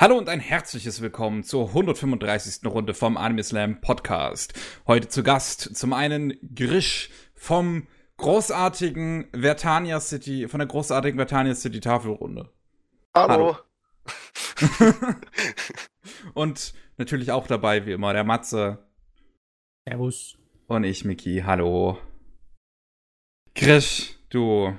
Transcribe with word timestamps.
Hallo 0.00 0.16
und 0.16 0.28
ein 0.28 0.38
herzliches 0.38 1.00
Willkommen 1.00 1.42
zur 1.42 1.70
135. 1.70 2.64
Runde 2.70 2.94
vom 2.94 3.16
Anime 3.16 3.42
Slam 3.42 3.80
Podcast. 3.80 4.54
Heute 4.86 5.08
zu 5.08 5.24
Gast 5.24 5.74
zum 5.74 5.92
einen 5.92 6.34
Grisch 6.54 7.10
vom 7.34 7.88
großartigen 8.16 9.26
Vertania 9.32 9.98
City, 9.98 10.46
von 10.46 10.60
der 10.60 10.68
großartigen 10.68 11.18
Vertania 11.18 11.56
City 11.56 11.80
Tafelrunde. 11.80 12.48
Hallo. 13.12 13.56
Hallo. 14.76 15.14
und 16.34 16.74
natürlich 16.96 17.32
auch 17.32 17.48
dabei, 17.48 17.84
wie 17.84 17.90
immer, 17.90 18.12
der 18.12 18.22
Matze. 18.22 18.86
Servus. 19.84 20.38
Und 20.68 20.84
ich, 20.84 21.04
Miki. 21.04 21.42
Hallo. 21.44 21.98
Grisch, 23.56 24.16
du 24.30 24.78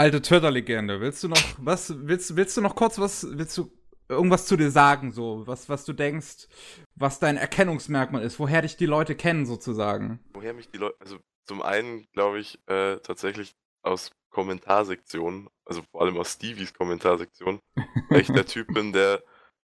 alte 0.00 0.22
Twitter-Legende. 0.22 1.00
Willst 1.02 1.22
du 1.22 1.28
noch, 1.28 1.42
was, 1.58 1.94
willst, 1.94 2.34
willst 2.34 2.56
du 2.56 2.62
noch 2.62 2.74
kurz 2.74 2.98
was, 2.98 3.26
willst 3.36 3.58
du 3.58 3.70
irgendwas 4.08 4.46
zu 4.46 4.56
dir 4.56 4.70
sagen, 4.70 5.12
so, 5.12 5.46
was, 5.46 5.68
was 5.68 5.84
du 5.84 5.92
denkst, 5.92 6.48
was 6.94 7.20
dein 7.20 7.36
Erkennungsmerkmal 7.36 8.22
ist, 8.22 8.38
woher 8.38 8.62
dich 8.62 8.78
die 8.78 8.86
Leute 8.86 9.14
kennen, 9.14 9.44
sozusagen? 9.44 10.18
Woher 10.32 10.54
mich 10.54 10.70
die 10.70 10.78
Leute, 10.78 10.96
also 11.00 11.18
zum 11.44 11.60
einen 11.60 12.10
glaube 12.12 12.38
ich 12.38 12.58
äh, 12.66 12.96
tatsächlich 13.00 13.54
aus 13.82 14.10
Kommentarsektionen, 14.30 15.50
also 15.66 15.82
vor 15.90 16.00
allem 16.00 16.16
aus 16.16 16.32
Stevies 16.32 16.72
Kommentarsektion, 16.72 17.60
weil 18.08 18.22
ich 18.22 18.32
der 18.32 18.46
Typ 18.46 18.72
bin, 18.72 18.94
der 18.94 19.22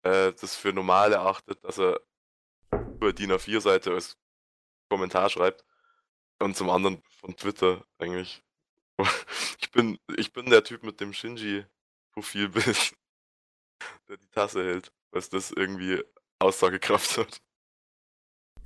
äh, 0.02 0.32
das 0.32 0.56
für 0.56 0.72
normal 0.72 1.12
erachtet, 1.12 1.62
dass 1.62 1.78
er 1.78 2.00
über 2.72 3.12
DIN 3.12 3.30
A4-Seite 3.30 3.92
als 3.92 4.16
Kommentar 4.90 5.30
schreibt. 5.30 5.64
Und 6.40 6.56
zum 6.56 6.68
anderen 6.68 7.00
von 7.20 7.36
Twitter 7.36 7.84
eigentlich. 7.98 8.42
Ich 9.76 9.82
bin, 9.82 9.98
ich 10.16 10.32
bin 10.32 10.46
der 10.48 10.64
Typ 10.64 10.82
mit 10.84 11.00
dem 11.02 11.12
Shinji-Profilbild, 11.12 12.94
der 14.08 14.16
die 14.16 14.28
Tasse 14.28 14.64
hält, 14.64 14.90
was 15.12 15.28
das 15.28 15.50
irgendwie 15.50 16.02
Aussagekraft 16.38 17.18
hat. 17.18 17.42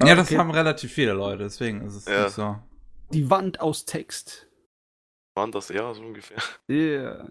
Ja, 0.04 0.14
das 0.14 0.30
haben 0.30 0.52
relativ 0.52 0.92
viele 0.92 1.14
Leute, 1.14 1.42
deswegen 1.42 1.80
ist 1.84 1.94
es 1.96 2.04
Ja. 2.06 2.24
nicht 2.24 2.34
so. 2.34 2.56
Die 3.12 3.28
Wand 3.28 3.58
aus 3.60 3.86
Text. 3.86 4.46
Waren 5.34 5.50
das 5.50 5.68
ja 5.70 5.92
so 5.94 6.00
ungefähr? 6.02 6.38
Ja. 6.68 7.28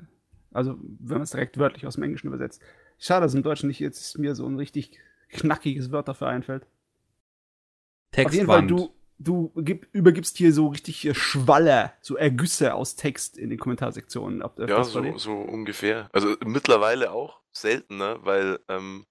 Also, 0.51 0.77
wenn 0.81 1.13
man 1.19 1.21
es 1.21 1.31
direkt 1.31 1.57
wörtlich 1.57 1.85
aus 1.87 1.93
dem 1.93 2.03
Englischen 2.03 2.27
übersetzt. 2.27 2.61
Schade, 2.97 3.21
dass 3.25 3.33
im 3.33 3.43
Deutschen 3.43 3.67
nicht 3.67 3.79
jetzt 3.79 4.17
mir 4.17 4.35
so 4.35 4.45
ein 4.45 4.57
richtig 4.57 4.99
knackiges 5.29 5.89
Wort 5.93 6.09
dafür 6.09 6.27
einfällt. 6.27 6.63
Auf 6.63 8.33
jeden 8.33 8.47
Fall, 8.47 8.65
Textwand. 8.67 8.71
du, 8.71 8.93
du 9.19 9.51
gib, 9.55 9.87
übergibst 9.93 10.37
hier 10.37 10.53
so 10.53 10.67
richtig 10.67 11.05
äh, 11.05 11.13
Schwalle, 11.13 11.93
so 12.01 12.15
Ergüsse 12.15 12.73
aus 12.73 12.95
Text 12.95 13.37
in 13.37 13.49
den 13.49 13.59
Kommentarsektionen. 13.59 14.41
Ob, 14.41 14.57
Ja, 14.59 14.67
das 14.67 14.93
bei 14.93 15.11
so, 15.11 15.17
so 15.17 15.33
ungefähr. 15.33 16.09
Also 16.13 16.35
mittlerweile 16.45 17.11
auch 17.11 17.41
seltener, 17.51 18.25
weil 18.25 18.59
ähm, 18.69 19.05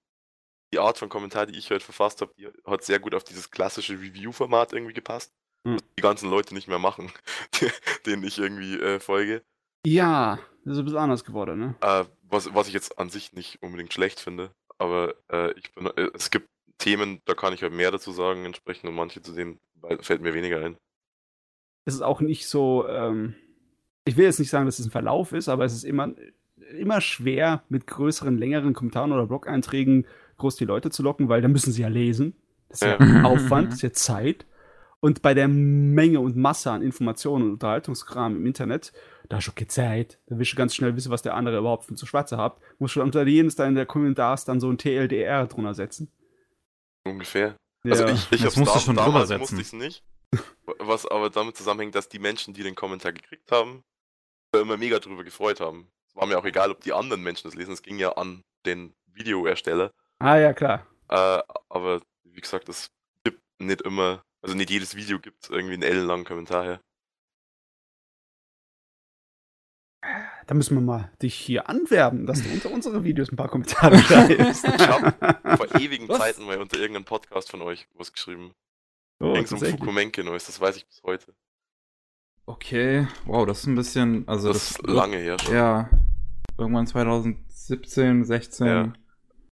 die 0.72 0.78
Art 0.78 0.98
von 0.98 1.08
Kommentar, 1.08 1.46
die 1.46 1.58
ich 1.58 1.70
heute 1.70 1.84
verfasst 1.84 2.20
habe, 2.20 2.32
die 2.36 2.48
hat 2.66 2.84
sehr 2.84 2.98
gut 2.98 3.14
auf 3.14 3.24
dieses 3.24 3.50
klassische 3.50 3.94
Review-Format 3.94 4.72
irgendwie 4.72 4.94
gepasst. 4.94 5.32
Hm. 5.66 5.74
Was 5.74 5.82
die 5.98 6.02
ganzen 6.02 6.30
Leute 6.30 6.54
nicht 6.54 6.68
mehr 6.68 6.78
machen, 6.78 7.12
denen 8.06 8.24
ich 8.24 8.38
irgendwie 8.38 8.78
äh, 8.78 9.00
folge. 9.00 9.42
Ja, 9.86 10.38
das 10.64 10.74
ist 10.74 10.78
ein 10.80 10.84
bisschen 10.84 10.98
anders 10.98 11.24
geworden, 11.24 11.58
ne? 11.58 11.74
Äh, 11.80 12.04
was, 12.22 12.54
was 12.54 12.68
ich 12.68 12.74
jetzt 12.74 12.98
an 12.98 13.10
sich 13.10 13.32
nicht 13.32 13.62
unbedingt 13.62 13.92
schlecht 13.92 14.20
finde. 14.20 14.50
Aber 14.78 15.14
äh, 15.32 15.52
ich 15.52 15.72
bin, 15.72 15.86
äh, 15.86 16.10
es 16.14 16.30
gibt 16.30 16.48
Themen, 16.78 17.20
da 17.24 17.34
kann 17.34 17.52
ich 17.52 17.62
halt 17.62 17.72
mehr 17.72 17.90
dazu 17.90 18.12
sagen 18.12 18.44
entsprechend 18.44 18.88
und 18.88 18.94
manche 18.96 19.20
zu 19.20 19.32
denen 19.32 19.58
weil- 19.80 19.98
fällt 20.02 20.22
mir 20.22 20.34
weniger 20.34 20.64
ein. 20.64 20.76
Es 21.84 21.94
ist 21.94 22.02
auch 22.02 22.20
nicht 22.20 22.46
so, 22.46 22.86
ähm, 22.88 23.34
ich 24.04 24.16
will 24.16 24.24
jetzt 24.24 24.38
nicht 24.38 24.50
sagen, 24.50 24.66
dass 24.66 24.78
es 24.78 24.86
ein 24.86 24.90
Verlauf 24.90 25.32
ist, 25.32 25.48
aber 25.48 25.64
es 25.64 25.72
ist 25.74 25.84
immer, 25.84 26.12
immer 26.78 27.00
schwer, 27.00 27.62
mit 27.68 27.86
größeren, 27.86 28.36
längeren 28.36 28.74
Kommentaren 28.74 29.12
oder 29.12 29.26
Blog-Einträgen 29.26 30.06
groß 30.36 30.56
die 30.56 30.64
Leute 30.66 30.90
zu 30.90 31.02
locken, 31.02 31.28
weil 31.28 31.40
dann 31.42 31.52
müssen 31.52 31.72
sie 31.72 31.82
ja 31.82 31.88
lesen. 31.88 32.34
Das 32.68 32.82
ist 32.82 32.86
ja, 32.88 33.02
Ja. 33.04 33.24
Aufwand, 33.24 33.68
das 33.68 33.74
ist 33.76 33.82
ja 33.82 33.92
Zeit. 33.92 34.46
Und 35.00 35.22
bei 35.22 35.32
der 35.32 35.46
Menge 35.48 36.20
und 36.20 36.36
Masse 36.36 36.70
an 36.72 36.82
Informationen 36.82 37.44
und 37.44 37.52
Unterhaltungskram 37.52 38.36
im 38.36 38.46
Internet, 38.46 38.92
da 39.28 39.38
ist 39.38 39.44
schon 39.44 39.54
keine 39.54 39.68
Zeit. 39.68 40.18
Da 40.26 40.38
willst 40.38 40.52
du 40.52 40.56
ganz 40.56 40.74
schnell 40.74 40.96
wissen, 40.96 41.12
was 41.12 41.22
der 41.22 41.34
andere 41.34 41.58
überhaupt 41.58 41.84
für 41.84 41.94
zu 41.94 42.04
schwarze 42.04 42.36
hat. 42.36 42.58
Musst 42.78 42.94
schon 42.94 43.04
unter 43.04 43.24
jenes 43.26 43.54
da 43.54 43.64
in 43.66 43.76
der 43.76 43.86
Kommentars 43.86 44.44
dann 44.44 44.58
so 44.58 44.68
ein 44.68 44.76
TLDR 44.78 45.46
drunter 45.46 45.74
setzen. 45.74 46.10
Ungefähr. 47.08 47.56
Also 47.84 48.06
Ja. 48.06 48.12
ich, 48.12 48.32
ich 48.32 48.42
Das 48.42 48.54
du 48.54 48.64
schon 48.66 48.96
damals 48.96 49.28
drüber 49.28 49.38
musste 49.38 49.56
setzen. 49.56 49.60
ich 49.60 49.66
es 49.66 49.72
nicht. 49.72 50.04
Was 50.78 51.06
aber 51.06 51.30
damit 51.30 51.56
zusammenhängt, 51.56 51.94
dass 51.94 52.08
die 52.08 52.18
Menschen, 52.18 52.52
die 52.54 52.62
den 52.62 52.74
Kommentar 52.74 53.12
gekriegt 53.12 53.50
haben, 53.50 53.82
immer 54.54 54.76
mega 54.76 54.98
drüber 54.98 55.24
gefreut 55.24 55.60
haben. 55.60 55.90
Es 56.06 56.16
war 56.16 56.26
mir 56.26 56.38
auch 56.38 56.44
egal, 56.44 56.70
ob 56.70 56.80
die 56.80 56.92
anderen 56.92 57.22
Menschen 57.22 57.48
das 57.48 57.54
lesen. 57.54 57.72
Es 57.72 57.82
ging 57.82 57.98
ja 57.98 58.12
an 58.12 58.42
den 58.66 58.94
Videoersteller. 59.06 59.92
Ah 60.18 60.36
ja, 60.36 60.52
klar. 60.52 60.86
Äh, 61.08 61.42
aber 61.68 62.02
wie 62.24 62.40
gesagt, 62.40 62.68
es 62.68 62.90
gibt 63.24 63.40
nicht 63.58 63.80
immer, 63.82 64.22
also 64.42 64.54
nicht 64.56 64.70
jedes 64.70 64.94
Video 64.96 65.18
gibt 65.18 65.48
irgendwie 65.48 65.74
einen 65.74 65.82
ellenlangen 65.82 66.24
Kommentar 66.26 66.64
her. 66.64 66.80
Da 70.46 70.54
müssen 70.54 70.76
wir 70.76 70.80
mal 70.80 71.10
dich 71.20 71.34
hier 71.34 71.68
anwerben, 71.68 72.26
dass 72.26 72.42
du 72.42 72.48
unter 72.50 72.70
unsere 72.70 73.04
Videos 73.04 73.30
ein 73.30 73.36
paar 73.36 73.48
Kommentare 73.48 73.98
schreibst. 74.02 74.64
Ich 74.64 74.88
hab 74.88 75.58
vor 75.58 75.80
ewigen 75.80 76.08
Was? 76.08 76.18
Zeiten 76.18 76.44
mal 76.46 76.58
unter 76.58 76.78
irgendeinem 76.78 77.04
Podcast 77.04 77.50
von 77.50 77.60
euch 77.62 77.86
was 77.94 78.12
geschrieben. 78.12 78.54
Oh, 79.20 79.34
Ging 79.34 79.46
um. 79.50 79.58
Fukumenke 79.58 80.24
Neues, 80.24 80.46
das 80.46 80.60
weiß 80.60 80.76
ich 80.76 80.86
bis 80.86 81.02
heute. 81.02 81.34
Okay, 82.46 83.06
wow, 83.26 83.46
das 83.46 83.60
ist 83.60 83.66
ein 83.66 83.74
bisschen, 83.74 84.26
also 84.26 84.48
Das 84.48 84.70
das, 84.70 84.70
ist 84.78 84.86
lange 84.86 85.18
her 85.18 85.36
schon. 85.38 85.54
Ja, 85.54 85.90
irgendwann 86.56 86.86
2017, 86.86 88.24
16. 88.24 88.66
Ja. 88.66 88.92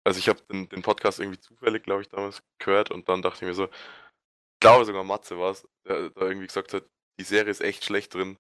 Also 0.04 0.20
ich 0.20 0.28
habe 0.28 0.42
den, 0.52 0.68
den 0.68 0.82
Podcast 0.82 1.20
irgendwie 1.20 1.40
zufällig, 1.40 1.84
glaube 1.84 2.02
ich, 2.02 2.10
damals 2.10 2.44
gehört 2.60 2.92
und 2.92 3.08
dann 3.08 3.22
dachte 3.22 3.46
ich 3.46 3.48
mir 3.48 3.54
so, 3.54 3.66
ich 3.66 4.60
glaube 4.60 4.84
sogar 4.84 5.06
Matze 5.06 5.38
war 5.38 5.52
es, 5.52 5.66
der 5.88 6.10
da 6.10 6.22
irgendwie 6.22 6.48
gesagt 6.48 6.74
hat, 6.74 6.84
die 7.18 7.24
Serie 7.24 7.52
ist 7.52 7.62
echt 7.62 7.86
schlecht 7.86 8.14
drin, 8.14 8.38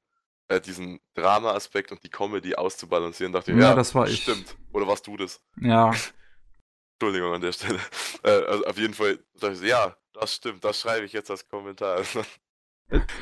äh, 0.52 0.62
diesen 0.62 1.00
Drama-Aspekt 1.16 1.92
und 1.92 2.04
die 2.04 2.10
Comedy 2.10 2.56
auszubalancieren. 2.56 3.32
Dachte 3.34 3.52
ich, 3.52 3.58
Ja, 3.58 3.70
ja, 3.70 3.76
das 3.76 3.96
war 3.96 4.08
ich. 4.08 4.22
Stimmt. 4.24 4.56
Oder 4.74 4.88
warst 4.88 5.08
du 5.08 5.18
das? 5.18 5.42
Ja, 5.60 5.92
Entschuldigung 7.00 7.34
an 7.34 7.42
der 7.42 7.52
Stelle. 7.54 7.80
Äh, 8.24 8.30
also 8.32 8.66
auf 8.66 8.78
jeden 8.78 8.94
Fall 8.94 9.18
dachte 9.40 9.54
ich 9.54 9.60
so, 9.60 9.66
ja, 9.66 9.96
das 10.14 10.36
stimmt, 10.36 10.64
das 10.64 10.80
schreibe 10.80 11.06
ich 11.06 11.14
jetzt 11.14 11.32
als 11.32 11.48
Kommentar. 11.48 12.02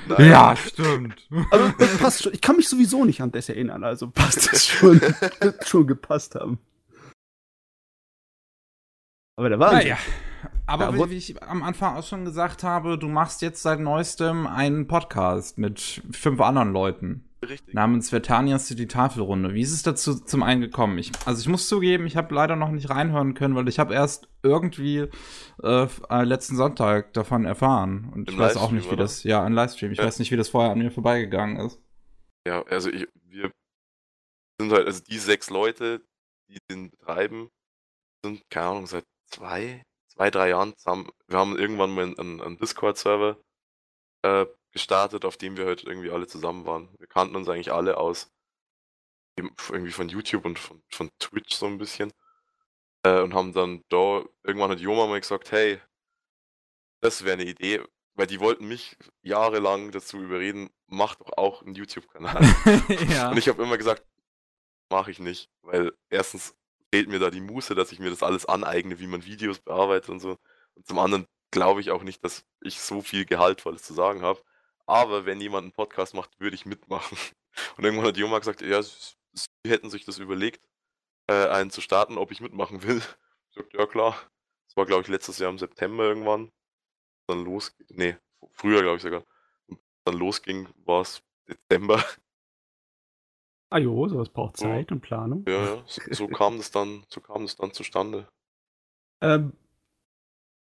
Nein. 0.08 0.30
ja, 0.30 0.56
stimmt. 0.56 1.28
Also, 1.52 1.70
das 1.78 1.98
passt 2.00 2.24
schon. 2.24 2.34
Ich 2.34 2.42
kann 2.42 2.56
mich 2.56 2.68
sowieso 2.68 3.06
nicht 3.06 3.22
an 3.22 3.32
das 3.32 3.50
erinnern, 3.50 3.84
also 3.84 4.10
passt 4.10 4.52
das 4.52 4.66
schon. 4.68 5.00
wird 5.00 5.68
schon 5.68 5.86
gepasst 5.86 6.34
haben. 6.36 6.58
Aber 9.38 9.50
der 9.50 9.60
war 9.60 9.72
Naja. 9.74 9.98
Aber 10.70 10.96
Ja, 10.96 11.10
wie, 11.10 11.16
ich 11.16 11.42
am 11.44 11.64
Anfang 11.64 11.98
auch 11.98 12.04
schon 12.04 12.26
gesagt 12.26 12.64
habe, 12.64 12.98
du 12.98 13.08
machst 13.08 13.42
jetzt 13.42 13.62
seit 13.64 13.80
neuestem 13.80 14.46
einen 14.48 14.88
Podcast 14.88 15.58
mit 15.58 16.02
fünf 16.12 16.40
anderen 16.40 16.72
Leuten 16.72 17.26
Richtig. 17.44 17.74
namens 17.74 18.10
Vertania 18.10 18.60
City 18.60 18.88
Tafelrunde. 18.88 19.54
Wie 19.54 19.62
ist 19.62 19.74
es 19.74 19.82
dazu 19.82 20.14
zum 20.16 20.44
einen 20.44 20.62
gekommen? 20.62 20.98
Ich, 21.00 21.12
also 21.26 21.42
ich 21.42 21.48
muss 21.48 21.68
zugeben, 21.68 22.06
ich 22.06 22.16
habe 22.16 22.36
leider 22.36 22.56
noch 22.56 22.70
nicht 22.70 22.90
reinhören 22.90 23.34
können, 23.34 23.56
weil 23.56 23.68
ich 23.68 23.80
habe 23.80 23.94
erst 23.94 24.30
irgendwie 24.44 25.08
äh, 25.64 25.88
äh, 26.10 26.24
letzten 26.24 26.56
Sonntag 26.56 27.14
davon 27.14 27.46
erfahren 27.46 28.12
und 28.14 28.28
Im 28.30 28.36
ich 28.36 28.40
weiß 28.40 28.58
auch 28.58 28.72
Livestream, 28.72 28.76
nicht, 28.76 28.86
wie 28.90 28.94
oder? 28.94 29.04
das 29.04 29.24
ja 29.24 29.44
ein 29.44 29.54
Livestream. 29.54 29.92
Ich 29.92 29.98
Ja. 29.98 30.06
weiß 30.06 30.20
nicht, 30.20 30.32
wie 30.32 30.38
das 30.38 30.50
vorher 30.50 30.72
an 30.72 30.78
mir 30.78 30.92
vorbeigegangen 30.92 31.58
ist. 31.66 31.82
Ja, 32.48 32.62
also 32.64 32.90
ich, 32.90 33.08
wir 33.26 33.52
sind 34.62 34.72
halt, 34.72 34.86
also 34.86 35.02
die 35.04 35.18
sechs 35.18 35.50
Leute, 35.50 36.02
die 36.50 36.58
den 36.70 36.90
betreiben, 36.92 37.50
sind, 38.24 38.42
keine 38.50 38.68
Ahnung, 38.68 38.88
seit 38.88 39.06
zwei, 39.32 39.84
zwei, 40.20 40.32
drei 40.32 40.50
Jahren 40.50 40.76
zusammen. 40.76 41.10
Wir 41.28 41.38
haben 41.38 41.58
irgendwann 41.58 41.92
mal 41.92 42.04
einen, 42.04 42.42
einen 42.42 42.58
Discord-Server 42.58 43.38
äh, 44.24 44.46
gestartet, 44.72 45.24
auf 45.24 45.38
dem 45.38 45.56
wir 45.56 45.66
halt 45.66 45.86
irgendwie 45.86 46.12
alle 46.12 46.28
zusammen 46.28 46.66
waren. 46.66 46.94
Wir 47.00 47.08
kannten 47.08 47.38
uns 47.38 47.48
eigentlich 47.48 47.72
alle 47.72 47.96
aus 47.96 48.30
irgendwie 49.38 49.94
von 49.94 50.10
YouTube 50.10 50.44
und 50.44 50.60
von, 50.60 50.84
von 50.90 51.10
Twitch 51.20 51.56
so 51.56 51.68
ein 51.68 51.78
bisschen. 51.78 52.12
Äh, 53.04 53.22
und 53.22 53.34
haben 53.34 53.54
dann 53.54 53.86
da, 53.88 54.26
irgendwann 54.44 54.72
hat 54.72 54.82
Joma 54.82 55.08
mal 55.08 55.22
gesagt, 55.22 55.54
hey, 55.54 55.80
das 57.00 57.24
wäre 57.24 57.40
eine 57.40 57.50
Idee, 57.50 57.82
weil 58.16 58.28
die 58.28 58.42
wollten 58.42 58.68
mich 58.68 58.98
jahrelang 59.22 59.92
dazu 59.92 60.18
überreden, 60.18 60.70
mach 60.88 61.16
doch 61.16 61.32
auch 61.38 61.62
einen 61.62 61.76
YouTube-Kanal. 61.76 62.42
ja. 63.10 63.30
Und 63.30 63.38
ich 63.38 63.48
habe 63.48 63.64
immer 63.64 63.78
gesagt, 63.78 64.06
mache 64.90 65.12
ich 65.12 65.20
nicht, 65.20 65.50
weil 65.62 65.94
erstens 66.10 66.59
fehlt 66.94 67.10
mir 67.10 67.20
da 67.20 67.30
die 67.30 67.42
Muße, 67.42 67.76
dass 67.76 67.92
ich 67.92 68.00
mir 68.00 68.10
das 68.10 68.24
alles 68.24 68.46
aneigne, 68.46 69.00
wie 69.00 69.08
man 69.08 69.26
Videos 69.26 69.60
bearbeitet 69.60 70.10
und 70.10 70.20
so. 70.20 70.38
Und 70.76 70.88
zum 70.88 71.00
anderen 71.00 71.28
glaube 71.52 71.82
ich 71.82 71.92
auch 71.92 72.04
nicht, 72.04 72.24
dass 72.24 72.46
ich 72.62 72.80
so 72.80 73.02
viel 73.02 73.26
Gehaltvolles 73.26 73.84
zu 73.84 73.94
sagen 73.94 74.22
habe. 74.22 74.42
Aber 74.86 75.26
wenn 75.26 75.42
jemand 75.42 75.66
einen 75.66 75.72
Podcast 75.72 76.14
macht, 76.14 76.40
würde 76.40 76.56
ich 76.56 76.66
mitmachen. 76.66 77.18
Und 77.78 77.84
irgendwann 77.84 78.08
hat 78.08 78.18
Joma 78.18 78.40
gesagt, 78.40 78.62
ja, 78.62 78.82
sie 78.82 79.16
hätten 79.68 79.90
sich 79.90 80.06
das 80.06 80.18
überlegt, 80.18 80.68
äh, 81.28 81.48
einen 81.48 81.70
zu 81.70 81.82
starten, 81.82 82.18
ob 82.18 82.32
ich 82.32 82.42
mitmachen 82.42 82.84
will. 82.84 83.02
Ich 83.52 83.56
sagte, 83.56 83.78
ja 83.80 83.88
klar. 83.88 84.16
Das 84.68 84.78
war, 84.78 84.86
glaube 84.86 85.02
ich, 85.02 85.08
letztes 85.08 85.40
Jahr 85.40 85.50
im 85.50 85.58
September 85.58 86.04
irgendwann. 86.04 86.52
Dann 87.26 87.44
los, 87.44 87.76
nee, 87.90 88.16
früher, 88.52 88.84
glaube 88.84 88.98
ich 88.98 89.02
sogar. 89.02 89.24
Und 89.66 89.80
dann 90.06 90.18
losging, 90.18 90.70
war 90.86 91.02
es 91.02 91.24
Dezember. 91.48 92.04
Ah 93.72 93.78
jo, 93.78 94.08
sowas 94.08 94.30
braucht 94.30 94.58
Zeit 94.58 94.92
und 94.92 95.02
Planung. 95.02 95.46
Ja, 95.48 95.76
ja. 95.76 95.84
So, 95.88 96.02
so 96.12 96.28
kam 96.28 96.58
das 96.58 96.72
dann, 96.72 97.04
so 97.08 97.22
kam 97.22 97.44
das 97.44 97.56
dann 97.56 97.72
zustande. 97.72 98.28
Ähm, 99.22 99.54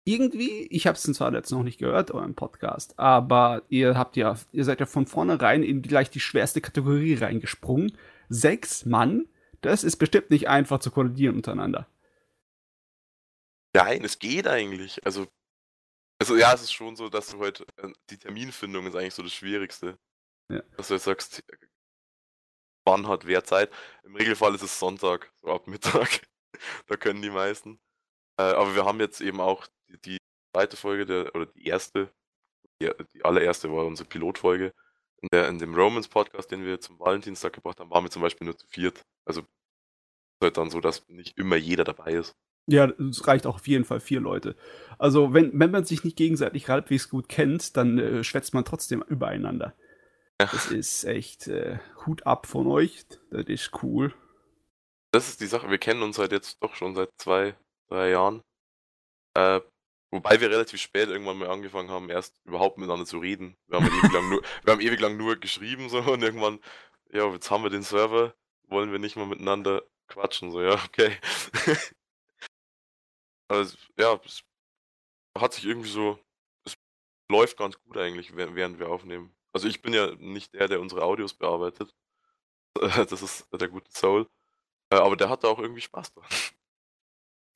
irgendwie, 0.08 0.68
ich 0.68 0.88
habe 0.88 0.96
es 0.96 1.04
zwar 1.04 1.34
jetzt 1.34 1.52
noch 1.52 1.64
nicht 1.64 1.80
gehört, 1.80 2.12
euren 2.12 2.36
Podcast, 2.36 2.98
aber 2.98 3.64
ihr 3.70 3.98
habt 3.98 4.16
ja, 4.16 4.38
ihr 4.52 4.64
seid 4.64 4.80
ja 4.80 4.86
von 4.86 5.06
vornherein 5.06 5.64
in 5.64 5.82
gleich 5.82 6.10
die 6.10 6.22
schwerste 6.22 6.62
Kategorie 6.62 7.16
reingesprungen. 7.16 7.98
Sechs 8.30 8.86
Mann, 8.86 9.28
das 9.62 9.84
ist 9.84 9.98
bestimmt 9.98 10.30
nicht 10.30 10.48
einfach 10.48 10.80
zu 10.80 10.92
kollidieren 10.92 11.36
untereinander. 11.36 11.88
Nein, 13.74 14.04
es 14.04 14.20
geht 14.20 14.48
eigentlich. 14.48 15.06
Also, 15.06 15.28
also 16.20 16.36
ja, 16.36 16.54
es 16.54 16.62
ist 16.62 16.74
schon 16.74 16.96
so, 16.96 17.10
dass 17.10 17.30
du 17.32 17.40
heute 17.40 17.66
äh, 17.78 17.90
die 18.10 18.18
Terminfindung 18.18 18.88
ist 18.88 18.96
eigentlich 18.96 19.14
so 19.14 19.24
das 19.24 19.34
Schwierigste. 19.34 19.98
Ja. 20.50 20.62
Dass 20.78 20.88
du 20.88 20.94
jetzt 20.94 21.04
sagst, 21.04 21.44
wann 22.88 23.08
hat 23.08 23.28
wer 23.28 23.44
Zeit. 23.44 23.70
Im 24.04 24.16
Regelfall 24.16 24.56
ist 24.56 24.64
es 24.64 24.80
Sonntag, 24.80 25.32
so 25.44 25.52
ab 25.52 25.68
Mittag. 25.68 26.22
da 26.88 26.96
können 26.96 27.22
die 27.22 27.30
meisten. 27.30 27.80
Äh, 28.40 28.44
aber 28.44 28.74
wir 28.74 28.86
haben 28.86 29.00
jetzt 29.00 29.22
eben 29.22 29.42
auch 29.42 29.68
die, 29.90 30.02
die 30.02 30.18
zweite 30.56 30.78
Folge, 30.78 31.06
der, 31.06 31.36
oder 31.36 31.46
die 31.46 31.68
erste, 31.68 32.10
die, 32.82 32.90
die 33.14 33.24
allererste 33.24 33.72
war 33.72 33.86
unsere 33.86 34.10
Pilotfolge. 34.10 34.74
In, 35.22 35.30
der, 35.32 35.48
in 35.50 35.60
dem 35.60 35.76
Romans 35.76 36.08
Podcast, 36.08 36.52
den 36.52 36.64
wir 36.64 36.80
zum 36.80 37.00
Valentinstag 37.00 37.54
gebracht 37.54 37.80
haben, 37.80 37.90
waren 37.90 38.04
wir 38.04 38.12
zum 38.12 38.22
Beispiel 38.22 38.46
nur 38.46 38.58
zu 38.58 38.68
viert. 38.68 39.02
Also 39.26 39.42
ist 39.42 40.46
halt 40.46 40.58
dann 40.58 40.70
so, 40.70 40.80
dass 40.80 41.08
nicht 41.10 41.38
immer 41.38 41.56
jeder 41.56 41.84
dabei 41.84 42.14
ist. 42.14 42.36
Ja, 42.70 42.86
es 42.86 43.26
reicht 43.26 43.48
auch 43.48 43.56
auf 43.56 43.68
jeden 43.68 43.86
Fall 43.86 44.00
vier 44.00 44.20
Leute. 44.20 44.56
Also, 45.00 45.34
wenn, 45.34 45.58
wenn 45.58 45.72
man 45.72 45.86
sich 45.86 46.04
nicht 46.04 46.18
gegenseitig 46.18 46.68
halbwegs 46.68 47.10
gut 47.10 47.30
kennt, 47.30 47.78
dann 47.78 47.98
äh, 47.98 48.24
schwätzt 48.24 48.54
man 48.54 48.66
trotzdem 48.66 49.02
übereinander. 49.08 49.74
Ja. 50.40 50.48
Das 50.52 50.68
ist 50.72 51.04
echt 51.06 51.48
äh, 51.48 51.80
Hut 52.06 52.26
ab 52.28 52.46
von 52.46 52.68
euch. 52.68 53.06
Das 53.32 53.46
ist 53.48 53.72
cool. 53.82 54.14
Das 55.12 55.30
ist 55.30 55.42
die 55.42 55.48
Sache, 55.48 55.70
wir 55.70 55.78
kennen 55.80 56.04
uns 56.04 56.20
halt 56.20 56.32
jetzt 56.32 56.62
doch 56.62 56.76
schon 56.76 56.94
seit 56.96 57.10
zwei, 57.18 57.56
drei 57.88 58.10
Jahren. 58.12 58.44
Äh, 59.36 59.62
wobei 60.12 60.40
wir 60.42 60.50
relativ 60.50 60.82
spät 60.82 61.10
irgendwann 61.10 61.38
mal 61.40 61.50
angefangen 61.50 61.90
haben, 61.90 62.10
erst 62.10 62.40
überhaupt 62.46 62.78
miteinander 62.78 63.06
zu 63.06 63.20
reden. 63.20 63.58
Wir 63.68 63.78
haben, 63.80 63.86
halt 63.90 64.04
ewig, 64.04 64.14
lang 64.14 64.30
nur, 64.30 64.42
wir 64.64 64.74
haben 64.74 64.82
ewig 64.82 65.00
lang 65.00 65.18
nur 65.18 65.36
geschrieben 65.38 65.90
so 65.90 66.00
und 66.00 66.22
irgendwann, 66.24 66.60
ja, 67.12 67.28
jetzt 67.32 67.50
haben 67.52 67.64
wir 67.64 67.70
den 67.70 67.84
Server, 67.84 68.36
wollen 68.64 68.92
wir 68.92 69.00
nicht 69.00 69.16
mal 69.16 69.26
miteinander 69.26 69.84
quatschen, 70.08 70.52
so, 70.52 70.62
ja, 70.62 70.74
okay. 70.86 71.18
also, 73.50 73.78
ja, 73.98 74.20
es 74.26 74.44
hat 75.38 75.54
sich 75.54 75.66
irgendwie 75.66 75.90
so, 75.90 76.20
es 76.66 76.76
läuft 77.32 77.58
ganz 77.58 77.80
gut 77.80 77.98
eigentlich, 77.98 78.32
wäh- 78.36 78.56
während 78.56 78.80
wir 78.80 78.90
aufnehmen. 78.90 79.37
Also 79.58 79.68
ich 79.68 79.82
bin 79.82 79.92
ja 79.92 80.14
nicht 80.20 80.54
der, 80.54 80.68
der 80.68 80.80
unsere 80.80 81.02
Audios 81.02 81.34
bearbeitet. 81.34 81.92
Das 83.10 83.24
ist 83.24 83.48
der 83.52 83.70
gute 83.70 83.92
Soul. 83.92 84.28
Äh, 84.92 84.98
Aber 84.98 85.16
der 85.16 85.30
hat 85.30 85.44
da 85.44 85.48
auch 85.48 85.58
irgendwie 85.58 85.82
Spaß 85.82 86.14
dran. 86.14 86.26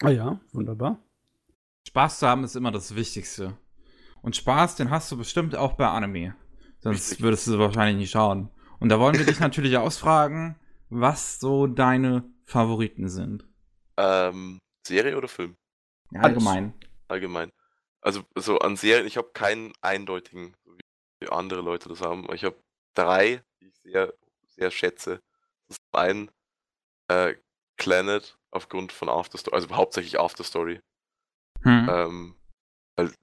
Ah 0.02 0.10
ja, 0.10 0.42
wunderbar. 0.52 0.98
Spaß 1.88 2.18
zu 2.18 2.28
haben 2.28 2.44
ist 2.44 2.56
immer 2.56 2.72
das 2.72 2.96
Wichtigste. 2.96 3.56
Und 4.24 4.36
Spaß, 4.36 4.78
den 4.78 4.90
hast 4.90 5.12
du 5.12 5.18
bestimmt 5.18 5.56
auch 5.56 5.74
bei 5.74 5.88
Anime. 5.88 6.36
Sonst 6.80 7.12
Richtig. 7.12 7.22
würdest 7.22 7.46
du 7.46 7.60
wahrscheinlich 7.60 7.98
nicht 7.98 8.10
schauen. 8.10 8.50
Und 8.80 8.90
da 8.90 9.00
wollen 9.00 9.20
wir 9.20 9.28
dich 9.28 9.40
natürlich 9.48 9.78
ausfragen, 9.78 10.60
was 10.90 11.40
so 11.40 11.68
deine 11.68 12.24
Favoriten 12.46 13.10
sind. 13.10 13.46
Ähm, 13.98 14.58
Serie 14.88 15.16
oder 15.16 15.28
Film? 15.28 15.56
Ja, 16.10 16.22
allgemein. 16.22 16.74
Allgemein. 17.10 17.52
Also 18.02 18.24
so 18.34 18.58
an 18.58 18.76
Serien, 18.76 19.06
ich 19.06 19.18
habe 19.18 19.30
keinen 19.34 19.72
eindeutigen, 19.82 20.56
wie 21.22 21.30
andere 21.30 21.62
Leute 21.62 21.88
das 21.88 22.02
haben. 22.02 22.28
Ich 22.34 22.44
habe 22.44 22.62
drei, 22.96 23.44
die 23.62 23.68
ich 23.68 23.76
sehr, 23.84 24.14
sehr 24.48 24.72
schätze. 24.72 25.22
Das 25.68 25.78
ist 25.78 25.96
einen 25.96 26.32
äh, 27.08 27.36
Planet 27.78 28.38
aufgrund 28.50 28.92
von 28.92 29.08
Afterstory, 29.08 29.56
also 29.56 29.76
hauptsächlich 29.76 30.20
Afterstory. 30.20 30.82
Hm. 31.62 31.88
Ähm, 31.90 32.36
weil 32.96 33.08
ich 33.08 33.18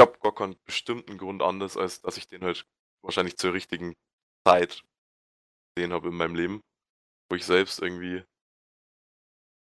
habe 0.00 0.18
gar 0.20 0.34
keinen 0.34 0.56
bestimmten 0.64 1.18
Grund 1.18 1.42
anders, 1.42 1.76
als 1.76 2.00
dass 2.00 2.16
ich 2.16 2.26
den 2.28 2.42
halt 2.42 2.66
wahrscheinlich 3.02 3.36
zur 3.36 3.52
richtigen 3.52 3.94
Zeit 4.44 4.82
gesehen 5.74 5.92
habe 5.92 6.08
in 6.08 6.16
meinem 6.16 6.34
Leben, 6.34 6.62
wo 7.28 7.36
ich 7.36 7.44
selbst 7.44 7.80
irgendwie 7.80 8.24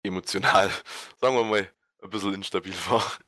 emotional, 0.03 0.71
sagen 1.21 1.37
wir 1.37 1.45
mal, 1.45 1.71
ein 2.03 2.11
bisschen 2.11 2.35
instabil 2.35 2.75
war. 2.89 3.19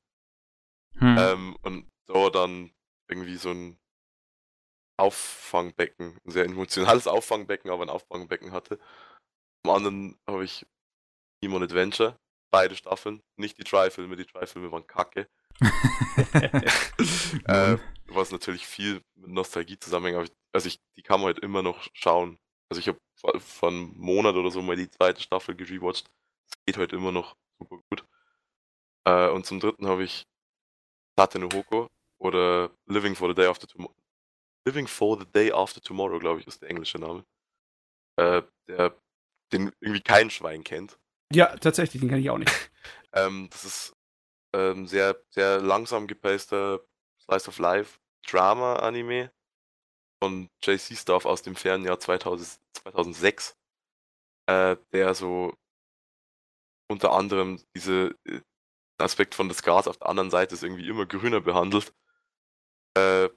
Hm. 0.96 1.16
Ähm, 1.18 1.56
und 1.62 1.90
da 2.06 2.30
dann 2.30 2.72
irgendwie 3.08 3.36
so 3.36 3.50
ein 3.50 3.78
Auffangbecken, 4.96 6.18
ein 6.24 6.30
sehr 6.30 6.44
emotionales 6.44 7.06
Auffangbecken, 7.06 7.70
aber 7.70 7.84
ein 7.84 7.90
Auffangbecken 7.90 8.52
hatte. 8.52 8.78
Zum 9.64 9.74
anderen 9.74 10.18
habe 10.26 10.44
ich 10.44 10.66
Demon 11.42 11.62
Adventure, 11.62 12.18
beide 12.50 12.76
Staffeln, 12.76 13.22
nicht 13.36 13.58
die 13.58 13.64
Try-Filme, 13.64 14.16
die 14.16 14.26
Try-Filme 14.26 14.70
waren 14.70 14.86
kacke. 14.86 15.28
Äh, 17.46 17.76
was 18.06 18.30
natürlich 18.30 18.66
viel 18.66 19.02
mit 19.14 19.30
Nostalgie 19.30 19.78
zusammenhängt, 19.78 20.16
aber 20.16 20.24
ich, 20.24 20.32
also 20.52 20.68
ich, 20.68 20.80
die 20.96 21.02
kann 21.02 21.20
man 21.20 21.26
halt 21.26 21.40
immer 21.40 21.62
noch 21.62 21.86
schauen. 21.92 22.38
Also 22.68 22.80
ich 22.80 22.88
habe 22.88 22.98
vor, 23.16 23.38
vor 23.40 23.68
einem 23.70 23.92
Monat 23.96 24.34
oder 24.36 24.50
so 24.50 24.62
mal 24.62 24.76
die 24.76 24.90
zweite 24.90 25.20
Staffel 25.22 25.54
gerewatcht. 25.54 26.08
Es 26.48 26.56
geht 26.66 26.76
halt 26.76 26.92
immer 26.92 27.12
noch 27.12 27.36
super 27.58 27.78
gut. 27.90 28.04
Äh, 29.04 29.28
und 29.30 29.46
zum 29.46 29.60
dritten 29.60 29.86
habe 29.86 30.04
ich 30.04 30.26
Tate 31.16 31.38
no 31.38 31.48
Hoko 31.52 31.88
oder 32.18 32.70
Living 32.86 33.14
for 33.14 33.28
the 33.28 33.34
Day 33.34 33.46
After 33.46 33.66
Tomorrow. 33.66 33.94
Living 34.66 34.86
for 34.86 35.18
the 35.18 35.26
Day 35.26 35.52
After 35.52 35.80
Tomorrow, 35.80 36.18
glaube 36.18 36.40
ich, 36.40 36.46
ist 36.46 36.62
der 36.62 36.70
englische 36.70 36.98
Name. 36.98 37.24
Äh, 38.16 38.42
der, 38.68 38.96
den 39.52 39.72
irgendwie 39.80 40.00
kein 40.00 40.30
Schwein 40.30 40.64
kennt. 40.64 40.98
Ja, 41.32 41.56
tatsächlich, 41.56 42.00
den 42.00 42.08
kenne 42.08 42.20
ich 42.20 42.30
auch 42.30 42.38
nicht. 42.38 42.52
Ähm, 43.16 43.48
das 43.52 43.64
ist 43.64 43.96
ähm, 44.56 44.88
sehr, 44.88 45.16
sehr 45.30 45.60
langsam 45.60 46.08
gepaster 46.08 46.80
Slice 47.22 47.46
of 47.46 47.58
Life 47.60 48.00
Drama 48.26 48.74
Anime 48.80 49.30
von 50.20 50.50
JC 50.60 50.96
Staff 50.96 51.24
aus 51.24 51.42
dem 51.42 51.54
fernen 51.54 51.84
Jahr 51.84 52.00
2000, 52.00 52.58
2006, 52.72 53.56
äh, 54.46 54.76
der 54.92 55.14
so 55.14 55.54
unter 56.90 57.12
anderem 57.12 57.62
diese 57.76 58.16
äh, 58.24 58.40
Aspekt 58.98 59.36
von 59.36 59.48
das 59.48 59.62
Gras 59.62 59.86
auf 59.86 59.98
der 59.98 60.08
anderen 60.08 60.32
Seite 60.32 60.56
ist 60.56 60.64
irgendwie 60.64 60.88
immer 60.88 61.06
grüner 61.06 61.40
behandelt 61.40 61.94
äh, 62.96 63.28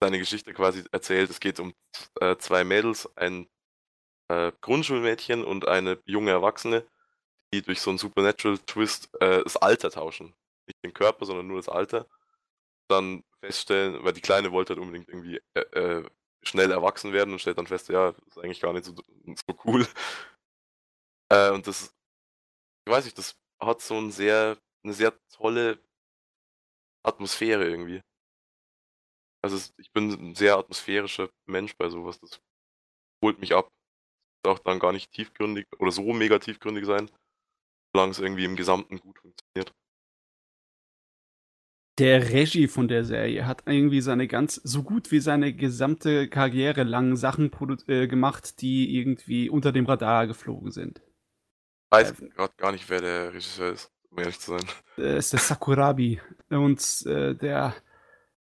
seine 0.00 0.18
Geschichte 0.18 0.52
quasi 0.54 0.84
erzählt. 0.92 1.30
Es 1.30 1.40
geht 1.40 1.60
um 1.60 1.74
äh, 2.20 2.36
zwei 2.36 2.64
Mädels, 2.64 3.08
ein 3.16 3.48
äh, 4.28 4.52
Grundschulmädchen 4.60 5.44
und 5.44 5.68
eine 5.68 6.00
junge 6.06 6.30
Erwachsene, 6.30 6.86
die 7.52 7.62
durch 7.62 7.80
so 7.80 7.90
einen 7.90 7.98
Supernatural 7.98 8.58
Twist 8.58 9.10
äh, 9.20 9.42
das 9.44 9.56
Alter 9.56 9.90
tauschen. 9.90 10.34
Nicht 10.66 10.84
den 10.84 10.94
Körper, 10.94 11.26
sondern 11.26 11.48
nur 11.48 11.58
das 11.58 11.68
Alter. 11.68 12.06
Dann 12.88 13.24
feststellen, 13.40 14.04
weil 14.04 14.12
die 14.12 14.20
Kleine 14.20 14.52
wollte 14.52 14.74
halt 14.74 14.80
unbedingt 14.82 15.08
irgendwie 15.08 15.40
äh, 15.54 15.60
äh, 15.60 16.04
schnell 16.42 16.70
erwachsen 16.70 17.12
werden 17.12 17.32
und 17.32 17.40
stellt 17.40 17.58
dann 17.58 17.66
fest, 17.66 17.88
ja, 17.88 18.10
ist 18.28 18.38
eigentlich 18.38 18.60
gar 18.60 18.72
nicht 18.72 18.84
so, 18.86 18.94
so 18.94 19.58
cool. 19.64 19.86
Äh, 21.32 21.50
und 21.52 21.66
das, 21.66 21.94
ich 22.86 22.92
weiß 22.92 23.04
nicht, 23.04 23.18
das 23.18 23.36
hat 23.60 23.80
so 23.82 23.96
ein 23.96 24.10
sehr, 24.10 24.58
eine 24.84 24.94
sehr 24.94 25.14
tolle 25.30 25.78
Atmosphäre 27.02 27.64
irgendwie. 27.68 28.02
Also 29.42 29.56
es, 29.56 29.72
ich 29.78 29.90
bin 29.92 30.10
ein 30.10 30.34
sehr 30.34 30.56
atmosphärischer 30.56 31.30
Mensch 31.46 31.76
bei 31.76 31.88
sowas. 31.88 32.20
Das 32.20 32.40
holt 33.24 33.40
mich 33.40 33.54
ab. 33.54 33.68
Auch 34.46 34.58
dann 34.58 34.78
gar 34.78 34.92
nicht 34.92 35.12
tiefgründig 35.12 35.66
oder 35.78 35.92
so 35.92 36.12
mega 36.12 36.38
tiefgründig 36.38 36.86
sein, 36.86 37.10
solange 37.92 38.12
es 38.12 38.18
irgendwie 38.18 38.46
im 38.46 38.56
Gesamten 38.56 38.98
gut 38.98 39.18
funktioniert. 39.18 39.74
Der 41.98 42.30
Regie 42.30 42.66
von 42.66 42.88
der 42.88 43.04
Serie 43.04 43.46
hat 43.46 43.64
irgendwie 43.66 44.00
seine 44.00 44.26
ganz, 44.26 44.54
so 44.54 44.82
gut 44.82 45.10
wie 45.10 45.20
seine 45.20 45.52
gesamte 45.52 46.28
Karriere 46.28 46.82
lang 46.82 47.16
Sachen 47.16 47.50
äh, 47.88 48.06
gemacht, 48.06 48.62
die 48.62 48.96
irgendwie 48.96 49.50
unter 49.50 49.70
dem 49.70 49.84
Radar 49.84 50.26
geflogen 50.26 50.70
sind. 50.70 51.02
Ich 51.92 51.98
weiß 51.98 52.14
gerade 52.16 52.54
gar 52.56 52.72
nicht, 52.72 52.88
wer 52.88 53.02
der 53.02 53.34
Regisseur 53.34 53.72
ist, 53.72 53.92
um 54.08 54.18
ehrlich 54.18 54.38
zu 54.38 54.52
sein. 54.52 54.64
Äh, 54.96 55.18
ist 55.18 55.34
der 55.34 55.40
Sakurabi. 55.40 56.18
Und 56.48 57.04
äh, 57.04 57.34
der 57.34 57.74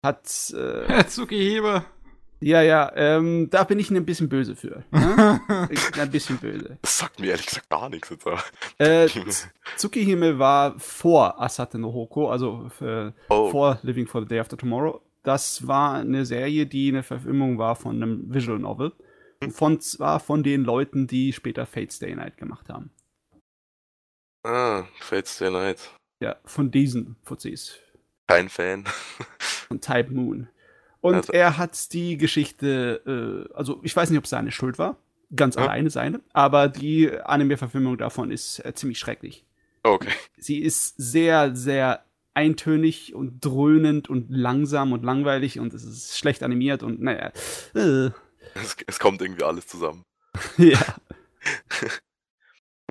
hat, 0.02 0.52
äh, 0.56 0.84
Herr 0.88 1.06
Tsukihebe. 1.06 1.84
ja, 2.40 2.62
ja, 2.62 2.92
ähm, 2.96 3.48
da 3.50 3.64
bin 3.64 3.78
ich 3.78 3.90
ein 3.90 4.04
bisschen 4.04 4.28
böse 4.28 4.56
für. 4.56 4.84
Ne? 4.90 5.40
Ich 5.70 5.90
bin 5.90 6.00
ein 6.00 6.10
bisschen 6.10 6.38
böse. 6.38 6.78
Das 6.82 6.98
sagt 6.98 7.20
mir 7.20 7.30
ehrlich 7.30 7.46
gesagt 7.46 7.70
gar 7.70 7.88
nichts 7.88 8.10
jetzt. 8.10 8.24
Äh, 8.78 9.08
Tsukihime 9.76 10.38
war 10.38 10.78
vor 10.78 11.40
Asate 11.40 11.78
no 11.78 11.92
Hoko, 11.92 12.30
also 12.30 12.68
äh, 12.80 13.12
Oh. 13.28 13.50
vor 13.50 13.78
Living 13.82 14.06
for 14.06 14.20
the 14.22 14.26
Day 14.28 14.40
After 14.40 14.56
Tomorrow. 14.56 15.00
Das 15.22 15.68
war 15.68 15.94
eine 15.94 16.26
Serie, 16.26 16.66
die 16.66 16.88
eine 16.88 17.04
Verfilmung 17.04 17.56
war 17.58 17.76
von 17.76 17.96
einem 18.02 18.34
Visual 18.34 18.58
Novel. 18.58 18.92
Von 19.50 19.80
zwar 19.80 20.18
von 20.20 20.42
den 20.42 20.64
Leuten, 20.64 21.06
die 21.06 21.32
später 21.32 21.64
Fate 21.66 21.92
Stay 21.92 22.14
Night 22.14 22.36
gemacht 22.36 22.68
haben. 22.68 22.90
Ah, 24.44 24.84
Fate 25.00 25.28
Stay 25.28 25.50
Night. 25.50 25.90
Ja, 26.20 26.36
von 26.44 26.70
diesen 26.72 27.16
Fuzis. 27.22 27.78
Kein 28.26 28.48
Fan. 28.48 28.84
Von 29.68 29.80
Type 29.80 30.10
Moon. 30.10 30.48
Und 31.00 31.14
Also- 31.16 31.32
er 31.32 31.58
hat 31.58 31.92
die 31.92 32.16
Geschichte, 32.16 33.46
äh, 33.50 33.54
also 33.54 33.80
ich 33.82 33.94
weiß 33.94 34.10
nicht, 34.10 34.18
ob 34.18 34.24
es 34.24 34.30
seine 34.30 34.52
Schuld 34.52 34.78
war. 34.78 34.96
ganz 35.34 35.54
Ja. 35.54 35.62
alleine 35.62 35.88
seine, 35.88 36.20
aber 36.34 36.68
die 36.68 37.10
Anime-Verfilmung 37.10 37.96
davon 37.96 38.30
ist 38.30 38.58
äh, 38.66 38.74
ziemlich 38.74 38.98
schrecklich. 38.98 39.46
Okay. 39.82 40.10
Sie 40.36 40.58
ist 40.60 40.94
sehr, 40.98 41.56
sehr 41.56 42.04
eintönig 42.34 43.14
und 43.14 43.40
dröhnend 43.44 44.08
und 44.10 44.26
langsam 44.30 44.92
und 44.92 45.02
langweilig 45.02 45.58
und 45.58 45.72
es 45.72 45.84
ist 45.84 46.18
schlecht 46.18 46.42
animiert 46.42 46.82
und 46.82 47.00
naja. 47.00 47.32
Äh, 47.74 48.10
Es, 48.54 48.76
es 48.86 48.98
kommt 48.98 49.22
irgendwie 49.22 49.42
alles 49.42 49.66
zusammen. 49.66 50.04
ja. 50.58 50.78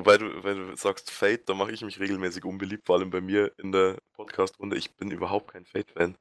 Wobei 0.01 0.17
du, 0.17 0.43
wenn 0.43 0.57
du 0.69 0.75
sagst 0.75 1.11
Fate, 1.11 1.47
da 1.47 1.53
mache 1.53 1.71
ich 1.71 1.83
mich 1.83 1.99
regelmäßig 1.99 2.43
unbeliebt, 2.43 2.87
vor 2.87 2.95
allem 2.97 3.11
bei 3.11 3.21
mir 3.21 3.51
in 3.59 3.71
der 3.71 3.99
Podcast-Runde. 4.15 4.75
Ich 4.75 4.95
bin 4.95 5.11
überhaupt 5.11 5.51
kein 5.53 5.63
Fate-Fan. 5.63 6.17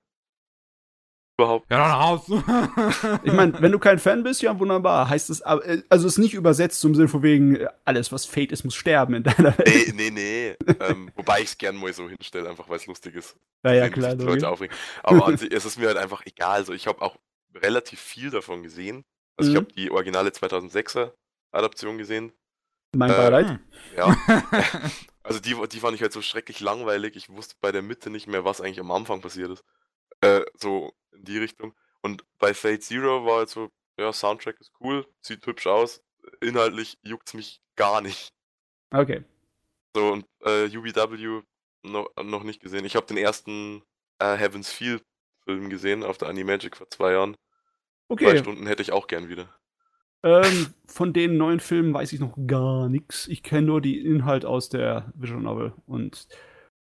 Überhaupt. 1.38 1.70
Ja, 1.70 1.78
dann 1.78 1.90
raus. 1.92 2.26
Ich 3.24 3.32
meine, 3.32 3.58
wenn 3.62 3.72
du 3.72 3.78
kein 3.78 3.98
Fan 3.98 4.22
bist, 4.22 4.42
ja, 4.42 4.58
wunderbar. 4.58 5.08
Heißt 5.08 5.30
es, 5.30 5.40
aber, 5.40 5.64
äh, 5.64 5.82
also 5.88 6.06
es 6.06 6.12
ist 6.14 6.18
nicht 6.18 6.34
übersetzt 6.34 6.78
zum 6.82 6.94
Sinne 6.94 7.08
von 7.08 7.22
wegen, 7.22 7.56
äh, 7.56 7.68
alles, 7.86 8.12
was 8.12 8.26
Fate 8.26 8.52
ist, 8.52 8.64
muss 8.64 8.74
sterben 8.74 9.14
in 9.14 9.22
deiner 9.22 9.56
Welt. 9.56 9.94
Nee, 9.94 10.10
nee, 10.10 10.10
nee. 10.10 10.74
ähm, 10.80 11.10
wobei 11.16 11.38
ich 11.40 11.46
es 11.46 11.56
gern 11.56 11.76
mal 11.76 11.90
so 11.94 12.06
hinstelle, 12.06 12.50
einfach 12.50 12.68
weil 12.68 12.76
es 12.76 12.84
lustig 12.86 13.14
ist. 13.14 13.34
Ja, 13.64 13.72
ja, 13.72 13.88
klar. 13.88 14.10
sich. 14.18 14.26
Leute 14.26 14.50
aufregen. 14.50 14.76
Aber 15.02 15.34
sich, 15.38 15.50
es 15.50 15.64
ist 15.64 15.78
mir 15.78 15.86
halt 15.86 15.96
einfach 15.96 16.20
egal. 16.26 16.66
So, 16.66 16.74
ich 16.74 16.86
habe 16.86 17.00
auch 17.00 17.16
relativ 17.54 17.98
viel 17.98 18.28
davon 18.28 18.62
gesehen. 18.62 19.04
Also 19.38 19.50
ich 19.50 19.56
Mhm. 19.56 19.62
habe 19.64 19.72
die 19.72 19.90
originale 19.90 20.28
2006er 20.28 21.14
Adaption 21.52 21.96
gesehen. 21.96 22.32
Mein 22.94 23.12
Äh, 23.12 23.14
Beileid. 23.14 23.58
Ja. 23.96 24.16
also 25.22 25.40
die, 25.40 25.56
die 25.68 25.80
fand 25.80 25.94
ich 25.96 26.02
halt 26.02 26.12
so 26.12 26.22
schrecklich 26.22 26.60
langweilig. 26.60 27.16
Ich 27.16 27.28
wusste 27.30 27.56
bei 27.60 27.72
der 27.72 27.82
Mitte 27.82 28.10
nicht 28.10 28.26
mehr, 28.26 28.44
was 28.44 28.60
eigentlich 28.60 28.80
am 28.80 28.90
Anfang 28.90 29.20
passiert 29.20 29.50
ist. 29.50 29.64
Äh, 30.22 30.42
so 30.54 30.92
in 31.12 31.24
die 31.24 31.38
Richtung. 31.38 31.74
Und 32.02 32.24
bei 32.38 32.54
Fate 32.54 32.82
Zero 32.82 33.26
war 33.26 33.38
halt 33.38 33.50
so, 33.50 33.70
ja, 33.98 34.12
Soundtrack 34.12 34.60
ist 34.60 34.72
cool, 34.80 35.06
sieht 35.22 35.46
hübsch 35.46 35.66
aus. 35.66 36.02
Inhaltlich 36.40 36.98
juckt's 37.02 37.34
mich 37.34 37.62
gar 37.76 38.00
nicht. 38.00 38.32
Okay. 38.92 39.24
So, 39.94 40.12
und 40.12 40.26
äh, 40.44 40.66
UBW 40.76 41.42
noch, 41.82 42.10
noch 42.22 42.42
nicht 42.42 42.60
gesehen. 42.60 42.84
Ich 42.84 42.96
habe 42.96 43.06
den 43.06 43.16
ersten 43.16 43.82
äh, 44.18 44.36
Heaven's 44.36 44.72
Feel 44.72 45.00
Film 45.44 45.70
gesehen 45.70 46.04
auf 46.04 46.18
der 46.18 46.28
Animagic 46.28 46.76
vor 46.76 46.88
zwei 46.90 47.12
Jahren. 47.12 47.36
Zwei 48.20 48.34
Okay. 48.34 48.38
Stunden 48.38 48.66
hätte 48.66 48.82
ich 48.82 48.92
auch 48.92 49.06
gern 49.06 49.28
wieder. 49.28 49.48
Ähm, 50.22 50.74
von 50.86 51.12
den 51.12 51.36
neuen 51.36 51.60
Filmen 51.60 51.94
weiß 51.94 52.12
ich 52.12 52.20
noch 52.20 52.36
gar 52.46 52.88
nichts. 52.88 53.26
Ich 53.28 53.42
kenne 53.42 53.66
nur 53.66 53.80
die 53.80 53.98
Inhalt 54.04 54.44
aus 54.44 54.68
der 54.68 55.12
Visual 55.14 55.40
Novel 55.40 55.72
und 55.86 56.28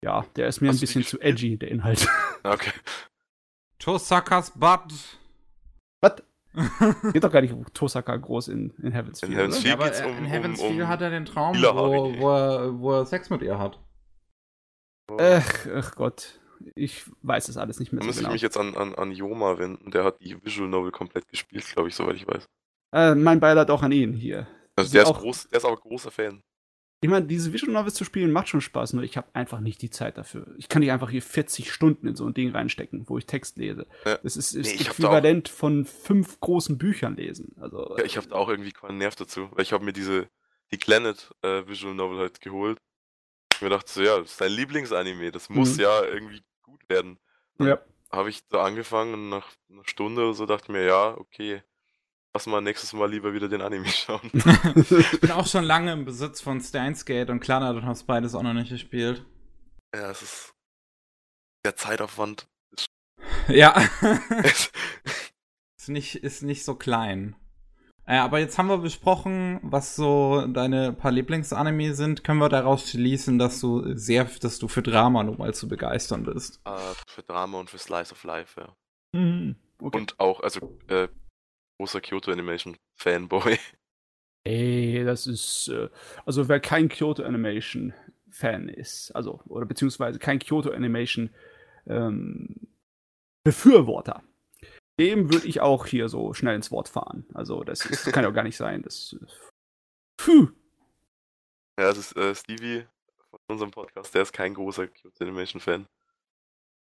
ja, 0.04 0.24
der 0.36 0.46
ist 0.48 0.60
mir 0.60 0.68
Hast 0.68 0.76
ein 0.76 0.80
bisschen 0.80 1.02
zu 1.04 1.20
edgy, 1.20 1.56
der 1.58 1.70
Inhalt. 1.70 2.06
Okay. 2.44 2.70
Tosakas 3.80 4.52
Butt. 4.52 4.92
Was? 6.00 6.22
Geht 7.12 7.24
doch 7.24 7.32
gar 7.32 7.40
nicht 7.42 7.52
um 7.52 7.66
Tosaka 7.74 8.16
groß 8.16 8.48
in, 8.48 8.70
in 8.82 8.92
Heaven's 8.92 9.22
In 9.22 9.30
Feel, 9.30 9.38
Heaven's 9.38 9.56
oder? 9.56 9.62
Feel 9.62 9.68
Ja, 9.70 9.74
aber 9.74 9.84
geht's 9.86 10.00
um- 10.00 10.10
in 10.12 10.18
um- 10.18 10.24
Heaven's 10.24 10.60
um 10.60 10.72
Feel 10.74 10.88
hat 10.88 11.02
er 11.02 11.10
den 11.10 11.24
Traum, 11.26 11.56
wo, 11.56 12.18
wo, 12.20 12.30
er, 12.30 12.78
wo 12.78 12.92
er 12.94 13.04
Sex 13.06 13.28
mit 13.30 13.42
ihr 13.42 13.58
hat. 13.58 13.78
Ach, 15.18 15.66
ach 15.74 15.94
Gott. 15.96 16.40
Ich 16.74 17.04
weiß 17.22 17.46
das 17.46 17.56
alles 17.58 17.78
nicht 17.78 17.92
mehr 17.92 17.98
Da 18.00 18.04
so 18.04 18.06
müsste 18.06 18.20
ich 18.22 18.24
genau. 18.24 18.32
mich 18.32 18.42
jetzt 18.42 18.56
an, 18.56 18.74
an, 18.76 18.94
an 18.94 19.12
Joma 19.12 19.58
wenden. 19.58 19.90
Der 19.90 20.04
hat 20.04 20.20
die 20.20 20.42
Visual 20.44 20.68
Novel 20.68 20.90
komplett 20.92 21.28
gespielt, 21.28 21.66
glaube 21.72 21.88
ich, 21.88 21.94
soweit 21.94 22.16
ich 22.16 22.26
weiß. 22.26 22.46
Äh, 22.92 23.14
mein 23.14 23.40
Beileid 23.40 23.70
auch 23.70 23.82
an 23.82 23.92
ihn 23.92 24.12
hier. 24.12 24.46
Also 24.76 24.92
der 24.92 25.02
ist, 25.02 25.08
auch- 25.08 25.20
groß, 25.20 25.48
der 25.48 25.58
ist 25.58 25.64
aber 25.64 25.76
großer 25.76 26.10
Fan. 26.10 26.42
Ich 27.02 27.10
meine, 27.10 27.26
diese 27.26 27.52
Visual 27.52 27.72
Novels 27.72 27.94
zu 27.94 28.04
spielen 28.04 28.32
macht 28.32 28.48
schon 28.48 28.62
Spaß, 28.62 28.94
nur 28.94 29.02
ich 29.04 29.16
habe 29.18 29.28
einfach 29.34 29.60
nicht 29.60 29.82
die 29.82 29.90
Zeit 29.90 30.16
dafür. 30.16 30.54
Ich 30.56 30.68
kann 30.68 30.80
nicht 30.80 30.90
einfach 30.92 31.10
hier 31.10 31.20
40 31.22 31.70
Stunden 31.70 32.06
in 32.08 32.16
so 32.16 32.26
ein 32.26 32.32
Ding 32.32 32.50
reinstecken, 32.50 33.04
wo 33.08 33.18
ich 33.18 33.26
Text 33.26 33.58
lese. 33.58 33.86
Ja. 34.06 34.16
Das 34.22 34.36
ist, 34.36 34.54
Nee, 34.54 34.62
ist 34.62 34.80
auch- 34.80 34.92
äquivalent 34.92 35.48
von 35.48 35.84
fünf 35.84 36.40
großen 36.40 36.78
Büchern 36.78 37.16
lesen. 37.16 37.54
Also, 37.60 37.94
Ja, 37.98 38.04
ich 38.04 38.16
habe 38.16 38.28
da 38.28 38.36
auch 38.36 38.48
irgendwie 38.48 38.72
keinen 38.72 38.96
Nerv 38.98 39.14
dazu, 39.14 39.50
weil 39.52 39.62
ich 39.62 39.72
habe 39.72 39.84
mir 39.84 39.92
diese 39.92 40.28
die 40.72 40.78
Planet 40.78 41.30
äh, 41.42 41.66
Visual 41.68 41.94
Novel 41.94 42.18
halt 42.18 42.40
geholt. 42.40 42.78
Ich 43.54 43.60
mir 43.62 43.68
dachte 43.68 43.92
so, 43.92 44.02
ja, 44.02 44.18
das 44.18 44.32
ist 44.32 44.40
dein 44.40 44.50
Lieblingsanime, 44.52 45.30
das 45.30 45.48
muss 45.48 45.74
Mhm. 45.76 45.82
ja 45.82 46.02
irgendwie 46.04 46.42
gut 46.62 46.88
werden. 46.88 47.18
Dann 47.58 47.68
Ja. 47.68 47.78
Habe 48.10 48.30
ich 48.30 48.46
da 48.48 48.64
angefangen 48.64 49.14
und 49.14 49.28
nach 49.28 49.48
einer 49.70 49.82
Stunde 49.84 50.22
oder 50.22 50.34
so 50.34 50.46
dachte 50.46 50.64
ich 50.64 50.68
mir, 50.70 50.84
ja, 50.84 51.16
okay, 51.18 51.62
lass 52.36 52.46
mal 52.46 52.60
nächstes 52.60 52.92
Mal 52.92 53.10
lieber 53.10 53.32
wieder 53.32 53.48
den 53.48 53.62
Anime 53.62 53.86
schauen. 53.88 54.30
Ich 54.34 55.20
bin 55.20 55.30
auch 55.32 55.46
schon 55.46 55.64
lange 55.64 55.92
im 55.92 56.04
Besitz 56.04 56.42
von 56.42 56.60
Steins 56.60 57.06
Gate 57.06 57.30
und 57.30 57.40
Clannad 57.40 57.76
und 57.76 57.86
hab's 57.86 58.02
beides 58.02 58.34
auch 58.34 58.42
noch 58.42 58.52
nicht 58.52 58.68
gespielt. 58.68 59.24
ja, 59.94 60.10
es 60.10 60.20
ist 60.20 60.52
der 61.64 61.76
Zeitaufwand 61.76 62.46
Ja. 63.48 63.70
ist 64.44 64.70
ist, 65.78 65.88
nicht, 65.88 66.16
ist 66.16 66.42
nicht 66.42 66.62
so 66.64 66.74
klein. 66.74 67.36
Äh, 68.04 68.18
aber 68.18 68.38
jetzt 68.38 68.58
haben 68.58 68.68
wir 68.68 68.78
besprochen, 68.78 69.58
was 69.62 69.96
so 69.96 70.46
deine 70.46 70.92
paar 70.92 71.12
Lieblingsanime 71.12 71.94
sind. 71.94 72.22
Können 72.22 72.38
wir 72.38 72.48
daraus 72.50 72.90
schließen, 72.90 73.38
dass 73.38 73.60
du 73.60 73.96
sehr, 73.96 74.24
dass 74.24 74.58
du 74.58 74.68
für 74.68 74.82
Drama 74.82 75.22
nun 75.24 75.38
mal 75.38 75.54
zu 75.54 75.68
begeistern 75.68 76.24
bist. 76.24 76.60
äh, 76.66 76.76
für 77.08 77.22
Drama 77.22 77.58
und 77.60 77.70
für 77.70 77.78
Slice 77.78 78.12
of 78.12 78.22
Life, 78.24 78.60
ja. 78.60 78.76
Mhm. 79.18 79.56
Okay. 79.80 79.96
Und 79.98 80.20
auch, 80.20 80.40
also, 80.40 80.78
äh, 80.88 81.08
großer 81.78 82.00
Kyoto 82.00 82.30
Animation 82.30 82.76
Fanboy. 82.96 83.58
Ey, 84.44 85.04
das 85.04 85.26
ist, 85.26 85.68
äh, 85.68 85.88
also 86.24 86.48
wer 86.48 86.60
kein 86.60 86.88
Kyoto 86.88 87.22
Animation 87.24 87.92
Fan 88.30 88.68
ist, 88.68 89.10
also, 89.12 89.40
oder 89.46 89.66
beziehungsweise 89.66 90.18
kein 90.18 90.38
Kyoto 90.38 90.70
Animation 90.70 91.30
ähm, 91.86 92.54
Befürworter, 93.44 94.22
dem 95.00 95.32
würde 95.32 95.46
ich 95.46 95.60
auch 95.60 95.86
hier 95.86 96.08
so 96.08 96.32
schnell 96.32 96.54
ins 96.54 96.70
Wort 96.70 96.88
fahren. 96.88 97.26
Also, 97.34 97.64
das, 97.64 97.84
ist, 97.86 98.06
das 98.06 98.12
kann 98.12 98.24
ja 98.24 98.30
auch 98.30 98.34
gar 98.34 98.44
nicht 98.44 98.56
sein. 98.56 98.82
Das, 98.82 99.16
puh. 100.16 100.48
Ja, 101.78 101.88
das 101.88 101.98
ist 101.98 102.16
äh, 102.16 102.34
Stevie 102.34 102.86
von 103.30 103.38
unserem 103.48 103.70
Podcast, 103.70 104.14
der 104.14 104.22
ist 104.22 104.32
kein 104.32 104.54
großer 104.54 104.86
Kyoto 104.86 105.24
Animation 105.24 105.60
Fan. 105.60 105.86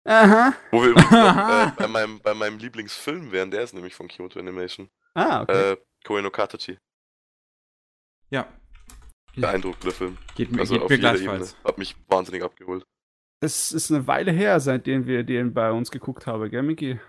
Aha. 0.05 0.53
Wo 0.71 0.81
wir 0.81 0.89
übrigens 0.89 1.11
äh, 1.11 1.71
bei, 1.77 1.87
meinem, 1.87 2.19
bei 2.21 2.33
meinem 2.33 2.57
Lieblingsfilm 2.57 3.31
wären, 3.31 3.51
der 3.51 3.61
ist 3.63 3.73
nämlich 3.73 3.95
von 3.95 4.07
Kyoto 4.07 4.39
Animation. 4.39 4.89
Ah, 5.13 5.41
okay. 5.41 5.71
Äh, 5.73 5.77
Koe 6.05 6.21
no 6.21 6.31
Katachi. 6.31 6.77
Ja. 8.29 8.47
Beeindruckender 9.35 9.91
Film. 9.93 10.17
Geht 10.35 10.51
mir, 10.51 10.61
Also 10.61 10.75
geht 10.75 10.83
auf 10.83 10.89
mir 10.89 10.95
jeder 10.95 11.13
gleichfalls. 11.13 11.51
Ebene. 11.53 11.63
Hat 11.63 11.77
mich 11.77 11.95
wahnsinnig 12.07 12.43
abgeholt. 12.43 12.83
Es 13.41 13.71
ist 13.71 13.91
eine 13.91 14.05
Weile 14.07 14.31
her, 14.31 14.59
seitdem 14.59 15.05
wir 15.05 15.23
den 15.23 15.53
bei 15.53 15.71
uns 15.71 15.91
geguckt 15.91 16.27
haben, 16.27 16.49
gell, 16.49 16.63
Micky? 16.63 16.99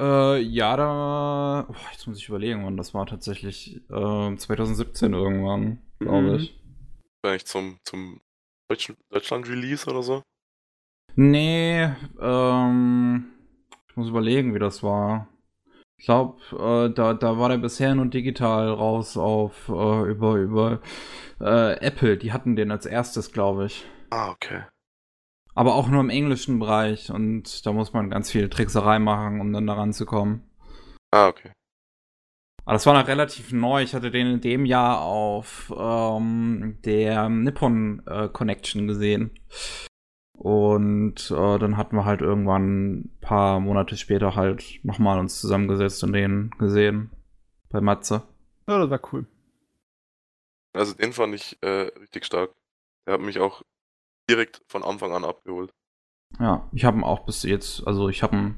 Äh, 0.00 0.38
ja, 0.40 0.76
da. 0.76 1.66
Oh, 1.68 1.74
jetzt 1.92 2.06
muss 2.06 2.18
ich 2.18 2.28
überlegen, 2.28 2.64
wann 2.64 2.76
das 2.76 2.94
war 2.94 3.06
tatsächlich. 3.06 3.76
Äh, 3.90 4.36
2017 4.36 5.12
irgendwann, 5.12 5.80
glaube 6.00 6.30
Mhm. 6.30 6.34
ich. 6.36 6.60
Wahrscheinlich 7.22 7.46
zum, 7.46 7.78
zum 7.84 8.20
Deutschen, 8.68 8.96
Deutschland-Release 9.10 9.88
oder 9.88 10.02
so. 10.02 10.22
Nee, 11.16 11.90
ähm. 12.20 13.28
Ich 13.88 13.96
muss 13.96 14.08
überlegen, 14.08 14.54
wie 14.54 14.58
das 14.58 14.82
war. 14.82 15.28
Ich 15.98 16.06
glaube, 16.06 16.40
äh, 16.52 16.94
da, 16.94 17.12
da 17.12 17.38
war 17.38 17.50
der 17.50 17.58
bisher 17.58 17.94
nur 17.94 18.06
digital 18.06 18.70
raus 18.70 19.18
auf 19.18 19.68
äh, 19.68 20.10
über, 20.10 20.36
über 20.36 20.80
äh, 21.40 21.74
Apple. 21.74 22.16
Die 22.16 22.32
hatten 22.32 22.56
den 22.56 22.70
als 22.70 22.86
erstes, 22.86 23.32
glaube 23.32 23.66
ich. 23.66 23.84
Ah, 24.10 24.30
okay. 24.30 24.62
Aber 25.54 25.74
auch 25.74 25.88
nur 25.88 26.00
im 26.00 26.08
englischen 26.08 26.58
Bereich 26.58 27.10
und 27.10 27.66
da 27.66 27.72
muss 27.72 27.92
man 27.92 28.08
ganz 28.08 28.30
viel 28.30 28.48
Trickserei 28.48 28.98
machen, 28.98 29.40
um 29.40 29.52
dann 29.52 29.66
da 29.66 29.74
ranzukommen. 29.74 30.42
Ah, 31.10 31.28
okay. 31.28 31.52
Aber 32.64 32.72
das 32.72 32.86
war 32.86 32.94
noch 32.94 33.08
relativ 33.08 33.52
neu. 33.52 33.82
Ich 33.82 33.94
hatte 33.94 34.10
den 34.10 34.26
in 34.26 34.40
dem 34.40 34.64
Jahr 34.64 35.02
auf 35.02 35.72
ähm, 35.76 36.78
der 36.84 37.28
Nippon 37.28 38.02
äh, 38.06 38.28
Connection 38.28 38.86
gesehen. 38.86 39.38
Und 40.42 41.30
äh, 41.30 41.58
dann 41.60 41.76
hatten 41.76 41.94
wir 41.94 42.04
halt 42.04 42.20
irgendwann 42.20 42.94
ein 42.96 43.18
paar 43.20 43.60
Monate 43.60 43.96
später 43.96 44.34
halt 44.34 44.80
nochmal 44.82 45.20
uns 45.20 45.40
zusammengesetzt 45.40 46.02
und 46.02 46.12
den 46.14 46.50
gesehen. 46.58 47.10
Bei 47.70 47.80
Matze. 47.80 48.24
Ja, 48.68 48.78
das 48.78 48.90
war 48.90 49.00
cool. 49.12 49.26
Also 50.74 50.94
den 50.94 51.12
fand 51.12 51.34
ich 51.36 51.58
äh, 51.62 51.92
richtig 52.00 52.24
stark. 52.24 52.50
Der 53.06 53.14
hat 53.14 53.20
mich 53.20 53.38
auch 53.38 53.62
direkt 54.28 54.62
von 54.68 54.82
Anfang 54.82 55.12
an 55.12 55.24
abgeholt. 55.24 55.72
Ja, 56.40 56.68
ich 56.72 56.84
habe 56.84 56.98
ihn 56.98 57.04
auch 57.04 57.24
bis 57.24 57.44
jetzt, 57.44 57.86
also 57.86 58.08
ich 58.08 58.24
habe 58.24 58.34
ihn, 58.36 58.56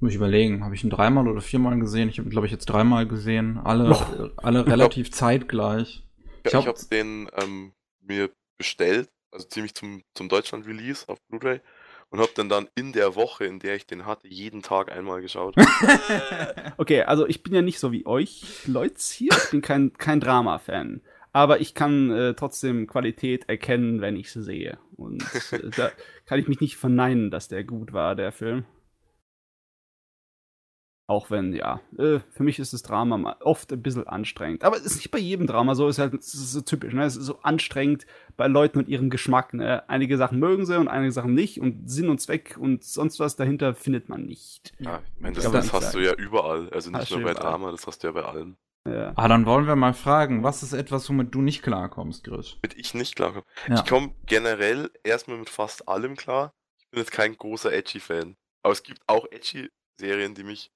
muss 0.00 0.10
ich 0.12 0.16
überlegen, 0.16 0.64
habe 0.64 0.74
ich 0.74 0.84
ihn 0.84 0.90
dreimal 0.90 1.28
oder 1.28 1.42
viermal 1.42 1.78
gesehen? 1.78 2.08
Ich 2.08 2.18
habe 2.18 2.28
ihn, 2.28 2.30
glaube 2.30 2.46
ich, 2.46 2.52
jetzt 2.52 2.66
dreimal 2.66 3.06
gesehen. 3.06 3.58
Alle, 3.58 3.90
Boah. 3.90 4.30
alle 4.36 4.66
relativ 4.66 5.12
zeitgleich. 5.12 6.02
Ich, 6.18 6.24
Ich 6.44 6.46
ich 6.46 6.54
hab- 6.54 6.66
habe 6.66 6.78
den 6.90 7.28
ähm, 7.42 7.72
mir 8.00 8.30
bestellt, 8.56 9.10
also 9.36 9.48
ziemlich 9.48 9.74
zum, 9.74 10.02
zum 10.14 10.28
Deutschland-Release 10.28 11.08
auf 11.08 11.20
Blu-ray 11.28 11.60
und 12.10 12.20
habe 12.20 12.32
dann 12.34 12.48
dann 12.48 12.68
in 12.74 12.92
der 12.92 13.14
Woche, 13.14 13.44
in 13.44 13.58
der 13.58 13.76
ich 13.76 13.86
den 13.86 14.06
hatte, 14.06 14.28
jeden 14.28 14.62
Tag 14.62 14.90
einmal 14.90 15.20
geschaut. 15.22 15.54
Okay, 16.78 17.02
also 17.02 17.26
ich 17.26 17.42
bin 17.42 17.54
ja 17.54 17.62
nicht 17.62 17.78
so 17.78 17.90
wie 17.90 18.04
euch, 18.04 18.66
Leute 18.66 19.00
hier. 19.00 19.32
Ich 19.32 19.50
bin 19.50 19.62
kein, 19.62 19.94
kein 19.94 20.20
Drama-Fan. 20.20 21.00
Aber 21.32 21.60
ich 21.60 21.72
kann 21.72 22.10
äh, 22.10 22.34
trotzdem 22.34 22.86
Qualität 22.86 23.48
erkennen, 23.48 24.02
wenn 24.02 24.14
ich 24.16 24.30
sie 24.30 24.42
sehe. 24.42 24.78
Und 24.94 25.22
äh, 25.52 25.70
da 25.74 25.90
kann 26.26 26.38
ich 26.38 26.48
mich 26.48 26.60
nicht 26.60 26.76
verneinen, 26.76 27.30
dass 27.30 27.48
der 27.48 27.64
gut 27.64 27.94
war, 27.94 28.14
der 28.14 28.30
Film. 28.30 28.66
Auch 31.08 31.30
wenn, 31.30 31.52
ja, 31.52 31.80
äh, 31.98 32.18
für 32.30 32.42
mich 32.42 32.58
ist 32.58 32.72
das 32.72 32.82
Drama 32.82 33.36
oft 33.40 33.72
ein 33.72 33.80
bisschen 33.80 34.08
anstrengend. 34.08 34.64
Aber 34.64 34.76
es 34.76 34.84
ist 34.84 34.96
nicht 34.96 35.12
bei 35.12 35.18
jedem 35.20 35.46
Drama 35.46 35.76
so, 35.76 35.86
es 35.86 35.96
ist 35.96 36.00
halt 36.00 36.14
es 36.14 36.34
ist 36.34 36.52
so 36.52 36.60
typisch, 36.62 36.92
ne? 36.94 37.04
Es 37.04 37.16
ist 37.16 37.26
so 37.26 37.38
anstrengend 37.42 38.06
bei 38.36 38.48
Leuten 38.48 38.78
und 38.78 38.88
ihrem 38.88 39.08
Geschmack, 39.08 39.54
ne? 39.54 39.88
Einige 39.88 40.16
Sachen 40.16 40.40
mögen 40.40 40.66
sie 40.66 40.76
und 40.76 40.88
einige 40.88 41.12
Sachen 41.12 41.32
nicht 41.32 41.60
und 41.60 41.88
Sinn 41.88 42.08
und 42.08 42.20
Zweck 42.20 42.56
und 42.58 42.82
sonst 42.82 43.20
was 43.20 43.36
dahinter 43.36 43.76
findet 43.76 44.08
man 44.08 44.24
nicht. 44.24 44.72
Ja, 44.80 45.00
ich 45.14 45.20
meine, 45.20 45.36
das, 45.36 45.44
man 45.44 45.52
das 45.52 45.72
hast 45.72 45.94
du 45.94 46.02
sagen. 46.04 46.18
ja 46.18 46.24
überall. 46.24 46.70
Also 46.70 46.90
nicht 46.90 47.02
Hast 47.02 47.10
nur 47.12 47.20
du 47.20 47.24
bei 47.26 47.30
überall. 47.32 47.52
Drama, 47.52 47.70
das 47.70 47.86
hast 47.86 48.02
du 48.02 48.08
ja 48.08 48.12
bei 48.12 48.24
allem. 48.24 48.56
Ja. 48.88 49.12
Ah, 49.14 49.28
dann 49.28 49.46
wollen 49.46 49.66
wir 49.68 49.76
mal 49.76 49.94
fragen, 49.94 50.42
was 50.42 50.64
ist 50.64 50.72
etwas, 50.72 51.08
womit 51.08 51.32
du 51.34 51.40
nicht 51.40 51.62
klarkommst, 51.62 52.24
Grisch? 52.24 52.56
Mit 52.62 52.76
ich 52.76 52.94
nicht 52.94 53.14
klarkomme. 53.14 53.44
Ja. 53.68 53.76
Ich 53.76 53.84
komme 53.84 54.12
generell 54.26 54.90
erstmal 55.04 55.38
mit 55.38 55.50
fast 55.50 55.88
allem 55.88 56.16
klar. 56.16 56.52
Ich 56.80 56.90
bin 56.90 56.98
jetzt 57.00 57.12
kein 57.12 57.36
großer 57.36 57.72
Edgy-Fan. 57.72 58.36
Aber 58.62 58.72
es 58.72 58.82
gibt 58.82 59.00
auch 59.06 59.26
Edgy-Serien, 59.30 60.34
die 60.34 60.44
mich 60.44 60.70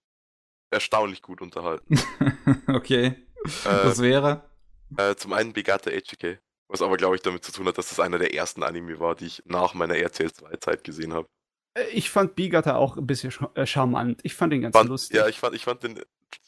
erstaunlich 0.70 1.22
gut 1.22 1.40
unterhalten. 1.40 1.98
okay. 2.68 3.06
äh, 3.06 3.24
Das 3.64 4.00
wäre. 4.00 4.48
äh, 4.96 5.14
zum 5.16 5.32
einen 5.32 5.52
Begata 5.52 5.90
HK, 5.90 6.38
was 6.68 6.82
aber 6.82 6.96
glaube 6.96 7.16
ich 7.16 7.22
damit 7.22 7.44
zu 7.44 7.52
tun 7.52 7.66
hat, 7.66 7.78
dass 7.78 7.88
das 7.88 8.00
einer 8.00 8.18
der 8.18 8.34
ersten 8.34 8.62
Anime 8.62 9.00
war, 9.00 9.14
die 9.14 9.26
ich 9.26 9.42
nach 9.46 9.74
meiner 9.74 9.96
RTL 9.96 10.28
2-Zeit 10.28 10.84
gesehen 10.84 11.12
habe. 11.12 11.28
Äh, 11.74 11.88
Ich 11.88 12.10
fand 12.10 12.34
Bigata 12.36 12.76
auch 12.76 12.96
ein 12.96 13.06
bisschen 13.06 13.30
sch- 13.32 13.56
äh, 13.56 13.66
charmant. 13.66 14.20
Ich 14.24 14.34
fand 14.34 14.52
den 14.52 14.62
ganz 14.62 14.76
Fand, 14.76 14.88
lustig. 14.88 15.16
ja, 15.16 15.28
ich 15.28 15.38
fand, 15.38 15.54
ich 15.54 15.64
fand 15.64 15.82
den 15.82 16.00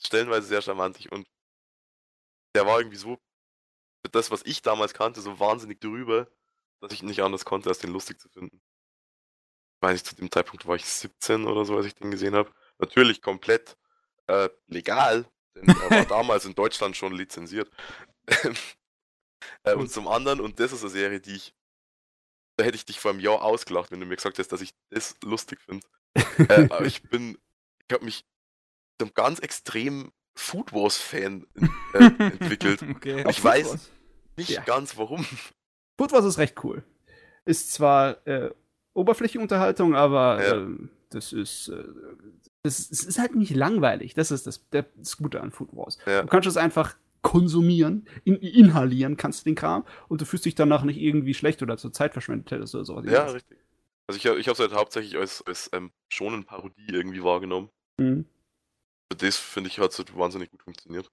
stellenweise 0.04 0.46
sehr 0.46 0.62
charmantig 0.62 1.10
und 1.12 1.26
der 2.54 2.66
war 2.66 2.78
irgendwie 2.78 2.96
so, 2.98 3.18
für 4.04 4.10
das, 4.10 4.30
was 4.30 4.42
ich 4.44 4.62
damals 4.62 4.94
kannte, 4.94 5.20
so 5.20 5.38
wahnsinnig 5.40 5.80
drüber, 5.80 6.28
dass 6.80 6.92
ich 6.92 7.02
nicht 7.02 7.22
anders 7.22 7.44
konnte, 7.44 7.68
als 7.68 7.78
den 7.78 7.92
lustig 7.92 8.18
zu 8.20 8.28
finden. 8.28 8.60
Ich 9.76 9.82
weiß 9.88 9.92
nicht, 9.94 10.06
zu 10.06 10.14
dem 10.16 10.30
Zeitpunkt 10.30 10.66
war 10.66 10.76
ich 10.76 10.84
17 10.84 11.46
oder 11.46 11.64
so, 11.64 11.76
als 11.76 11.86
ich 11.86 11.94
den 11.94 12.10
gesehen 12.10 12.34
habe. 12.34 12.52
Natürlich 12.78 13.22
komplett 13.22 13.76
äh, 14.26 14.48
legal, 14.68 15.24
denn 15.54 15.68
er 15.68 15.90
war 15.90 16.04
damals 16.06 16.44
in 16.44 16.54
Deutschland 16.54 16.96
schon 16.96 17.12
lizenziert. 17.12 17.70
äh, 19.64 19.74
und 19.74 19.90
zum 19.90 20.08
anderen, 20.08 20.40
und 20.40 20.60
das 20.60 20.72
ist 20.72 20.82
eine 20.82 20.90
Serie, 20.90 21.20
die 21.20 21.34
ich, 21.34 21.54
da 22.56 22.64
hätte 22.64 22.76
ich 22.76 22.84
dich 22.84 23.00
vor 23.00 23.10
einem 23.10 23.20
Jahr 23.20 23.42
ausgelacht, 23.42 23.90
wenn 23.90 24.00
du 24.00 24.06
mir 24.06 24.16
gesagt 24.16 24.38
hast, 24.38 24.48
dass 24.52 24.60
ich 24.60 24.74
das 24.90 25.16
lustig 25.22 25.60
finde. 25.60 25.86
äh, 26.48 26.64
aber 26.70 26.84
ich 26.84 27.02
bin, 27.02 27.38
ich 27.88 27.92
habe 27.94 28.04
mich 28.04 28.24
zum 29.00 29.12
ganz 29.14 29.38
extrem 29.40 30.12
Food 30.36 30.72
Wars 30.72 30.96
Fan 30.96 31.46
äh, 31.94 32.04
entwickelt. 32.18 32.82
Okay. 32.96 33.24
Ich 33.28 33.36
Food 33.40 33.44
weiß 33.44 33.68
Wars. 33.70 33.90
Nicht 34.36 34.50
Ja. 34.50 34.62
ganz 34.62 34.96
warum. 34.96 35.26
Food 35.98 36.12
Wars 36.12 36.24
ist 36.24 36.38
recht 36.38 36.62
cool. 36.64 36.82
Ist 37.44 37.72
zwar 37.72 38.24
äh, 38.26 38.50
Oberflächenunterhaltung, 38.94 39.94
aber 39.94 40.42
Ja. 40.42 40.54
ähm, 40.54 40.90
das 41.10 41.32
ist 41.32 41.68
äh, 41.68 41.84
es 42.62 42.90
ist 42.90 43.18
halt 43.18 43.34
nicht 43.34 43.54
langweilig. 43.54 44.14
Das 44.14 44.30
ist 44.30 44.46
das, 44.46 44.68
der, 44.70 44.86
das 44.96 45.16
Gute 45.16 45.40
an 45.40 45.50
Food 45.50 45.70
Wars. 45.72 45.98
Ja. 46.06 46.22
Du 46.22 46.28
kannst 46.28 46.48
es 46.48 46.56
einfach 46.56 46.96
konsumieren, 47.22 48.06
in, 48.24 48.36
inhalieren 48.36 49.16
kannst 49.16 49.40
du 49.40 49.44
den 49.50 49.54
Kram 49.54 49.84
und 50.08 50.20
du 50.20 50.24
fühlst 50.24 50.44
dich 50.44 50.54
danach 50.54 50.82
nicht 50.82 50.98
irgendwie 50.98 51.34
schlecht 51.34 51.62
oder 51.62 51.76
zur 51.76 51.92
Zeit 51.92 52.12
verschwendet 52.12 52.50
hättest 52.50 52.74
oder 52.74 52.84
so. 52.84 53.00
Ja, 53.02 53.26
richtig. 53.26 53.58
Also 54.08 54.18
ich, 54.18 54.24
ich 54.24 54.48
habe 54.48 54.54
es 54.54 54.58
halt 54.58 54.74
hauptsächlich 54.74 55.16
als, 55.16 55.42
als 55.46 55.70
ähm, 55.72 55.92
schonen 56.08 56.44
Parodie 56.44 56.88
irgendwie 56.88 57.22
wahrgenommen. 57.22 57.70
Mhm. 57.98 58.26
Für 59.10 59.16
das, 59.16 59.36
finde 59.36 59.68
ich, 59.68 59.78
hat 59.78 59.92
es 59.92 59.98
halt 59.98 60.16
wahnsinnig 60.16 60.50
gut 60.50 60.62
funktioniert. 60.62 61.10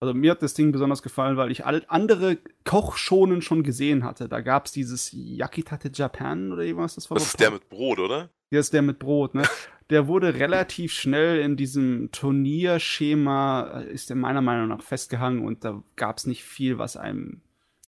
Also 0.00 0.14
mir 0.14 0.30
hat 0.30 0.42
das 0.42 0.54
Ding 0.54 0.70
besonders 0.70 1.02
gefallen, 1.02 1.36
weil 1.36 1.50
ich 1.50 1.66
alle 1.66 1.88
andere 1.90 2.38
Kochschonen 2.64 3.42
schon 3.42 3.64
gesehen 3.64 4.04
hatte. 4.04 4.28
Da 4.28 4.40
gab 4.42 4.66
es 4.66 4.72
dieses 4.72 5.10
Yakitate 5.12 5.90
Japan 5.92 6.52
oder 6.52 6.62
irgendwas, 6.62 6.94
das 6.94 7.10
war 7.10 7.16
Das 7.16 7.26
ist 7.26 7.40
der 7.40 7.50
mit 7.50 7.68
Brot, 7.68 7.98
oder? 7.98 8.30
Der 8.50 8.60
ist 8.60 8.72
der 8.72 8.82
mit 8.82 8.98
Brot, 8.98 9.34
ne? 9.34 9.42
Der 9.90 10.06
wurde 10.06 10.34
relativ 10.34 10.92
schnell 10.92 11.40
in 11.40 11.56
diesem 11.56 12.12
Turnierschema, 12.12 13.80
äh, 13.80 13.90
ist 13.90 14.10
der 14.10 14.16
meiner 14.16 14.42
Meinung 14.42 14.68
nach 14.68 14.82
festgehangen 14.82 15.44
und 15.44 15.64
da 15.64 15.82
gab 15.96 16.18
es 16.18 16.26
nicht 16.26 16.44
viel, 16.44 16.76
was 16.76 16.98
einem 16.98 17.40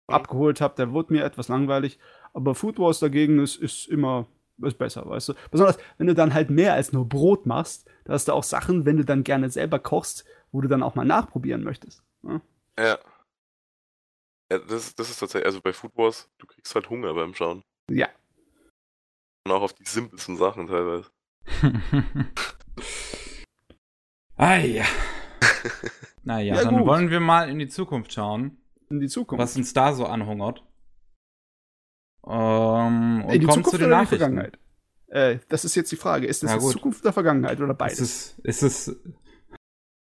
abgeholt 0.07 0.61
hat. 0.61 0.79
Der 0.79 0.91
wurde 0.91 1.13
mir 1.13 1.25
etwas 1.25 1.49
langweilig. 1.49 1.99
Aber 2.33 2.55
Food 2.55 2.79
Wars 2.79 2.99
dagegen 2.99 3.39
ist, 3.39 3.57
ist 3.57 3.87
immer 3.87 4.27
ist 4.61 4.77
besser, 4.77 5.07
weißt 5.07 5.29
du? 5.29 5.33
Besonders, 5.51 5.77
wenn 5.97 6.07
du 6.07 6.13
dann 6.13 6.33
halt 6.33 6.49
mehr 6.49 6.73
als 6.73 6.91
nur 6.91 7.07
Brot 7.07 7.45
machst, 7.45 7.87
da 8.05 8.13
hast 8.13 8.27
du 8.27 8.33
auch 8.33 8.43
Sachen, 8.43 8.85
wenn 8.85 8.97
du 8.97 9.05
dann 9.05 9.23
gerne 9.23 9.49
selber 9.49 9.79
kochst, 9.79 10.25
wo 10.51 10.61
du 10.61 10.67
dann 10.67 10.83
auch 10.83 10.95
mal 10.95 11.05
nachprobieren 11.05 11.63
möchtest. 11.63 12.03
Ne? 12.21 12.41
Ja. 12.77 12.99
Ja, 14.51 14.57
das, 14.57 14.95
das 14.95 15.09
ist 15.11 15.19
tatsächlich, 15.19 15.45
also 15.45 15.61
bei 15.61 15.73
Food 15.73 15.95
Wars, 15.95 16.29
du 16.39 16.47
kriegst 16.47 16.73
halt 16.73 16.89
Hunger 16.89 17.13
beim 17.13 17.35
Schauen. 17.35 17.63
Ja. 17.89 18.09
Und 19.45 19.51
auch 19.53 19.61
auf 19.61 19.73
die 19.73 19.85
simpelsten 19.85 20.37
Sachen 20.37 20.67
teilweise. 20.67 21.09
ah 24.35 24.55
ja. 24.57 24.85
Naja, 26.23 26.55
Ja, 26.55 26.63
dann 26.63 26.77
gut. 26.79 26.87
wollen 26.87 27.09
wir 27.09 27.19
mal 27.19 27.49
in 27.49 27.59
die 27.59 27.67
Zukunft 27.67 28.13
schauen, 28.13 28.57
In 28.89 28.99
die 28.99 29.07
Zukunft. 29.07 29.41
was 29.41 29.55
uns 29.55 29.73
da 29.73 29.93
so 29.93 30.05
anhungert. 30.05 30.63
Ähm, 32.27 33.23
und 33.25 33.33
in 33.33 33.39
die 33.41 33.45
kommen 33.47 33.63
Zukunft 33.63 33.69
zu 33.71 33.77
den 33.77 33.87
oder 33.87 34.01
in 34.01 34.05
die 34.05 34.05
Nachrichten. 34.05 34.17
Vergangenheit? 34.17 34.59
Äh, 35.07 35.39
das 35.49 35.65
ist 35.65 35.75
jetzt 35.75 35.91
die 35.91 35.95
Frage. 35.95 36.27
Ist 36.27 36.43
das 36.43 36.51
Ja. 36.51 36.59
Zukunft 36.59 37.01
oder 37.01 37.13
Vergangenheit 37.13 37.59
oder 37.59 37.73
beides? 37.73 37.99
Es 38.43 38.61
ist, 38.61 38.61
es 38.63 38.87
ist 38.87 38.99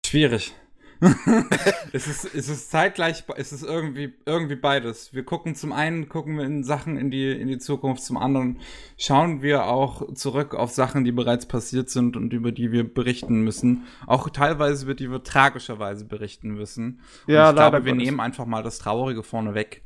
schwierig. 0.05 0.55
es 1.93 2.07
ist, 2.07 2.35
es 2.35 2.49
ist 2.49 2.71
zeitgleich, 2.71 3.23
es 3.35 3.53
ist 3.53 3.63
irgendwie, 3.63 4.13
irgendwie 4.25 4.55
beides. 4.55 5.13
Wir 5.13 5.23
gucken 5.23 5.55
zum 5.55 5.71
einen, 5.71 6.09
gucken 6.09 6.37
wir 6.37 6.45
in 6.45 6.63
Sachen 6.63 6.97
in 6.97 7.11
die, 7.11 7.31
in 7.31 7.47
die 7.47 7.59
Zukunft, 7.59 8.03
zum 8.03 8.17
anderen 8.17 8.59
schauen 8.97 9.41
wir 9.41 9.65
auch 9.65 10.13
zurück 10.13 10.55
auf 10.55 10.71
Sachen, 10.71 11.03
die 11.03 11.11
bereits 11.11 11.45
passiert 11.45 11.89
sind 11.89 12.17
und 12.17 12.33
über 12.33 12.51
die 12.51 12.71
wir 12.71 12.91
berichten 12.91 13.41
müssen. 13.41 13.85
Auch 14.07 14.29
teilweise 14.29 14.85
über 14.85 14.95
die 14.95 15.11
wir 15.11 15.23
tragischerweise 15.23 16.05
berichten 16.05 16.49
müssen. 16.49 17.01
Und 17.27 17.33
ja, 17.33 17.49
ich 17.49 17.55
glaube, 17.55 17.85
wir 17.85 17.95
nehmen 17.95 18.19
einfach 18.19 18.45
mal 18.45 18.63
das 18.63 18.79
Traurige 18.79 19.23
vorne 19.23 19.53
weg. 19.53 19.83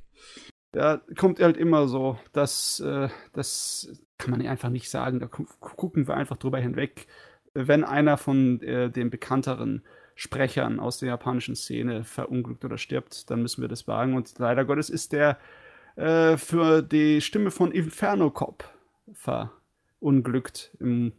Ja, 0.74 1.02
kommt 1.18 1.40
halt 1.42 1.58
immer 1.58 1.88
so. 1.88 2.18
Das, 2.32 2.80
äh, 2.80 3.10
das 3.34 3.92
kann 4.18 4.32
man 4.32 4.46
einfach 4.48 4.70
nicht 4.70 4.90
sagen. 4.90 5.20
Da 5.20 5.26
gu 5.26 5.46
gucken 5.60 6.08
wir 6.08 6.16
einfach 6.16 6.38
drüber 6.38 6.60
hinweg. 6.60 7.08
Wenn 7.54 7.84
einer 7.84 8.18
von 8.18 8.62
äh, 8.62 8.90
den 8.90 9.10
bekannteren 9.10 9.84
Sprechern 10.22 10.80
aus 10.80 11.00
der 11.00 11.10
japanischen 11.10 11.56
Szene 11.56 12.04
verunglückt 12.04 12.64
oder 12.64 12.78
stirbt, 12.78 13.32
dann 13.32 13.42
müssen 13.42 13.62
wir 13.62 13.68
das 13.68 13.88
wagen. 13.88 14.14
Und 14.16 14.38
leider 14.38 14.66
Gottes 14.66 14.92
ist 14.92 15.14
der 15.14 15.40
äh, 15.96 16.38
für 16.38 16.84
die 16.84 17.22
Stimme 17.22 17.50
von 17.50 17.72
Inferno 17.72 18.30
Cop 18.30 18.72
verunglückt 19.14 20.78
im 20.80 21.12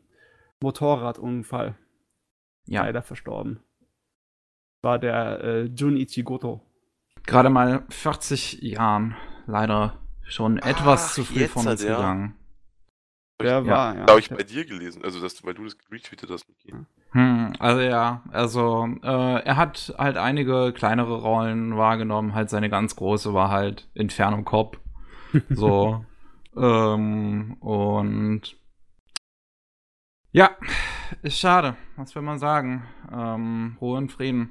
Motorradunfall. 0.61 1.75
Ja, 2.67 2.85
Leider 2.85 3.03
verstorben. 3.03 3.59
War 4.83 5.01
der 5.01 5.41
äh, 5.43 5.63
Junichi 5.65 6.23
Goto. 6.23 6.61
gerade 7.27 7.51
mal 7.51 7.85
40 7.89 8.63
Jahren 8.63 9.17
leider 9.49 9.99
schon 10.23 10.59
etwas 10.59 11.09
Ach, 11.11 11.15
zu 11.15 11.25
früh 11.25 11.41
jetzt 11.41 11.53
von 11.55 11.67
uns 11.67 11.83
ja. 11.83 11.97
gegangen. 11.97 12.37
Der 13.41 13.51
Ja. 13.51 13.67
war, 13.67 13.97
ja. 13.97 14.05
Da 14.07 14.13
habe 14.13 14.21
ich 14.21 14.31
bei 14.31 14.45
dir 14.45 14.65
gelesen, 14.65 15.03
also 15.05 15.21
dass, 15.21 15.45
weil 15.45 15.55
du 15.55 15.65
das 15.65 15.77
retweetet 15.91 16.31
hast, 16.31 16.49
Miki. 16.49 16.73
Hm, 17.13 17.53
also 17.59 17.81
ja, 17.83 18.23
also 18.31 18.89
äh, 19.03 19.43
er 19.45 19.57
hat 19.57 19.95
halt 19.99 20.17
einige 20.17 20.73
kleinere 20.73 21.17
Rollen 21.21 21.77
wahrgenommen, 21.77 22.35
halt 22.35 22.49
seine 22.49 22.71
ganz 22.71 22.97
große 22.97 23.35
war 23.35 23.51
halt 23.51 23.89
Inferno 23.95 24.43
Cop. 24.43 24.79
So. 25.49 26.05
ähm, 26.55 27.55
und 27.61 28.55
ja, 30.31 30.57
ist 31.23 31.39
schade. 31.39 31.77
Was 31.97 32.15
will 32.15 32.23
man 32.23 32.39
sagen? 32.39 32.83
Ähm, 33.11 33.77
Ruhe 33.81 33.97
und 33.99 34.13
Frieden. 34.13 34.51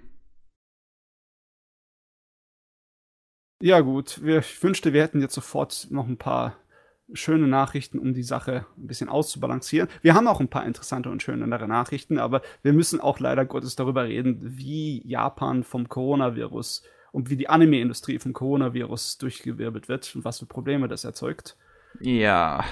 Ja, 3.61 3.79
gut. 3.81 4.23
Wir, 4.23 4.39
ich 4.39 4.61
wünschte, 4.63 4.91
wir 4.93 5.03
hätten 5.03 5.21
jetzt 5.21 5.35
sofort 5.35 5.87
noch 5.91 6.07
ein 6.07 6.17
paar 6.17 6.55
schöne 7.13 7.47
Nachrichten, 7.47 7.99
um 7.99 8.13
die 8.13 8.23
Sache 8.23 8.65
ein 8.77 8.87
bisschen 8.87 9.09
auszubalancieren. 9.09 9.89
Wir 10.01 10.13
haben 10.15 10.27
auch 10.27 10.39
ein 10.39 10.49
paar 10.49 10.65
interessante 10.65 11.09
und 11.09 11.21
schönere 11.23 11.67
Nachrichten, 11.67 12.17
aber 12.19 12.41
wir 12.63 12.73
müssen 12.73 12.99
auch 12.99 13.19
leider 13.19 13.45
Gottes 13.45 13.75
darüber 13.75 14.05
reden, 14.05 14.37
wie 14.41 15.01
Japan 15.07 15.63
vom 15.63 15.89
Coronavirus 15.89 16.83
und 17.11 17.29
wie 17.29 17.35
die 17.37 17.49
Anime-Industrie 17.49 18.19
vom 18.19 18.33
Coronavirus 18.33 19.17
durchgewirbelt 19.17 19.89
wird 19.89 20.15
und 20.15 20.23
was 20.25 20.39
für 20.39 20.45
Probleme 20.45 20.87
das 20.87 21.03
erzeugt. 21.03 21.57
Ja, 21.99 22.65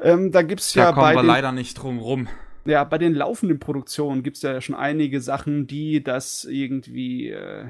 Ähm, 0.00 0.30
da 0.32 0.42
gibt's 0.42 0.72
da 0.74 0.86
ja 0.86 0.92
kommen 0.92 1.12
bei 1.12 1.14
wir 1.14 1.22
den, 1.22 1.24
leider 1.24 1.52
nicht 1.52 1.74
drum 1.74 1.98
rum. 1.98 2.28
ja, 2.64 2.84
bei 2.84 2.98
den 2.98 3.14
laufenden 3.14 3.58
Produktionen 3.60 4.22
gibt's 4.22 4.42
ja 4.42 4.60
schon 4.60 4.74
einige 4.74 5.20
Sachen, 5.20 5.66
die 5.66 6.02
das 6.02 6.44
irgendwie, 6.44 7.30
äh, 7.30 7.68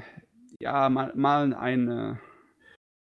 ja, 0.59 0.89
mal, 0.89 1.13
mal 1.15 1.53
eine 1.53 2.19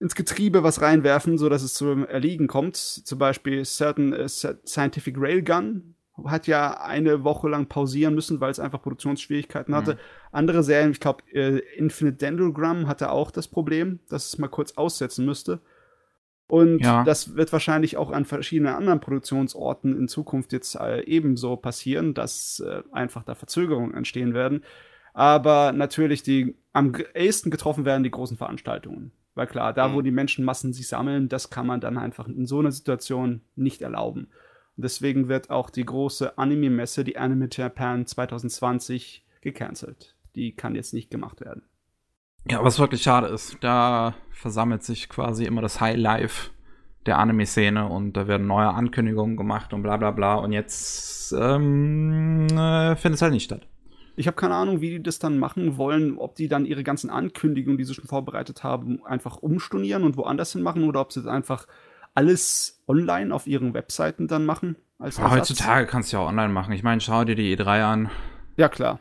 ins 0.02 0.16
Getriebe 0.16 0.64
was 0.64 0.82
reinwerfen, 0.82 1.38
so 1.38 1.48
dass 1.48 1.62
es 1.62 1.74
zum 1.74 2.04
Erliegen 2.04 2.48
kommt. 2.48 2.76
Zum 2.76 3.18
Beispiel 3.18 3.64
Certain 3.64 4.12
äh, 4.12 4.28
Scientific 4.28 5.14
Railgun 5.16 5.94
hat 6.24 6.46
ja 6.46 6.80
eine 6.80 7.24
Woche 7.24 7.48
lang 7.48 7.66
pausieren 7.68 8.14
müssen, 8.14 8.40
weil 8.40 8.50
es 8.50 8.60
einfach 8.60 8.82
Produktionsschwierigkeiten 8.82 9.74
hatte. 9.74 9.94
Mhm. 9.94 9.98
Andere 10.32 10.62
Serien, 10.62 10.90
ich 10.90 11.00
glaube, 11.00 11.22
äh, 11.32 11.58
Infinite 11.76 12.18
Dendrogram 12.18 12.88
hatte 12.88 13.10
auch 13.10 13.30
das 13.30 13.48
Problem, 13.48 14.00
dass 14.08 14.26
es 14.26 14.38
mal 14.38 14.48
kurz 14.48 14.72
aussetzen 14.72 15.24
müsste. 15.24 15.60
Und 16.48 16.80
Ja. 16.80 17.04
das 17.04 17.36
wird 17.36 17.52
wahrscheinlich 17.52 17.96
auch 17.96 18.10
an 18.10 18.24
verschiedenen 18.24 18.74
anderen 18.74 19.00
Produktionsorten 19.00 19.96
in 19.96 20.08
Zukunft 20.08 20.52
jetzt 20.52 20.74
äh, 20.74 21.00
ebenso 21.04 21.56
passieren, 21.56 22.12
dass 22.12 22.60
äh, 22.60 22.82
einfach 22.92 23.22
da 23.22 23.34
Verzögerungen 23.34 23.94
entstehen 23.94 24.34
werden. 24.34 24.64
Aber 25.14 25.72
natürlich 25.72 26.22
die 26.22 26.56
am 26.72 26.92
ehesten 27.14 27.50
getroffen 27.50 27.84
werden 27.84 28.02
die 28.02 28.10
großen 28.10 28.36
Veranstaltungen. 28.36 29.12
Weil 29.34 29.46
klar, 29.46 29.72
da 29.72 29.92
wo 29.92 30.00
Mhm. 30.00 30.04
die 30.04 30.10
Menschenmassen 30.10 30.72
sich 30.72 30.88
sammeln, 30.88 31.28
das 31.28 31.48
kann 31.50 31.66
man 31.66 31.80
dann 31.80 31.96
einfach 31.96 32.28
in 32.28 32.46
so 32.46 32.58
einer 32.58 32.72
Situation 32.72 33.40
nicht 33.56 33.80
erlauben. 33.82 34.28
Und 34.76 34.84
deswegen 34.84 35.28
wird 35.28 35.50
auch 35.50 35.70
die 35.70 35.84
große 35.84 36.36
Anime-Messe, 36.38 37.04
die 37.04 37.16
Anime 37.18 37.48
Japan 37.50 38.06
2020, 38.06 39.24
gecancelt. 39.40 40.14
Die 40.34 40.54
kann 40.54 40.74
jetzt 40.74 40.94
nicht 40.94 41.10
gemacht 41.10 41.40
werden. 41.40 41.62
Ja, 42.50 42.62
was 42.64 42.78
wirklich 42.78 43.02
schade 43.02 43.28
ist, 43.28 43.56
da 43.60 44.14
versammelt 44.30 44.82
sich 44.82 45.08
quasi 45.08 45.44
immer 45.44 45.62
das 45.62 45.80
High 45.80 45.96
Life 45.96 46.50
der 47.06 47.18
Anime-Szene 47.18 47.86
und 47.88 48.14
da 48.14 48.26
werden 48.28 48.46
neue 48.46 48.68
Ankündigungen 48.68 49.36
gemacht 49.36 49.72
und 49.72 49.82
bla 49.82 49.96
bla 49.96 50.10
bla 50.10 50.34
und 50.34 50.52
jetzt 50.52 51.32
ähm, 51.32 52.46
äh, 52.50 52.96
findet 52.96 53.16
es 53.16 53.22
halt 53.22 53.32
nicht 53.32 53.44
statt. 53.44 53.66
Ich 54.16 54.27
habe 54.27 54.37
keine 54.37 54.55
Ahnung, 54.55 54.81
wie 54.81 54.90
die 54.90 55.03
das 55.03 55.18
dann 55.18 55.38
machen 55.38 55.77
wollen, 55.77 56.18
ob 56.18 56.35
die 56.35 56.48
dann 56.48 56.66
ihre 56.66 56.85
ganzen 56.85 57.11
Ankündigungen, 57.11 57.79
die 57.79 57.85
sie 57.85 57.94
schon 57.94 58.07
vorbereitet 58.07 58.62
haben, 58.62 59.05
einfach 59.07 59.37
umstornieren 59.38 60.05
und 60.05 60.16
woanders 60.16 60.53
hin 60.53 60.62
machen 60.62 60.85
oder 60.85 61.01
ob 61.01 61.12
sie 61.12 61.20
das 61.20 61.29
einfach 61.29 61.66
alles 62.14 62.83
online 62.87 63.35
auf 63.35 63.46
ihren 63.46 63.75
Webseiten 63.75 64.29
dann 64.29 64.44
machen. 64.44 64.77
Ersatz. 64.98 65.31
heutzutage 65.31 65.87
kannst 65.87 66.12
du 66.12 66.16
ja 66.16 66.22
auch 66.22 66.29
online 66.29 66.53
machen. 66.53 66.72
Ich 66.72 66.83
meine, 66.83 67.01
schau 67.01 67.25
dir 67.25 67.35
die 67.35 67.57
E3 67.57 67.83
an. 67.85 68.11
Ja, 68.57 68.68
klar. 68.68 69.01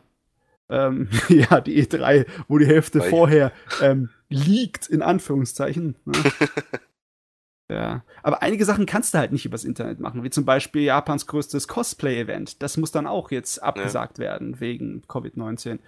Ähm, 0.68 1.08
ja, 1.28 1.60
die 1.60 1.84
E3, 1.84 2.26
wo 2.48 2.58
die 2.58 2.66
Hälfte 2.66 3.00
Weil- 3.00 3.10
vorher 3.10 3.52
ähm, 3.80 4.08
liegt, 4.28 4.86
in 4.88 5.02
Anführungszeichen. 5.02 5.96
Ne? 6.04 6.12
ja. 7.72 8.04
Aber 8.22 8.42
einige 8.42 8.64
Sachen 8.64 8.86
kannst 8.86 9.14
du 9.14 9.18
halt 9.18 9.32
nicht 9.32 9.44
übers 9.44 9.64
Internet 9.64 10.00
machen, 10.00 10.22
wie 10.24 10.30
zum 10.30 10.44
Beispiel 10.44 10.82
Japans 10.82 11.26
größtes 11.26 11.68
Cosplay-Event. 11.68 12.62
Das 12.62 12.76
muss 12.76 12.92
dann 12.92 13.06
auch 13.06 13.30
jetzt 13.30 13.62
abgesagt 13.62 14.18
werden 14.18 14.60
wegen 14.60 15.02
Covid-19. 15.08 15.78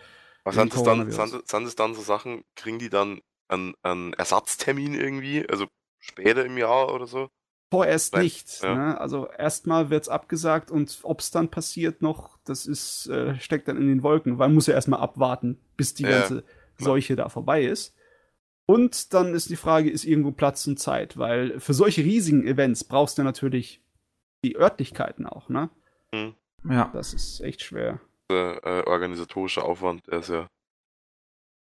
Was 0.44 0.54
sind 0.56 0.74
das 0.74 0.82
dann, 0.82 1.10
sind, 1.10 1.48
sind 1.48 1.64
das 1.64 1.74
dann 1.76 1.94
so 1.94 2.02
Sachen, 2.02 2.44
kriegen 2.54 2.78
die 2.78 2.90
dann 2.90 3.20
einen, 3.48 3.74
einen 3.82 4.12
Ersatztermin 4.12 4.94
irgendwie? 4.94 5.48
Also 5.48 5.66
später 6.00 6.44
im 6.44 6.58
Jahr 6.58 6.92
oder 6.92 7.06
so? 7.06 7.28
Vorerst 7.70 8.12
Nein, 8.12 8.24
nicht. 8.24 8.62
ja. 8.62 8.74
Ne? 8.74 9.00
Also 9.00 9.26
erstmal 9.28 9.90
wird's 9.90 10.08
abgesagt 10.08 10.70
und 10.70 11.00
ob 11.02 11.20
es 11.20 11.30
dann 11.30 11.48
passiert 11.50 12.02
noch, 12.02 12.38
das 12.44 12.66
ist, 12.66 13.06
äh, 13.08 13.38
steckt 13.40 13.68
dann 13.68 13.78
in 13.78 13.88
den 13.88 14.02
Wolken, 14.02 14.38
weil 14.38 14.48
man 14.48 14.54
muss 14.54 14.66
ja 14.66 14.74
erstmal 14.74 15.00
abwarten, 15.00 15.58
bis 15.76 15.94
die 15.94 16.04
Ja, 16.04 16.10
ganze 16.10 16.44
Seuche 16.78 17.16
da 17.16 17.28
vorbei 17.28 17.64
ist. 17.64 17.94
Und 18.66 19.12
dann 19.12 19.34
ist 19.34 19.50
die 19.50 19.56
Frage, 19.56 19.90
ist 19.90 20.04
irgendwo 20.04 20.30
Platz 20.32 20.66
und 20.66 20.78
Zeit? 20.78 21.16
Weil 21.18 21.60
für 21.60 21.74
solche 21.74 22.02
riesigen 22.02 22.46
Events 22.46 22.84
brauchst 22.84 23.18
du 23.18 23.22
natürlich 23.22 23.82
die 24.44 24.56
Örtlichkeiten 24.56 25.26
auch, 25.26 25.48
ne? 25.48 25.70
Ja. 26.68 26.90
Das 26.94 27.12
ist 27.12 27.40
echt 27.40 27.62
schwer. 27.62 28.00
Der 28.30 28.60
äh, 28.64 28.82
organisatorische 28.88 29.62
Aufwand, 29.62 30.06
der 30.06 30.20
ist 30.20 30.30
ja 30.30 30.46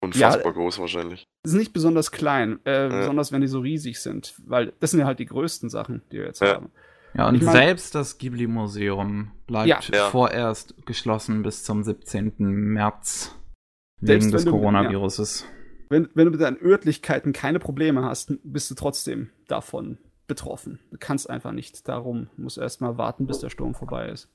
unfassbar 0.03 0.53
groß 0.53 0.79
wahrscheinlich. 0.79 1.23
Ist 1.43 1.53
nicht 1.53 1.73
besonders 1.73 2.11
klein, 2.11 2.59
äh, 2.65 2.83
Ja. 2.89 2.99
besonders 2.99 3.31
wenn 3.31 3.41
die 3.41 3.47
so 3.47 3.59
riesig 3.59 3.99
sind, 3.99 4.35
weil 4.45 4.73
das 4.79 4.91
sind 4.91 4.99
ja 4.99 5.05
halt 5.05 5.19
die 5.19 5.25
größten 5.25 5.69
Sachen, 5.69 6.03
die 6.11 6.17
wir 6.17 6.25
jetzt 6.25 6.41
Ja. 6.41 6.55
haben. 6.55 6.71
Ja, 7.13 7.27
und 7.27 7.35
Ich 7.35 7.41
mein- 7.41 7.51
selbst 7.53 7.93
das 7.95 8.17
Ghibli-Museum 8.19 9.31
bleibt 9.47 9.67
Ja. 9.67 9.79
Ja. 9.91 10.09
vorerst 10.09 10.75
geschlossen 10.85 11.43
bis 11.43 11.63
zum 11.63 11.83
17. 11.83 12.45
März. 12.73 13.35
Selbst 14.01 14.25
wegen 14.25 14.31
des 14.31 14.45
wenn 14.45 14.51
du- 14.53 14.57
Coronaviruses. 14.59 15.45
Wenn, 15.91 16.07
wenn 16.13 16.25
du 16.25 16.31
mit 16.31 16.39
deinen 16.39 16.61
Örtlichkeiten 16.61 17.33
keine 17.33 17.59
Probleme 17.59 18.05
hast, 18.05 18.33
bist 18.43 18.71
du 18.71 18.75
trotzdem 18.75 19.29
davon 19.49 19.97
betroffen. 20.25 20.79
Du 20.89 20.97
kannst 20.97 21.29
einfach 21.29 21.51
nicht 21.51 21.85
darum, 21.89 22.29
musst 22.37 22.57
erst 22.57 22.79
mal 22.79 22.97
warten, 22.97 23.27
bis 23.27 23.39
der 23.39 23.49
Sturm 23.49 23.75
vorbei 23.75 24.07
ist. 24.07 24.29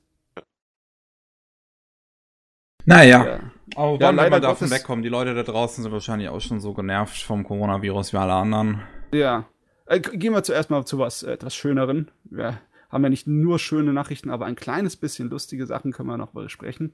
Naja, 2.85 3.25
Ja. 3.25 3.39
aber 3.75 3.89
wollen 3.89 3.99
Ja, 4.01 4.11
wir 4.11 4.13
leider 4.13 4.39
davon 4.39 4.69
wegkommen. 4.69 5.01
Die 5.01 5.09
Leute 5.09 5.33
da 5.33 5.41
draußen 5.41 5.83
sind 5.83 5.91
wahrscheinlich 5.91 6.29
auch 6.29 6.39
schon 6.39 6.59
so 6.61 6.75
genervt 6.75 7.21
vom 7.23 7.43
Coronavirus 7.43 8.13
wie 8.13 8.17
alle 8.17 8.33
anderen. 8.33 8.83
Ja. 9.11 9.49
Äh, 9.87 9.99
gehen 9.99 10.33
wir 10.33 10.43
zuerst 10.43 10.69
mal 10.69 10.85
zu 10.85 10.99
was 10.99 11.23
äh, 11.23 11.31
etwas 11.31 11.55
Schöneren. 11.55 12.11
Wir 12.23 12.61
haben 12.89 13.03
ja 13.03 13.09
nicht 13.09 13.25
nur 13.25 13.57
schöne 13.57 13.93
Nachrichten, 13.93 14.29
aber 14.29 14.45
ein 14.45 14.55
kleines 14.55 14.95
bisschen 14.95 15.29
lustige 15.29 15.65
Sachen 15.65 15.91
können 15.91 16.07
wir 16.09 16.17
noch 16.17 16.33
besprechen. 16.33 16.93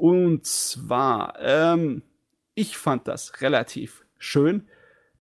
Und 0.00 0.46
zwar, 0.46 1.34
ähm, 1.38 2.02
ich 2.54 2.76
fand 2.76 3.08
das 3.08 3.40
relativ 3.40 4.04
schön. 4.18 4.68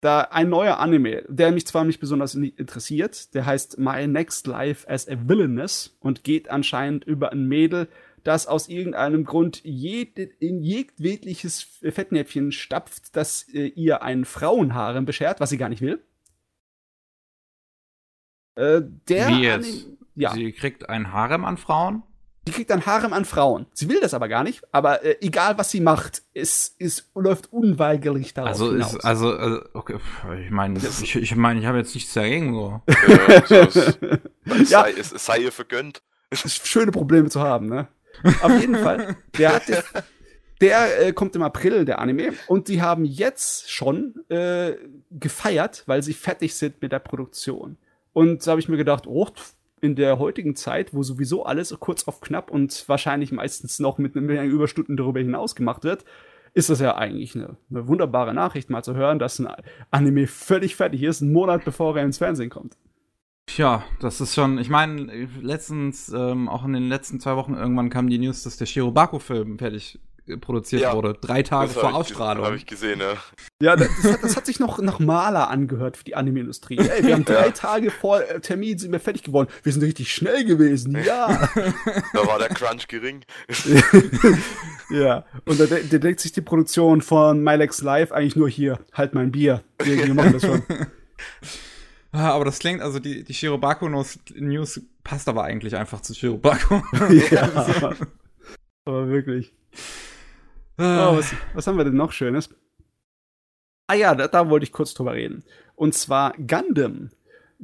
Da 0.01 0.21
ein 0.21 0.49
neuer 0.49 0.79
Anime, 0.79 1.23
der 1.27 1.51
mich 1.51 1.67
zwar 1.67 1.83
nicht 1.83 1.99
besonders 1.99 2.33
in- 2.33 2.45
interessiert, 2.55 3.35
der 3.35 3.45
heißt 3.45 3.77
My 3.77 4.07
Next 4.07 4.47
Life 4.47 4.89
as 4.89 5.07
a 5.07 5.13
Villainess 5.27 5.95
und 5.99 6.23
geht 6.23 6.49
anscheinend 6.49 7.03
über 7.05 7.31
ein 7.31 7.47
Mädel, 7.47 7.87
das 8.23 8.47
aus 8.47 8.67
irgendeinem 8.67 9.25
Grund 9.25 9.61
jede, 9.63 10.23
in 10.23 10.61
jedwedliches 10.63 11.61
Fettnäpfchen 11.61 12.51
stapft, 12.51 13.15
das 13.15 13.47
äh, 13.53 13.67
ihr 13.67 14.01
einen 14.01 14.25
Frauenharem 14.25 15.05
beschert, 15.05 15.39
was 15.39 15.51
sie 15.51 15.57
gar 15.57 15.69
nicht 15.69 15.81
will. 15.81 16.03
Äh, 18.55 18.81
der 19.07 19.27
Wie 19.29 19.41
jetzt? 19.43 19.85
Anime- 19.85 19.97
ja, 20.15 20.33
Sie 20.33 20.51
kriegt 20.51 20.89
ein 20.89 21.13
Harem 21.13 21.45
an 21.45 21.57
Frauen. 21.57 22.03
Die 22.47 22.51
kriegt 22.51 22.71
ein 22.71 22.85
Harem 22.85 23.13
an 23.13 23.25
Frauen. 23.25 23.67
Sie 23.73 23.87
will 23.89 23.99
das 23.99 24.13
aber 24.13 24.27
gar 24.27 24.43
nicht, 24.43 24.61
aber 24.71 25.03
äh, 25.03 25.17
egal 25.21 25.57
was 25.57 25.69
sie 25.71 25.79
macht, 25.79 26.23
es, 26.33 26.75
es 26.79 27.09
läuft 27.13 27.53
unweigerlich 27.53 28.33
darauf 28.33 28.49
Also 28.49 28.71
hinaus. 28.71 28.95
ist, 28.95 29.05
also, 29.05 29.33
also 29.35 29.61
okay, 29.73 29.97
ich 30.43 30.49
meine, 30.49 30.79
ich, 30.79 31.15
ich 31.15 31.35
meine, 31.35 31.59
ich 31.59 31.65
habe 31.67 31.77
jetzt 31.77 31.93
nichts 31.93 32.13
dagegen 32.13 32.53
so. 32.53 32.81
Ja, 33.07 33.41
so 33.45 33.55
es, 33.55 33.75
es, 33.75 34.69
Ja. 34.71 34.81
sei, 34.83 34.91
es, 34.97 35.11
es 35.11 35.25
sei 35.25 35.37
ihr 35.39 35.51
vergönnt. 35.51 36.01
Es 36.31 36.43
ist 36.45 36.67
schöne 36.67 36.91
Probleme 36.91 37.29
zu 37.29 37.41
haben, 37.41 37.67
ne? 37.67 37.87
Auf 38.41 38.59
jeden 38.59 38.75
Fall, 38.77 39.17
der 39.37 39.53
hat 39.55 39.63
der 40.61 41.07
äh, 41.07 41.13
kommt 41.13 41.35
im 41.35 41.41
April, 41.41 41.85
der 41.85 41.99
Anime, 41.99 42.33
und 42.47 42.67
die 42.67 42.81
haben 42.81 43.03
jetzt 43.03 43.71
schon 43.71 44.13
äh, 44.29 44.75
gefeiert, 45.09 45.83
weil 45.87 46.03
sie 46.03 46.13
fertig 46.13 46.53
sind 46.55 46.81
mit 46.81 46.91
der 46.91 46.99
Produktion. 46.99 47.77
Und 48.13 48.45
da 48.45 48.51
habe 48.51 48.59
ich 48.61 48.69
mir 48.69 48.77
gedacht, 48.77 49.07
oh, 49.07 49.27
in 49.81 49.95
der 49.95 50.19
heutigen 50.19 50.55
Zeit, 50.55 50.93
wo 50.93 51.03
sowieso 51.03 51.43
alles 51.43 51.75
kurz 51.79 52.07
auf 52.07 52.21
knapp 52.21 52.51
und 52.51 52.87
wahrscheinlich 52.87 53.31
meistens 53.31 53.79
noch 53.79 53.97
mit 53.97 54.15
einer 54.15 54.43
Überstunden 54.43 54.95
darüber 54.95 55.19
hinaus 55.19 55.55
gemacht 55.55 55.83
wird, 55.83 56.05
ist 56.53 56.69
das 56.69 56.79
ja 56.79 56.95
eigentlich 56.95 57.35
eine, 57.35 57.57
eine 57.69 57.87
wunderbare 57.87 58.33
Nachricht, 58.33 58.69
mal 58.69 58.83
zu 58.83 58.95
hören, 58.95 59.19
dass 59.19 59.39
ein 59.39 59.47
Anime 59.89 60.27
völlig 60.27 60.75
fertig 60.75 61.01
ist, 61.03 61.21
einen 61.21 61.33
Monat 61.33 61.65
bevor 61.65 61.97
er 61.97 62.03
ins 62.03 62.19
Fernsehen 62.19 62.49
kommt. 62.49 62.77
Tja, 63.47 63.83
das 63.99 64.21
ist 64.21 64.35
schon, 64.35 64.59
ich 64.59 64.69
meine, 64.69 65.27
letztens, 65.41 66.09
ähm, 66.09 66.47
auch 66.47 66.63
in 66.63 66.73
den 66.73 66.87
letzten 66.87 67.19
zwei 67.19 67.35
Wochen 67.35 67.55
irgendwann 67.55 67.89
kam 67.89 68.09
die 68.09 68.19
News, 68.19 68.43
dass 68.43 68.57
der 68.57 68.65
Shirobako-Film 68.65 69.57
fertig 69.57 69.99
produziert 70.39 70.81
Ja. 70.83 70.93
wurde. 70.93 71.17
Drei 71.19 71.43
Tage 71.43 71.71
vor 71.71 71.93
Ausstrahlung. 71.93 72.45
Hab 72.45 72.53
ich 72.53 72.65
gesehen, 72.65 72.99
ja. 72.99 73.13
Ja, 73.61 73.75
das, 73.75 73.89
das, 74.01 74.13
hat, 74.13 74.23
das 74.23 74.35
hat 74.37 74.45
sich 74.45 74.59
noch 74.59 74.79
nach 74.79 74.99
Maler 74.99 75.49
angehört 75.49 75.97
für 75.97 76.03
die 76.03 76.15
Anime-Industrie. 76.15 76.77
Ey, 76.77 77.03
wir 77.05 77.13
haben 77.13 77.25
drei 77.25 77.47
Ja. 77.47 77.51
Tage 77.51 77.91
vor 77.91 78.21
äh, 78.21 78.39
Termin 78.39 78.77
sind 78.77 78.91
wir 78.91 78.99
fertig 78.99 79.23
geworden. 79.23 79.49
Wir 79.63 79.73
sind 79.73 79.81
richtig 79.83 80.13
schnell 80.13 80.45
gewesen. 80.45 80.97
Ja. 81.03 81.49
Da 82.13 82.27
war 82.27 82.39
der 82.39 82.49
Crunch 82.49 82.87
gering. 82.87 83.21
ja. 84.89 85.25
Und 85.45 85.59
da, 85.59 85.65
da 85.65 85.97
denkt 85.97 86.19
sich 86.19 86.31
die 86.31 86.41
Produktion 86.41 87.01
von 87.01 87.41
Milex 87.43 87.81
Live 87.81 88.11
eigentlich 88.11 88.35
nur 88.35 88.49
hier, 88.49 88.79
halt 88.93 89.13
mein 89.13 89.31
Bier. 89.31 89.63
Wir, 89.83 89.97
wir 90.05 90.13
machen 90.13 90.33
das 90.33 90.41
schon. 90.43 90.63
Ah, 92.11 92.31
aber 92.31 92.45
das 92.45 92.59
klingt, 92.59 92.81
also 92.81 92.99
die, 92.99 93.23
die 93.23 93.33
Shirobako-News 93.33 94.19
News 94.35 94.81
passt 95.03 95.29
aber 95.29 95.43
eigentlich 95.45 95.75
einfach 95.77 96.01
zu 96.01 96.13
Shirobako. 96.13 96.83
ja. 97.31 97.95
Aber 98.85 99.07
wirklich. 99.07 99.53
Oh, 100.77 100.83
Ah, 100.83 101.17
was, 101.17 101.33
was 101.53 101.67
haben 101.67 101.77
wir 101.77 101.83
denn 101.85 101.95
noch 101.95 102.11
Schönes? 102.11 102.49
Ah 103.87 103.93
ja, 103.95 104.15
da, 104.15 104.27
da 104.27 104.49
wollte 104.49 104.63
ich 104.63 104.71
kurz 104.71 104.93
drüber 104.93 105.13
reden. 105.13 105.43
Und 105.75 105.93
zwar 105.93 106.33
Gundam. 106.33 107.09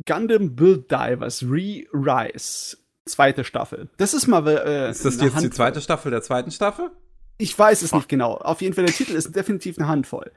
Gundam 0.06 0.56
Build 0.56 0.92
Divers 0.92 1.44
Re-Rise. 1.44 2.78
Zweite 3.06 3.44
Staffel. 3.44 3.90
Das 3.98 4.14
ist 4.14 4.28
mal. 4.28 4.46
Äh, 4.48 4.92
ist 4.92 5.06
das 5.06 5.14
jetzt 5.16 5.22
die 5.22 5.26
Handvoll. 5.34 5.50
zweite 5.52 5.82
Staffel 5.82 6.12
der 6.12 6.22
zweiten 6.22 6.52
Staffel? 6.52 6.92
Ich 7.38 7.58
weiß 7.58 7.82
es 7.82 7.94
nicht 7.94 8.10
genau. 8.10 8.36
Auf 8.36 8.62
jeden 8.62 8.74
Fall, 8.74 8.86
der 8.86 8.94
Titel 8.94 9.14
ist 9.14 9.36
definitiv 9.36 9.78
eine 9.78 9.88
Handvoll. 9.88 10.32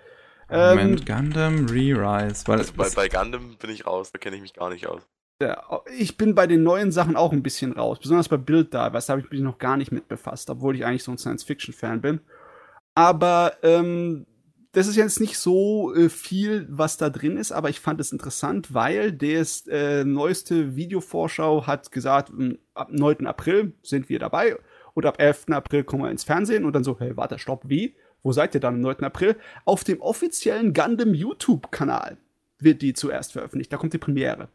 Ähm, 0.49 0.77
Moment, 0.79 1.07
Gundam 1.07 1.67
Re-Rise. 1.67 2.47
Weil 2.47 2.59
Also 2.59 2.73
bei, 2.75 2.89
bei 2.91 3.09
Gundam 3.09 3.57
bin 3.59 3.71
ich 3.71 3.87
raus, 3.87 4.13
da 4.13 4.19
kenne 4.19 4.37
ich 4.37 4.43
mich 4.43 4.55
gar 4.55 4.71
nicht 4.71 4.87
aus. 4.87 5.03
Ja, 5.43 5.81
ich 5.99 6.17
bin 6.19 6.35
bei 6.35 6.47
den 6.47 6.63
neuen 6.63 6.93
Sachen 6.93 7.17
auch 7.17 7.33
ein 7.33 7.43
bisschen 7.43 7.73
raus. 7.73 7.99
Besonders 7.99 8.29
bei 8.29 8.37
Build 8.37 8.73
Divers, 8.75 9.07
da 9.07 9.15
habe 9.15 9.23
ich 9.23 9.31
mich 9.31 9.41
noch 9.41 9.59
gar 9.59 9.77
nicht 9.77 9.91
mit 9.91 10.07
befasst, 10.09 10.51
obwohl 10.51 10.77
ich 10.77 10.85
eigentlich 10.85 11.03
so 11.03 11.11
ein 11.11 11.19
Science-Fiction-Fan 11.19 12.01
bin. 12.03 12.21
Aber 12.95 13.55
ähm, 13.63 14.27
das 14.73 14.87
ist 14.87 14.97
jetzt 14.97 15.21
nicht 15.21 15.39
so 15.39 15.95
äh, 15.95 16.09
viel, 16.09 16.67
was 16.71 16.97
da 16.97 17.11
drin 17.11 17.37
ist, 17.37 17.53
aber 17.53 17.71
ich 17.71 17.81
fand 17.81 18.01
es 18.01 18.13
interessant, 18.13 18.73
weil 18.73 19.13
das 19.13 19.67
äh, 19.67 20.05
neueste 20.05 20.77
Videovorschau 20.77 21.67
hat 21.67 21.91
gesagt, 21.91 22.31
m, 22.31 22.59
ab 22.75 22.89
9. 22.93 23.27
April 23.27 23.73
sind 23.83 24.09
wir 24.09 24.19
dabei 24.19 24.57
und 24.95 25.07
ab 25.07 25.21
11. 25.21 25.47
April 25.51 25.85
kommen 25.85 26.05
wir 26.05 26.11
ins 26.11 26.25
Fernsehen 26.25 26.65
und 26.65 26.73
dann 26.75 26.85
so, 26.85 26.99
hey, 26.99 27.17
warte, 27.17 27.39
stopp, 27.39 27.65
wie? 27.67 27.97
Wo 28.23 28.33
seid 28.33 28.55
ihr 28.55 28.61
dann 28.61 28.75
am 28.75 28.81
9. 28.81 29.03
April? 29.05 29.37
Auf 29.65 29.83
dem 29.83 30.01
offiziellen 30.01 30.75
Gundam 30.75 31.15
YouTube-Kanal. 31.15 32.19
wird 32.59 32.83
die 32.83 32.93
zuerst 32.93 33.33
veröffentlicht. 33.33 33.73
Da 33.73 33.79
kommt 33.79 33.95
die 33.95 33.99
Premiere. 33.99 34.49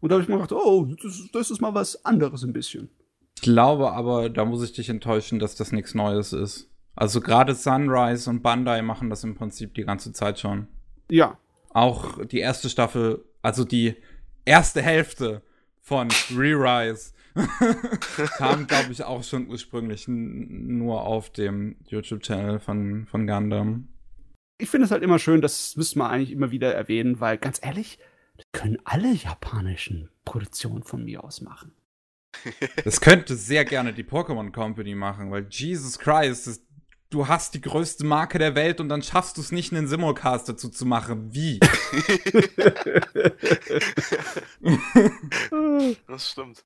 Und 0.00 0.10
da 0.10 0.14
habe 0.14 0.22
ich 0.24 0.28
mir 0.28 0.34
gedacht, 0.34 0.52
oh, 0.52 0.88
das, 1.00 1.28
das 1.32 1.50
ist 1.52 1.60
mal 1.60 1.74
was 1.74 2.04
anderes 2.04 2.42
ein 2.42 2.52
bisschen. 2.52 2.90
Ich 3.36 3.42
glaube 3.42 3.92
aber, 3.92 4.28
da 4.28 4.44
muss 4.44 4.64
ich 4.64 4.72
dich 4.72 4.88
enttäuschen, 4.88 5.38
dass 5.38 5.54
das 5.54 5.70
nichts 5.70 5.94
Neues 5.94 6.32
ist. 6.32 6.71
Also 6.94 7.20
gerade 7.20 7.54
Sunrise 7.54 8.28
und 8.28 8.42
Bandai 8.42 8.82
machen 8.82 9.10
das 9.10 9.24
im 9.24 9.34
Prinzip 9.34 9.74
die 9.74 9.84
ganze 9.84 10.12
Zeit 10.12 10.38
schon. 10.38 10.68
Ja. 11.10 11.38
Auch 11.70 12.24
die 12.24 12.40
erste 12.40 12.68
Staffel, 12.68 13.24
also 13.40 13.64
die 13.64 13.96
erste 14.44 14.82
Hälfte 14.82 15.42
von 15.80 16.08
Re-Rise 16.30 17.12
kam, 18.36 18.66
glaube 18.66 18.92
ich, 18.92 19.04
auch 19.04 19.24
schon 19.24 19.48
ursprünglich 19.48 20.06
nur 20.06 21.02
auf 21.02 21.30
dem 21.30 21.76
YouTube-Channel 21.86 22.60
von, 22.60 23.06
von 23.06 23.26
Gundam. 23.26 23.88
Ich 24.58 24.68
finde 24.70 24.84
es 24.84 24.90
halt 24.90 25.02
immer 25.02 25.18
schön, 25.18 25.40
das 25.40 25.76
müssen 25.76 25.98
wir 25.98 26.10
eigentlich 26.10 26.30
immer 26.30 26.50
wieder 26.50 26.74
erwähnen, 26.74 27.20
weil 27.20 27.38
ganz 27.38 27.58
ehrlich, 27.62 27.98
das 28.36 28.46
können 28.52 28.78
alle 28.84 29.12
japanischen 29.12 30.10
Produktionen 30.24 30.82
von 30.82 31.04
mir 31.04 31.24
aus 31.24 31.40
machen. 31.40 31.72
Das 32.84 33.00
könnte 33.00 33.34
sehr 33.34 33.64
gerne 33.64 33.92
die 33.92 34.04
Pokémon 34.04 34.52
Company 34.52 34.94
machen, 34.94 35.30
weil 35.30 35.46
Jesus 35.50 35.98
Christ, 35.98 36.46
das, 36.46 36.62
du 37.12 37.28
hast 37.28 37.54
die 37.54 37.60
größte 37.60 38.04
Marke 38.04 38.38
der 38.38 38.54
Welt 38.54 38.80
und 38.80 38.88
dann 38.88 39.02
schaffst 39.02 39.36
du 39.36 39.42
es 39.42 39.52
nicht, 39.52 39.72
einen 39.72 39.86
Simulcast 39.86 40.48
dazu 40.48 40.70
zu 40.70 40.86
machen. 40.86 41.34
Wie? 41.34 41.60
das 46.06 46.30
stimmt. 46.30 46.64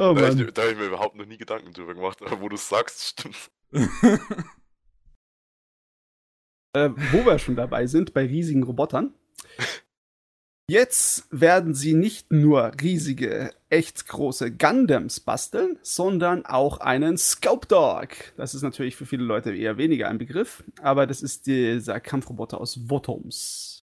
Oh 0.00 0.14
da 0.14 0.28
habe 0.28 0.42
ich, 0.42 0.46
hab 0.46 0.70
ich 0.70 0.76
mir 0.76 0.86
überhaupt 0.86 1.16
noch 1.16 1.26
nie 1.26 1.38
Gedanken 1.38 1.72
drüber 1.72 1.94
gemacht, 1.94 2.22
aber 2.22 2.40
wo 2.40 2.48
du 2.48 2.56
es 2.56 2.68
sagst, 2.68 3.02
stimmt. 3.02 3.50
äh, 6.72 6.90
wo 7.12 7.24
wir 7.24 7.38
schon 7.38 7.56
dabei 7.56 7.86
sind, 7.86 8.12
bei 8.14 8.26
riesigen 8.26 8.62
Robotern. 8.62 9.14
Jetzt 10.70 11.26
werden 11.30 11.72
sie 11.72 11.94
nicht 11.94 12.30
nur 12.30 12.72
riesige, 12.82 13.54
echt 13.70 14.06
große 14.06 14.52
Gundams 14.52 15.18
basteln, 15.18 15.78
sondern 15.80 16.44
auch 16.44 16.80
einen 16.80 17.16
Scope 17.16 17.66
Dog. 17.66 18.10
Das 18.36 18.54
ist 18.54 18.60
natürlich 18.60 18.94
für 18.94 19.06
viele 19.06 19.24
Leute 19.24 19.56
eher 19.56 19.78
weniger 19.78 20.08
ein 20.08 20.18
Begriff, 20.18 20.62
aber 20.82 21.06
das 21.06 21.22
ist 21.22 21.46
dieser 21.46 22.00
Kampfroboter 22.00 22.60
aus 22.60 22.90
Votoms. 22.90 23.82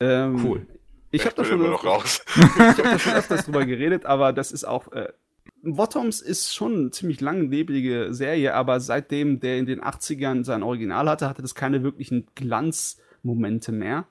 Ähm, 0.00 0.42
Cool. 0.42 0.66
Ich 1.10 1.26
habe 1.26 1.34
da 1.34 1.44
schon 1.44 1.58
noch 1.62 1.84
raus. 1.84 2.22
ich 2.34 2.42
habe 2.42 2.82
da 2.82 2.98
schon 2.98 3.12
öfters 3.14 3.44
drüber 3.44 3.66
geredet, 3.66 4.06
aber 4.06 4.32
das 4.32 4.50
ist 4.50 4.64
auch. 4.64 4.92
Äh, 4.92 5.12
Bottoms 5.62 6.20
ist 6.20 6.54
schon 6.54 6.74
eine 6.74 6.90
ziemlich 6.90 7.20
langlebige 7.20 8.14
Serie, 8.14 8.54
aber 8.54 8.80
seitdem 8.80 9.40
der 9.40 9.58
in 9.58 9.66
den 9.66 9.82
80ern 9.82 10.44
sein 10.44 10.62
Original 10.62 11.08
hatte, 11.08 11.28
hatte 11.28 11.42
das 11.42 11.54
keine 11.54 11.82
wirklichen 11.82 12.26
Glanzmomente 12.34 13.72
mehr. 13.72 14.06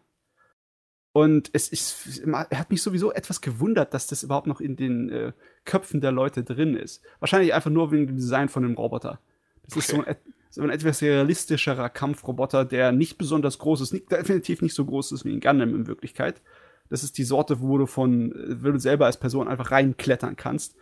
Und 1.17 1.49
es 1.53 1.69
ist, 1.69 2.21
hat 2.31 2.69
mich 2.69 2.83
sowieso 2.83 3.11
etwas 3.11 3.41
gewundert, 3.41 3.95
dass 3.95 4.05
das 4.05 4.21
überhaupt 4.21 4.45
noch 4.45 4.61
in 4.61 4.75
den 4.75 5.09
äh, 5.09 5.31
Köpfen 5.65 5.99
der 5.99 6.11
Leute 6.11 6.43
drin 6.43 6.75
ist. 6.75 7.01
Wahrscheinlich 7.17 7.55
einfach 7.55 7.71
nur 7.71 7.91
wegen 7.91 8.05
dem 8.05 8.17
Design 8.17 8.49
von 8.49 8.61
dem 8.61 8.75
Roboter. 8.75 9.19
Das 9.63 9.75
ist 9.77 9.87
so 9.87 10.03
ein, 10.03 10.15
so 10.51 10.61
ein 10.61 10.69
etwas 10.69 11.01
realistischerer 11.01 11.89
Kampfroboter, 11.89 12.65
der 12.65 12.91
nicht 12.91 13.17
besonders 13.17 13.57
groß 13.57 13.81
ist, 13.81 13.93
nicht, 13.93 14.11
definitiv 14.11 14.61
nicht 14.61 14.75
so 14.75 14.85
groß 14.85 15.11
ist 15.11 15.25
wie 15.25 15.33
ein 15.33 15.39
Gundam 15.39 15.73
in 15.73 15.87
Wirklichkeit. 15.87 16.39
Das 16.87 17.03
ist 17.03 17.17
die 17.17 17.23
Sorte, 17.23 17.61
wo 17.61 17.79
du 17.79 17.87
von, 17.87 18.31
wo 18.61 18.69
du 18.69 18.77
selber 18.77 19.07
als 19.07 19.17
Person 19.17 19.47
einfach 19.47 19.71
reinklettern 19.71 20.35
kannst. 20.35 20.75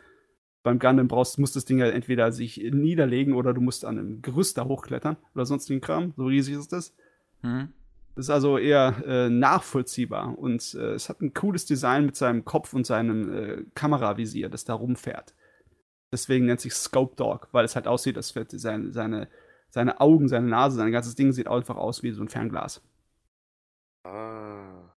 Beim 0.63 0.79
Gundam 0.79 1.07
brauchst, 1.07 1.39
muss 1.39 1.53
das 1.53 1.63
Ding 1.63 1.77
ja 1.77 1.85
entweder 1.85 2.33
sich 2.33 2.57
niederlegen 2.57 3.35
oder 3.35 3.53
du 3.53 3.61
musst 3.61 3.85
an 3.85 3.97
einem 3.97 4.21
Gerüst 4.21 4.57
da 4.57 4.65
hochklettern 4.65 5.15
oder 5.33 5.45
sonstigen 5.45 5.79
Kram. 5.79 6.11
So 6.17 6.25
riesig 6.25 6.55
ist 6.55 6.73
das. 6.73 6.93
Hm? 7.39 7.69
Das 8.15 8.25
ist 8.27 8.29
also 8.29 8.57
eher 8.57 8.95
äh, 9.05 9.29
nachvollziehbar 9.29 10.37
und 10.39 10.73
äh, 10.75 10.93
es 10.93 11.09
hat 11.09 11.21
ein 11.21 11.33
cooles 11.33 11.65
Design 11.65 12.05
mit 12.05 12.15
seinem 12.15 12.45
Kopf 12.45 12.73
und 12.73 12.85
seinem 12.87 13.33
äh, 13.33 13.63
Kameravisier, 13.75 14.47
das 14.49 14.63
da 14.63 14.73
rumfährt. 14.73 15.33
Deswegen 16.13 16.45
nennt 16.45 16.61
sich 16.61 16.73
Scope 16.73 17.15
Dog, 17.17 17.49
weil 17.51 17.65
es 17.65 17.75
halt 17.75 17.87
aussieht, 17.87 18.15
als 18.15 18.33
wäre 18.35 18.45
seine, 18.51 18.93
seine, 18.93 19.27
seine 19.69 19.99
Augen, 19.99 20.29
seine 20.29 20.47
Nase, 20.47 20.77
sein 20.77 20.93
ganzes 20.93 21.15
Ding 21.15 21.33
sieht 21.33 21.47
einfach 21.49 21.75
aus 21.75 22.03
wie 22.03 22.11
so 22.11 22.21
ein 22.21 22.29
Fernglas. 22.29 22.81
Ah. 24.05 24.93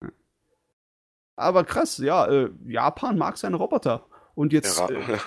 Aber 1.35 1.65
krass, 1.65 1.99
ja, 1.99 2.27
äh, 2.27 2.51
Japan 2.67 3.19
mag 3.19 3.37
seine 3.37 3.57
Roboter. 3.57 4.07
Und 4.35 4.53
jetzt 4.53 4.79
Ja, 4.79 4.89
äh, 4.89 5.15
äh, 5.15 5.19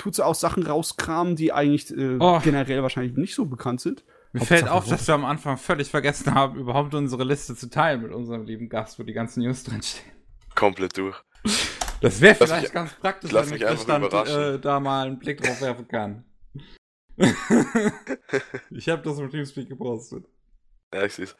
tut 0.00 0.14
sie 0.14 0.24
auch 0.24 0.36
Sachen 0.36 0.64
rauskramen, 0.64 1.34
die 1.34 1.52
eigentlich 1.52 1.90
äh, 1.96 2.18
Oh. 2.20 2.38
generell 2.44 2.82
wahrscheinlich 2.82 3.16
nicht 3.16 3.34
so 3.34 3.46
bekannt 3.46 3.80
sind. 3.80 4.04
Mir 4.32 4.40
Hauptsache 4.40 4.58
fällt 4.60 4.68
auf, 4.70 4.88
dass 4.88 5.06
wir 5.06 5.14
am 5.14 5.24
Anfang 5.26 5.58
völlig 5.58 5.90
vergessen 5.90 6.34
haben, 6.34 6.58
überhaupt 6.58 6.94
unsere 6.94 7.24
Liste 7.24 7.54
zu 7.54 7.68
teilen 7.68 8.02
mit 8.02 8.12
unserem 8.12 8.44
lieben 8.44 8.68
Gast, 8.68 8.98
wo 8.98 9.02
die 9.02 9.12
ganzen 9.12 9.42
News 9.42 9.62
drinstehen. 9.64 10.10
Komplett 10.54 10.96
durch. 10.96 11.22
Das 12.00 12.20
wäre 12.20 12.34
vielleicht 12.34 12.62
mich- 12.64 12.72
ganz 12.72 12.94
praktisch, 12.94 13.32
wenn 13.32 13.54
ich 13.54 13.62
überraschen. 13.62 14.54
äh, 14.54 14.58
da 14.58 14.80
mal 14.80 15.06
einen 15.06 15.18
Blick 15.18 15.42
drauf 15.42 15.60
werfen 15.60 15.86
kann. 15.88 16.24
ich 18.70 18.88
habe 18.88 19.02
das 19.02 19.18
im 19.18 19.30
Teamspeak 19.30 19.68
gepostet. 19.68 20.24
Ja, 20.94 21.04
ich 21.04 21.14
seh's. 21.14 21.36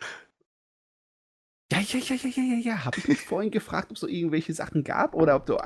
Ja, 1.73 1.81
ja, 1.81 1.99
ja, 1.99 2.15
ja, 2.15 2.29
ja, 2.29 2.43
ja, 2.43 2.59
ja. 2.59 2.85
Habe 2.85 2.99
ich 2.99 3.09
mich 3.09 3.21
vorhin 3.27 3.51
gefragt, 3.51 3.87
ob 3.91 3.95
es 3.97 4.01
so 4.01 4.09
irgendwelche 4.09 4.53
Sachen 4.53 4.85
gab 4.85 5.15
oder 5.15 5.37
ob 5.37 5.47
du 5.47 5.55
Ja. 5.55 5.61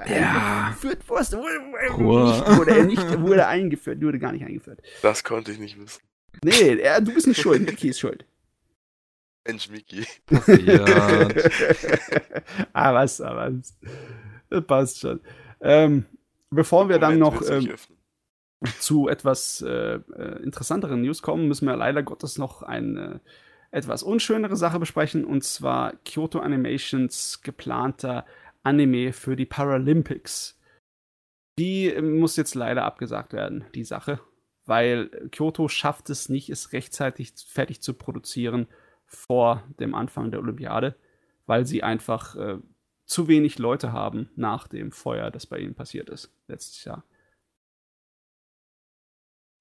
eingeführt 0.67 1.09
wurdest. 1.09 1.33
Nicht, 1.35 2.59
wurde 2.59 2.77
er 2.77 2.85
nicht, 2.85 3.21
wurde 3.21 3.47
eingeführt, 3.49 4.01
wurde 4.01 4.19
gar 4.21 4.33
nicht 4.33 4.45
eingeführt. 4.45 4.81
Das 5.03 5.25
konnte 5.25 5.51
ich 5.51 5.59
nicht 5.59 5.79
wissen. 5.79 6.01
Nee, 6.45 6.77
er, 6.79 7.01
du 7.01 7.13
bist 7.13 7.27
nicht 7.27 7.41
schuld, 7.41 7.63
Niki 7.63 7.89
ist 7.89 8.01
schuld. 8.01 8.25
Mensch, 9.47 9.71
Miki. 9.71 10.07
Ja. 10.65 10.85
ah, 12.73 12.95
was, 12.95 13.21
ah, 13.21 13.37
was. 13.37 13.79
Das 14.51 14.67
passt 14.67 15.01
schon. 15.01 15.21
Ähm, 15.61 16.05
bevor 16.51 16.89
wir 16.89 16.99
dann 16.99 17.19
noch 17.19 17.49
ähm, 17.49 17.75
zu 18.81 19.09
etwas 19.09 19.63
äh, 19.63 19.97
äh, 19.97 20.43
interessanteren 20.43 21.03
News 21.03 21.23
kommen, 21.23 21.49
müssen 21.49 21.67
wir 21.67 21.77
leider 21.77 22.03
Gottes 22.03 22.39
noch 22.39 22.63
eine 22.63 23.21
etwas 23.71 24.03
unschönere 24.03 24.57
Sache 24.57 24.79
besprechen, 24.79 25.25
und 25.25 25.45
zwar 25.45 25.95
Kyoto 26.05 26.39
Animations 26.39 27.43
geplanter 27.43 28.25
Anime 28.63 29.13
für 29.13 29.37
die 29.37 29.47
Paralympics. 29.47 30.59
Die 31.59 31.89
äh, 31.89 32.03
muss 32.03 32.37
jetzt 32.37 32.55
leider 32.55 32.85
abgesagt 32.85 33.33
werden, 33.33 33.65
die 33.75 33.85
Sache, 33.85 34.21
weil 34.67 35.09
Kyoto 35.31 35.69
schafft 35.69 36.11
es 36.11 36.29
nicht, 36.29 36.51
es 36.51 36.73
rechtzeitig 36.73 37.33
fertig 37.47 37.81
zu 37.81 37.95
produzieren 37.95 38.67
vor 39.07 39.63
dem 39.81 39.95
Anfang 39.95 40.31
der 40.31 40.41
Olympiade, 40.41 40.97
weil 41.47 41.67
sie 41.67 41.83
einfach 41.83 42.35
äh, 42.37 42.59
zu 43.07 43.29
wenig 43.29 43.59
Leute 43.59 43.93
haben 43.93 44.29
nach 44.35 44.69
dem 44.69 44.91
Feuer, 44.93 45.31
das 45.31 45.47
bei 45.47 45.59
ihnen 45.59 45.75
passiert 45.75 46.11
ist 46.11 46.33
letztes 46.49 46.85
Jahr. 46.85 47.05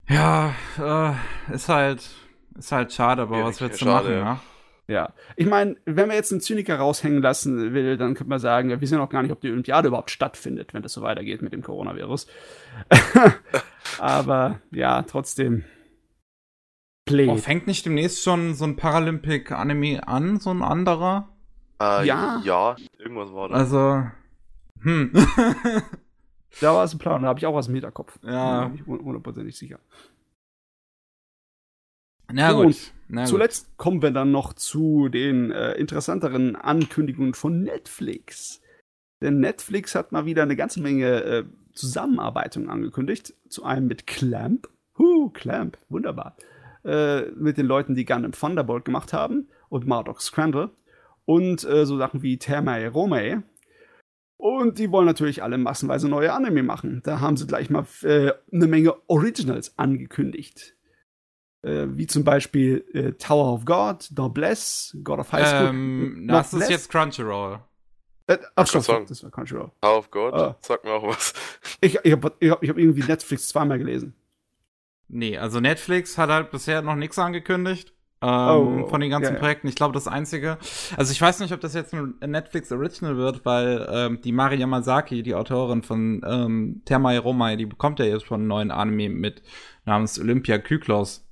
Ja, 0.07 0.55
äh, 0.77 1.53
ist 1.53 1.69
halt, 1.69 2.09
ist 2.57 2.71
halt 2.71 2.91
schade, 2.93 3.23
aber 3.23 3.35
Schwierig, 3.35 3.47
was 3.47 3.61
willst 3.61 3.81
du 3.81 3.85
schade, 3.85 4.09
machen, 4.09 4.17
ja. 4.17 4.41
Ja? 4.87 5.13
Ich 5.35 5.47
meine, 5.47 5.75
wenn 5.85 6.07
man 6.07 6.15
jetzt 6.15 6.31
einen 6.31 6.41
Zyniker 6.41 6.77
raushängen 6.77 7.21
lassen 7.21 7.73
will, 7.73 7.97
dann 7.97 8.13
könnte 8.13 8.29
man 8.29 8.39
sagen, 8.39 8.69
wir 8.69 8.81
wissen 8.81 8.95
ja 8.95 8.99
noch 8.99 9.09
gar 9.09 9.23
nicht, 9.23 9.31
ob 9.31 9.41
die 9.41 9.49
Olympiade 9.49 9.87
überhaupt 9.87 10.11
stattfindet, 10.11 10.73
wenn 10.73 10.83
das 10.83 10.93
so 10.93 11.01
weitergeht 11.01 11.41
mit 11.41 11.53
dem 11.53 11.63
Coronavirus. 11.63 12.27
Aber 13.99 14.59
ja, 14.71 15.01
trotzdem. 15.03 15.63
Play. 17.05 17.27
Oh, 17.27 17.35
fängt 17.35 17.67
nicht 17.67 17.85
demnächst 17.85 18.23
schon 18.23 18.55
so 18.55 18.65
ein 18.65 18.75
Paralympic-Anime 18.75 20.07
an, 20.07 20.39
so 20.39 20.51
ein 20.51 20.63
anderer? 20.63 21.29
Äh, 21.79 22.07
ja. 22.07 22.41
ja. 22.43 22.75
irgendwas 22.97 23.31
war 23.33 23.49
da. 23.49 23.55
Also, 23.55 24.03
hm. 24.81 25.11
da 26.61 26.73
war 26.73 26.83
es 26.83 26.93
ein 26.93 26.99
Plan, 26.99 27.21
da 27.21 27.29
habe 27.29 27.39
ich 27.39 27.45
auch 27.45 27.53
was 27.53 27.67
im 27.67 27.75
Hinterkopf. 27.75 28.17
Ja. 28.23 28.61
Da 28.61 28.67
bin 28.67 28.75
ich 28.75 28.85
hundertprozentig 28.85 29.55
sicher. 29.57 29.79
Na 32.31 32.53
gut. 32.53 32.65
und 32.65 32.93
Na 33.07 33.21
gut. 33.21 33.29
Zuletzt 33.29 33.77
kommen 33.77 34.01
wir 34.01 34.11
dann 34.11 34.31
noch 34.31 34.53
zu 34.53 35.09
den 35.09 35.51
äh, 35.51 35.73
interessanteren 35.73 36.55
Ankündigungen 36.55 37.33
von 37.33 37.63
Netflix. 37.63 38.61
Denn 39.21 39.39
Netflix 39.39 39.95
hat 39.95 40.11
mal 40.11 40.25
wieder 40.25 40.43
eine 40.43 40.55
ganze 40.55 40.81
Menge 40.81 41.23
äh, 41.23 41.43
Zusammenarbeitungen 41.73 42.69
angekündigt. 42.69 43.33
Zu 43.49 43.63
einem 43.63 43.87
mit 43.87 44.07
Clamp. 44.07 44.69
Huh, 44.97 45.29
Clamp, 45.29 45.77
wunderbar. 45.89 46.35
Äh, 46.83 47.31
mit 47.31 47.57
den 47.57 47.65
Leuten, 47.65 47.95
die 47.95 48.05
Gundam 48.05 48.31
Thunderbolt 48.31 48.85
gemacht 48.85 49.13
haben 49.13 49.47
und 49.69 49.87
Marduk 49.87 50.21
Scramble. 50.21 50.71
Und 51.25 51.63
äh, 51.63 51.85
so 51.85 51.97
Sachen 51.97 52.21
wie 52.21 52.37
Termai 52.37 52.87
Romei. 52.87 53.41
Und 54.37 54.77
die 54.79 54.91
wollen 54.91 55.05
natürlich 55.05 55.41
alle 55.41 55.57
massenweise 55.57 56.07
neue 56.07 56.33
Anime 56.33 56.61
machen. 56.61 57.01
Da 57.03 57.19
haben 57.19 57.37
sie 57.37 57.47
gleich 57.47 57.69
mal 57.69 57.85
äh, 58.03 58.31
eine 58.51 58.67
Menge 58.67 58.93
Originals 59.07 59.77
angekündigt 59.77 60.74
äh, 61.65 61.87
wie 61.97 62.07
zum 62.07 62.23
Beispiel 62.23 62.85
äh, 62.93 63.11
Tower 63.13 63.53
of 63.53 63.65
God, 63.65 64.09
Noblesse, 64.15 64.97
God 65.03 65.19
of 65.19 65.31
High 65.31 65.47
School. 65.47 65.67
Ähm, 65.69 66.25
das 66.27 66.53
ist 66.53 66.69
jetzt 66.69 66.89
Crunchyroll. 66.89 67.59
Äh, 68.27 68.37
ach 68.55 68.67
sagen. 68.67 69.05
das 69.07 69.23
war 69.23 69.31
Crunchyroll. 69.31 69.71
Tower 69.81 69.97
of 69.97 70.11
God, 70.11 70.33
Ah. 70.33 70.55
sag 70.61 70.83
mir 70.83 70.91
auch 70.93 71.07
was. 71.07 71.33
Ich, 71.81 71.99
ich 72.03 72.11
habe 72.11 72.33
ich 72.39 72.49
hab, 72.51 72.63
ich 72.63 72.69
hab 72.69 72.77
irgendwie 72.77 73.03
Netflix 73.03 73.47
zweimal 73.49 73.77
gelesen. 73.77 74.13
Nee, 75.07 75.37
also 75.37 75.59
Netflix 75.59 76.17
hat 76.17 76.29
halt 76.29 76.49
bisher 76.51 76.81
noch 76.81 76.95
nichts 76.95 77.19
angekündigt. 77.19 77.93
Ähm, 78.21 78.29
Oh, 78.29 78.87
von 78.87 79.01
den 79.01 79.11
ganzen 79.11 79.33
ja. 79.33 79.39
Projekten. 79.39 79.67
Ich 79.67 79.75
glaube, 79.75 79.93
das 79.93 80.07
einzige. 80.07 80.57
Also 80.97 81.11
ich 81.11 81.21
weiß 81.21 81.41
nicht, 81.41 81.53
ob 81.53 81.59
das 81.61 81.73
jetzt 81.75 81.93
ein 81.93 82.15
Netflix 82.25 82.71
Original 82.71 83.17
wird, 83.17 83.45
weil 83.45 83.87
ähm, 83.91 84.21
die 84.21 84.31
Mari 84.31 84.55
Yamazaki, 84.55 85.21
die 85.21 85.35
Autorin 85.35 85.83
von 85.83 86.21
ähm, 86.25 86.81
Termai 86.85 87.19
Romai, 87.19 87.55
die 87.57 87.65
bekommt 87.67 87.99
ja 87.99 88.05
jetzt 88.05 88.25
schon 88.25 88.41
einen 88.41 88.47
neuen 88.47 88.71
Anime 88.71 89.09
mit 89.09 89.43
namens 89.85 90.19
Olympia 90.19 90.57
Kyklos. 90.57 91.24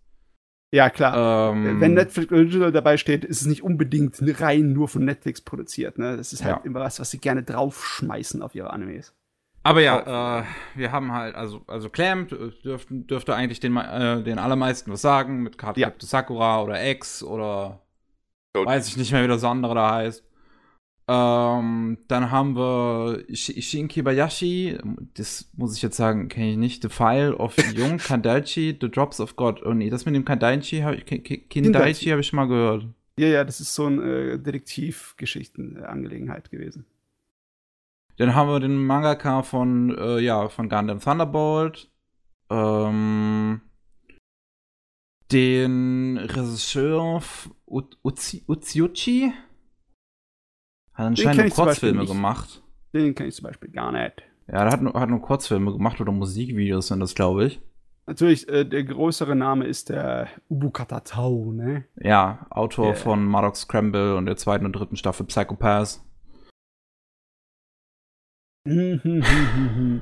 Ja, 0.73 0.89
klar. 0.89 1.51
Ähm, 1.53 1.79
Wenn 1.79 1.93
Netflix 1.93 2.31
Original 2.31 2.71
dabei 2.71 2.97
steht, 2.97 3.23
ist 3.23 3.41
es 3.41 3.47
nicht 3.47 3.61
unbedingt 3.61 4.17
rein 4.41 4.73
nur 4.73 4.87
von 4.87 5.05
Netflix 5.05 5.39
produziert. 5.39 5.99
Ne? 5.99 6.17
Das 6.17 6.33
ist 6.33 6.43
halt 6.43 6.57
Ja. 6.57 6.61
immer 6.63 6.79
was, 6.79 6.99
was 6.99 7.11
sie 7.11 7.19
gerne 7.19 7.43
draufschmeißen 7.43 8.41
auf 8.41 8.55
ihre 8.55 8.71
Animes. 8.71 9.13
Aber 9.61 9.81
ja, 9.81 10.39
äh, 10.39 10.43
wir 10.73 10.91
haben 10.91 11.11
halt, 11.13 11.35
also, 11.35 11.61
also 11.67 11.89
Clamp 11.89 12.29
dürften, 12.63 13.05
dürfte 13.05 13.35
eigentlich 13.35 13.59
den, 13.59 13.77
äh, 13.77 14.23
den 14.23 14.39
allermeisten 14.39 14.91
was 14.91 15.01
sagen, 15.01 15.43
mit 15.43 15.59
Card 15.59 15.77
Ja. 15.77 15.91
Sakura 15.99 16.63
oder 16.63 16.83
X 16.89 17.21
oder 17.21 17.79
Code- 18.55 18.65
weiß 18.67 18.87
ich 18.87 18.97
nicht 18.97 19.11
mehr, 19.11 19.23
wie 19.23 19.27
das 19.27 19.43
andere 19.43 19.75
da 19.75 19.93
heißt. 19.93 20.23
Ähm, 21.07 21.97
dann 22.07 22.31
haben 22.31 22.55
wir 22.55 23.25
Sh- 23.29 23.61
Shin 23.61 23.87
Kibayashi, 23.89 24.77
das 25.15 25.49
muss 25.57 25.75
ich 25.75 25.81
jetzt 25.81 25.97
sagen, 25.97 26.29
kenne 26.29 26.51
ich 26.51 26.57
nicht. 26.57 26.81
The 26.83 26.89
File 26.89 27.35
of 27.35 27.55
Young 27.77 27.97
Kandaichi, 27.97 28.77
The 28.79 28.89
Drops 28.89 29.19
of 29.19 29.35
God. 29.35 29.61
Oh 29.65 29.73
nee, 29.73 29.89
das 29.89 30.05
mit 30.05 30.15
dem 30.15 30.23
Kandaichi, 30.23 30.79
hab 30.81 30.93
ich, 30.95 31.05
Ki- 31.05 31.19
Ki- 31.19 31.39
Kindaichi 31.49 32.09
habe 32.09 32.21
ich 32.21 32.27
schon 32.27 32.37
mal 32.37 32.47
gehört. 32.47 32.85
Ja, 33.19 33.27
ja, 33.27 33.43
das 33.43 33.59
ist 33.59 33.75
so 33.75 33.85
eine 33.87 34.01
äh, 34.03 34.39
Detektivgeschichten-Angelegenheit 34.39 36.49
gewesen. 36.49 36.85
Dann 38.17 38.33
haben 38.33 38.49
wir 38.49 38.59
den 38.59 38.77
Mangaka 38.85 39.43
von, 39.43 39.95
äh, 39.97 40.19
ja, 40.19 40.47
von 40.47 40.69
Gundam 40.69 40.99
Thunderbolt. 40.99 41.89
Ähm, 42.49 43.61
den 45.31 46.17
Regisseur 46.17 47.17
F- 47.17 47.49
U- 47.67 47.81
Uzi, 48.03 48.43
Uziuchi. 48.47 49.31
Hat 50.93 51.07
anscheinend 51.07 51.37
nur 51.57 51.65
Kurzfilme 51.65 52.05
gemacht. 52.05 52.61
Den 52.93 53.15
kenne 53.15 53.29
ich 53.29 53.35
zum 53.35 53.43
Beispiel 53.43 53.71
gar 53.71 53.91
nicht. 53.91 54.23
Ja, 54.47 54.63
der 54.63 54.71
hat 54.71 54.81
nur, 54.81 54.93
hat 54.93 55.09
nur 55.09 55.21
Kurzfilme 55.21 55.71
gemacht 55.71 55.99
oder 56.01 56.11
Musikvideos 56.11 56.87
sind 56.87 56.99
das, 56.99 57.15
glaube 57.15 57.45
ich. 57.45 57.61
Natürlich, 58.05 58.49
äh, 58.49 58.65
der 58.65 58.83
größere 58.83 59.35
Name 59.35 59.65
ist 59.65 59.89
der 59.89 60.27
Ubukata 60.49 60.99
Tau, 60.99 61.51
ne? 61.53 61.85
Ja, 61.95 62.45
Autor 62.49 62.87
Yeah. 62.87 62.95
von 62.95 63.25
Mardox 63.25 63.61
Scramble 63.61 64.17
und 64.17 64.25
der 64.25 64.35
zweiten 64.35 64.65
und 64.65 64.73
dritten 64.73 64.97
Staffel 64.97 65.25
Psychopath. 65.25 66.01
ähm, 68.65 70.01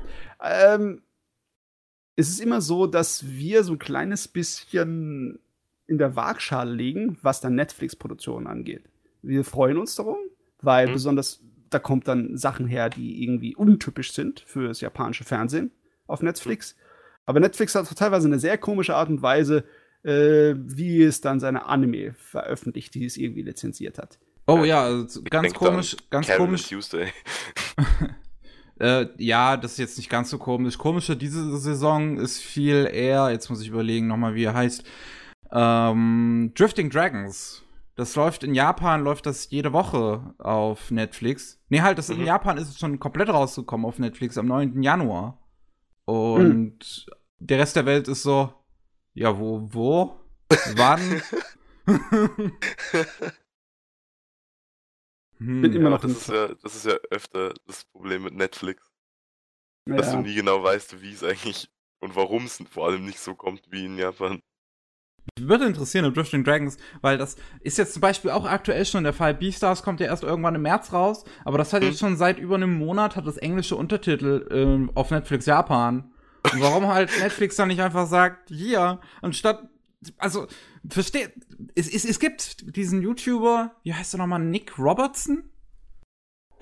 es 2.16 2.28
ist 2.28 2.40
immer 2.40 2.60
so, 2.60 2.86
dass 2.86 3.26
wir 3.28 3.64
so 3.64 3.72
ein 3.72 3.78
kleines 3.78 4.28
bisschen 4.28 5.38
in 5.86 5.98
der 5.98 6.16
Waagschale 6.16 6.72
liegen, 6.72 7.18
was 7.22 7.40
dann 7.40 7.54
Netflix-Produktionen 7.54 8.46
angeht. 8.46 8.84
Wir 9.22 9.44
freuen 9.44 9.78
uns 9.78 9.94
darum, 9.94 10.16
weil 10.62 10.88
Mhm. 10.88 10.92
besonders 10.94 11.40
da 11.70 11.78
kommt 11.78 12.06
dann 12.08 12.36
Sachen 12.36 12.66
her, 12.66 12.90
die 12.90 13.22
irgendwie 13.22 13.54
untypisch 13.56 14.12
sind 14.12 14.44
für 14.46 14.68
das 14.68 14.80
japanische 14.80 15.24
Fernsehen 15.24 15.70
auf 16.06 16.22
Netflix. 16.22 16.76
Aber 17.24 17.40
Netflix 17.40 17.74
hat 17.74 17.88
teilweise 17.96 18.26
eine 18.28 18.38
sehr 18.38 18.58
komische 18.58 18.94
Art 18.94 19.08
und 19.08 19.22
Weise, 19.22 19.64
äh, 20.02 20.54
wie 20.56 21.02
es 21.02 21.20
dann 21.20 21.40
seine 21.40 21.66
Anime 21.66 22.12
veröffentlicht, 22.14 22.94
die 22.94 23.04
es 23.06 23.16
irgendwie 23.16 23.42
lizenziert 23.42 23.98
hat. 23.98 24.18
Oh 24.46 24.64
Ja, 24.64 24.82
also 24.82 25.22
ganz 25.22 25.54
komisch, 25.54 25.96
ganz 26.10 26.26
Karen 26.26 26.44
komisch. 26.46 26.68
Tuesday. 26.68 27.08
Äh, 28.80 29.06
ja, 29.18 29.56
das 29.56 29.72
ist 29.72 29.78
jetzt 29.78 29.96
nicht 29.96 30.10
ganz 30.10 30.30
so 30.30 30.38
komisch. 30.38 30.76
Komischer 30.76 31.14
diese 31.14 31.56
Saison 31.58 32.16
ist 32.18 32.40
viel 32.40 32.88
eher, 32.92 33.30
jetzt 33.30 33.48
muss 33.48 33.60
ich 33.62 33.68
überlegen 33.68 34.08
nochmal, 34.08 34.34
wie 34.34 34.42
er 34.44 34.54
heißt. 34.54 34.82
Ähm, 35.52 36.50
Drifting 36.56 36.90
Dragons. 36.90 37.62
Das 37.94 38.16
läuft 38.16 38.42
in 38.42 38.54
Japan, 38.54 39.04
läuft 39.04 39.26
das 39.26 39.50
jede 39.50 39.72
Woche 39.72 40.34
auf 40.38 40.90
Netflix. 40.90 41.60
Nee, 41.68 41.82
halt, 41.82 41.98
das 41.98 42.08
in 42.10 42.18
Mhm. 42.18 42.24
Japan 42.24 42.56
ist 42.56 42.68
es 42.68 42.78
schon 42.78 42.98
komplett 42.98 43.28
rausgekommen 43.28 43.86
auf 43.86 43.98
Netflix 43.98 44.38
am 44.38 44.46
9. 44.46 44.82
Januar. 44.82 45.38
Und 46.06 47.06
der 47.38 47.58
Rest 47.58 47.76
der 47.76 47.86
Welt 47.86 48.08
ist 48.08 48.22
so, 48.22 48.52
ja, 49.14 49.38
wo, 49.38 49.68
wo? 49.72 50.16
Wann? 50.76 51.22
hm, 55.38 55.60
Bin 55.60 55.72
immer 55.72 55.90
Ja, 55.90 55.90
noch 55.90 56.02
das 56.02 56.10
in- 56.10 56.16
ist 56.16 56.28
ja, 56.28 56.48
das 56.54 56.74
ist 56.76 56.86
ja 56.86 56.94
öfter 57.10 57.54
das 57.66 57.84
Problem 57.84 58.22
mit 58.24 58.34
Netflix, 58.34 58.90
dass 59.86 60.10
du 60.10 60.16
nie 60.18 60.34
genau 60.34 60.62
weißt, 60.62 61.00
wie 61.02 61.12
es 61.12 61.22
eigentlich 61.24 61.70
und 62.00 62.16
warum 62.16 62.44
es 62.46 62.62
vor 62.70 62.86
allem 62.86 63.04
nicht 63.06 63.20
so 63.20 63.34
kommt 63.34 63.70
wie 63.70 63.86
in 63.86 63.98
Japan. 63.98 64.42
Würde 65.40 65.66
interessieren, 65.66 66.04
ob 66.04 66.14
Drifting 66.14 66.44
Dragons, 66.44 66.76
weil 67.00 67.16
das 67.16 67.36
ist 67.60 67.78
jetzt 67.78 67.94
zum 67.94 68.00
Beispiel 68.00 68.30
auch 68.30 68.44
aktuell 68.44 68.84
schon 68.84 69.04
der 69.04 69.12
Fall. 69.12 69.34
Beastars 69.34 69.82
kommt 69.82 70.00
ja 70.00 70.06
erst 70.06 70.24
irgendwann 70.24 70.54
im 70.54 70.62
März 70.62 70.92
raus, 70.92 71.24
aber 71.44 71.58
das 71.58 71.72
hat 71.72 71.82
jetzt 71.82 72.00
schon 72.00 72.16
seit 72.16 72.38
über 72.38 72.56
einem 72.56 72.74
Monat 72.74 73.16
hat 73.16 73.26
das 73.26 73.36
englische 73.38 73.76
Untertitel 73.76 74.46
ähm, 74.50 74.90
auf 74.94 75.10
Netflix 75.10 75.46
Japan. 75.46 76.12
Und 76.52 76.60
warum 76.60 76.88
halt 76.88 77.10
Netflix 77.20 77.56
dann 77.56 77.68
nicht 77.68 77.80
einfach 77.80 78.06
sagt, 78.06 78.50
hier, 78.50 79.00
anstatt, 79.22 79.68
also, 80.18 80.48
versteht, 80.88 81.32
es, 81.74 81.88
es, 81.92 82.04
es 82.04 82.18
gibt 82.18 82.76
diesen 82.76 83.00
YouTuber, 83.00 83.72
wie 83.84 83.94
heißt 83.94 84.14
er 84.14 84.18
nochmal, 84.18 84.40
Nick 84.40 84.78
Robertson? 84.78 85.44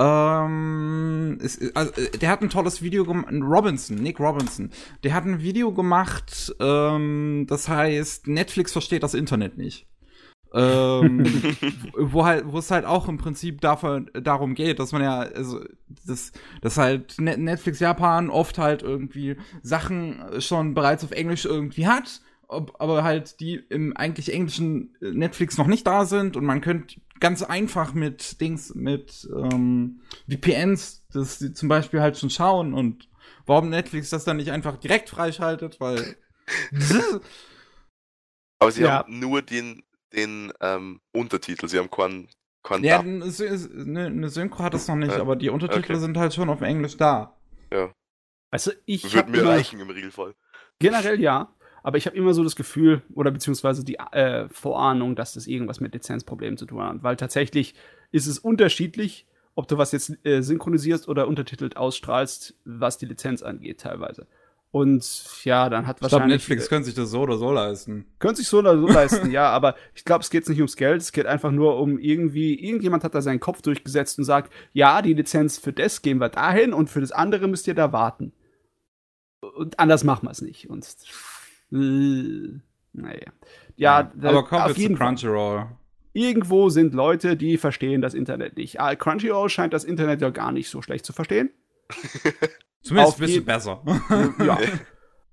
Ähm, 0.01 1.39
es, 1.43 1.59
also, 1.75 1.93
äh, 2.01 2.11
der 2.19 2.31
hat 2.31 2.43
ein 2.43 2.49
tolles 2.51 2.81
Video 2.83 3.05
gemacht, 3.05 3.29
Robinson, 3.33 3.97
Nick 3.99 4.19
Robinson. 4.19 4.71
Der 5.05 5.13
hat 5.15 5.27
ein 5.27 5.43
Video 5.43 5.73
gemacht, 5.73 6.55
ähm, 6.61 7.47
das 7.49 7.69
heißt, 7.69 8.27
Netflix 8.29 8.73
versteht 8.73 9.03
das 9.03 9.15
Internet 9.15 9.59
nicht. 9.59 9.87
ähm, 10.55 11.25
wo 11.97 12.25
halt, 12.25 12.45
wo 12.53 12.59
es 12.59 12.71
halt 12.71 12.85
auch 12.87 13.09
im 13.09 13.19
Prinzip 13.19 13.61
davon, 13.61 14.11
darum 14.15 14.55
geht, 14.55 14.79
dass 14.81 14.93
man 14.93 15.03
ja, 15.03 15.21
also, 15.21 15.61
das, 16.07 16.33
dass 16.63 16.77
halt 16.79 17.17
Net- 17.21 17.39
Netflix 17.39 17.81
Japan 17.81 18.31
oft 18.31 18.59
halt 18.59 18.83
irgendwie 18.83 19.37
Sachen 19.63 20.21
schon 20.41 20.75
bereits 20.75 21.05
auf 21.05 21.13
Englisch 21.13 21.45
irgendwie 21.45 21.87
hat, 21.87 22.21
ob, 22.49 22.75
aber 22.81 23.05
halt 23.05 23.41
die 23.41 23.57
im 23.71 23.97
eigentlich 23.97 24.33
englischen 24.33 24.97
Netflix 25.01 25.57
noch 25.59 25.69
nicht 25.69 25.87
da 25.87 26.05
sind 26.05 26.37
und 26.37 26.45
man 26.45 26.61
könnte 26.63 26.97
ganz 27.21 27.43
einfach 27.43 27.95
mit 27.95 28.41
Dings, 28.41 28.75
mit 28.75 29.29
ähm, 29.35 30.01
VPNs, 30.29 31.05
das 31.13 31.39
die 31.39 31.53
zum 31.53 31.69
Beispiel 31.69 32.01
halt 32.01 32.19
schon 32.19 32.31
schauen 32.31 32.75
und 32.75 33.09
warum 33.47 33.69
Netflix 33.71 34.11
das 34.11 34.25
dann 34.25 34.39
nicht 34.39 34.53
einfach 34.53 34.77
direkt 34.79 35.11
freischaltet, 35.11 35.81
weil 35.81 36.17
Aber 38.59 38.73
sie 38.73 38.85
Ja. 38.85 39.05
haben 39.05 39.19
nur 39.19 39.43
den, 39.43 39.83
den 40.13 40.53
ähm, 40.61 41.01
Untertitel, 41.13 41.69
sie 41.69 41.79
haben 41.79 41.91
keinen 41.91 42.29
keinen 42.63 42.85
Ja, 42.85 43.01
eine 43.01 44.07
eine 44.07 44.29
Synchro 44.29 44.63
hat 44.65 44.75
es 44.75 44.89
noch 44.89 44.97
nicht, 44.97 45.13
Äh, 45.15 45.21
aber 45.21 45.37
die 45.37 45.51
Untertitel 45.51 45.95
okay. 45.95 46.01
sind 46.01 46.17
halt 46.17 46.35
schon 46.35 46.49
auf 46.51 46.61
Englisch 46.63 46.97
da. 46.97 47.37
Weißt 48.51 48.67
du, 48.69 48.73
ich 48.87 49.13
Würde 49.13 49.31
mir 49.31 49.45
reichen 49.45 49.81
im 49.81 49.91
Regelfall. 49.91 50.35
generell 50.79 51.21
ja, 51.21 51.55
aber 51.83 51.99
ich 51.99 52.07
habe 52.07 52.17
immer 52.17 52.35
so 52.35 52.45
das 52.45 52.57
Gefühl 52.57 53.03
oder 53.15 53.31
beziehungsweise 53.31 53.85
die 53.85 53.99
äh, 53.99 54.49
Vorahnung, 54.49 55.17
dass 55.17 55.35
das 55.35 55.47
irgendwas 55.47 55.81
mit 55.81 55.95
Lizenzproblemen 55.95 56.57
zu 56.57 56.67
tun 56.67 56.83
hat, 56.83 57.03
weil 57.03 57.17
tatsächlich 57.17 57.75
ist 58.13 58.27
es 58.27 58.39
unterschiedlich, 58.39 59.27
ob 59.55 59.69
du 59.69 59.79
was 59.79 59.93
jetzt 59.93 60.25
äh, 60.25 60.43
synchronisierst 60.43 61.09
oder 61.09 61.29
untertitelt 61.29 61.77
ausstrahlst, 61.77 62.55
was 62.65 62.99
die 62.99 63.07
Lizenz 63.07 63.43
angeht 63.43 63.81
teilweise. 63.81 64.27
Und 64.73 65.45
ja, 65.45 65.69
dann 65.69 65.87
hat 65.89 65.97
Ich 65.97 66.01
glaube, 66.01 66.13
wahrscheinlich 66.13 66.39
Netflix 66.39 66.69
könnte 66.69 66.87
sich 66.87 66.95
das 66.95 67.11
so 67.11 67.23
oder 67.23 67.39
so 67.39 67.51
leisten. 67.51 68.07
Könnte 68.21 68.37
sich 68.37 68.47
so 68.47 68.59
oder 68.61 68.79
so 68.79 68.87
leisten, 68.87 69.31
ja, 69.33 69.51
aber 69.51 69.75
ich 69.95 70.05
glaube, 70.05 70.23
es 70.23 70.31
geht 70.31 70.49
nicht 70.49 70.59
ums 70.59 70.77
Geld, 70.77 71.03
es 71.03 71.11
geht 71.11 71.27
einfach 71.27 71.51
nur 71.51 71.79
um 71.79 71.99
irgendwie, 71.99 72.55
irgendjemand 72.55 73.03
hat 73.03 73.15
da 73.15 73.21
seinen 73.21 73.41
Kopf 73.41 73.63
durchgesetzt 73.63 74.19
und 74.19 74.25
sagt, 74.25 74.53
ja, 74.73 75.03
die 75.03 75.15
Lizenz 75.15 75.59
für 75.59 75.73
das 75.73 76.03
gehen 76.03 76.19
wir 76.19 76.29
dahin 76.29 76.73
und 76.73 76.89
für 76.89 77.01
das 77.01 77.11
andere 77.11 77.49
müsst 77.49 77.67
ihr 77.67 77.75
da 77.75 77.93
warten. 77.93 78.33
Und 79.41 79.81
anders 79.81 80.05
machen 80.05 80.27
wir 80.27 80.31
es 80.31 80.41
nicht. 80.41 80.71
Und 80.71 80.85
äh, 80.85 80.89
naja. 81.71 83.33
Ja, 83.77 84.03
da- 84.15 84.29
aber 84.31 84.45
kommen 84.45 84.63
auf 84.63 84.75
zu 84.75 84.81
jeden 84.81 84.97
Fall. 84.97 85.07
Crunchyroll. 85.09 85.67
Irgendwo 86.13 86.69
sind 86.71 86.93
Leute, 86.93 87.37
die 87.37 87.57
verstehen 87.57 88.03
das 88.03 88.15
Internet 88.15 88.57
nicht. 88.57 88.81
Ah, 88.81 88.95
Crunchyroll 88.97 89.49
scheint 89.49 89.73
das 89.73 89.85
Internet 89.85 90.21
ja 90.21 90.31
gar 90.31 90.51
nicht 90.53 90.69
so 90.69 90.83
schlecht 90.83 91.07
zu 91.07 91.13
verstehen. 91.13 91.51
Zumindest 92.83 93.15
Auf 93.15 93.21
ein 93.21 93.27
bisschen 93.27 93.45
besser. 93.45 93.83
ja. 94.45 94.59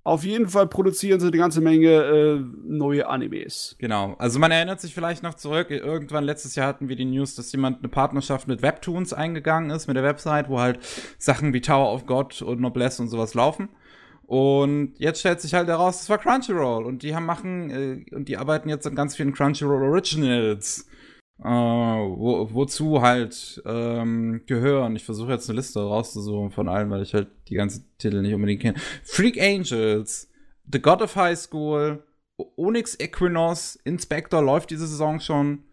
Auf 0.03 0.23
jeden 0.23 0.47
Fall 0.47 0.67
produzieren 0.67 1.19
sie 1.19 1.27
eine 1.27 1.37
ganze 1.37 1.59
Menge 1.59 1.89
äh, 1.89 2.39
neue 2.63 3.09
Animes. 3.09 3.75
Genau. 3.77 4.15
Also 4.19 4.39
man 4.39 4.51
erinnert 4.51 4.79
sich 4.79 4.93
vielleicht 4.93 5.21
noch 5.21 5.33
zurück, 5.33 5.69
irgendwann 5.69 6.23
letztes 6.23 6.55
Jahr 6.55 6.67
hatten 6.67 6.87
wir 6.87 6.95
die 6.95 7.03
News, 7.03 7.35
dass 7.35 7.51
jemand 7.51 7.79
eine 7.79 7.89
Partnerschaft 7.89 8.47
mit 8.47 8.61
Webtoons 8.61 9.11
eingegangen 9.11 9.69
ist, 9.69 9.87
mit 9.87 9.97
der 9.97 10.03
Website, 10.03 10.47
wo 10.47 10.61
halt 10.61 10.79
Sachen 11.17 11.53
wie 11.53 11.59
Tower 11.59 11.93
of 11.93 12.05
God 12.05 12.41
und 12.41 12.61
Noblesse 12.61 13.01
und 13.01 13.09
sowas 13.09 13.33
laufen. 13.33 13.67
Und 14.27 14.95
jetzt 14.99 15.21
stellt 15.21 15.39
sich 15.39 15.53
halt 15.53 15.69
heraus, 15.69 15.99
das 15.99 16.09
war 16.09 16.17
Crunchyroll. 16.17 16.85
Und 16.85 17.01
die 17.01 17.15
haben 17.15 17.25
machen, 17.25 17.69
äh, 17.69 18.13
und 18.13 18.27
die 18.27 18.37
arbeiten 18.37 18.67
jetzt 18.67 18.85
an 18.85 18.93
ganz 18.93 19.15
vielen 19.15 19.33
Crunchyroll 19.33 19.83
Originals. 19.83 20.85
Äh, 21.39 21.45
wo, 21.45 22.51
wozu 22.51 23.01
halt 23.01 23.61
ähm, 23.65 24.41
gehören. 24.45 24.95
Ich 24.97 25.05
versuche 25.05 25.31
jetzt 25.31 25.49
eine 25.49 25.57
Liste 25.57 25.79
rauszusuchen 25.79 26.51
von 26.51 26.67
allen, 26.67 26.89
weil 26.89 27.03
ich 27.03 27.13
halt 27.13 27.29
die 27.47 27.55
ganzen 27.55 27.85
Titel 27.99 28.21
nicht 28.21 28.33
unbedingt 28.33 28.61
kenne. 28.61 28.79
Freak 29.03 29.39
Angels, 29.39 30.29
The 30.69 30.81
God 30.81 31.01
of 31.01 31.15
High 31.15 31.37
School, 31.37 32.03
Onyx 32.57 32.99
Equinox, 32.99 33.79
Inspector 33.85 34.41
läuft 34.41 34.71
diese 34.71 34.87
Saison 34.87 35.21
schon. 35.21 35.63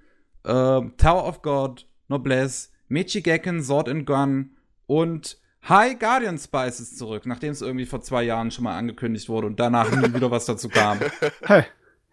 Äh, 0.44 0.82
Tower 0.96 1.26
of 1.26 1.42
God, 1.42 1.88
Noblesse, 2.09 2.68
Mechigekken, 2.88 3.62
Sword 3.62 3.88
and 3.88 4.07
Gun 4.07 4.50
und 4.86 5.38
High 5.68 5.98
Guardian 5.98 6.38
Spice 6.38 6.80
ist 6.80 6.98
zurück, 6.98 7.24
nachdem 7.24 7.52
es 7.52 7.62
irgendwie 7.62 7.86
vor 7.86 8.02
zwei 8.02 8.22
Jahren 8.22 8.50
schon 8.50 8.64
mal 8.64 8.76
angekündigt 8.76 9.28
wurde 9.28 9.46
und 9.46 9.58
danach 9.58 9.90
nie 9.90 10.14
wieder 10.14 10.30
was 10.30 10.44
dazu 10.44 10.68
kam. 10.68 10.98
Hey, 11.42 11.64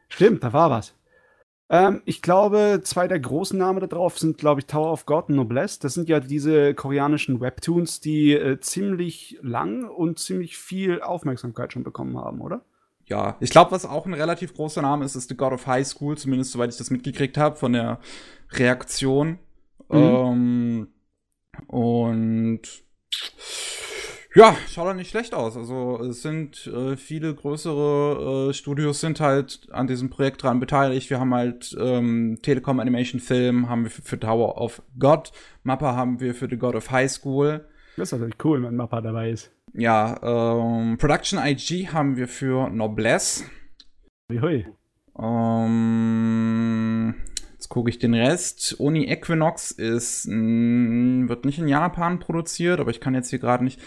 stimmt, 0.10 0.44
da 0.44 0.54
war 0.54 0.70
was. 0.70 0.94
Ähm, 1.70 2.02
ich 2.06 2.22
glaube, 2.22 2.82
zwei 2.84 3.08
der 3.08 3.20
großen 3.20 3.58
Namen 3.58 3.80
da 3.80 3.88
drauf 3.88 4.20
sind, 4.20 4.38
glaube 4.38 4.62
ich, 4.62 4.68
Tower 4.68 4.92
of 4.92 5.06
God 5.06 5.30
und 5.30 5.36
Noblesse. 5.36 5.80
Das 5.82 5.94
sind 5.94 6.10
ja 6.10 6.20
diese 6.20 6.74
koreanischen 6.74 7.42
Webtoons, 7.42 8.00
die 8.00 8.34
äh, 8.34 8.60
ziemlich 8.60 9.38
lang 9.42 9.86
und 9.90 10.20
ziemlich 10.20 10.58
viel 10.58 11.02
Aufmerksamkeit 11.02 11.74
schon 11.74 11.84
bekommen 11.84 12.18
haben, 12.18 12.42
oder? 12.42 12.62
Ja, 13.06 13.36
ich 13.42 13.50
glaube, 13.50 13.72
was 13.72 13.86
auch 13.86 14.06
ein 14.06 14.14
relativ 14.14 14.54
großer 14.54 14.82
Name 14.82 15.04
ist, 15.04 15.16
ist 15.16 15.30
The 15.30 15.36
God 15.36 15.54
of 15.54 15.68
High 15.68 15.86
School, 15.86 16.18
zumindest 16.18 16.52
soweit 16.52 16.72
ich 16.72 16.78
das 16.78 16.90
mitgekriegt 16.90 17.38
habe 17.38 17.58
von 17.58 17.74
der 17.74 18.00
Reaktion. 18.52 19.40
Mhm. 19.90 19.98
Ähm, 19.98 20.88
und 21.68 22.62
ja, 24.34 24.56
schaut 24.70 24.88
doch 24.88 24.94
nicht 24.94 25.10
schlecht 25.10 25.34
aus. 25.34 25.58
Also 25.58 26.00
es 26.02 26.22
sind 26.22 26.68
äh, 26.68 26.96
viele 26.96 27.36
größere 27.36 28.50
äh, 28.50 28.54
Studios 28.54 29.02
sind 29.02 29.20
halt 29.20 29.68
an 29.72 29.88
diesem 29.88 30.10
Projekt 30.10 30.44
dran 30.44 30.60
beteiligt. 30.60 31.10
Wir 31.10 31.20
haben 31.20 31.34
halt 31.34 31.76
ähm, 31.80 32.40
Telekom 32.42 32.80
Animation 32.80 33.20
Film, 33.20 33.68
haben 33.68 33.84
wir 33.84 33.92
für, 33.92 34.02
für 34.02 34.20
Tower 34.20 34.58
of 34.62 34.82
God, 34.98 35.34
Mappa 35.64 35.96
haben 35.96 36.22
wir 36.22 36.34
für 36.34 36.48
The 36.50 36.58
God 36.58 36.76
of 36.76 36.92
High 36.92 37.12
School. 37.12 37.68
Das 37.98 38.08
ist 38.08 38.14
natürlich 38.14 38.38
cool, 38.46 38.64
wenn 38.64 38.76
Mappa 38.76 39.02
dabei 39.02 39.32
ist. 39.32 39.52
Ja, 39.74 40.20
ähm, 40.24 40.98
Production 40.98 41.40
IG 41.40 41.90
haben 41.90 42.16
wir 42.16 42.28
für 42.30 42.70
Noblesse. 42.70 43.46
Hui, 44.30 44.40
hui. 44.40 44.66
Ähm, 45.20 47.16
gucke 47.72 47.90
ich 47.90 48.00
den 48.00 48.14
Rest. 48.14 48.76
Uni 48.80 49.06
Equinox 49.06 49.72
ist, 49.72 50.28
mh, 50.28 51.30
wird 51.30 51.46
nicht 51.46 51.58
in 51.58 51.70
Japan 51.70 52.20
produziert, 52.20 52.80
aber 52.80 52.92
ich 52.92 53.00
kann 53.00 53.16
jetzt 53.16 53.30
hier 53.30 53.40
gerade 53.40 53.64
nicht. 53.64 53.80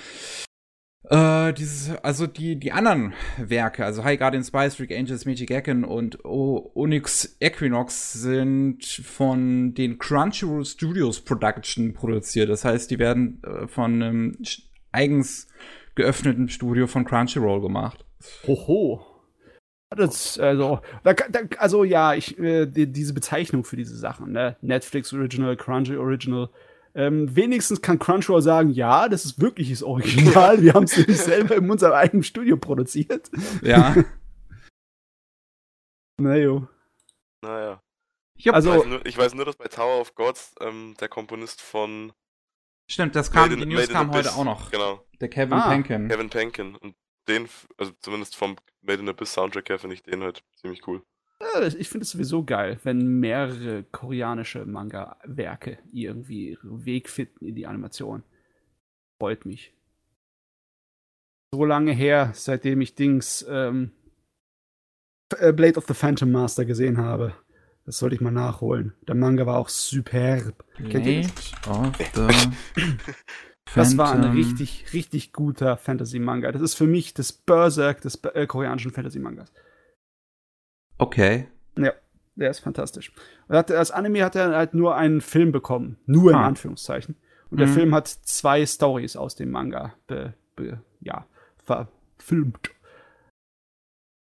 Äh, 1.11 1.53
dieses, 1.53 1.95
also 1.99 2.27
die, 2.27 2.59
die 2.59 2.73
anderen 2.73 3.13
Werke, 3.37 3.85
also 3.85 4.03
High 4.03 4.19
Guardian 4.19 4.43
Spice, 4.43 4.77
Freak 4.77 4.91
Angels, 4.91 5.27
Magic 5.27 5.51
Ekken 5.51 5.85
und 5.85 6.25
o 6.25 6.73
Onyx 6.75 7.37
Equinox 7.41 8.15
sind 8.15 8.83
von 8.87 9.75
den 9.75 9.99
Crunchyroll 9.99 10.65
Studios 10.65 11.21
Production 11.21 11.93
produziert. 11.93 12.49
Das 12.49 12.65
heißt, 12.65 12.91
die 12.91 12.99
werden 12.99 13.43
äh, 13.43 13.69
von 13.69 14.03
einem 14.03 14.39
eigens 14.93 15.47
geöffneten 15.95 16.49
Studio 16.49 16.87
von 16.87 17.05
Crunchyroll 17.05 17.61
gemacht. 17.61 18.07
Hoho. 18.47 19.14
Das, 19.97 20.39
also, 20.39 20.81
da, 21.03 21.13
da, 21.15 21.41
also 21.59 21.85
ja, 21.85 22.15
ich, 22.15 22.39
äh, 22.39 22.67
die, 22.67 22.87
diese 22.91 23.15
Bezeichnung 23.15 23.65
für 23.65 23.77
diese 23.77 23.97
Sachen, 23.97 24.33
ne? 24.33 24.57
Netflix 24.61 25.13
Original, 25.13 25.57
Crunchy 25.57 25.97
Original. 25.97 26.49
Ähm, 26.97 27.35
wenigstens 27.35 27.83
kann 27.83 27.99
Crunchyroll 27.99 28.41
sagen, 28.43 28.71
ja, 28.71 29.09
das 29.09 29.25
ist 29.25 29.41
wirklich 29.41 29.71
das 29.71 29.83
Original. 29.83 30.63
Wir 30.63 30.75
haben 30.75 30.85
es 30.85 30.97
nämlich 30.97 31.19
selber 31.21 31.57
in 31.57 31.69
unserem 31.69 31.93
eigenen 31.95 32.23
Studio 32.23 32.57
produziert. 32.57 33.31
Ja. 33.63 33.95
Na 36.21 36.37
jo. 36.37 36.69
Naja. 37.43 37.81
Jupp. 38.39 38.55
Also- 38.55 38.73
Ich 38.75 38.79
weiß, 38.81 38.87
nur, 38.87 39.07
ich 39.07 39.19
weiß 39.19 39.35
nur, 39.35 39.45
dass 39.45 39.57
bei 39.57 39.67
Tower 39.67 40.01
of 40.01 40.15
Gods 40.15 40.55
ähm, 40.61 40.95
der 41.01 41.09
Komponist 41.09 41.61
von 41.61 42.13
Stimmt, 42.91 43.17
das 43.17 43.31
kam, 43.33 43.49
Made 43.51 43.55
in- 43.55 43.61
die 43.61 43.67
News 43.75 43.81
Made 43.83 43.91
in 43.93 43.97
kam 43.97 44.11
Abyss, 44.11 44.27
heute 44.29 44.37
auch 44.39 44.45
noch. 44.45 44.71
Genau. 44.71 45.05
Der 45.21 45.29
Kevin 45.29 45.55
Ah. 45.55 45.69
Penkin. 45.71 46.09
Kevin 46.09 46.31
Penkin. 46.31 46.77
Und 46.77 46.95
den, 47.29 47.49
also 47.77 47.93
zumindest 48.01 48.37
vom 48.37 48.57
Made 48.83 49.01
in 49.01 49.09
Abyss 49.09 49.33
Soundtrack 49.33 49.69
her, 49.69 49.79
finde 49.79 49.95
ich 49.95 50.03
den 50.03 50.23
halt 50.23 50.43
ziemlich 50.57 50.87
cool. 50.87 51.03
Ja, 51.41 51.63
ich 51.63 51.89
finde 51.89 52.05
es 52.05 52.11
sowieso 52.11 52.45
geil, 52.45 52.79
wenn 52.85 53.21
mehrere 53.21 53.85
koreanische 53.85 54.65
Manga-Werke 54.65 55.79
irgendwie 55.93 56.51
ihren 56.51 56.85
Weg 56.85 57.11
finden 57.11 57.45
in 57.45 57.55
die 57.55 57.67
Animation. 57.67 58.23
Freut 59.19 59.45
mich. 59.45 59.75
So 61.53 61.65
lange 61.65 61.93
her, 61.93 62.31
seitdem 62.35 62.81
ich 62.81 62.95
Dings 62.95 63.45
ähm, 63.49 63.93
äh, 65.39 65.53
Blade 65.53 65.77
of 65.77 65.87
the 65.87 65.95
Phantom 65.95 66.31
Master 66.31 66.65
gesehen 66.65 66.99
habe. 66.99 67.35
Das 67.85 67.99
sollte 67.99 68.15
ich 68.15 68.21
mal 68.21 68.31
nachholen. 68.31 68.95
Der 69.07 69.15
Manga 69.15 69.45
war 69.47 69.59
auch 69.59 69.69
superb. 69.69 70.65
Kennt 70.77 71.07
ihr 71.07 71.21
Blade 71.21 71.33
das? 71.63 71.69
of 71.69 71.97
the 72.15 72.83
Das 73.75 73.97
war 73.97 74.13
ein 74.13 74.23
Phantom. 74.23 74.37
richtig, 74.37 74.93
richtig 74.93 75.33
guter 75.33 75.77
Fantasy-Manga. 75.77 76.53
Das 76.53 76.63
ist 76.63 76.75
für 76.75 76.87
mich 76.87 77.15
das 77.15 77.33
Berserk 77.33 78.01
des 78.03 78.23
äh, 78.25 78.47
koreanischen 78.47 78.91
Fantasy-Mangas. 78.93 79.53
Okay. 80.99 81.49
Der 82.37 82.51
ist 82.51 82.59
fantastisch. 82.59 83.13
Und 83.47 83.57
hat, 83.57 83.71
als 83.71 83.93
Anime 83.93 84.25
hat 84.25 84.35
er 84.35 84.57
halt 84.57 84.75
nur 84.75 84.97
einen 84.97 85.21
Film 85.21 85.53
bekommen. 85.53 85.99
Nur 86.07 86.33
in 86.33 86.37
Ah. 86.37 86.47
Anführungszeichen. 86.49 87.15
Und 87.51 87.59
der 87.61 87.69
Mhm. 87.69 87.73
Film 87.73 87.95
hat 87.95 88.09
zwei 88.09 88.67
Stories 88.67 89.17
aus 89.17 89.37
dem 89.37 89.53
Manga 89.53 89.95
be, 90.09 90.35
be, 90.57 90.83
ja, 91.01 91.29
verfilmt. 91.59 92.73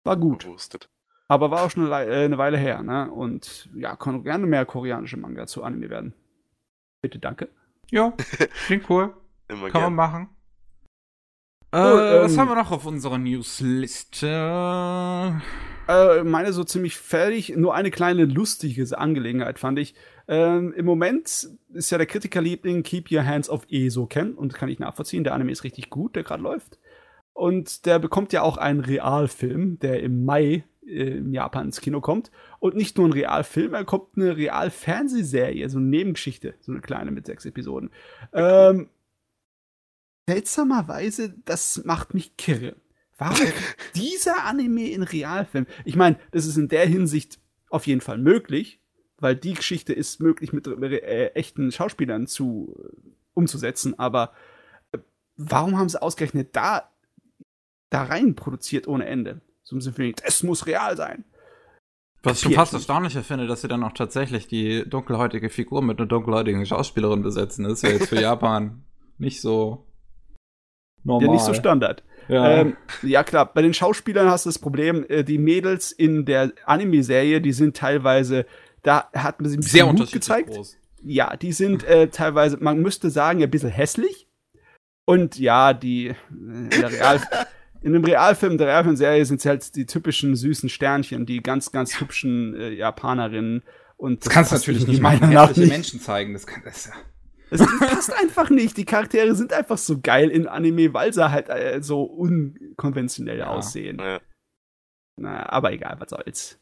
War 0.04 0.16
gut. 0.18 0.44
Gewurstet. 0.44 0.90
Aber 1.28 1.50
war 1.50 1.64
auch 1.64 1.72
schon 1.72 1.92
eine, 1.92 2.06
äh, 2.12 2.26
eine 2.26 2.38
Weile 2.38 2.58
her, 2.60 2.84
ne? 2.84 3.10
Und 3.10 3.68
ja, 3.74 3.96
kann 3.96 4.24
gerne 4.24 4.46
mehr 4.46 4.66
koreanische 4.68 5.18
Manga 5.18 5.48
zu 5.48 5.64
Anime 5.64 5.90
werden. 5.90 6.14
Bitte, 7.02 7.18
danke. 7.18 7.50
Ja, 7.90 8.14
klingt 8.68 8.88
cool. 8.92 9.16
Immer 9.48 9.70
Kann 9.70 9.82
man 9.82 9.82
gern. 9.82 9.96
machen. 9.96 10.30
Äh, 11.72 11.78
was 11.78 12.34
ähm, 12.34 12.40
haben 12.40 12.50
wir 12.50 12.56
noch 12.56 12.72
auf 12.72 12.86
unserer 12.86 13.18
Newsliste? 13.18 14.28
Äh, 15.88 16.24
meine 16.24 16.54
so 16.54 16.64
ziemlich 16.64 16.98
fertig. 16.98 17.56
Nur 17.58 17.74
eine 17.74 17.90
kleine 17.90 18.26
lustige 18.26 18.86
Angelegenheit 18.98 19.58
fand 19.58 19.80
ich. 19.80 19.96
Ähm, 20.28 20.72
Im 20.74 20.86
Moment 20.86 21.50
ist 21.74 21.90
ja 21.90 21.98
der 21.98 22.06
Kritikerliebling 22.08 22.84
Keep 22.84 23.12
Your 23.12 23.26
Hands 23.26 23.50
Off 23.50 23.66
ESO 23.70 24.06
Ken 24.06 24.36
und 24.36 24.54
kann 24.54 24.70
ich 24.70 24.78
nachvollziehen. 24.80 25.24
Der 25.24 25.34
Anime 25.34 25.52
ist 25.52 25.64
richtig 25.64 25.90
gut, 25.90 26.16
der 26.16 26.24
gerade 26.24 26.44
läuft. 26.44 26.78
Und 27.34 27.88
der 27.88 27.98
bekommt 27.98 28.32
ja 28.34 28.44
auch 28.44 28.58
einen 28.58 28.80
Realfilm, 28.80 29.80
der 29.80 30.02
im 30.02 30.24
Mai 30.24 30.64
äh, 30.86 31.18
in 31.18 31.34
Japan 31.34 31.66
ins 31.66 31.82
Kino 31.82 32.02
kommt. 32.02 32.32
Und 32.60 32.76
nicht 32.76 32.98
nur 32.98 33.08
ein 33.08 33.14
Realfilm, 33.14 33.74
er 33.74 33.84
kommt 33.84 34.16
eine 34.16 34.38
Realfernsehserie, 34.38 35.68
so 35.70 35.80
eine 35.80 35.88
Nebengeschichte, 35.88 36.54
so 36.60 36.72
eine 36.72 36.82
kleine 36.82 37.12
mit 37.12 37.26
sechs 37.26 37.46
Episoden. 37.46 37.90
Ähm, 38.32 38.90
seltsamerweise, 40.28 41.34
das 41.46 41.84
macht 41.86 42.14
mich 42.14 42.38
kirre. 42.38 42.76
Warum 43.18 43.38
dieser 43.96 44.46
Anime 44.46 44.90
in 44.90 45.04
Realfilm? 45.04 45.68
Ich 45.86 45.96
meine, 45.96 46.20
das 46.32 46.46
ist 46.46 46.58
in 46.58 46.68
der 46.68 46.86
Hinsicht 46.86 47.40
auf 47.70 47.88
jeden 47.88 48.02
Fall 48.02 48.18
möglich, 48.18 48.80
weil 49.18 49.36
die 49.36 49.54
Geschichte 49.54 49.94
ist 49.94 50.20
möglich 50.20 50.54
mit 50.54 50.68
äh, 50.68 51.28
echten 51.30 51.72
Schauspielern 51.72 52.28
zu 52.28 52.76
äh, 52.78 53.10
umzusetzen, 53.34 53.98
aber 53.98 54.34
äh, 54.92 55.00
warum 55.38 55.78
haben 55.78 55.90
sie 55.90 56.02
ausgerechnet 56.02 56.56
da 56.56 56.90
da 57.90 58.04
rein 58.04 58.36
produziert 58.36 58.88
ohne 58.88 59.06
Ende? 59.06 59.42
So 59.64 59.80
Sinne 59.80 59.96
von, 59.96 60.14
es 60.24 60.44
muss 60.44 60.66
real 60.66 60.98
sein. 60.98 61.26
Was 62.24 62.38
ich 62.38 62.44
schon 62.44 62.54
fast 62.54 62.74
erstaunlicher 62.74 63.22
finde, 63.22 63.48
dass 63.48 63.62
sie 63.62 63.68
dann 63.68 63.84
auch 63.84 63.92
tatsächlich 63.92 64.48
die 64.48 64.88
dunkelhäutige 64.90 65.50
Figur 65.50 65.82
mit 65.82 66.00
einer 66.00 66.08
dunkelhäutigen 66.08 66.66
Schauspielerin 66.66 67.22
besetzen. 67.22 67.64
Das 67.64 67.74
ist 67.74 67.84
ja 67.84 67.90
jetzt 67.90 68.08
für 68.10 68.22
Japan 68.22 68.84
nicht 69.18 69.42
so 69.42 69.86
normal. 71.04 71.28
Ja, 71.28 71.34
nicht 71.34 71.46
so 71.46 71.54
Standard. 71.54 72.04
Ja. 72.28 72.62
Ähm, 72.62 72.78
ja, 73.02 73.24
klar, 73.24 73.52
bei 73.54 73.62
den 73.62 73.74
Schauspielern 73.74 74.30
hast 74.30 74.46
du 74.46 74.50
das 74.50 74.60
Problem, 74.60 75.06
äh, 75.10 75.24
die 75.24 75.38
Mädels 75.38 75.92
in 75.92 76.26
der 76.26 76.54
Anime-Serie, 76.66 77.42
die 77.42 77.52
sind 77.54 77.76
teilweise, 77.76 78.46
da 78.82 79.10
hat 79.14 79.42
man 79.42 79.50
sie 79.50 79.58
ein 79.58 79.60
bisschen 79.60 79.72
Sehr 79.72 79.86
Mut 79.86 79.92
unterschiedlich 79.94 80.22
gezeigt. 80.22 80.50
groß. 80.50 80.78
Ja, 81.04 81.36
die 81.36 81.52
sind 81.52 81.84
äh, 81.84 82.08
teilweise, 82.08 82.58
man 82.62 82.80
müsste 82.80 83.10
sagen, 83.10 83.44
ein 83.44 83.52
bisschen 83.52 83.70
hässlich. 83.70 84.28
Und 85.06 85.38
ja, 85.38 85.74
die 85.74 86.08
äh, 86.08 86.16
in, 86.30 86.70
der 86.70 86.92
Real, 86.92 87.22
in 87.82 87.92
dem 87.94 88.06
Realfilm, 88.06 88.58
der 88.58 88.68
Realfilm-Serie 88.68 89.26
sind 89.26 89.42
sie 89.42 89.50
halt 89.50 89.76
die 89.76 89.86
typischen 89.86 90.36
süßen 90.36 90.70
Sternchen, 90.70 91.26
die 91.26 91.42
ganz, 91.42 91.74
ganz 91.74 92.00
hübschen 92.00 92.56
äh, 92.56 92.70
Japanerinnen. 92.70 93.64
Und 93.98 94.26
Das 94.26 94.32
kannst 94.32 94.52
du 94.52 94.56
natürlich 94.56 94.88
nicht 94.88 95.02
meiner. 95.02 95.28
Menschen 95.58 96.00
zeigen. 96.00 96.34
Das, 96.34 96.48
kann, 96.48 96.62
das 96.64 96.86
ja. 96.86 96.94
Es 97.54 97.80
passt 97.80 98.14
einfach 98.14 98.50
nicht. 98.50 98.78
Die 98.78 98.86
Charaktere 98.86 99.36
sind 99.36 99.54
einfach 99.54 99.78
so 99.78 100.00
geil 100.02 100.30
in 100.30 100.48
Anime, 100.48 100.94
weil 100.94 101.14
sie 101.14 101.30
halt 101.32 101.50
äh, 101.50 101.82
so 101.82 102.04
unkonventionell 102.04 103.40
Ja. 103.40 103.48
aussehen. 103.48 104.00
Ja. 104.00 104.20
Na, 105.20 105.48
aber 105.50 105.72
egal, 105.74 105.96
was 106.00 106.10
soll's. 106.10 106.60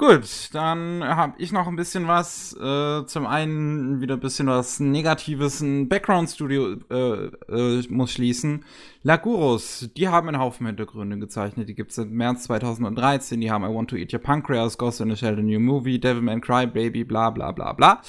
Gut, 0.00 0.50
dann 0.54 1.02
habe 1.02 1.34
ich 1.38 1.50
noch 1.50 1.66
ein 1.66 1.74
bisschen 1.74 2.06
was. 2.06 2.52
Äh, 2.56 3.04
zum 3.06 3.26
einen 3.26 4.00
wieder 4.00 4.14
ein 4.14 4.20
bisschen 4.20 4.46
was 4.46 4.78
Negatives. 4.78 5.60
Ein 5.60 5.88
Background-Studio 5.88 6.76
äh, 6.88 7.24
äh, 7.48 7.82
muss 7.88 8.12
schließen. 8.12 8.64
Lagurus, 9.02 9.90
die 9.96 10.06
haben 10.08 10.28
einen 10.28 10.38
Haufen 10.38 10.66
Hintergründe 10.68 11.18
gezeichnet. 11.18 11.68
Die 11.68 11.74
gibt's 11.74 11.96
seit 11.96 12.10
März 12.10 12.44
2013. 12.44 13.40
Die 13.40 13.50
haben 13.50 13.64
I 13.64 13.74
Want 13.74 13.90
to 13.90 13.96
Eat 13.96 14.12
Your 14.12 14.20
Pancreas, 14.20 14.78
Ghost 14.78 15.00
in 15.00 15.10
the 15.10 15.16
Shell, 15.16 15.34
The 15.34 15.42
New 15.42 15.58
Movie, 15.58 15.98
Devilman 15.98 16.40
Cry, 16.42 16.66
Baby, 16.68 17.02
bla 17.02 17.30
bla 17.30 17.50
bla 17.50 17.72
bla. 17.72 18.00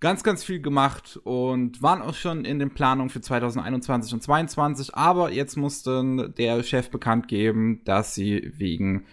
Ganz, 0.00 0.22
ganz 0.22 0.42
viel 0.42 0.60
gemacht 0.62 1.20
und 1.24 1.82
waren 1.82 2.00
auch 2.00 2.14
schon 2.14 2.46
in 2.46 2.58
den 2.58 2.70
Planungen 2.70 3.10
für 3.10 3.20
2021 3.20 4.14
und 4.14 4.22
2022. 4.22 4.94
Aber 4.94 5.30
jetzt 5.30 5.56
musste 5.56 6.32
der 6.38 6.62
Chef 6.62 6.90
bekannt 6.90 7.28
geben, 7.28 7.82
dass 7.84 8.14
sie 8.14 8.50
wegen 8.56 9.04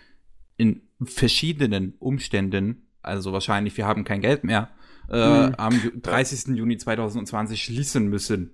in 0.55 0.81
verschiedenen 1.03 1.93
Umständen, 1.99 2.87
also 3.01 3.33
wahrscheinlich 3.33 3.75
wir 3.75 3.85
haben 3.85 4.05
kein 4.05 4.21
Geld 4.21 4.43
mehr, 4.45 4.69
äh, 5.09 5.47
Mhm. 5.47 5.55
am 5.57 5.91
30. 6.01 6.55
Juni 6.55 6.77
2020 6.77 7.61
schließen 7.61 8.07
müssen. 8.07 8.51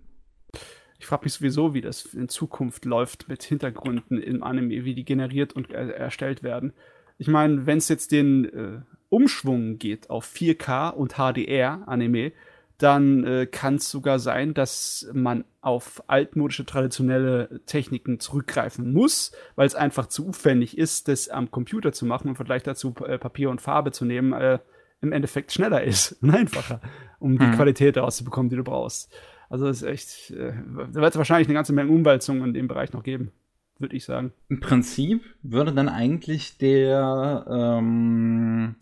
Ich 0.99 1.05
frage 1.05 1.25
mich 1.25 1.33
sowieso, 1.33 1.73
wie 1.73 1.81
das 1.81 2.05
in 2.05 2.29
Zukunft 2.29 2.85
läuft 2.85 3.27
mit 3.27 3.43
Hintergründen 3.43 4.17
im 4.21 4.41
Anime, 4.43 4.85
wie 4.85 4.95
die 4.95 5.05
generiert 5.05 5.53
und 5.53 5.69
er 5.69 5.95
erstellt 5.95 6.41
werden. 6.43 6.73
Ich 7.17 7.27
meine, 7.27 7.65
wenn 7.65 7.77
es 7.77 7.89
jetzt 7.89 8.11
den 8.11 8.45
äh, 8.45 8.81
Umschwung 9.13 9.77
geht 9.77 10.09
auf 10.09 10.25
4K 10.25 10.89
und 10.89 11.13
HDR-Anime, 11.13 12.31
dann 12.79 13.23
äh, 13.23 13.45
kann 13.45 13.75
es 13.75 13.91
sogar 13.91 14.17
sein, 14.17 14.53
dass 14.53 15.07
man 15.13 15.45
auf 15.61 16.03
altmodische, 16.07 16.65
traditionelle 16.65 17.61
Techniken 17.65 18.19
zurückgreifen 18.19 18.91
muss, 18.91 19.31
weil 19.55 19.67
es 19.67 19.75
einfach 19.75 20.07
zu 20.07 20.29
aufwendig 20.29 20.77
ist, 20.77 21.07
das 21.07 21.29
am 21.29 21.51
Computer 21.51 21.93
zu 21.93 22.05
machen 22.05 22.27
im 22.27 22.35
Vergleich 22.35 22.63
dazu, 22.63 22.95
äh, 23.05 23.19
Papier 23.19 23.51
und 23.51 23.61
Farbe 23.61 23.91
zu 23.91 24.03
nehmen, 24.03 24.33
äh, 24.33 24.57
im 25.01 25.11
Endeffekt 25.11 25.51
schneller 25.51 25.83
ist 25.83 26.13
und 26.21 26.31
einfacher, 26.31 26.81
um 27.19 27.37
die 27.37 27.45
Hm. 27.45 27.53
Qualität 27.53 27.97
rauszubekommen, 27.97 28.49
die 28.49 28.55
du 28.55 28.63
brauchst. 28.63 29.13
Also 29.47 29.67
es 29.67 29.83
ist 29.83 29.87
echt, 29.87 30.31
äh, 30.31 30.53
da 30.91 31.01
wird 31.01 31.11
es 31.13 31.17
wahrscheinlich 31.17 31.47
eine 31.47 31.55
ganze 31.55 31.73
Menge 31.73 31.91
Umwälzungen 31.91 32.43
in 32.45 32.53
dem 32.53 32.67
Bereich 32.67 32.91
noch 32.93 33.03
geben, 33.03 33.31
würde 33.79 33.95
ich 33.95 34.05
sagen. 34.05 34.31
Im 34.49 34.59
Prinzip 34.59 35.23
würde 35.41 35.73
dann 35.73 35.89
eigentlich 35.89 36.57
der 36.57 37.45
ähm, 37.49 38.75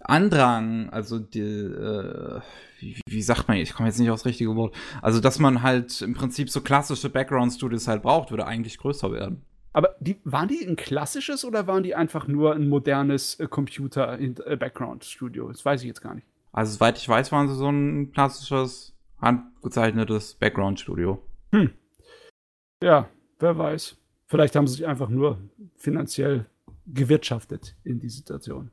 Andrang, 0.00 0.90
also 0.90 1.18
die, 1.18 1.40
äh, 1.40 2.40
wie, 2.80 3.00
wie 3.06 3.22
sagt 3.22 3.48
man, 3.48 3.56
ich 3.56 3.74
komme 3.74 3.88
jetzt 3.88 3.98
nicht 3.98 4.10
aufs 4.10 4.26
richtige 4.26 4.54
Wort, 4.56 4.74
also 5.02 5.20
dass 5.20 5.38
man 5.38 5.62
halt 5.62 6.00
im 6.02 6.14
Prinzip 6.14 6.50
so 6.50 6.60
klassische 6.60 7.08
Background-Studios 7.08 7.88
halt 7.88 8.02
braucht, 8.02 8.30
würde 8.30 8.46
eigentlich 8.46 8.78
größer 8.78 9.12
werden. 9.12 9.42
Aber 9.72 9.96
die, 9.98 10.20
waren 10.24 10.48
die 10.48 10.64
ein 10.64 10.76
klassisches 10.76 11.44
oder 11.44 11.66
waren 11.66 11.82
die 11.82 11.96
einfach 11.96 12.28
nur 12.28 12.54
ein 12.54 12.68
modernes 12.68 13.40
äh, 13.40 13.48
Computer-Background-Studio? 13.48 15.48
Das 15.48 15.64
weiß 15.64 15.80
ich 15.80 15.88
jetzt 15.88 16.00
gar 16.00 16.14
nicht. 16.14 16.26
Also 16.52 16.74
soweit 16.74 16.98
ich 16.98 17.08
weiß, 17.08 17.32
waren 17.32 17.48
sie 17.48 17.56
so 17.56 17.68
ein 17.68 18.12
klassisches, 18.12 18.94
handgezeichnetes 19.20 20.34
Background-Studio. 20.34 21.20
Ja, 22.82 23.08
wer 23.40 23.58
weiß. 23.58 23.96
Vielleicht 24.34 24.56
haben 24.56 24.66
sie 24.66 24.74
sich 24.74 24.86
einfach 24.88 25.08
nur 25.08 25.38
finanziell 25.76 26.46
gewirtschaftet 26.86 27.76
in 27.84 28.00
die 28.00 28.08
Situation. 28.08 28.72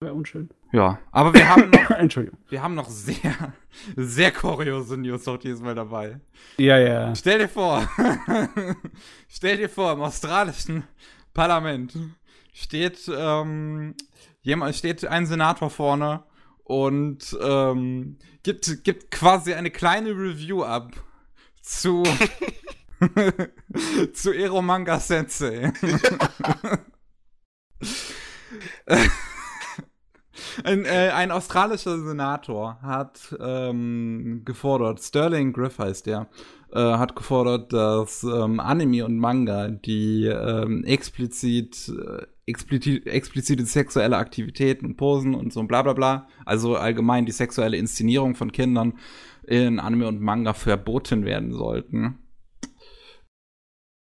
Wäre 0.00 0.12
unschön. 0.12 0.50
Ja, 0.72 0.98
aber 1.12 1.32
wir 1.32 1.48
haben 1.48 1.70
noch, 1.70 1.90
Entschuldigung. 1.92 2.40
wir 2.48 2.60
haben 2.64 2.74
noch 2.74 2.88
sehr, 2.88 3.54
sehr 3.94 4.32
kuriose 4.32 4.96
News 4.96 5.28
auch 5.28 5.36
diesmal 5.36 5.76
dabei. 5.76 6.18
Ja, 6.56 6.78
ja. 6.78 7.14
Stell 7.14 7.38
dir 7.38 7.48
vor, 7.48 7.88
stell 9.28 9.58
dir 9.58 9.68
vor, 9.68 9.92
im 9.92 10.00
australischen 10.00 10.82
Parlament 11.32 11.96
steht, 12.52 13.08
ähm, 13.16 13.94
jemand, 14.40 14.74
steht 14.74 15.06
ein 15.06 15.26
Senator 15.26 15.70
vorne 15.70 16.24
und 16.64 17.38
ähm, 17.40 18.16
gibt, 18.42 18.82
gibt 18.82 19.12
quasi 19.12 19.54
eine 19.54 19.70
kleine 19.70 20.10
Review 20.10 20.64
ab 20.64 20.90
zu, 21.60 22.02
zu 24.12 24.32
Eromanga 24.32 24.98
Sensei. 25.00 25.72
Ein, 30.64 30.84
äh, 30.84 31.10
ein 31.14 31.30
australischer 31.30 31.98
Senator 31.98 32.78
hat 32.82 33.34
ähm, 33.40 34.42
gefordert, 34.44 35.00
Sterling 35.00 35.52
Griff 35.52 35.78
heißt 35.78 36.06
der, 36.06 36.28
äh, 36.72 36.78
hat 36.78 37.16
gefordert, 37.16 37.72
dass 37.72 38.22
ähm, 38.22 38.60
Anime 38.60 39.04
und 39.04 39.18
Manga, 39.18 39.68
die 39.68 40.26
ähm, 40.26 40.84
explizit, 40.84 41.88
äh, 41.88 42.26
explizit, 42.46 43.06
explizite 43.06 43.64
sexuelle 43.64 44.16
Aktivitäten 44.16 44.86
und 44.86 44.96
Posen 44.96 45.34
und 45.34 45.52
so 45.52 45.62
bla 45.62 45.82
bla 45.82 45.94
bla, 45.94 46.28
also 46.44 46.76
allgemein 46.76 47.24
die 47.24 47.32
sexuelle 47.32 47.76
Inszenierung 47.78 48.34
von 48.34 48.52
Kindern 48.52 48.94
in 49.46 49.80
Anime 49.80 50.08
und 50.08 50.20
Manga 50.20 50.52
verboten 50.52 51.24
werden 51.24 51.52
sollten. 51.52 52.21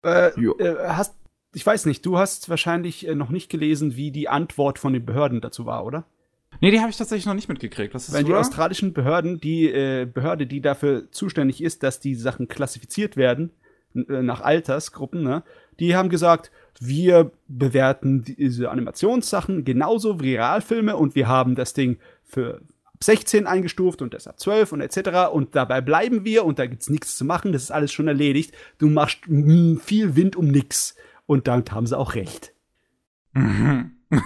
Äh, 0.07 0.29
äh, 0.39 0.87
hast, 0.87 1.15
ich 1.53 1.65
weiß 1.65 1.85
nicht, 1.85 2.05
du 2.05 2.17
hast 2.17 2.49
wahrscheinlich 2.49 3.07
äh, 3.07 3.15
noch 3.15 3.29
nicht 3.29 3.49
gelesen, 3.49 3.95
wie 3.95 4.11
die 4.11 4.29
Antwort 4.29 4.79
von 4.79 4.93
den 4.93 5.05
Behörden 5.05 5.41
dazu 5.41 5.65
war, 5.65 5.85
oder? 5.85 6.05
Nee, 6.61 6.71
die 6.71 6.79
habe 6.79 6.89
ich 6.89 6.97
tatsächlich 6.97 7.25
noch 7.25 7.33
nicht 7.33 7.49
mitgekriegt. 7.49 7.93
Was 7.93 8.07
ist 8.07 8.15
Weil 8.15 8.23
die 8.23 8.31
da? 8.31 8.39
australischen 8.39 8.93
Behörden, 8.93 9.39
die 9.39 9.69
äh, 9.69 10.05
Behörde, 10.05 10.47
die 10.47 10.61
dafür 10.61 11.11
zuständig 11.11 11.61
ist, 11.61 11.83
dass 11.83 11.99
die 11.99 12.15
Sachen 12.15 12.47
klassifiziert 12.47 13.17
werden, 13.17 13.51
äh, 13.93 14.21
nach 14.21 14.41
Altersgruppen, 14.41 15.23
ne, 15.23 15.43
die 15.79 15.95
haben 15.95 16.09
gesagt, 16.09 16.51
wir 16.79 17.31
bewerten 17.47 18.23
diese 18.23 18.71
Animationssachen 18.71 19.65
genauso 19.65 20.19
wie 20.19 20.35
Realfilme 20.35 20.95
und 20.95 21.15
wir 21.15 21.27
haben 21.27 21.55
das 21.55 21.73
Ding 21.73 21.97
für 22.23 22.61
16 23.03 23.47
eingestuft 23.47 24.01
und 24.01 24.13
das 24.13 24.27
ab 24.27 24.39
12 24.39 24.73
und 24.73 24.81
etc. 24.81 25.31
Und 25.31 25.55
dabei 25.55 25.81
bleiben 25.81 26.25
wir 26.25 26.45
und 26.45 26.59
da 26.59 26.65
gibt's 26.65 26.89
nichts 26.89 27.17
zu 27.17 27.25
machen, 27.25 27.51
das 27.51 27.63
ist 27.63 27.71
alles 27.71 27.91
schon 27.91 28.07
erledigt. 28.07 28.53
Du 28.77 28.87
machst 28.87 29.19
viel 29.25 30.15
Wind 30.15 30.35
um 30.35 30.47
nix. 30.47 30.95
Und 31.25 31.47
damit 31.47 31.71
haben 31.71 31.87
sie 31.87 31.97
auch 31.97 32.15
recht. 32.15 32.53
Mhm. 33.33 33.91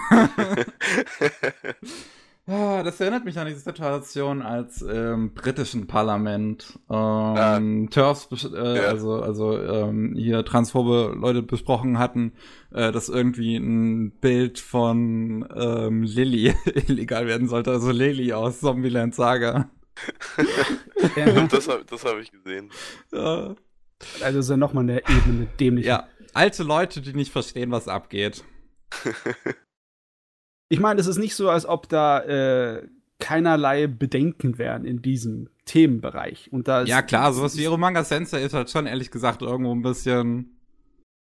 Ja, 2.52 2.82
das 2.82 3.00
erinnert 3.00 3.24
mich 3.24 3.38
an 3.38 3.46
diese 3.46 3.60
Situation, 3.60 4.42
als 4.42 4.82
im 4.82 5.32
britischen 5.32 5.86
Parlament 5.86 6.78
ähm, 6.90 7.88
TERFs, 7.90 8.28
bes- 8.30 8.54
äh, 8.54 8.76
Ja. 8.76 8.82
also, 8.88 9.22
also 9.22 9.58
ähm, 9.58 10.12
hier 10.14 10.44
transphobe 10.44 11.14
Leute 11.18 11.42
besprochen 11.42 11.98
hatten, 11.98 12.32
äh, 12.70 12.92
dass 12.92 13.08
irgendwie 13.08 13.56
ein 13.56 14.10
Bild 14.20 14.58
von 14.58 15.48
ähm, 15.56 16.02
Lilly 16.02 16.54
illegal 16.88 17.26
werden 17.26 17.48
sollte, 17.48 17.70
also 17.70 17.90
Lily 17.90 18.34
aus 18.34 18.60
Zombieland 18.60 19.14
Saga. 19.14 19.70
das 21.50 21.68
habe 21.68 21.84
das 21.88 22.04
hab 22.04 22.18
ich 22.18 22.32
gesehen. 22.32 22.70
Ja. 23.12 23.54
Also 24.22 24.38
ist 24.40 24.50
ja 24.50 24.56
nochmal 24.58 24.82
eine 24.84 24.98
Ebene 25.08 25.46
dämlich. 25.58 25.86
ja, 25.86 26.06
alte 26.34 26.64
Leute, 26.64 27.00
die 27.00 27.14
nicht 27.14 27.32
verstehen, 27.32 27.70
was 27.70 27.88
abgeht. 27.88 28.44
Ich 30.72 30.80
meine, 30.80 30.98
es 30.98 31.06
ist 31.06 31.18
nicht 31.18 31.36
so, 31.36 31.50
als 31.50 31.66
ob 31.66 31.86
da 31.90 32.20
äh, 32.20 32.88
keinerlei 33.18 33.88
Bedenken 33.88 34.56
wären 34.56 34.86
in 34.86 35.02
diesem 35.02 35.50
Themenbereich. 35.66 36.50
Und 36.50 36.66
da 36.66 36.84
Ja 36.84 37.02
klar, 37.02 37.34
sowas 37.34 37.58
wie 37.58 37.68
Manga 37.76 38.04
Sensei 38.04 38.42
ist 38.42 38.54
halt 38.54 38.70
schon 38.70 38.86
ehrlich 38.86 39.10
gesagt 39.10 39.42
irgendwo 39.42 39.74
ein 39.74 39.82
bisschen 39.82 40.56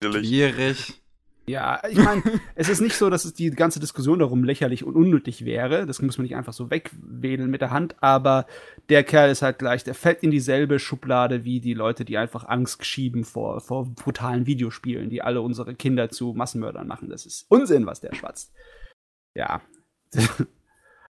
schwierig. 0.04 1.02
Ja, 1.48 1.82
ich 1.90 1.98
meine, 1.98 2.22
es 2.56 2.70
ist 2.70 2.82
nicht 2.82 2.96
so, 2.96 3.10
dass 3.10 3.26
es 3.26 3.34
die 3.34 3.50
ganze 3.50 3.80
Diskussion 3.80 4.20
darum 4.20 4.44
lächerlich 4.44 4.84
und 4.84 4.94
unnötig 4.94 5.44
wäre. 5.44 5.88
Das 5.88 6.04
muss 6.04 6.20
man 6.20 6.26
nicht 6.26 6.36
einfach 6.36 6.54
so 6.54 6.70
wegwedeln 6.70 7.50
mit 7.50 7.62
der 7.62 7.72
Hand. 7.72 7.96
Aber 8.00 8.46
der 8.90 9.04
Kerl 9.04 9.32
ist 9.32 9.42
halt 9.42 9.58
gleich, 9.58 9.84
der 9.84 9.96
fällt 9.96 10.22
in 10.22 10.30
dieselbe 10.30 10.78
Schublade 10.78 11.46
wie 11.46 11.62
die 11.62 11.74
Leute, 11.74 12.06
die 12.06 12.20
einfach 12.20 12.48
Angst 12.48 12.86
schieben 12.86 13.24
vor, 13.24 13.60
vor 13.60 13.88
brutalen 13.88 14.46
Videospielen, 14.46 15.10
die 15.10 15.24
alle 15.24 15.42
unsere 15.42 15.74
Kinder 15.74 16.12
zu 16.12 16.34
Massenmördern 16.34 16.86
machen. 16.86 17.10
Das 17.10 17.26
ist 17.26 17.48
Unsinn, 17.50 17.88
was 17.88 18.02
der 18.02 18.14
schwatzt. 18.14 18.52
Ja. 19.36 19.62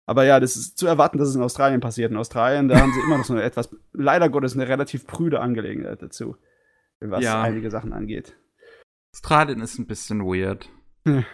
Aber 0.06 0.24
ja, 0.24 0.40
das 0.40 0.56
ist 0.56 0.78
zu 0.78 0.88
erwarten, 0.88 1.18
dass 1.18 1.28
es 1.28 1.36
in 1.36 1.42
Australien 1.42 1.82
passiert. 1.82 2.12
In 2.12 2.18
Australien, 2.18 2.70
da 2.70 2.80
haben 2.80 2.94
sie 2.94 3.02
immer 3.02 3.18
noch 3.18 3.26
so 3.26 3.34
eine 3.34 3.44
etwas, 3.44 3.70
leider 3.92 4.30
Gottes, 4.30 4.54
eine 4.56 4.68
relativ 4.68 5.06
prüde 5.06 5.42
Angelegenheit 5.42 6.02
dazu, 6.02 6.38
was 7.02 7.24
Ja. 7.24 7.42
einige 7.42 7.70
Sachen 7.70 7.92
angeht. 7.92 8.38
Australien 9.14 9.60
ist 9.62 9.78
ein 9.80 9.86
bisschen 9.86 10.22
weird. 10.22 10.70
Hm. 11.06 11.26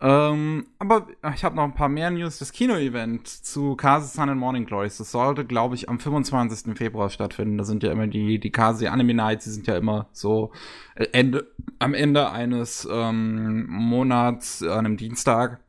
Ähm, 0.00 0.66
aber 0.78 1.08
ich 1.34 1.44
habe 1.44 1.56
noch 1.56 1.64
ein 1.64 1.74
paar 1.74 1.88
mehr 1.88 2.10
News. 2.10 2.38
Das 2.38 2.52
Kino-Event 2.52 3.26
zu 3.26 3.74
Kasi 3.76 4.08
Sun 4.16 4.28
and 4.30 4.38
Morning 4.40 4.64
Glories, 4.64 4.96
das 4.98 5.10
sollte, 5.10 5.44
glaube 5.44 5.74
ich, 5.74 5.88
am 5.88 5.98
25. 5.98 6.76
Februar 6.76 7.10
stattfinden. 7.10 7.58
Da 7.58 7.64
sind 7.64 7.82
ja 7.82 7.90
immer 7.90 8.06
die, 8.06 8.38
die 8.38 8.50
Kasi 8.50 8.86
Anime 8.88 9.14
Nights, 9.14 9.44
die 9.44 9.50
sind 9.50 9.66
ja 9.66 9.76
immer 9.76 10.08
so 10.12 10.52
äh, 10.94 11.06
Ende, 11.12 11.50
am 11.80 11.94
Ende 11.94 12.30
eines 12.30 12.86
ähm, 12.90 13.66
Monats 13.68 14.62
an 14.62 14.86
einem 14.86 14.96
Dienstag. 14.96 15.60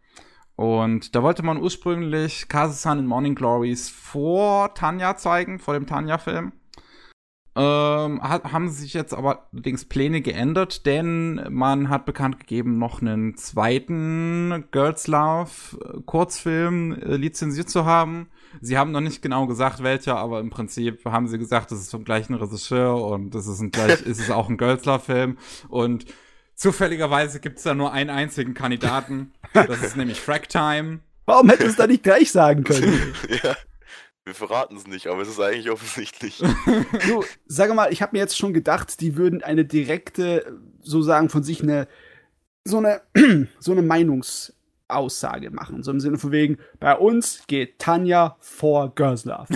Und 0.59 1.15
da 1.15 1.23
wollte 1.23 1.41
man 1.41 1.61
ursprünglich 1.61 2.49
Kasi 2.49 2.73
Sun 2.73 2.99
and 2.99 3.07
Morning 3.07 3.33
Glories 3.33 3.87
vor 3.87 4.73
Tanya 4.73 5.15
zeigen, 5.15 5.57
vor 5.57 5.73
dem 5.73 5.87
Tanya-Film. 5.87 6.51
Ähm, 7.55 8.21
hat, 8.21 8.43
haben 8.51 8.69
sich 8.69 8.93
jetzt 8.93 9.13
aber 9.13 9.47
allerdings 9.53 9.85
Pläne 9.85 10.19
geändert, 10.19 10.85
denn 10.85 11.41
man 11.49 11.87
hat 11.87 12.05
bekannt 12.05 12.41
gegeben, 12.41 12.77
noch 12.77 13.01
einen 13.01 13.37
zweiten 13.37 14.65
Girls 14.71 15.07
Love 15.07 15.49
äh, 15.81 16.01
Kurzfilm 16.05 16.91
äh, 16.91 17.15
lizenziert 17.15 17.69
zu 17.69 17.85
haben. 17.85 18.27
Sie 18.59 18.77
haben 18.77 18.91
noch 18.91 18.99
nicht 18.99 19.21
genau 19.21 19.47
gesagt, 19.47 19.81
welcher, 19.81 20.17
aber 20.17 20.41
im 20.41 20.49
Prinzip 20.49 21.05
haben 21.05 21.29
sie 21.29 21.37
gesagt, 21.37 21.71
das 21.71 21.79
ist 21.79 21.91
vom 21.91 22.03
gleichen 22.03 22.33
Regisseur 22.33 23.01
und 23.01 23.33
das 23.33 23.47
ist, 23.47 23.61
ein 23.61 23.71
gleich, 23.71 24.01
ist 24.05 24.19
es 24.19 24.29
auch 24.29 24.49
ein 24.49 24.57
Girls 24.57 24.83
Love 24.83 24.99
Film 24.99 25.37
und 25.69 26.05
zufälligerweise 26.59 27.39
gibt 27.39 27.57
es 27.57 27.63
da 27.63 27.73
nur 27.73 27.91
einen 27.91 28.09
einzigen 28.11 28.53
Kandidaten. 28.53 29.31
Das 29.53 29.81
ist 29.81 29.97
nämlich 29.97 30.19
Fracktime. 30.21 30.99
Warum 31.25 31.49
hätte 31.49 31.65
es 31.65 31.77
da 31.77 31.87
nicht 31.87 32.03
gleich 32.03 32.31
sagen 32.31 32.63
können? 32.63 33.15
ja. 33.43 33.55
Wir 34.25 34.35
verraten 34.35 34.75
es 34.75 34.85
nicht, 34.85 35.07
aber 35.07 35.21
es 35.23 35.29
ist 35.29 35.39
eigentlich 35.39 35.71
offensichtlich. 35.71 36.43
Du, 37.07 37.23
sag 37.47 37.73
mal, 37.73 37.91
ich 37.91 38.01
habe 38.03 38.15
mir 38.15 38.19
jetzt 38.19 38.37
schon 38.37 38.53
gedacht, 38.53 38.99
die 39.01 39.15
würden 39.15 39.41
eine 39.41 39.65
direkte, 39.65 40.59
so 40.81 41.01
sagen 41.01 41.29
von 41.29 41.43
sich, 41.43 41.63
eine 41.63 41.87
so 42.65 42.77
eine, 42.77 43.01
so 43.59 43.71
eine 43.71 43.81
Meinungsaussage 43.81 45.49
machen. 45.49 45.81
So 45.81 45.91
im 45.91 45.99
Sinne 45.99 46.17
von 46.17 46.31
wegen, 46.31 46.57
bei 46.79 46.95
uns 46.95 47.43
geht 47.47 47.79
Tanja 47.79 48.37
vor 48.39 48.93
Girls 48.93 49.25
Love. 49.25 49.47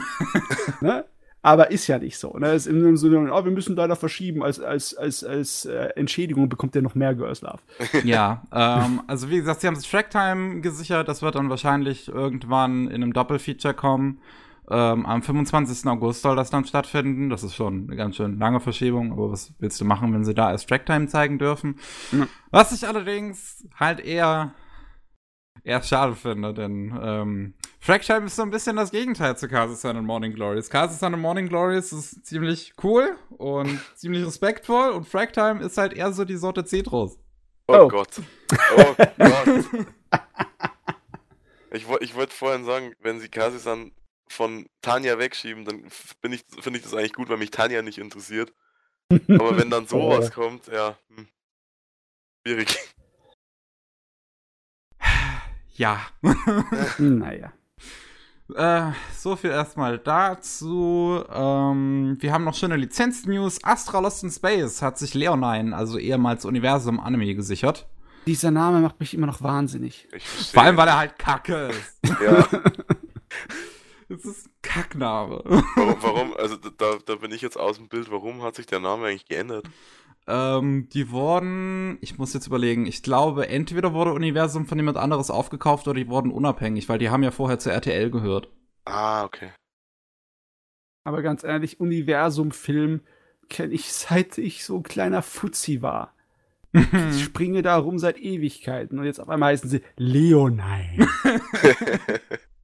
ne? 0.81 1.05
Aber 1.45 1.71
ist 1.71 1.87
ja 1.87 1.99
nicht 1.99 2.17
so. 2.17 2.37
Ne? 2.37 2.53
Ist 2.53 2.67
im 2.67 2.95
Sinne, 2.95 3.31
oh, 3.33 3.43
wir 3.43 3.51
müssen 3.51 3.75
leider 3.75 3.97
verschieben. 3.97 4.43
Als, 4.43 4.61
als, 4.61 4.95
als, 4.95 5.25
als 5.25 5.65
äh, 5.65 5.89
Entschädigung 5.97 6.47
bekommt 6.47 6.73
er 6.75 6.81
noch 6.81 6.95
mehr 6.95 7.13
Girls 7.13 7.41
Love. 7.41 7.59
Ja, 8.05 8.43
ähm, 8.53 9.01
also 9.07 9.29
wie 9.29 9.37
gesagt, 9.37 9.59
sie 9.61 9.67
haben 9.67 9.75
das 9.75 9.83
Tracktime 9.83 10.61
gesichert. 10.61 11.09
Das 11.09 11.21
wird 11.21 11.35
dann 11.35 11.49
wahrscheinlich 11.49 12.07
irgendwann 12.07 12.87
in 12.87 13.03
einem 13.03 13.11
Doppelfeature 13.11 13.73
kommen. 13.73 14.19
Ähm, 14.69 15.05
am 15.05 15.21
25. 15.21 15.85
August 15.87 16.21
soll 16.21 16.37
das 16.37 16.49
dann 16.49 16.63
stattfinden. 16.63 17.29
Das 17.29 17.43
ist 17.43 17.55
schon 17.55 17.87
eine 17.87 17.97
ganz 17.97 18.15
schön 18.15 18.39
lange 18.39 18.61
Verschiebung, 18.61 19.11
aber 19.11 19.29
was 19.29 19.51
willst 19.59 19.81
du 19.81 19.85
machen, 19.85 20.13
wenn 20.13 20.23
sie 20.23 20.33
da 20.33 20.49
erst 20.49 20.69
Tracktime 20.69 21.07
zeigen 21.07 21.39
dürfen? 21.39 21.75
Ja. 22.13 22.27
Was 22.51 22.71
ich 22.71 22.87
allerdings 22.87 23.67
halt 23.77 23.99
eher, 23.99 24.53
eher 25.63 25.81
schade 25.83 26.15
finde, 26.15 26.53
denn 26.53 26.97
ähm, 27.01 27.53
Fracktime 27.79 28.25
ist 28.25 28.35
so 28.35 28.41
ein 28.43 28.49
bisschen 28.51 28.75
das 28.75 28.91
Gegenteil 28.91 29.37
zu 29.37 29.47
Casa 29.47 29.75
Sun 29.75 29.97
und 29.97 30.05
Morning 30.05 30.33
Glories. 30.33 30.69
Casa 30.69 30.93
Sun 30.93 31.13
und 31.13 31.21
Morning 31.21 31.47
Glories 31.47 31.91
ist 31.93 32.25
ziemlich 32.25 32.73
cool 32.83 33.15
und 33.29 33.79
ziemlich 33.95 34.25
respektvoll 34.25 34.91
und 34.91 35.07
Fracktime 35.07 35.61
ist 35.63 35.77
halt 35.77 35.93
eher 35.93 36.11
so 36.13 36.25
die 36.25 36.37
Sorte 36.37 36.65
Cetros. 36.65 37.17
Oh, 37.67 37.73
Oh. 37.83 37.87
Gott. 37.87 38.21
Oh 38.77 38.95
Gott. 38.95 39.87
Ich, 41.71 41.87
ich 42.01 42.13
wollte 42.15 42.35
vorhin 42.35 42.65
sagen, 42.65 42.93
wenn 42.99 43.19
sie 43.19 43.29
Kasisan 43.29 43.93
von 44.27 44.67
Tanja 44.83 45.17
wegschieben, 45.17 45.65
dann 45.65 45.85
f- 45.85 46.13
bin 46.21 46.31
ich- 46.31 46.45
finde 46.59 46.77
ich 46.77 46.83
das 46.85 46.93
eigentlich 46.93 47.13
gut, 47.13 47.29
weil 47.29 47.37
mich 47.37 47.49
Tanja 47.49 47.81
nicht 47.81 47.97
interessiert. 47.97 48.53
Aber 49.09 49.57
wenn 49.57 49.71
dann 49.71 49.87
sowas 49.87 50.31
kommt, 50.31 50.67
ja. 50.67 50.95
Hm. 51.15 51.27
Schwierig. 52.45 52.77
Ja. 55.73 55.99
naja. 56.97 57.53
Äh, 58.55 58.91
so 59.15 59.35
viel 59.35 59.49
erstmal 59.49 59.97
dazu. 59.97 61.23
Ähm, 61.31 62.17
wir 62.19 62.31
haben 62.31 62.43
noch 62.43 62.55
schöne 62.55 62.75
Lizenz-News. 62.75 63.63
Astra 63.63 63.99
Lost 63.99 64.23
in 64.23 64.31
Space 64.31 64.81
hat 64.81 64.97
sich 64.97 65.13
Leonine, 65.13 65.75
also 65.75 65.97
ehemals 65.97 66.45
Universum 66.45 66.99
Anime, 66.99 67.33
gesichert. 67.35 67.87
Dieser 68.25 68.51
Name 68.51 68.79
macht 68.79 68.99
mich 68.99 69.13
immer 69.13 69.27
noch 69.27 69.41
wahnsinnig. 69.41 70.07
Vor 70.53 70.63
allem, 70.63 70.77
weil 70.77 70.87
er 70.87 70.97
halt 70.97 71.19
kacke 71.19 71.69
ist. 71.69 71.99
Ja, 72.21 72.47
Das 74.09 74.25
ist 74.25 74.47
ein 74.47 74.51
Kackname. 74.61 75.41
warum, 75.43 75.95
warum, 76.01 76.33
also 76.37 76.55
da, 76.57 76.97
da 77.05 77.15
bin 77.15 77.31
ich 77.31 77.41
jetzt 77.41 77.57
aus 77.57 77.77
dem 77.77 77.87
Bild, 77.87 78.11
warum 78.11 78.43
hat 78.43 78.55
sich 78.55 78.65
der 78.65 78.79
Name 78.79 79.07
eigentlich 79.07 79.25
geändert? 79.25 79.65
Ähm, 80.27 80.87
die 80.93 81.09
wurden, 81.11 81.97
ich 82.01 82.17
muss 82.17 82.33
jetzt 82.33 82.47
überlegen, 82.47 82.85
ich 82.85 83.03
glaube, 83.03 83.49
entweder 83.49 83.93
wurde 83.93 84.13
Universum 84.13 84.65
von 84.65 84.77
jemand 84.77 84.97
anderes 84.97 85.29
aufgekauft 85.29 85.87
oder 85.87 85.99
die 85.99 86.07
wurden 86.07 86.31
unabhängig, 86.31 86.89
weil 86.89 86.99
die 86.99 87.09
haben 87.09 87.23
ja 87.23 87.31
vorher 87.31 87.59
zur 87.59 87.73
RTL 87.73 88.09
gehört. 88.09 88.49
Ah, 88.85 89.23
okay. 89.23 89.51
Aber 91.05 91.21
ganz 91.21 91.43
ehrlich, 91.43 91.79
Universum-Film 91.79 93.01
kenne 93.49 93.73
ich 93.73 93.91
seit 93.93 94.37
ich 94.37 94.65
so 94.65 94.77
ein 94.77 94.83
kleiner 94.83 95.21
Fuzzi 95.21 95.81
war. 95.81 96.13
Ich 96.71 96.81
springe 97.23 97.61
da 97.61 97.77
rum 97.77 97.99
seit 97.99 98.17
Ewigkeiten 98.17 98.97
und 98.97 99.05
jetzt 99.05 99.19
auf 99.19 99.29
einmal 99.29 99.51
heißen 99.51 99.69
sie 99.69 99.81
Leonine. 99.97 101.07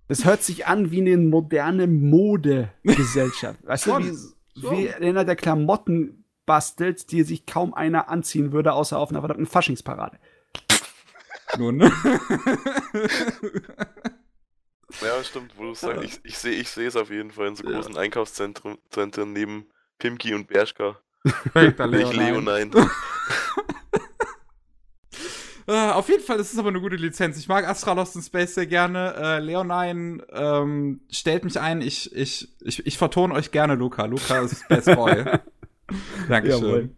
Das 0.10 0.26
hört 0.26 0.41
sich 0.41 0.66
an 0.66 0.89
wie 0.89 1.01
eine 1.01 1.18
moderne 1.18 1.86
Modegesellschaft. 1.86 3.60
Weißt 3.64 3.86
du, 3.86 3.99
wie, 3.99 4.60
Schon. 4.60 4.72
wie 4.72 4.89
einer, 4.91 5.24
der 5.24 5.36
Klamotten 5.36 6.19
bastelt, 6.50 7.12
die 7.12 7.22
sich 7.22 7.45
kaum 7.45 7.76
einer 7.76 8.10
anziehen 8.10 8.52
würde, 8.52 8.74
außer 8.74 8.97
auf 8.97 9.12
einer 9.12 9.20
verdammten 9.20 9.45
Faschingsparade. 9.45 10.18
Nun. 11.58 11.91
Ja, 15.02 15.24
stimmt, 15.24 15.54
wo 15.56 15.66
du 15.66 15.76
sagst. 15.76 16.04
Ich, 16.04 16.20
ich 16.24 16.38
sehe 16.39 16.54
ich 16.54 16.68
sehe 16.68 16.88
es 16.88 16.95
auf 16.95 17.12
jeden 17.12 17.30
Fall 17.30 17.50
in 17.50 17.56
so 17.56 17.64
großen 17.64 17.95
Einkaufszentren 17.95 18.80
Zentren 18.89 19.34
neben 19.34 19.68
Pimki 20.00 20.34
und 20.34 20.47
Bershka. 20.47 20.97
Perfekter 21.24 21.86
Nicht 21.86 22.12
Leonine. 22.12 22.41
Leonine. 22.41 22.89
Äh, 25.68 25.91
auf 25.91 26.10
jeden 26.10 26.24
Fall 26.24 26.39
ist 26.39 26.52
es 26.52 26.58
aber 26.58 26.70
eine 26.70 26.82
gute 26.82 26.95
Lizenz. 26.95 27.38
Ich 27.38 27.47
mag 27.47 27.68
Astra 27.68 27.93
Lost 27.93 28.16
in 28.16 28.24
Space 28.24 28.56
sehr 28.56 28.66
gerne. 28.66 29.14
Äh, 29.16 29.39
Leonine 29.39 30.26
ähm, 30.32 31.02
stellt 31.12 31.43
mich 31.43 31.60
ein. 31.60 31.82
Ich, 31.82 32.14
ich, 32.16 32.50
ich, 32.62 32.88
ich 32.88 32.97
vertone 32.97 33.36
euch 33.36 33.52
gerne 33.52 33.76
Luca. 33.76 34.06
Luca 34.06 34.39
ist 34.39 34.68
Best 34.68 34.88
Boy. 34.95 35.26
Dankeschön. 36.28 36.96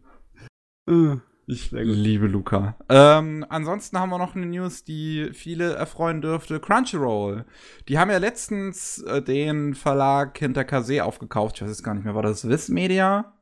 Äh, 0.87 1.17
Ich 1.47 1.71
liebe 1.71 2.27
Luca. 2.27 2.77
Ähm, 2.87 3.45
ansonsten 3.49 3.99
haben 3.99 4.09
wir 4.09 4.17
noch 4.17 4.35
eine 4.35 4.45
News, 4.45 4.83
die 4.83 5.31
viele 5.33 5.73
erfreuen 5.73 6.21
dürfte. 6.21 6.59
Crunchyroll. 6.59 7.45
Die 7.89 7.99
haben 7.99 8.09
ja 8.09 8.17
letztens 8.17 8.99
äh, 9.03 9.21
den 9.21 9.75
Verlag 9.75 10.37
hinter 10.37 10.63
Kase 10.63 11.03
aufgekauft. 11.03 11.55
Ich 11.57 11.61
weiß 11.63 11.69
jetzt 11.69 11.83
gar 11.83 11.93
nicht 11.93 12.05
mehr, 12.05 12.15
war 12.15 12.23
das 12.23 12.47
Viz 12.47 12.69
Media? 12.69 13.33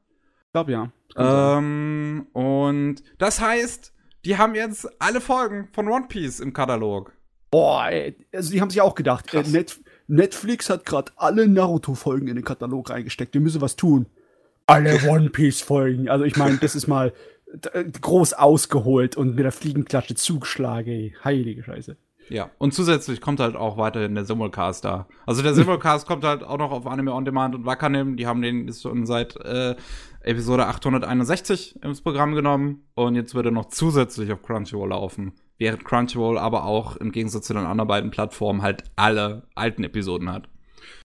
Ich 0.47 0.53
glaube 0.53 0.71
ja. 0.71 0.91
Ähm, 1.17 2.27
und 2.33 3.03
das 3.19 3.41
heißt, 3.41 3.93
die 4.25 4.37
haben 4.37 4.55
jetzt 4.55 4.87
alle 4.99 5.21
Folgen 5.21 5.69
von 5.73 5.87
One 5.87 6.07
Piece 6.07 6.39
im 6.39 6.53
Katalog. 6.53 7.13
Boah, 7.51 7.89
ey, 7.89 8.15
also 8.33 8.51
die 8.51 8.61
haben 8.61 8.69
sich 8.69 8.81
auch 8.81 8.95
gedacht, 8.95 9.33
äh. 9.33 9.43
Net 9.43 9.79
Netflix 10.07 10.71
hat 10.71 10.85
gerade 10.85 11.11
alle 11.17 11.47
Naruto-Folgen 11.47 12.27
in 12.27 12.35
den 12.35 12.43
Katalog 12.43 12.89
reingesteckt. 12.89 13.35
Wir 13.35 13.41
müssen 13.41 13.61
was 13.61 13.75
tun. 13.75 14.07
Alle 14.69 15.09
One 15.09 15.29
Piece-Folgen. 15.29 16.09
Also 16.09 16.25
ich 16.25 16.35
meine, 16.37 16.57
das 16.57 16.75
ist 16.75 16.87
mal 16.87 17.13
äh, 17.73 17.83
groß 17.83 18.33
ausgeholt 18.33 19.17
und 19.17 19.35
mit 19.35 19.43
der 19.43 19.51
Fliegenklatsche 19.51 20.15
zugeschlagen. 20.15 21.13
Heilige 21.23 21.63
Scheiße. 21.63 21.97
Ja, 22.29 22.51
und 22.59 22.75
zusätzlich 22.75 23.21
kommt 23.21 23.39
halt 23.39 23.55
auch 23.55 23.77
weiterhin 23.77 24.13
der 24.13 24.23
Simulcast 24.23 24.85
da. 24.85 25.07
Also 25.25 25.41
der 25.41 25.55
Simulcast 25.55 26.07
kommt 26.07 26.23
halt 26.23 26.43
auch 26.43 26.59
noch 26.59 26.71
auf 26.71 26.85
Anime 26.85 27.13
On 27.13 27.25
Demand 27.25 27.55
und 27.55 27.65
Wakanim. 27.65 28.17
Die 28.17 28.27
haben 28.27 28.43
den 28.43 28.71
schon 28.71 29.07
seit 29.07 29.35
äh, 29.37 29.75
Episode 30.21 30.67
861 30.67 31.83
ins 31.83 32.01
Programm 32.01 32.35
genommen 32.35 32.83
und 32.93 33.15
jetzt 33.15 33.33
wird 33.33 33.45
er 33.45 33.51
noch 33.51 33.69
zusätzlich 33.69 34.31
auf 34.31 34.43
Crunchyroll 34.43 34.89
laufen. 34.89 35.33
Während 35.57 35.83
Crunchyroll 35.83 36.37
aber 36.37 36.65
auch 36.65 36.97
im 36.97 37.11
Gegensatz 37.11 37.47
zu 37.47 37.53
den 37.53 37.65
anderen 37.65 37.87
beiden 37.87 38.11
Plattformen 38.11 38.61
halt 38.61 38.83
alle 38.95 39.47
alten 39.55 39.83
Episoden 39.83 40.31
hat. 40.31 40.47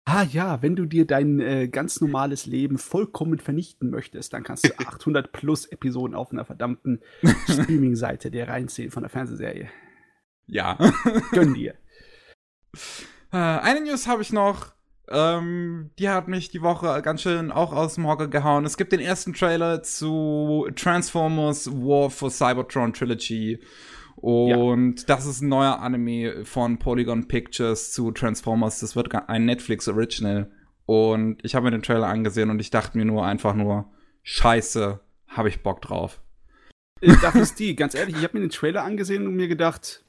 Ah 0.05 0.22
ja, 0.22 0.62
wenn 0.62 0.76
du 0.76 0.87
dir 0.87 1.07
dein 1.07 1.41
äh, 1.41 1.68
ganz 1.68 2.01
normales 2.01 2.47
Leben 2.47 2.78
vollkommen 2.78 3.39
vernichten 3.39 3.91
möchtest, 3.91 4.32
dann 4.32 4.43
kannst 4.43 4.68
du 4.68 4.72
800 4.78 5.32
plus 5.32 5.66
Episoden 5.66 6.14
auf 6.14 6.32
einer 6.32 6.45
verdammten 6.45 7.01
Streaming-Seite 7.49 8.30
dir 8.30 8.49
reinziehen 8.49 8.91
von 8.91 9.03
der 9.03 9.11
Fernsehserie. 9.11 9.68
Ja. 10.47 10.78
Gönn 11.32 11.55
dir. 11.55 11.74
Äh, 13.32 13.37
eine 13.39 13.80
News 13.80 14.07
habe 14.07 14.22
ich 14.22 14.32
noch. 14.32 14.74
Ähm, 15.09 15.91
die 15.99 16.09
hat 16.09 16.28
mich 16.28 16.51
die 16.51 16.62
Woche 16.62 17.03
ganz 17.03 17.22
schön 17.22 17.51
auch 17.51 17.72
aus 17.72 17.97
dem 17.97 18.07
Hocker 18.07 18.28
gehauen. 18.28 18.64
Es 18.64 18.76
gibt 18.76 18.93
den 18.93 19.01
ersten 19.01 19.35
Trailer 19.35 19.82
zu 19.82 20.68
Transformers 20.76 21.68
War 21.70 22.11
for 22.11 22.30
Cybertron 22.30 22.93
Trilogy. 22.93 23.61
Und 24.16 25.08
das 25.08 25.26
ist 25.26 25.42
ein 25.42 25.48
neuer 25.48 25.80
Anime 25.80 26.44
von 26.44 26.78
Polygon 26.78 27.28
Pictures 27.28 27.92
zu 27.92 28.10
Transformers. 28.12 28.80
Das 28.80 28.96
wird 28.96 29.14
ein 29.14 29.44
Netflix 29.44 29.88
Original. 29.88 30.50
Und 30.86 31.44
ich 31.44 31.54
habe 31.54 31.64
mir 31.64 31.70
den 31.70 31.82
Trailer 31.82 32.08
angesehen 32.08 32.50
und 32.50 32.60
ich 32.60 32.70
dachte 32.70 32.96
mir 32.98 33.04
nur 33.04 33.24
einfach 33.24 33.54
nur, 33.54 33.90
scheiße, 34.22 35.00
habe 35.28 35.48
ich 35.48 35.62
Bock 35.62 35.82
drauf. 35.82 36.20
Äh, 37.00 37.14
Das 37.22 37.34
ist 37.34 37.58
die, 37.58 37.74
ganz 37.74 37.94
ehrlich, 37.94 38.16
ich 38.16 38.22
habe 38.22 38.38
mir 38.38 38.44
den 38.44 38.50
Trailer 38.50 38.84
angesehen 38.84 39.26
und 39.26 39.34
mir 39.34 39.48
gedacht, 39.48 40.04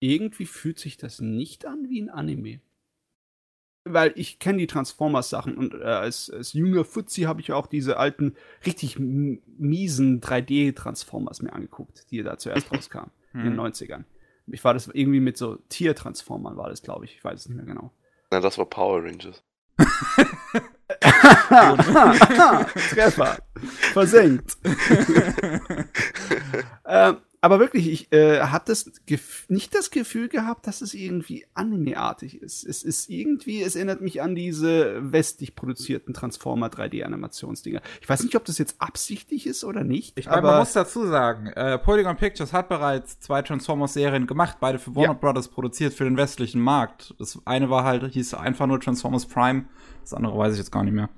irgendwie 0.00 0.46
fühlt 0.46 0.78
sich 0.78 0.96
das 0.96 1.20
nicht 1.20 1.66
an 1.66 1.86
wie 1.88 2.00
ein 2.00 2.10
Anime. 2.10 2.60
Weil 3.84 4.12
ich 4.16 4.40
kenne 4.40 4.58
die 4.58 4.66
Transformers-Sachen 4.66 5.56
und 5.56 5.74
äh, 5.74 5.84
als, 5.84 6.28
als 6.28 6.52
junger 6.52 6.84
Fuzzi 6.84 7.22
habe 7.22 7.40
ich 7.40 7.52
auch 7.52 7.68
diese 7.68 7.98
alten, 7.98 8.34
richtig 8.64 8.98
miesen 8.98 10.20
3D-Transformers 10.20 11.40
mir 11.42 11.52
angeguckt, 11.52 12.10
die 12.10 12.22
da 12.22 12.36
zuerst 12.36 12.72
rauskamen, 12.72 13.12
in 13.40 13.44
den 13.44 13.60
90ern. 13.60 14.04
Ich 14.48 14.62
war 14.64 14.74
das 14.74 14.88
irgendwie 14.88 15.20
mit 15.20 15.36
so 15.36 15.56
Tier-Transformern, 15.68 16.56
war 16.56 16.68
das, 16.68 16.82
glaube 16.82 17.04
ich. 17.04 17.16
Ich 17.16 17.24
weiß 17.24 17.40
es 17.40 17.48
nicht 17.48 17.56
mehr 17.56 17.66
genau. 17.66 17.92
Na, 18.30 18.40
das 18.40 18.58
war 18.58 18.66
Power 18.66 19.02
Rangers. 19.02 19.42
Treffer. 22.90 23.38
Versenkt. 23.92 24.56
ähm, 26.86 27.16
aber 27.40 27.60
wirklich, 27.60 27.88
ich 27.88 28.12
äh, 28.12 28.40
hatte 28.40 28.72
das 28.72 28.90
nicht 29.48 29.74
das 29.74 29.90
Gefühl 29.90 30.28
gehabt, 30.28 30.66
dass 30.66 30.80
es 30.80 30.94
irgendwie 30.94 31.46
anime-artig 31.54 32.40
ist. 32.40 32.64
Es 32.64 32.82
ist 32.82 33.08
irgendwie, 33.08 33.62
es 33.62 33.76
erinnert 33.76 34.00
mich 34.00 34.22
an 34.22 34.34
diese 34.34 35.12
westlich 35.12 35.54
produzierten 35.54 36.14
Transformer 36.14 36.68
3D-Animationsdinger. 36.68 37.80
Ich 38.00 38.08
weiß 38.08 38.22
nicht, 38.22 38.36
ob 38.36 38.44
das 38.44 38.58
jetzt 38.58 38.76
absichtlich 38.80 39.46
ist 39.46 39.64
oder 39.64 39.84
nicht. 39.84 40.18
Ich 40.18 40.26
meine, 40.26 40.42
man 40.42 40.58
muss 40.58 40.72
dazu 40.72 41.06
sagen, 41.06 41.48
äh, 41.48 41.78
Polygon 41.78 42.16
Pictures 42.16 42.52
hat 42.52 42.68
bereits 42.68 43.20
zwei 43.20 43.42
Transformers-Serien 43.42 44.26
gemacht, 44.26 44.58
beide 44.60 44.78
für 44.78 44.94
Warner 44.94 45.08
Ja. 45.08 45.12
Brothers 45.14 45.48
produziert 45.48 45.94
für 45.94 46.04
den 46.04 46.16
westlichen 46.16 46.60
Markt. 46.60 47.14
Das 47.18 47.38
eine 47.44 47.70
war 47.70 47.84
halt, 47.84 48.04
hieß 48.12 48.34
einfach 48.34 48.66
nur 48.66 48.80
Transformers 48.80 49.26
Prime, 49.26 49.66
das 50.02 50.14
andere 50.14 50.36
weiß 50.36 50.52
ich 50.52 50.58
jetzt 50.58 50.72
gar 50.72 50.84
nicht 50.84 50.94
mehr. 50.94 51.08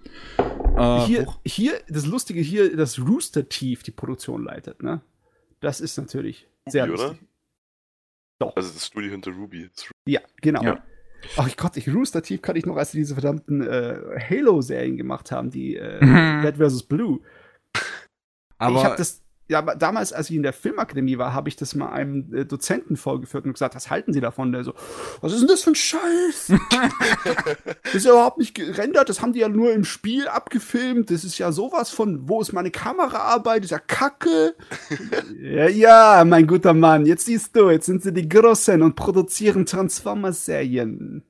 Äh, 0.77 1.07
hier, 1.07 1.27
hoch. 1.27 1.39
hier, 1.45 1.73
das 1.89 2.07
Lustige 2.07 2.41
hier, 2.41 2.77
dass 2.77 2.99
Rooster 2.99 3.49
Teeth 3.49 3.87
die 3.87 3.91
Produktion 3.91 4.45
leitet, 4.45 4.83
ne? 4.83 5.01
Das 5.61 5.81
ist 5.81 5.97
natürlich 5.99 6.49
sehr 6.69 6.85
Ruby, 6.85 6.95
oder? 6.95 7.09
lustig. 7.09 7.29
Also 8.55 8.73
das 8.73 8.87
Studio 8.87 9.11
hinter 9.11 9.33
Ruby. 9.33 9.69
Das 9.75 9.85
Ru- 9.87 9.91
Ja, 10.07 10.21
genau. 10.41 10.63
Ja. 10.63 10.83
Ach 11.37 11.57
Gott, 11.57 11.77
ich 11.77 11.89
Rooster 11.93 12.23
Teeth 12.23 12.43
kann 12.45 12.55
ich 12.55 12.65
noch, 12.65 12.77
als 12.77 12.93
sie 12.93 12.99
diese 12.99 13.15
verdammten 13.15 13.61
äh, 13.63 14.21
Halo-Serien 14.31 14.97
gemacht 14.97 15.33
haben, 15.33 15.51
die 15.51 15.75
äh, 15.77 16.05
Mhm. 16.05 16.45
Red 16.47 16.57
vs. 16.59 16.85
Blue. 16.85 17.21
Aber 18.59 18.77
ich 18.79 18.85
habe 18.85 18.97
das, 18.97 19.23
ja, 19.49 19.59
aber 19.59 19.77
damals, 19.77 20.13
als 20.13 20.29
ich 20.29 20.37
in 20.37 20.43
der 20.43 20.53
Filmakademie 20.53 21.17
war, 21.17 21.33
habe 21.33 21.49
ich 21.49 21.57
das 21.57 21.75
mal 21.75 21.91
einem 21.91 22.35
äh, 22.35 22.45
Dozenten 22.45 22.99
vorgeführt 22.99 23.47
und 23.47 23.55
gesagt, 23.55 23.75
was 23.75 23.89
halten 23.89 24.13
Sie 24.13 24.21
davon? 24.21 24.53
Der 24.53 24.63
so, 24.63 24.75
was 25.23 25.33
ist 25.33 25.41
denn 25.41 25.49
das 25.49 25.63
für 25.63 25.71
ein 25.71 25.75
Scheiß? 25.75 26.53
das 27.85 27.95
ist 27.95 28.05
ja 28.05 28.13
überhaupt 28.13 28.37
nicht 28.37 28.55
gerendert, 28.55 29.09
das 29.09 29.23
haben 29.23 29.33
die 29.33 29.41
ja 29.41 29.49
nur 29.49 29.73
im 29.73 29.85
Spiel 29.85 30.29
abgefilmt. 30.29 31.11
Das 31.11 31.25
ist 31.25 31.39
ja 31.39 31.51
sowas 31.51 31.89
von, 31.89 32.29
wo 32.29 32.43
ist 32.43 32.53
meine 32.53 32.71
Kameraarbeit? 32.71 33.61
Das 33.61 33.67
ist 33.67 33.71
ja 33.71 33.79
Kacke. 33.79 34.55
ja, 35.41 35.69
ja, 35.69 36.25
mein 36.27 36.47
guter 36.47 36.75
Mann, 36.75 37.07
jetzt 37.07 37.25
siehst 37.25 37.57
du, 37.57 37.71
jetzt 37.71 37.87
sind 37.87 38.03
sie 38.03 38.13
die 38.13 38.29
Großen 38.29 38.83
und 38.83 38.97
produzieren 38.97 39.65
Transformers-Serien. 39.65 41.25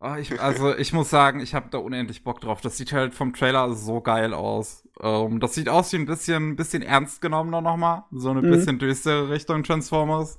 Oh, 0.00 0.14
ich, 0.14 0.40
also 0.40 0.76
ich 0.76 0.92
muss 0.92 1.10
sagen, 1.10 1.40
ich 1.40 1.54
habe 1.54 1.70
da 1.70 1.78
unendlich 1.78 2.22
Bock 2.22 2.40
drauf. 2.40 2.60
Das 2.60 2.76
sieht 2.76 2.92
halt 2.92 3.14
vom 3.14 3.32
Trailer 3.32 3.74
so 3.74 4.00
geil 4.00 4.32
aus. 4.32 4.87
Ähm, 5.00 5.40
das 5.40 5.54
sieht 5.54 5.68
aus 5.68 5.92
wie 5.92 5.96
ein 5.96 6.06
bisschen, 6.06 6.56
bisschen 6.56 6.82
ernst 6.82 7.20
genommener 7.20 7.60
nochmal. 7.60 8.04
So 8.12 8.30
eine 8.30 8.42
Mhm. 8.42 8.50
bisschen 8.50 8.78
düstere 8.78 9.28
Richtung 9.30 9.62
Transformers. 9.62 10.38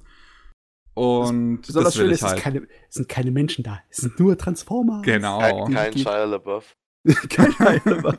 Und 0.95 1.61
das 1.73 1.97
will 1.97 2.05
schön, 2.05 2.09
ist 2.11 2.23
halt. 2.23 2.39
keine, 2.39 2.67
es 2.89 2.95
sind 2.95 3.07
keine 3.07 3.31
Menschen 3.31 3.63
da, 3.63 3.79
es 3.89 3.97
sind 3.97 4.19
nur 4.19 4.37
Transformers. 4.37 5.03
Genau. 5.03 5.39
Kein, 5.65 5.73
kein 5.73 5.97
Shia 5.97 6.23
LaBeouf. 6.25 6.75
Keine 7.29 7.81
Ahnung. 7.85 8.13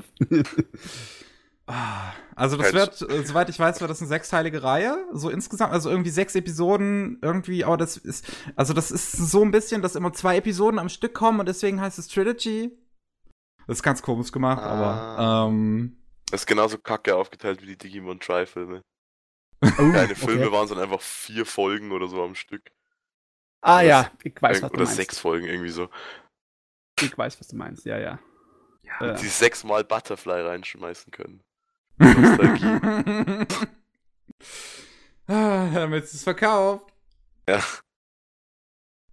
Ah, 1.66 2.12
Also 2.34 2.56
das 2.56 2.66
Kein 2.72 2.74
wird, 2.76 3.02
äh, 3.10 3.22
soweit 3.24 3.48
ich 3.48 3.58
weiß, 3.58 3.80
wird 3.80 3.90
das 3.90 4.00
eine 4.00 4.08
sechsteilige 4.08 4.62
Reihe. 4.62 4.96
So 5.12 5.28
insgesamt, 5.30 5.72
also 5.72 5.88
irgendwie 5.90 6.10
sechs 6.10 6.34
Episoden 6.34 7.18
irgendwie, 7.22 7.64
aber 7.64 7.76
das 7.76 7.96
ist, 7.96 8.26
also 8.56 8.72
das 8.72 8.90
ist 8.90 9.12
so 9.12 9.42
ein 9.42 9.50
bisschen, 9.52 9.82
dass 9.82 9.94
immer 9.94 10.12
zwei 10.12 10.36
Episoden 10.38 10.78
am 10.80 10.88
Stück 10.88 11.14
kommen 11.14 11.38
und 11.38 11.46
deswegen 11.46 11.80
heißt 11.80 11.98
es 11.98 12.08
Trilogy. 12.08 12.70
Das 13.66 13.78
ist 13.78 13.82
ganz 13.84 14.02
komisch 14.02 14.32
gemacht, 14.32 14.62
Ah. 14.62 15.16
aber 15.16 15.48
ähm, 15.48 15.96
Das 16.30 16.42
ist 16.42 16.46
genauso 16.46 16.78
kacke 16.78 17.16
aufgeteilt 17.16 17.62
wie 17.62 17.66
die 17.66 17.78
Digimon 17.78 18.18
3 18.18 18.46
Filme. 18.46 18.84
Oh, 19.78 19.92
Keine 19.92 20.14
Filme 20.14 20.46
okay. 20.46 20.52
waren 20.52 20.64
es 20.64 20.70
dann 20.70 20.78
einfach 20.78 21.00
vier 21.02 21.44
Folgen 21.46 21.92
oder 21.92 22.08
so 22.08 22.22
am 22.22 22.34
Stück. 22.34 22.70
Ah 23.62 23.82
Oder 23.82 23.82
ja, 23.82 24.10
ich 24.22 24.40
weiß, 24.40 24.62
was 24.62 24.72
du 24.72 24.74
oder 24.74 24.84
meinst. 24.84 24.96
sechs 24.96 25.18
Folgen 25.18 25.46
irgendwie 25.46 25.70
so. 25.70 25.90
Ich 27.00 27.16
weiß, 27.16 27.40
was 27.40 27.48
du 27.48 27.56
meinst, 27.56 27.84
ja, 27.84 27.98
ja. 27.98 28.18
ja. 28.82 29.00
Äh, 29.00 29.14
Die 29.16 29.28
sechsmal 29.28 29.84
Butterfly 29.84 30.42
reinschmeißen 30.42 31.10
können. 31.12 31.42
Nostalgie. 31.98 32.78
ah, 35.26 35.68
damit 35.72 36.04
ist 36.04 36.14
es 36.14 36.22
verkauft. 36.24 36.92
Ja. 37.48 37.62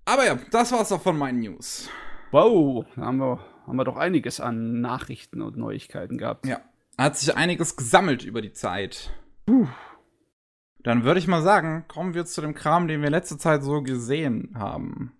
Aber 0.06 0.26
ja, 0.26 0.36
das 0.52 0.72
war's 0.72 0.92
auch 0.92 1.02
von 1.02 1.18
meinen 1.18 1.40
News. 1.40 1.90
wow, 2.32 2.86
da 2.96 3.02
haben 3.04 3.18
wir, 3.18 3.40
haben 3.66 3.76
wir 3.78 3.84
doch 3.84 3.98
einiges 3.98 4.40
an 4.40 4.82
Nachrichten 4.82 5.42
und 5.42 5.58
Neuigkeiten 5.58 6.18
gehabt. 6.18 6.46
Ja. 6.46 6.62
Hat 6.98 7.18
sich 7.18 7.36
einiges 7.36 7.76
gesammelt 7.76 8.24
über 8.24 8.42
die 8.42 8.54
Zeit. 8.54 9.12
Dann 10.84 11.04
würde 11.04 11.20
ich 11.20 11.28
mal 11.28 11.42
sagen, 11.42 11.86
kommen 11.88 12.14
wir 12.14 12.26
zu 12.26 12.42
dem 12.42 12.54
Kram, 12.54 12.88
den 12.88 13.02
wir 13.02 13.08
in 13.08 13.14
letzter 13.14 13.38
Zeit 13.38 13.64
so 13.64 13.82
gesehen 13.82 14.54
haben. 14.56 15.14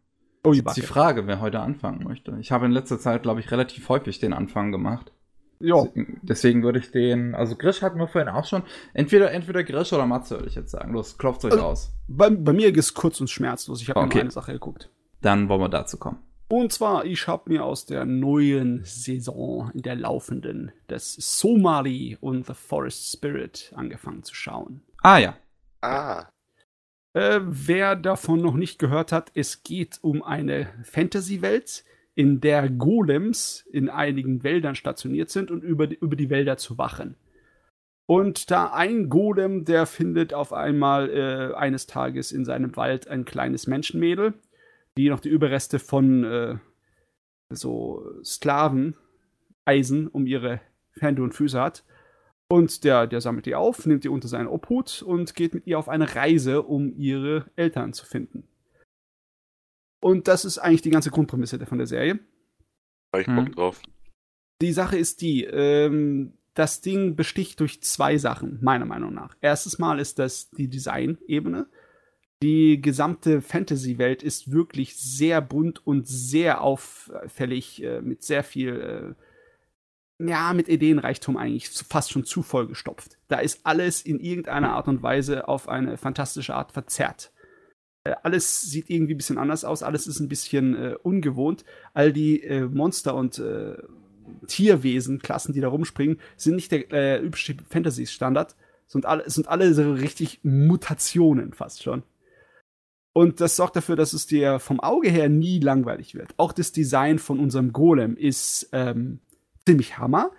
Oh, 0.44 0.54
die 0.54 0.60
Ist 0.64 0.78
die. 0.78 0.82
Frage, 0.82 1.28
wer 1.28 1.40
heute 1.42 1.60
anfangen 1.60 2.04
möchte. 2.04 2.38
Ich 2.40 2.52
habe 2.52 2.66
in 2.66 2.72
letzter 2.72 3.00
Zeit, 3.00 3.24
glaube 3.24 3.42
ich, 3.42 3.52
relativ 3.52 3.90
häufig 3.90 4.20
den 4.20 4.34
Anfang 4.34 4.72
gemacht. 4.72 5.12
Ja, 5.60 5.86
Deswegen 6.22 6.62
würde 6.62 6.78
ich 6.78 6.92
den, 6.92 7.34
also 7.34 7.56
Grisch 7.56 7.82
hatten 7.82 7.98
wir 7.98 8.08
vorhin 8.08 8.30
auch 8.30 8.46
schon. 8.46 8.62
Entweder, 8.94 9.32
entweder 9.32 9.64
Grisch 9.64 9.92
oder 9.92 10.06
Matze, 10.06 10.36
würde 10.36 10.48
ich 10.50 10.56
jetzt 10.56 10.70
sagen. 10.72 10.94
Los, 10.94 11.18
klopft 11.18 11.44
euch 11.46 11.52
Also- 11.54 11.66
aus. 11.66 11.94
bei, 12.08 12.30
bei 12.30 12.54
mir 12.54 12.70
ist 12.70 12.78
es 12.78 12.94
kurz 12.94 13.20
und 13.20 13.30
schmerzlos. 13.30 13.82
Ich 13.82 13.90
habe 13.90 14.00
Okay. 14.00 14.16
nur 14.16 14.22
eine 14.22 14.32
Sache 14.32 14.54
geguckt. 14.54 14.90
Dann 15.22 15.50
wollen 15.50 15.62
wir 15.62 15.70
dazu 15.70 15.98
kommen. 15.98 16.20
Und 16.50 16.72
zwar, 16.72 17.06
ich 17.06 17.28
habe 17.28 17.52
mir 17.52 17.66
aus 17.66 17.86
der 17.86 18.06
neuen 18.06 18.82
Saison, 18.86 19.70
in 19.74 19.82
der 19.82 19.96
laufenden, 19.96 20.72
das 20.88 21.14
Somali 21.14 22.18
und 22.22 22.46
The 22.46 22.54
Forest 22.54 23.12
Spirit 23.12 23.74
angefangen 23.76 24.24
zu 24.24 24.34
schauen. 24.34 24.82
Ah 25.02 25.18
ja. 25.18 25.38
Ah, 25.82 26.28
Äh, 27.14 27.42
wer 27.44 27.96
davon 27.96 28.42
noch 28.42 28.56
nicht 28.56 28.80
gehört 28.80 29.12
hat, 29.12 29.32
es 29.34 29.64
geht 29.64 30.00
um 30.02 30.24
eine 30.24 30.70
Fantasy-Welt, 30.84 31.84
in 32.16 32.42
der 32.42 32.70
Golems 32.70 33.66
in 33.72 33.90
einigen 33.90 34.44
Wäldern 34.44 34.76
stationiert 34.76 35.30
sind 35.30 35.52
und 35.52 35.64
über 35.64 35.88
die, 35.88 35.96
über 35.96 36.16
die 36.16 36.30
Wälder 36.30 36.58
zu 36.58 36.78
wachen. 36.78 37.16
Und 38.08 38.52
da 38.52 38.72
ein 38.72 39.10
Golem, 39.10 39.66
der 39.66 39.86
findet 39.86 40.34
auf 40.34 40.54
einmal 40.54 41.10
äh, 41.10 41.56
eines 41.56 41.88
Tages 41.88 42.32
in 42.32 42.46
seinem 42.46 42.76
Wald 42.76 43.08
ein 43.08 43.26
kleines 43.26 43.68
Menschenmädel, 43.68 44.34
die 44.98 45.10
noch 45.10 45.20
die 45.20 45.30
Überreste 45.30 45.80
von 45.80 46.24
äh, 46.24 46.58
so 47.50 48.04
Sklaven, 48.24 48.96
Eisen 49.66 50.08
um 50.08 50.26
ihre 50.26 50.62
Hände 51.00 51.24
und 51.24 51.34
Füße 51.34 51.60
hat. 51.60 51.84
Und 52.50 52.84
der, 52.84 53.08
der 53.08 53.22
sammelt 53.22 53.46
die 53.46 53.56
auf, 53.56 53.86
nimmt 53.86 54.04
die 54.04 54.10
unter 54.10 54.28
seine 54.28 54.50
Obhut 54.50 55.02
und 55.02 55.36
geht 55.36 55.54
mit 55.54 55.68
ihr 55.68 55.78
auf 55.78 55.90
eine 55.90 56.16
Reise, 56.16 56.64
um 56.64 56.94
ihre 56.98 57.46
Eltern 57.56 57.94
zu 57.94 58.06
finden. 58.06 58.48
Und 60.00 60.28
das 60.28 60.46
ist 60.46 60.58
eigentlich 60.58 60.82
die 60.82 60.90
ganze 60.90 61.12
Grundprämisse 61.12 61.66
von 61.66 61.78
der 61.78 61.88
Serie. 61.88 62.20
ich 63.18 63.28
Hm. 63.28 63.36
Bock 63.36 63.56
drauf. 63.56 63.82
Die 64.62 64.72
Sache 64.72 64.98
ist 64.98 65.22
die, 65.22 65.44
ähm, 65.44 66.34
das 66.54 66.82
Ding 66.82 67.16
besticht 67.16 67.60
durch 67.60 67.84
zwei 67.84 68.18
Sachen, 68.18 68.60
meiner 68.62 68.86
Meinung 68.86 69.14
nach. 69.14 69.36
Erstes 69.42 69.78
Mal 69.78 70.00
ist 70.00 70.18
das 70.18 70.50
die 70.52 70.70
Design-Ebene. 70.70 71.68
Die 72.44 72.80
gesamte 72.82 73.42
Fantasy-Welt 73.42 74.22
ist 74.22 74.52
wirklich 74.52 74.96
sehr 74.96 75.42
bunt 75.42 75.86
und 75.88 76.08
sehr 76.08 76.62
auffällig, 76.62 77.82
äh, 77.84 78.02
mit 78.02 78.22
sehr 78.22 78.44
viel, 78.44 79.16
äh, 80.20 80.30
ja, 80.30 80.54
mit 80.54 80.70
Ideenreichtum 80.70 81.36
eigentlich 81.36 81.70
fast 81.70 82.12
schon 82.12 82.26
zu 82.26 82.44
vollgestopft. 82.44 83.18
Da 83.28 83.40
ist 83.40 83.62
alles 83.64 84.02
in 84.02 84.20
irgendeiner 84.20 84.74
Art 84.74 84.88
und 84.88 85.02
Weise 85.02 85.48
auf 85.48 85.68
eine 85.68 85.98
fantastische 85.98 86.54
Art 86.54 86.74
verzerrt. 86.74 87.32
Äh, 88.04 88.14
alles 88.22 88.62
sieht 88.62 88.92
irgendwie 88.92 89.16
ein 89.16 89.18
bisschen 89.18 89.40
anders 89.40 89.66
aus, 89.66 89.82
alles 89.82 90.06
ist 90.06 90.20
ein 90.20 90.30
bisschen 90.30 90.76
äh, 90.76 90.96
ungewohnt. 91.02 91.66
All 91.96 92.14
die 92.14 92.44
äh, 92.44 92.68
Monster 92.68 93.16
und 93.16 93.42
Tierwesen, 94.46 95.20
Klassen, 95.20 95.54
die 95.54 95.62
da 95.62 95.70
rumspringen, 95.70 96.20
sind 96.36 96.56
nicht 96.56 96.72
der 96.72 97.24
übliche 97.24 97.56
Fantasy-Standard, 97.70 98.56
sind 98.86 99.06
alle, 99.06 99.28
sind 99.30 99.48
alle 99.48 99.74
so 99.74 99.94
richtig 99.94 100.42
Mutationen 100.44 101.54
fast 101.54 101.82
schon. 101.82 102.04
Und 103.18 103.42
das 103.42 103.56
sorgt 103.56 103.76
dafür, 103.76 103.96
dass 103.96 104.14
es 104.14 104.28
dir 104.28 104.60
vom 104.60 104.80
Auge 104.80 105.10
her 105.10 105.28
nie 105.28 105.60
langweilig 105.60 106.14
wird. 106.14 106.36
Auch 106.38 106.52
das 106.52 106.72
Design 106.72 107.18
von 107.18 107.40
unserem 107.40 107.74
Golem 107.74 108.16
ist 108.16 108.70
ähm, 108.74 109.18
ziemlich 109.66 109.98
Hammer. 109.98 110.30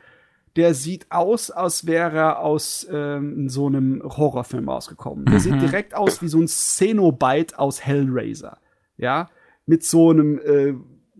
Der 0.54 0.74
sieht 0.74 1.10
aus, 1.10 1.50
als 1.50 1.88
wäre 1.88 2.16
er 2.16 2.38
aus 2.38 2.86
ähm, 2.88 3.48
so 3.48 3.66
einem 3.66 4.00
Horrorfilm 4.04 4.68
rausgekommen. 4.68 5.24
Der 5.24 5.34
Mhm. 5.34 5.38
sieht 5.40 5.60
direkt 5.60 5.94
aus 5.96 6.22
wie 6.22 6.28
so 6.28 6.38
ein 6.38 6.46
Xenobite 6.46 7.58
aus 7.58 7.84
Hellraiser. 7.84 8.58
Ja, 8.96 9.28
mit 9.66 9.82
so 9.82 10.10
einem 10.10 10.38
äh, 10.38 10.74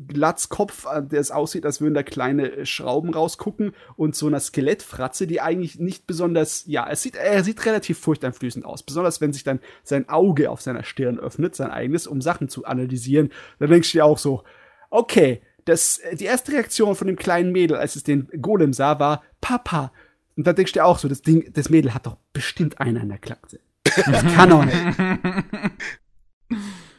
Glatzkopf, 0.06 0.86
äh, 0.86 1.02
der 1.02 1.20
es 1.20 1.30
aussieht, 1.30 1.66
als 1.66 1.80
würden 1.80 1.94
da 1.94 2.02
kleine 2.02 2.50
äh, 2.50 2.66
Schrauben 2.66 3.12
rausgucken 3.12 3.72
und 3.96 4.14
so 4.14 4.26
einer 4.26 4.40
Skelettfratze, 4.40 5.26
die 5.26 5.40
eigentlich 5.40 5.78
nicht 5.78 6.06
besonders, 6.06 6.64
ja, 6.66 6.88
es 6.88 7.02
sieht, 7.02 7.16
er 7.16 7.42
sieht 7.42 7.64
relativ 7.66 7.98
furchteinflößend 7.98 8.64
aus. 8.64 8.82
Besonders 8.82 9.20
wenn 9.20 9.32
sich 9.32 9.44
dann 9.44 9.60
sein 9.82 10.08
Auge 10.08 10.50
auf 10.50 10.60
seiner 10.60 10.84
Stirn 10.84 11.18
öffnet, 11.18 11.56
sein 11.56 11.70
eigenes, 11.70 12.06
um 12.06 12.20
Sachen 12.20 12.48
zu 12.48 12.64
analysieren. 12.64 13.30
Da 13.58 13.66
denkst 13.66 13.92
du 13.92 13.98
dir 13.98 14.04
auch 14.04 14.18
so, 14.18 14.44
okay, 14.90 15.42
das, 15.64 15.98
äh, 15.98 16.16
die 16.16 16.26
erste 16.26 16.52
Reaktion 16.52 16.94
von 16.94 17.06
dem 17.06 17.16
kleinen 17.16 17.52
Mädel, 17.52 17.76
als 17.76 17.96
es 17.96 18.04
den 18.04 18.28
Golem 18.40 18.72
sah, 18.72 18.98
war 19.00 19.22
Papa. 19.40 19.92
Und 20.36 20.46
da 20.46 20.52
denkst 20.52 20.72
du 20.72 20.78
dir 20.78 20.84
auch 20.84 20.98
so, 20.98 21.08
das 21.08 21.22
Ding, 21.22 21.52
das 21.52 21.70
Mädel 21.70 21.94
hat 21.94 22.06
doch 22.06 22.16
bestimmt 22.32 22.80
einen 22.80 22.98
an 22.98 23.08
der 23.08 23.18
Klappe. 23.18 23.58
Das 23.82 24.22
kann 24.34 24.50
doch 24.50 24.64
nicht. 24.64 24.76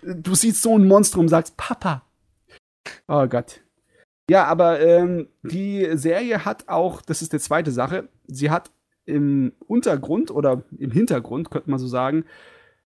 Du 0.02 0.34
siehst 0.34 0.62
so 0.62 0.78
ein 0.78 0.88
Monstrum, 0.88 1.28
sagst 1.28 1.58
Papa. 1.58 2.04
Oh 3.10 3.28
Gott. 3.28 3.62
Ja, 4.30 4.46
aber 4.46 4.80
ähm, 4.80 5.28
die 5.42 5.98
Serie 5.98 6.46
hat 6.46 6.70
auch, 6.70 7.02
das 7.02 7.24
ist 7.24 7.34
die 7.34 7.40
zweite 7.40 7.72
Sache, 7.72 8.08
sie 8.28 8.52
hat 8.52 8.72
im 9.06 9.54
Untergrund 9.66 10.30
oder 10.30 10.64
im 10.78 10.92
Hintergrund, 10.92 11.50
könnte 11.50 11.72
man 11.72 11.80
so 11.80 11.88
sagen, 11.88 12.26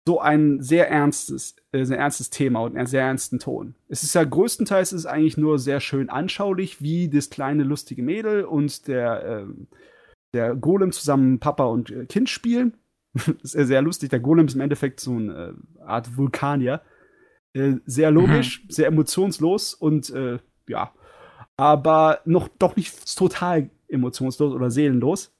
so 0.07 0.19
ein 0.19 0.59
sehr 0.61 0.89
ernstes, 0.89 1.55
äh, 1.71 1.83
sehr 1.83 1.99
ernstes 1.99 2.31
Thema 2.31 2.61
und 2.61 2.75
einen 2.75 2.87
sehr 2.87 3.03
ernsten 3.03 3.37
Ton. 3.37 3.75
Es 3.89 4.01
ist 4.01 4.15
ja 4.15 4.23
größtenteils 4.23 4.93
ist 4.93 5.05
eigentlich 5.05 5.37
nur 5.37 5.59
sehr 5.59 5.79
schön 5.79 6.09
anschaulich, 6.09 6.81
wie 6.81 7.09
das 7.09 7.29
kleine 7.29 7.63
lustige 7.63 8.01
Mädel 8.01 8.43
und 8.45 8.87
der, 8.87 9.23
ähm, 9.23 9.67
der 10.33 10.55
Golem 10.55 10.91
zusammen 10.91 11.39
Papa 11.39 11.65
und 11.65 11.91
äh, 11.91 12.05
Kind 12.07 12.29
spielen. 12.29 12.73
das 13.13 13.27
ist 13.43 13.55
ja 13.55 13.65
sehr 13.65 13.81
lustig. 13.83 14.09
Der 14.09 14.19
Golem 14.19 14.47
ist 14.47 14.55
im 14.55 14.61
Endeffekt 14.61 14.99
so 14.99 15.11
eine 15.11 15.53
äh, 15.77 15.81
Art 15.81 16.17
Vulkanier. 16.17 16.81
Äh, 17.53 17.75
sehr 17.85 18.11
logisch, 18.11 18.65
sehr 18.69 18.87
emotionslos 18.87 19.73
und 19.73 20.09
äh, 20.11 20.39
ja, 20.67 20.93
aber 21.55 22.21
noch 22.25 22.47
doch 22.59 22.75
nicht 22.75 23.17
total 23.17 23.69
emotionslos 23.87 24.53
oder 24.53 24.69
seelenlos. 24.69 25.33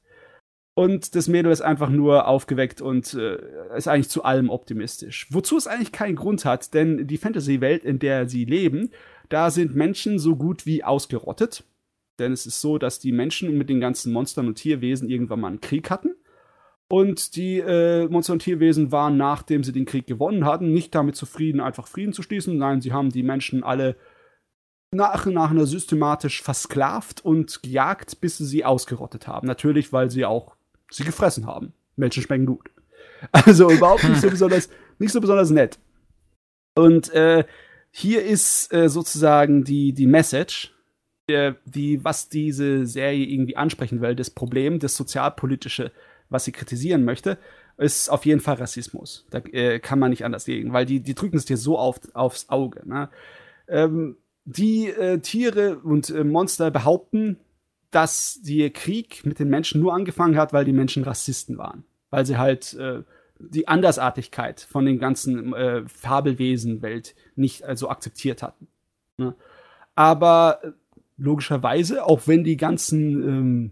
Und 0.77 1.15
das 1.15 1.27
Mädel 1.27 1.51
ist 1.51 1.61
einfach 1.61 1.89
nur 1.89 2.27
aufgeweckt 2.27 2.81
und 2.81 3.15
äh, 3.15 3.39
ist 3.75 3.87
eigentlich 3.87 4.09
zu 4.09 4.23
allem 4.23 4.51
optimistisch. 4.51 5.25
Wozu 5.31 5.57
es 5.57 5.65
eigentlich 5.65 5.91
keinen 5.91 6.15
Grund 6.15 6.45
hat, 6.45 6.75
denn 6.75 7.07
die 7.07 7.17
Fantasy-Welt, 7.17 7.83
in 7.83 7.97
der 7.97 8.29
sie 8.29 8.45
leben, 8.45 8.91
da 9.29 9.49
sind 9.49 9.75
Menschen 9.75 10.19
so 10.19 10.35
gut 10.35 10.67
wie 10.67 10.83
ausgerottet. 10.83 11.63
Denn 12.19 12.31
es 12.31 12.45
ist 12.45 12.61
so, 12.61 12.77
dass 12.77 12.99
die 12.99 13.11
Menschen 13.11 13.57
mit 13.57 13.69
den 13.69 13.79
ganzen 13.79 14.13
Monstern 14.13 14.47
und 14.47 14.55
Tierwesen 14.55 15.09
irgendwann 15.09 15.39
mal 15.39 15.47
einen 15.47 15.61
Krieg 15.61 15.89
hatten. 15.89 16.15
Und 16.89 17.35
die 17.35 17.59
äh, 17.59 18.07
Monster- 18.07 18.33
und 18.33 18.39
Tierwesen 18.39 18.91
waren, 18.91 19.17
nachdem 19.17 19.63
sie 19.63 19.73
den 19.73 19.85
Krieg 19.85 20.07
gewonnen 20.07 20.45
hatten, 20.45 20.71
nicht 20.71 20.95
damit 20.95 21.15
zufrieden, 21.17 21.59
einfach 21.59 21.87
Frieden 21.87 22.13
zu 22.13 22.23
schließen. 22.23 22.57
Nein, 22.57 22.81
sie 22.81 22.93
haben 22.93 23.09
die 23.09 23.23
Menschen 23.23 23.63
alle 23.63 23.97
nach 24.91 25.25
und 25.25 25.33
nach 25.33 25.53
systematisch 25.65 26.41
versklavt 26.41 27.23
und 27.23 27.61
gejagt, 27.61 28.21
bis 28.21 28.37
sie 28.37 28.45
sie 28.45 28.63
ausgerottet 28.63 29.27
haben. 29.27 29.47
Natürlich, 29.47 29.91
weil 29.91 30.09
sie 30.09 30.25
auch 30.25 30.55
sie 30.89 31.03
gefressen 31.03 31.45
haben. 31.45 31.73
Menschen 31.95 32.23
schmecken 32.23 32.45
gut. 32.45 32.69
Also 33.31 33.71
überhaupt 33.71 34.03
nicht 34.03 34.21
so 34.21 34.29
besonders, 34.29 34.69
nicht 34.99 35.11
so 35.11 35.19
besonders 35.19 35.49
nett. 35.49 35.79
Und 36.75 37.09
äh, 37.13 37.45
hier 37.89 38.23
ist 38.23 38.71
äh, 38.71 38.89
sozusagen 38.89 39.63
die, 39.63 39.91
die 39.93 40.05
Message, 40.05 40.71
äh, 41.27 41.53
die, 41.65 42.03
was 42.03 42.29
diese 42.29 42.85
Serie 42.85 43.25
irgendwie 43.25 43.57
ansprechen 43.57 44.01
will, 44.01 44.15
das 44.15 44.29
Problem, 44.29 44.77
das 44.77 44.95
sozialpolitische, 44.95 45.91
was 46.29 46.45
sie 46.45 46.51
kritisieren 46.51 47.03
möchte, 47.03 47.37
ist 47.77 48.09
auf 48.09 48.25
jeden 48.25 48.41
Fall 48.41 48.55
Rassismus. 48.55 49.25
Da 49.29 49.39
äh, 49.39 49.79
kann 49.79 49.99
man 49.99 50.09
nicht 50.09 50.25
anders 50.25 50.45
gegen, 50.45 50.73
weil 50.73 50.85
die, 50.85 50.99
die 50.99 51.13
drücken 51.13 51.37
es 51.37 51.45
dir 51.45 51.57
so 51.57 51.77
auf, 51.77 51.99
aufs 52.13 52.49
Auge. 52.49 52.87
Ne? 52.87 53.09
Ähm, 53.67 54.17
die 54.45 54.87
äh, 54.87 55.19
Tiere 55.19 55.79
und 55.79 56.09
äh, 56.09 56.23
Monster 56.23 56.71
behaupten, 56.71 57.37
dass 57.91 58.41
der 58.41 58.69
Krieg 58.71 59.25
mit 59.25 59.39
den 59.39 59.49
Menschen 59.49 59.81
nur 59.81 59.93
angefangen 59.93 60.37
hat, 60.37 60.53
weil 60.53 60.65
die 60.65 60.73
Menschen 60.73 61.03
Rassisten 61.03 61.57
waren. 61.57 61.83
Weil 62.09 62.25
sie 62.25 62.37
halt 62.37 62.73
äh, 62.73 63.03
die 63.39 63.67
Andersartigkeit 63.67 64.61
von 64.61 64.85
den 64.85 64.99
ganzen 64.99 65.53
äh, 65.53 65.83
Fabelwesen-Welt 65.87 67.15
nicht 67.35 67.63
also 67.63 67.89
akzeptiert 67.89 68.41
hatten. 68.41 68.67
Ne? 69.17 69.35
Aber 69.95 70.61
logischerweise, 71.17 72.05
auch 72.05 72.27
wenn 72.27 72.43
die 72.43 72.57
ganzen 72.57 73.23
ähm, 73.23 73.71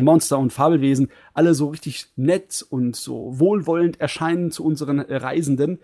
Monster 0.00 0.38
und 0.38 0.52
Fabelwesen 0.52 1.10
alle 1.34 1.54
so 1.54 1.68
richtig 1.68 2.06
nett 2.16 2.64
und 2.68 2.94
so 2.94 3.38
wohlwollend 3.38 4.00
erscheinen 4.00 4.50
zu 4.52 4.64
unseren 4.64 5.00
äh, 5.00 5.16
Reisenden, 5.16 5.80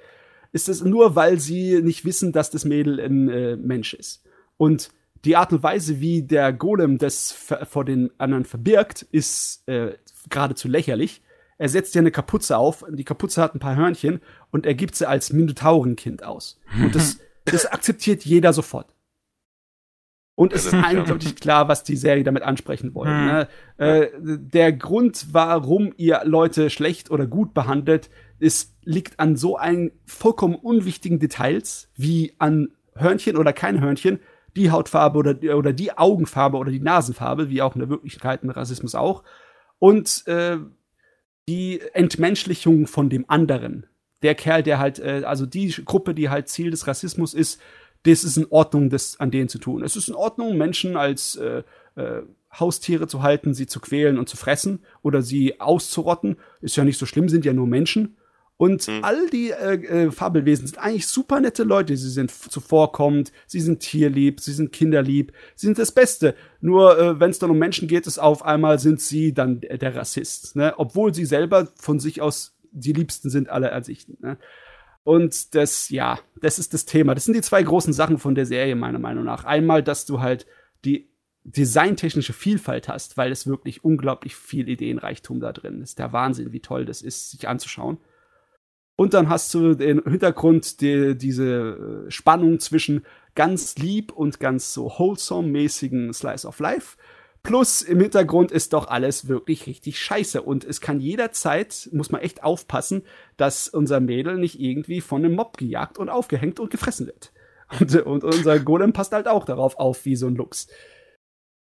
ist 0.53 0.69
es 0.69 0.85
nur, 0.85 1.17
weil 1.17 1.41
sie 1.41 1.83
nicht 1.83 2.05
wissen, 2.05 2.31
dass 2.31 2.51
das 2.51 2.65
Mädel 2.65 3.01
ein 3.01 3.29
äh, 3.29 3.57
Mensch 3.57 3.93
ist. 3.93 4.23
Und 4.57 4.91
die 5.25 5.37
Art 5.37 5.53
und 5.53 5.63
Weise, 5.63 6.01
wie 6.01 6.23
der 6.23 6.53
Golem 6.53 6.99
das 6.99 7.33
vor 7.33 7.85
den 7.85 8.11
anderen 8.19 8.45
verbirgt, 8.45 9.03
ist 9.11 9.67
äh, 9.67 9.95
geradezu 10.29 10.69
lächerlich. 10.69 11.23
Er 11.59 11.69
setzt 11.69 11.95
ja 11.95 12.01
eine 12.01 12.11
Kapuze 12.11 12.57
auf, 12.57 12.85
die 12.89 13.05
Kapuze 13.05 13.43
hat 13.43 13.55
ein 13.55 13.61
paar 13.61 13.77
Hörnchen 13.77 14.21
und 14.51 14.67
er 14.67 14.75
gibt 14.75 14.95
sie 14.95 15.09
als 15.09 15.33
Minotaurenkind 15.33 16.23
aus. 16.23 16.61
Und 16.81 16.95
das, 16.95 17.19
das 17.47 17.67
akzeptiert 17.67 18.25
jeder 18.25 18.53
sofort. 18.53 18.94
Und 20.37 20.53
es 20.53 20.67
ist 20.67 20.75
eindeutig 20.75 21.37
klar, 21.37 21.69
was 21.69 21.85
die 21.85 21.97
Serie 21.97 22.25
damit 22.25 22.43
ansprechen 22.43 22.95
wollen. 22.95 23.11
Hm. 23.11 23.27
Ne? 23.27 23.49
Äh, 23.77 24.09
der 24.19 24.73
Grund, 24.73 25.29
warum 25.33 25.93
ihr 25.97 26.23
Leute 26.25 26.71
schlecht 26.71 27.11
oder 27.11 27.27
gut 27.27 27.55
behandelt, 27.55 28.11
ist, 28.41 28.75
liegt 28.83 29.21
an 29.21 29.37
so 29.37 29.57
einen 29.57 29.93
vollkommen 30.07 30.57
unwichtigen 30.57 31.21
Details 31.21 31.89
wie 31.95 32.35
an 32.39 32.69
Hörnchen 32.97 33.37
oder 33.37 33.53
kein 33.53 33.81
Hörnchen, 33.81 34.19
die 34.57 34.71
Hautfarbe 34.71 35.19
oder, 35.19 35.57
oder 35.57 35.73
die 35.73 35.97
Augenfarbe 35.97 36.57
oder 36.57 36.71
die 36.71 36.81
Nasenfarbe, 36.81 37.49
wie 37.51 37.63
auch 37.63 37.75
in 37.75 37.81
der 37.81 37.89
Wirklichkeit 37.89 38.43
im 38.43 38.51
Rassismus 38.51 38.95
auch. 38.95 39.23
Und 39.79 40.27
äh, 40.27 40.59
die 41.49 41.81
Entmenschlichung 41.93 42.87
von 42.87 43.09
dem 43.09 43.25
anderen. 43.29 43.87
Der 44.23 44.35
Kerl, 44.35 44.63
der 44.63 44.79
halt, 44.79 44.99
äh, 44.99 45.23
also 45.27 45.47
die 45.47 45.69
Gruppe, 45.85 46.15
die 46.15 46.31
halt 46.31 46.49
Ziel 46.49 46.71
des 46.71 46.87
Rassismus 46.87 47.35
ist, 47.35 47.61
das 48.05 48.23
ist 48.25 48.37
in 48.37 48.47
Ordnung, 48.51 48.91
das 48.91 49.19
an 49.19 49.31
denen 49.31 49.49
zu 49.49 49.59
tun. 49.59 49.83
Es 49.83 49.97
ist 49.97 50.09
in 50.09 50.15
Ordnung, 50.15 50.57
Menschen 50.57 50.97
als 50.97 51.37
äh, 51.37 51.63
äh, 51.97 52.23
Haustiere 52.53 53.09
zu 53.09 53.23
halten, 53.23 53.55
sie 53.55 53.67
zu 53.67 53.81
quälen 53.81 54.19
und 54.19 54.29
zu 54.29 54.37
fressen 54.37 54.81
oder 55.03 55.23
sie 55.23 55.61
auszurotten. 55.61 56.37
Ist 56.61 56.77
ja 56.77 56.85
nicht 56.85 56.99
so 56.99 57.07
schlimm, 57.07 57.29
sind 57.29 57.45
ja 57.45 57.53
nur 57.53 57.67
Menschen. 57.67 58.17
Und 58.57 58.87
mhm. 58.87 59.03
all 59.03 59.29
die 59.31 59.51
äh, 59.51 60.05
äh, 60.05 60.11
Fabelwesen 60.13 60.67
sind 60.67 60.79
eigentlich 60.79 61.09
super 61.09 61.41
nette 61.41 61.65
Leute. 61.65 61.97
Sie 61.97 62.11
sind 62.11 62.31
zuvorkommend, 62.31 63.33
sie 63.47 63.61
sind 63.61 63.81
tierlieb, 63.81 64.41
sie 64.41 64.53
sind 64.53 64.73
kinderlieb, 64.73 65.33
sie 65.57 65.67
sind 65.67 65.79
das 65.79 65.91
Beste. 65.91 66.37
Nur 66.61 66.99
äh, 66.99 67.21
wenn 67.21 67.31
es 67.31 67.41
dann 67.41 67.51
um 67.51 67.59
Menschen 67.59 67.89
geht, 67.89 68.07
ist 68.07 68.19
auf 68.19 68.45
einmal 68.45 68.79
sind 68.79 69.01
sie 69.01 69.35
dann 69.35 69.61
der 69.61 69.97
Rassist, 69.97 70.55
ne? 70.55 70.75
obwohl 70.77 71.13
sie 71.13 71.25
selber 71.25 71.69
von 71.77 71.99
sich 71.99 72.23
aus 72.23 72.57
die 72.71 72.93
Liebsten 72.93 73.31
sind 73.31 73.49
aller 73.49 73.73
Ansichten. 73.73 74.19
Ne? 74.21 74.39
Und 75.05 75.55
das, 75.55 75.91
ja, 75.91 76.19
das 76.41 76.59
ist 76.59 76.75
das 76.75 76.87
Thema. 76.87 77.15
Das 77.15 77.27
sind 77.27 77.35
die 77.35 77.43
zwei 77.43 77.63
großen 77.63 77.93
Sachen 77.93 78.19
von 78.19 78.35
der 78.35 78.47
Serie 78.47 78.75
meiner 78.75 78.99
Meinung 78.99 79.25
nach. 79.25 79.45
Einmal, 79.45 79.83
dass 79.83 80.07
du 80.07 80.21
halt 80.21 80.47
die 80.85 81.11
designtechnische 81.45 82.33
Vielfalt 82.33 82.89
hast, 82.89 83.19
weil 83.19 83.31
es 83.31 83.47
wirklich 83.47 83.85
unglaublich 83.85 84.35
viel 84.35 84.67
Ideenreichtum 84.67 85.41
da 85.41 85.53
drin 85.53 85.83
ist. 85.83 85.99
Der 85.99 86.15
Wahnsinn, 86.15 86.53
wie 86.53 86.61
toll 86.61 86.87
das 86.87 87.03
ist, 87.03 87.31
sich 87.31 87.47
anzuschauen. 87.47 87.99
Und 88.97 89.13
dann 89.13 89.29
hast 89.29 89.53
du 89.53 89.75
den 89.75 90.03
Hintergrund, 90.05 90.81
die, 90.81 91.17
diese 91.19 92.07
äh, 92.07 92.11
Spannung 92.11 92.61
zwischen 92.61 93.05
ganz 93.35 93.77
lieb 93.77 94.13
und 94.13 94.41
ganz 94.41 94.73
so 94.73 94.89
wholesome-mäßigen 94.89 96.15
Slice 96.15 96.47
of 96.47 96.61
Life. 96.61 96.97
Plus 97.45 97.83
im 97.83 98.01
Hintergrund 98.01 98.51
ist 98.51 98.73
doch 98.73 98.89
alles 98.89 99.29
wirklich 99.29 99.67
richtig 99.69 100.01
scheiße. 100.01 100.43
Und 100.43 100.65
es 100.65 100.81
kann 100.81 100.99
jederzeit, 100.99 101.89
muss 101.93 102.11
man 102.11 102.21
echt 102.21 102.43
aufpassen, 102.43 103.03
dass 103.37 103.69
unser 103.69 104.01
Mädel 104.01 104.39
nicht 104.39 104.59
irgendwie 104.59 105.01
von 105.01 105.25
einem 105.25 105.37
Mob 105.37 105.57
gejagt 105.57 105.99
und 105.99 106.09
aufgehängt 106.09 106.59
und 106.59 106.71
gefressen 106.71 107.07
wird. 107.07 107.33
Und, 107.81 107.95
und 107.95 108.25
unser 108.25 108.61
Golem 108.61 108.93
passt 108.93 109.13
halt 109.13 109.27
auch 109.27 109.45
darauf 109.45 109.79
auf, 109.79 110.05
wie 110.05 110.17
so 110.17 110.27
ein 110.27 110.37
Lux. 110.37 110.69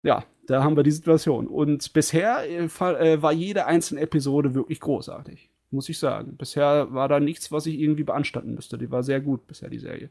Ja, 0.02 0.24
da 0.46 0.62
haben 0.62 0.76
wir 0.76 0.82
die 0.82 0.90
Situation. 0.90 1.46
Und 1.46 1.92
bisher 1.92 2.48
äh, 2.48 2.64
äh 2.64 3.22
war 3.22 3.32
jede 3.32 3.66
einzelne 3.66 4.00
Episode 4.00 4.54
wirklich 4.54 4.80
großartig 4.80 5.50
muss 5.70 5.88
ich 5.88 5.98
sagen. 5.98 6.36
Bisher 6.36 6.92
war 6.92 7.08
da 7.08 7.20
nichts, 7.20 7.52
was 7.52 7.66
ich 7.66 7.78
irgendwie 7.78 8.04
beanstanden 8.04 8.54
müsste. 8.54 8.78
Die 8.78 8.90
war 8.90 9.02
sehr 9.02 9.20
gut 9.20 9.46
bisher, 9.46 9.70
die 9.70 9.78
Serie. 9.78 10.10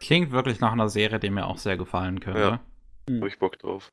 Klingt 0.00 0.32
wirklich 0.32 0.60
nach 0.60 0.72
einer 0.72 0.88
Serie, 0.88 1.18
die 1.18 1.30
mir 1.30 1.46
auch 1.46 1.58
sehr 1.58 1.76
gefallen 1.76 2.20
könnte. 2.20 2.60
Ja, 3.08 3.16
hab 3.20 3.26
ich 3.26 3.38
Bock 3.38 3.58
drauf. 3.58 3.90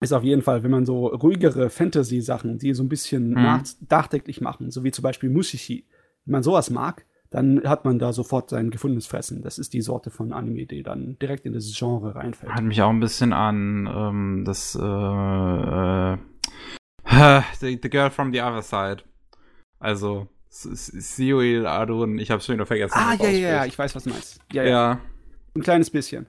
Ist 0.00 0.12
auf 0.12 0.22
jeden 0.22 0.42
Fall, 0.42 0.62
wenn 0.62 0.70
man 0.70 0.86
so 0.86 1.08
ruhigere 1.08 1.70
Fantasy-Sachen, 1.70 2.58
die 2.58 2.72
so 2.72 2.84
ein 2.84 2.88
bisschen 2.88 3.34
hm. 3.34 3.62
nachdenklich 3.88 4.40
machen, 4.40 4.70
so 4.70 4.84
wie 4.84 4.92
zum 4.92 5.02
Beispiel 5.02 5.28
Mushishi, 5.28 5.86
wenn 6.24 6.32
man 6.32 6.42
sowas 6.42 6.70
mag, 6.70 7.04
dann 7.30 7.62
hat 7.64 7.84
man 7.84 7.98
da 7.98 8.12
sofort 8.12 8.48
sein 8.50 8.70
gefundenes 8.70 9.06
Fressen. 9.06 9.42
Das 9.42 9.58
ist 9.58 9.72
die 9.74 9.82
Sorte 9.82 10.10
von 10.10 10.32
Anime, 10.32 10.66
die 10.66 10.82
dann 10.82 11.18
direkt 11.18 11.44
in 11.44 11.52
das 11.52 11.70
Genre 11.76 12.14
reinfällt. 12.14 12.52
Hat 12.52 12.64
mich 12.64 12.80
auch 12.80 12.90
ein 12.90 13.00
bisschen 13.00 13.32
an 13.32 13.88
ähm, 13.92 14.44
das 14.46 14.74
äh, 14.80 16.12
äh, 16.12 17.42
the, 17.60 17.78
the 17.82 17.90
Girl 17.90 18.10
from 18.10 18.32
the 18.32 18.40
Other 18.40 18.62
Side. 18.62 19.02
Also, 19.78 20.28
Sioil 20.48 21.66
Arun, 21.66 22.18
ich 22.18 22.30
hab's 22.30 22.46
schon 22.46 22.54
wieder 22.54 22.66
vergessen. 22.66 22.94
Ah, 22.96 23.14
ja, 23.14 23.28
ja, 23.28 23.48
ja, 23.48 23.64
ich 23.66 23.78
weiß, 23.78 23.94
was 23.94 24.04
du 24.04 24.10
meinst. 24.10 24.40
Ja, 24.52 24.62
ja, 24.62 24.70
ja. 24.70 25.00
Ein 25.54 25.62
kleines 25.62 25.90
bisschen. 25.90 26.26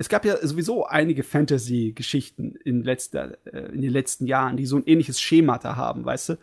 Es 0.00 0.08
gab 0.08 0.24
ja 0.24 0.38
sowieso 0.38 0.86
einige 0.86 1.22
Fantasy-Geschichten 1.22 2.54
in, 2.64 2.82
letzter, 2.82 3.36
äh, 3.44 3.70
in 3.74 3.82
den 3.82 3.92
letzten 3.92 4.26
Jahren, 4.26 4.56
die 4.56 4.64
so 4.64 4.76
ein 4.76 4.86
ähnliches 4.86 5.20
Schemata 5.20 5.76
haben, 5.76 6.06
weißt 6.06 6.30
du? 6.30 6.34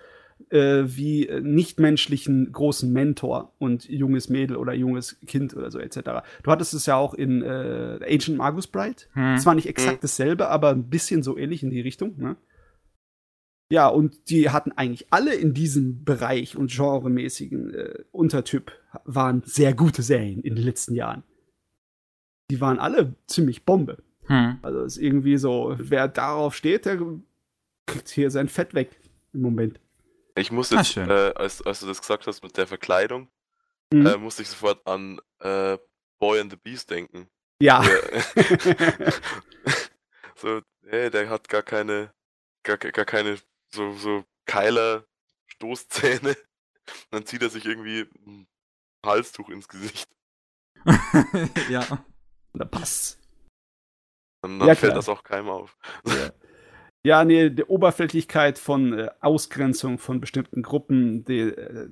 Äh, 0.55 0.84
wie 0.95 1.28
äh, 1.28 1.41
nichtmenschlichen 1.41 2.51
großen 2.51 2.93
Mentor 2.93 3.55
und 3.58 3.89
junges 3.89 4.30
Mädel 4.30 4.58
oder 4.58 4.76
junges 4.76 5.20
Kind 5.26 5.58
oder 5.58 5.72
so 5.72 5.80
etc. 5.80 5.97
Du 6.43 6.51
hattest 6.51 6.76
es 6.76 6.86
ja 6.86 6.97
auch 6.97 7.16
in 7.16 7.41
äh, 7.41 7.97
Ancient 8.08 8.38
Magus 8.38 8.68
Bride. 8.68 9.05
Hm. 9.14 9.39
Zwar 9.39 9.55
nicht 9.55 9.68
exakt 9.68 9.93
hm. 9.93 10.01
dasselbe, 10.01 10.49
aber 10.49 10.70
ein 10.70 10.88
bisschen 10.91 11.24
so 11.24 11.36
ähnlich 11.36 11.64
in 11.64 11.72
die 11.72 11.82
Richtung. 11.82 12.14
Ne? 12.18 12.36
Ja, 13.72 13.88
und 13.88 14.30
die 14.30 14.51
hatten 14.51 14.72
eigentlich 14.74 15.08
alle 15.10 15.34
in 15.34 15.55
diesem 15.55 16.03
Bereich 16.03 16.55
und 16.55 16.70
genremäßigen 16.70 17.74
äh, 17.74 18.03
Untertyp 18.12 18.72
waren 19.03 19.41
sehr 19.45 19.74
gute 19.74 20.03
Serien 20.03 20.43
in 20.43 20.53
den 20.53 20.64
letzten 20.64 20.93
Jahren. 20.93 21.24
Die 22.50 22.62
waren 22.62 22.80
alle 22.80 23.16
ziemlich 23.28 23.66
Bombe. 23.66 24.04
Hm. 24.26 24.60
Also 24.62 24.84
ist 24.84 24.98
irgendwie 24.98 25.38
so, 25.38 25.76
wer 25.78 26.08
darauf 26.08 26.56
steht, 26.56 26.86
der 26.86 27.00
kriegt 27.86 28.10
hier 28.10 28.32
sein 28.32 28.50
Fett 28.50 28.74
weg 28.74 29.00
im 29.34 29.41
Moment. 29.41 29.80
Ich 30.36 30.52
muss 30.52 30.70
jetzt, 30.70 30.98
äh, 30.98 31.34
als, 31.36 31.62
als 31.62 31.80
du 31.80 31.88
das 31.88 32.00
gesagt 32.00 32.28
hast 32.28 32.43
mit 32.43 32.58
der 32.58 32.68
Verkleidung, 32.68 33.28
mhm. 33.91 34.06
äh, 34.06 34.18
musste 34.18 34.43
ich 34.43 34.50
sofort 34.50 34.86
an 34.86 35.20
äh, 35.39 35.78
Boy 36.20 36.39
and 36.39 36.52
the 36.52 36.58
Beast 36.58 36.91
denken. 36.91 37.28
Ja. 37.60 37.84
so, 40.36 40.62
hey, 40.86 41.10
der 41.10 41.30
hat 41.30 41.50
gar 41.50 41.64
keine, 41.64 42.12
gar, 42.64 42.78
gar 42.78 43.06
keine 43.06 43.38
so, 43.72 43.93
so 43.93 44.24
Keiler 44.45 45.06
Stoßzähne. 45.48 46.36
Dann 47.12 47.26
zieht 47.26 47.41
er 47.41 47.50
sich 47.50 47.66
irgendwie 47.66 48.08
ein 48.26 48.48
Halstuch 49.06 49.50
ins 49.50 49.68
Gesicht. 49.68 50.10
ja. 51.70 52.06
Da 52.58 52.66
passt. 52.66 53.20
Dann, 54.41 54.60
dann 54.60 54.68
ja, 54.68 54.76
fällt 54.76 54.95
das 54.95 55.10
auch 55.10 55.24
keinem 55.24 55.49
auf. 55.49 55.78
Ja. 56.08 56.32
Ja, 57.03 57.24
nee, 57.24 57.49
die 57.49 57.64
Oberflächlichkeit 57.64 58.60
von 58.60 58.91
äh, 58.91 59.10
Ausgrenzung 59.22 59.97
von 59.97 60.20
bestimmten 60.20 60.62
Gruppen, 60.62 61.24
die, 61.24 61.39
äh, 61.39 61.88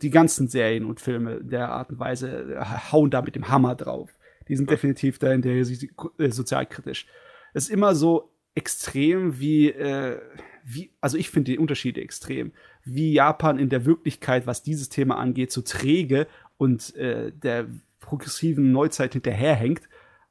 die 0.00 0.08
ganzen 0.08 0.48
Serien 0.48 0.86
und 0.86 1.00
Filme 1.00 1.44
der 1.44 1.68
Art 1.68 1.90
und 1.90 1.98
Weise 1.98 2.54
äh, 2.54 2.64
hauen 2.90 3.10
da 3.10 3.20
mit 3.20 3.34
dem 3.34 3.48
Hammer 3.48 3.74
drauf. 3.74 4.16
Die 4.48 4.56
sind 4.56 4.70
definitiv 4.70 5.18
da 5.18 5.32
in 5.32 5.42
der 5.42 5.56
äh, 5.56 6.30
sozialkritisch. 6.30 7.06
Es 7.52 7.64
ist 7.64 7.70
immer 7.70 7.94
so 7.94 8.32
extrem 8.54 9.38
wie, 9.38 9.68
äh, 9.68 10.18
wie 10.64 10.92
also 11.00 11.18
ich 11.18 11.28
finde 11.28 11.52
die 11.52 11.58
Unterschiede 11.58 12.00
extrem, 12.00 12.52
wie 12.84 13.12
Japan 13.12 13.58
in 13.58 13.68
der 13.68 13.84
Wirklichkeit, 13.84 14.46
was 14.46 14.62
dieses 14.62 14.88
Thema 14.88 15.18
angeht, 15.18 15.52
so 15.52 15.60
träge 15.60 16.26
und 16.56 16.94
äh, 16.96 17.32
der 17.32 17.66
progressiven 18.00 18.72
Neuzeit 18.72 19.12
hinterherhängt. 19.12 19.82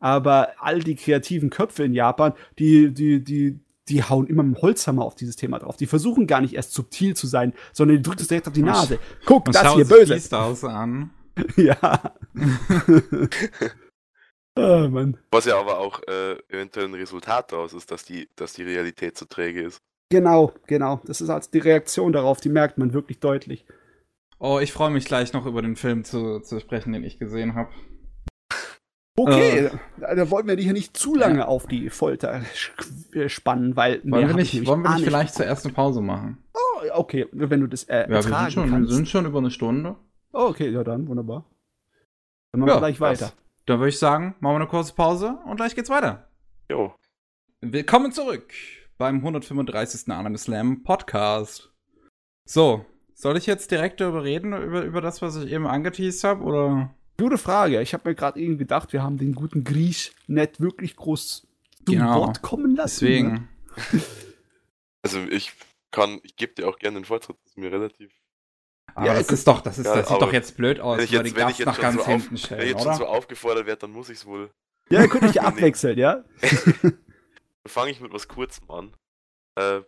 Aber 0.04 0.50
all 0.60 0.82
die 0.82 0.96
kreativen 0.96 1.50
Köpfe 1.50 1.86
in 1.86 1.94
Japan, 1.94 2.34
die, 2.60 2.94
die, 2.94 3.24
die, 3.24 3.62
die 3.88 4.04
hauen 4.04 4.28
immer 4.28 4.44
mit 4.44 4.58
dem 4.58 4.62
Holzhammer 4.62 5.06
auf 5.06 5.16
dieses 5.16 5.38
Thema 5.38 5.60
drauf. 5.60 5.78
Die 5.78 5.86
versuchen 5.86 6.28
gar 6.28 6.42
nicht 6.42 6.56
erst 6.56 6.74
subtil 6.74 7.16
zu 7.16 7.26
sein, 7.26 7.54
sondern 7.72 7.96
die 7.96 8.04
drückt 8.04 8.20
es 8.20 8.28
direkt 8.28 8.46
auf 8.48 8.54
die 8.54 8.64
Nase. 8.64 9.00
Guck, 9.26 9.48
Und 9.48 9.56
das 9.56 9.74
hier 9.74 9.86
sich 9.86 9.98
böse. 9.98 10.16
die 10.16 10.20
Stars 10.20 10.66
an. 10.66 11.12
ja. 11.56 12.14
oh, 14.58 14.88
Mann. 14.90 15.18
Was 15.32 15.46
ja 15.46 15.58
aber 15.58 15.80
auch 15.80 16.02
äh, 16.06 16.34
eventuell 16.50 16.88
ein 16.88 16.96
Resultat 16.96 17.54
daraus 17.54 17.72
ist, 17.72 17.90
dass 17.90 18.04
die, 18.04 18.28
dass 18.36 18.52
die 18.52 18.64
Realität 18.64 19.18
so 19.18 19.24
träge 19.24 19.62
ist. 19.62 19.78
Genau, 20.12 20.52
genau. 20.68 21.00
Das 21.06 21.22
ist 21.22 21.30
also 21.30 21.50
die 21.50 21.60
Reaktion 21.60 22.12
darauf, 22.12 22.42
die 22.42 22.50
merkt 22.50 22.78
man 22.78 22.92
wirklich 22.92 23.22
deutlich. 23.22 23.66
Oh, 24.38 24.60
ich 24.60 24.74
freue 24.74 24.92
mich 24.92 25.06
gleich 25.06 25.32
noch 25.32 25.46
über 25.46 25.62
den 25.62 25.78
Film 25.78 26.04
zu, 26.04 26.42
zu 26.42 26.60
sprechen, 26.60 26.92
den 26.92 27.06
ich 27.06 27.20
gesehen 27.20 27.56
habe. 27.56 27.70
Okay, 29.16 29.70
da, 30.00 30.16
da 30.16 30.30
wollten 30.32 30.48
wir 30.48 30.56
dich 30.56 30.66
ja 30.66 30.74
nicht 30.74 30.98
zu 30.98 31.14
lange 31.16 31.48
auf 31.48 31.68
die 31.68 31.90
Folter 31.92 32.42
äh, 33.14 33.30
spannen, 33.30 33.76
weil 33.76 34.02
Wollen 34.04 34.28
wir 34.28 34.36
nicht, 34.36 34.66
wollen 34.66 34.82
wir 34.82 34.96
nicht 34.96 35.04
vielleicht 35.06 35.36
zuerst 35.36 35.66
eine 35.66 35.74
Pause 35.74 36.02
machen? 36.02 36.44
Oh, 36.54 36.82
okay, 36.94 37.28
wenn 37.32 37.62
du 37.62 37.68
das 37.68 37.84
äh, 37.84 38.02
Ja, 38.04 38.10
wir 38.10 38.22
sind, 38.24 38.52
schon, 38.54 38.64
wir 38.66 38.72
kannst. 38.72 38.92
sind 38.92 39.08
schon 39.08 39.26
über 39.28 39.38
eine 39.38 39.52
Stunde. 39.52 39.96
Oh, 40.32 40.48
okay, 40.48 40.70
ja 40.70 40.84
dann, 40.84 41.08
wunderbar. 41.08 41.46
Dann 42.52 42.62
machen 42.62 42.70
Ja, 42.70 42.76
wir 42.76 42.80
gleich 42.80 43.00
weiter. 43.00 43.34
Dann 43.68 43.80
würde 43.80 43.90
ich 43.90 44.00
sagen, 44.00 44.36
machen 44.40 44.54
wir 44.56 44.62
eine 44.62 44.68
kurze 44.68 44.96
Pause 44.96 45.38
und 45.46 45.58
gleich 45.58 45.76
geht's 45.76 45.92
weiter. 45.92 46.28
Jo. 46.72 46.96
Willkommen 47.62 48.12
zurück 48.12 48.52
beim 48.98 49.18
135. 49.18 50.12
Anime 50.12 50.40
Slam 50.40 50.82
Podcast. 50.84 51.72
So, 52.46 52.84
soll 53.14 53.38
ich 53.38 53.46
jetzt 53.46 53.70
direkt 53.70 54.02
darüber 54.02 54.24
reden, 54.24 54.54
über, 54.54 54.82
über 54.82 55.02
das, 55.02 55.22
was 55.22 55.36
ich 55.36 55.52
eben 55.52 55.68
angeteased 55.68 56.24
habe, 56.24 56.44
oder? 56.44 56.96
Gute 57.24 57.38
Frage. 57.38 57.82
Ich 57.82 57.94
habe 57.94 58.10
mir 58.10 58.16
gerade 58.16 58.38
eben 58.40 58.58
gedacht, 58.58 58.92
wir 58.92 59.02
haben 59.02 59.18
den 59.18 59.34
guten 59.34 59.64
Griech 59.64 60.14
nicht 60.28 60.60
wirklich 60.60 60.98
groß 60.98 61.48
zu 61.86 61.92
Genau. 61.92 62.20
Wort 62.22 62.42
kommen 62.42 62.76
lassen. 62.76 63.06
Ne? 63.06 63.48
Deswegen. 63.78 64.04
Also 65.06 65.20
ich 65.20 65.54
kann, 65.92 66.20
ich 66.24 66.36
gebe 66.38 66.54
dir 66.54 66.68
auch 66.68 66.80
gerne 66.80 67.00
den 67.00 67.06
Vortritt, 67.06 67.36
das 67.44 67.52
ist 67.52 67.58
mir 67.58 67.72
relativ. 67.72 68.12
Aber 68.96 69.06
Ja, 69.08 69.14
das 69.16 69.28
ist 69.30 69.46
doch, 69.48 69.60
das 69.60 69.78
ist, 69.78 69.86
Ja, 69.86 69.96
das 69.98 70.08
sieht 70.08 70.22
doch 70.22 70.32
jetzt 70.32 70.56
blöd 70.56 70.80
aus, 70.80 70.98
Wenn 70.98 71.04
ich 71.06 71.12
jetzt, 71.12 71.26
die 71.28 71.36
wenn 71.36 71.40
Gast 71.42 71.52
ich 71.52 71.58
jetzt 71.60 71.66
nach 71.68 71.80
ganz 71.80 71.96
so, 71.96 72.02
auf, 72.02 72.08
hinten 72.08 72.28
wenn 72.30 72.36
ich 72.36 72.46
stellen, 72.46 72.68
jetzt 72.70 72.84
schon 72.84 72.94
so 72.96 73.06
aufgefordert 73.06 73.66
werde, 73.66 73.80
dann 73.82 73.92
muss 73.92 74.08
ich 74.10 74.18
es 74.20 74.26
wohl. 74.26 74.50
Ja, 74.90 75.02
ihr 75.02 75.10
könnt 75.10 75.24
euch 75.26 75.36
ja 75.36 75.42
Nee. 75.44 75.48
abwechseln, 75.50 75.98
ja? 75.98 76.24
Dann 76.82 76.98
fange 77.66 77.92
ich 77.92 78.00
mit 78.00 78.14
was 78.14 78.28
Kurzem 78.30 78.70
an, 78.72 78.96
äh, 79.56 79.82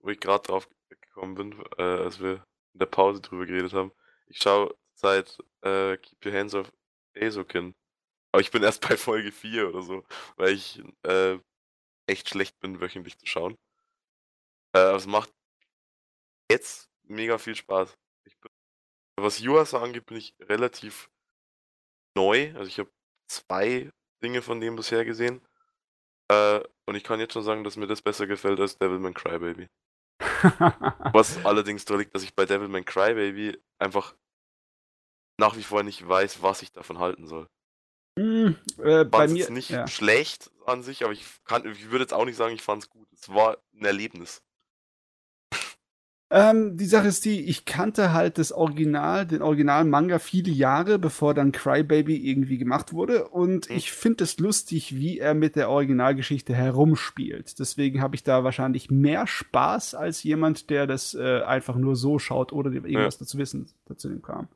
wo 0.00 0.10
ich 0.10 0.20
gerade 0.20 0.44
drauf 0.46 0.68
gekommen 0.88 1.34
bin, 1.34 1.54
äh, 1.78 1.82
als 1.82 2.20
wir 2.20 2.44
in 2.74 2.78
der 2.78 2.86
Pause 2.86 3.20
drüber 3.20 3.46
geredet 3.46 3.72
haben. 3.72 3.90
Ich 4.28 4.38
schaue 4.38 4.72
seit 4.94 5.36
äh, 5.62 5.96
Keep 5.96 6.26
Your 6.26 6.32
Hands 6.32 6.54
Off 6.54 6.70
Azokin. 7.16 7.74
Aber 8.32 8.40
ich 8.40 8.50
bin 8.50 8.62
erst 8.62 8.86
bei 8.88 8.96
Folge 8.96 9.32
4 9.32 9.68
oder 9.68 9.82
so, 9.82 10.04
weil 10.36 10.54
ich 10.54 10.82
äh, 11.02 11.38
echt 12.06 12.28
schlecht 12.28 12.58
bin, 12.60 12.80
wöchentlich 12.80 13.18
zu 13.18 13.26
schauen. 13.26 13.58
Äh, 14.74 14.80
aber 14.80 14.96
es 14.96 15.06
macht 15.06 15.32
jetzt 16.50 16.90
mega 17.04 17.38
viel 17.38 17.56
Spaß. 17.56 17.96
Bin, 18.24 18.50
was 19.16 19.40
Yuasa 19.40 19.82
angeht, 19.82 20.06
bin 20.06 20.16
ich 20.16 20.34
relativ 20.40 21.10
neu. 22.16 22.52
Also 22.54 22.68
ich 22.68 22.78
habe 22.78 22.90
zwei 23.28 23.90
Dinge 24.22 24.42
von 24.42 24.60
dem 24.60 24.76
bisher 24.76 25.04
gesehen. 25.04 25.40
Äh, 26.30 26.60
und 26.86 26.94
ich 26.94 27.04
kann 27.04 27.20
jetzt 27.20 27.32
schon 27.32 27.42
sagen, 27.42 27.64
dass 27.64 27.76
mir 27.76 27.86
das 27.86 28.02
besser 28.02 28.26
gefällt 28.26 28.60
als 28.60 28.78
Devilman 28.78 29.14
Crybaby. 29.14 29.68
Was 31.12 31.44
allerdings 31.44 31.84
daran 31.84 32.00
liegt, 32.00 32.14
dass 32.14 32.22
ich 32.22 32.34
bei 32.34 32.46
Devilman 32.46 32.84
Crybaby 32.84 33.58
einfach 33.78 34.14
nach 35.40 35.56
wie 35.56 35.64
vor 35.64 35.82
nicht 35.82 36.06
weiß, 36.06 36.42
was 36.42 36.62
ich 36.62 36.70
davon 36.70 37.00
halten 37.00 37.26
soll. 37.26 37.48
Hm, 38.16 38.56
äh, 38.78 39.04
bei 39.04 39.26
mir 39.26 39.44
es 39.44 39.50
nicht 39.50 39.70
ja. 39.70 39.88
schlecht 39.88 40.50
an 40.66 40.82
sich, 40.82 41.02
aber 41.02 41.12
ich 41.12 41.24
kann, 41.44 41.64
ich 41.66 41.90
würde 41.90 42.04
jetzt 42.04 42.14
auch 42.14 42.24
nicht 42.24 42.36
sagen, 42.36 42.54
ich 42.54 42.62
fand 42.62 42.84
es 42.84 42.90
gut. 42.90 43.08
Es 43.12 43.28
war 43.28 43.56
ein 43.74 43.84
Erlebnis. 43.84 44.42
Ähm, 46.32 46.76
die 46.76 46.86
Sache 46.86 47.08
ist 47.08 47.24
die, 47.24 47.44
ich 47.46 47.64
kannte 47.64 48.12
halt 48.12 48.38
das 48.38 48.52
Original, 48.52 49.26
den 49.26 49.42
originalen 49.42 49.90
Manga 49.90 50.20
viele 50.20 50.52
Jahre, 50.52 51.00
bevor 51.00 51.34
dann 51.34 51.50
Crybaby 51.50 52.16
irgendwie 52.30 52.58
gemacht 52.58 52.92
wurde. 52.92 53.28
Und 53.28 53.66
Hm. 53.68 53.76
ich 53.76 53.90
finde 53.90 54.22
es 54.24 54.38
lustig, 54.38 54.94
wie 54.94 55.18
er 55.18 55.34
mit 55.34 55.56
der 55.56 55.70
Originalgeschichte 55.70 56.54
herumspielt. 56.54 57.58
Deswegen 57.58 58.00
habe 58.00 58.14
ich 58.14 58.22
da 58.22 58.44
wahrscheinlich 58.44 58.90
mehr 58.90 59.26
Spaß 59.26 59.96
als 59.96 60.22
jemand, 60.22 60.70
der 60.70 60.86
das 60.86 61.14
äh, 61.14 61.42
einfach 61.42 61.74
nur 61.74 61.96
so 61.96 62.20
schaut, 62.20 62.52
ohne 62.52 62.76
irgendwas 62.76 63.18
dazu 63.18 63.38
wissen, 63.38 63.68
dazu 63.86 64.08
dem 64.08 64.22
kam. 64.22 64.48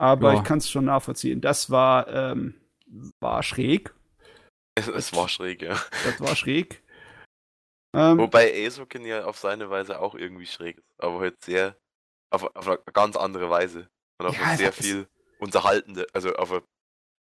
Aber 0.00 0.32
Ja. 0.32 0.38
ich 0.38 0.44
kann 0.44 0.58
es 0.58 0.70
schon 0.70 0.86
nachvollziehen. 0.86 1.40
Das 1.42 1.68
war, 1.70 2.08
ähm, 2.08 2.54
war 3.20 3.42
schräg. 3.42 3.94
Es, 4.74 4.88
es 4.88 5.14
war 5.14 5.28
schräg, 5.28 5.60
ja. 5.62 5.78
Das 6.04 6.20
war 6.20 6.34
schräg. 6.34 6.82
Ähm, 7.94 8.18
Wobei 8.18 8.66
Asoken 8.66 9.04
ja 9.04 9.24
auf 9.24 9.38
seine 9.38 9.68
Weise 9.68 10.00
auch 10.00 10.14
irgendwie 10.14 10.46
schräg 10.46 10.78
ist, 10.78 10.94
aber 10.98 11.20
halt 11.20 11.44
sehr, 11.44 11.76
auf, 12.30 12.44
auf 12.54 12.66
eine 12.66 12.78
ganz 12.92 13.16
andere 13.16 13.50
Weise. 13.50 13.90
Und 14.18 14.26
auf 14.26 14.36
Ja, 14.38 14.44
eine 14.44 14.56
sehr 14.58 14.72
viel 14.72 15.08
unterhaltende, 15.38 16.06
also 16.12 16.32
auf 16.34 16.50
eine, 16.52 16.62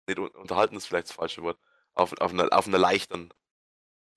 nicht 0.08 0.20
un- 0.20 0.30
unterhalten 0.30 0.76
ist 0.76 0.86
vielleicht 0.88 1.08
das 1.10 1.16
falsche 1.16 1.42
Wort, 1.42 1.58
auf, 1.94 2.14
auf, 2.20 2.32
eine, 2.32 2.52
auf 2.52 2.68
einer 2.68 2.78
leichteren, 2.78 3.34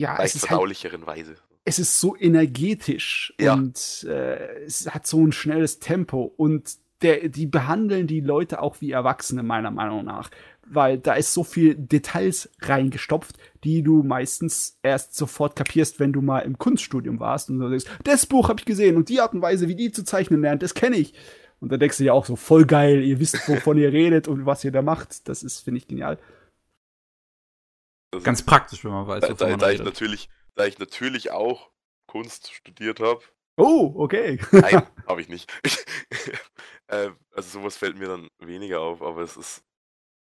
ja, 0.01 0.19
leicht 0.19 0.35
ist 0.35 0.43
halt 0.43 0.49
verdaulicheren 0.51 1.07
Weise. 1.07 1.37
es 1.65 1.79
ist 1.79 1.99
so 2.01 2.17
energetisch 2.17 3.33
Ja. 3.41 3.55
und 3.55 4.05
äh, 4.09 4.65
es 4.65 4.87
hat 4.93 5.07
so 5.07 5.25
ein 5.25 5.33
schnelles 5.33 5.79
Tempo 5.79 6.23
und 6.37 6.79
der, 7.03 7.29
die 7.29 7.47
behandeln 7.47 8.07
die 8.07 8.21
Leute 8.21 8.61
auch 8.61 8.81
wie 8.81 8.91
Erwachsene, 8.91 9.43
meiner 9.43 9.71
Meinung 9.71 10.05
nach. 10.05 10.31
Weil 10.67 10.99
da 10.99 11.15
ist 11.15 11.35
so 11.35 11.43
viel 11.43 11.75
Details 11.75 12.49
reingestopft, 12.61 13.37
die 13.65 13.83
du 13.83 14.03
meistens 14.03 14.79
erst 14.83 15.17
sofort 15.17 15.57
kapierst, 15.57 15.99
wenn 15.99 16.13
du 16.13 16.21
mal 16.21 16.41
im 16.41 16.59
Kunststudium 16.59 17.19
warst 17.19 17.51
und 17.51 17.59
du 17.59 17.69
denkst, 17.69 17.87
das 18.05 18.27
Buch 18.27 18.49
habe 18.49 18.61
ich 18.61 18.67
gesehen 18.67 18.97
und 18.97 19.09
die 19.09 19.21
Art 19.21 19.35
und 19.35 19.43
Weise, 19.43 19.69
wie 19.69 19.75
die 19.75 19.91
zu 19.91 20.05
zeichnen 20.05 20.43
lernt, 20.43 20.63
das 20.63 20.75
kenne 20.75 20.97
ich. 20.97 21.15
Und 21.61 21.71
dann 21.71 21.81
denkst 21.81 21.99
du 21.99 22.05
ja 22.05 22.13
auch 22.13 22.25
so, 22.25 22.37
voll 22.37 22.65
geil, 22.65 23.03
ihr 23.03 23.21
wisst, 23.21 23.47
wovon 23.49 23.77
ihr 23.77 23.93
redet 23.93 24.29
und 24.29 24.47
was 24.47 24.65
ihr 24.65 24.73
da 24.73 24.81
macht. 24.81 25.29
Das 25.29 25.43
ist, 25.43 25.61
finde 25.61 25.79
ich, 25.79 25.89
genial. 25.89 26.19
Das 28.13 28.25
Ganz 28.25 28.43
praktisch, 28.43 28.85
wenn 28.85 28.93
man 28.93 29.07
weiß, 29.07 29.21
da, 29.21 29.31
wovon 29.31 29.47
da, 29.47 29.51
man 29.51 29.59
da 29.59 29.67
ich 29.71 29.81
redet. 29.81 29.87
natürlich, 29.87 30.29
da 30.55 30.65
ich 30.67 30.79
natürlich 30.79 31.31
auch 31.33 31.71
Kunst 32.07 32.53
studiert 32.53 33.01
habe, 33.01 33.21
Oh, 33.61 33.93
okay. 33.97 34.39
nein, 34.53 34.87
habe 35.07 35.21
ich 35.21 35.29
nicht. 35.29 35.51
äh, 36.89 37.11
also 37.33 37.61
sowas 37.61 37.77
fällt 37.77 37.97
mir 37.99 38.09
dann 38.09 38.29
weniger 38.39 38.81
auf, 38.81 39.03
aber 39.03 39.23
es 39.23 39.37
ist 39.37 39.63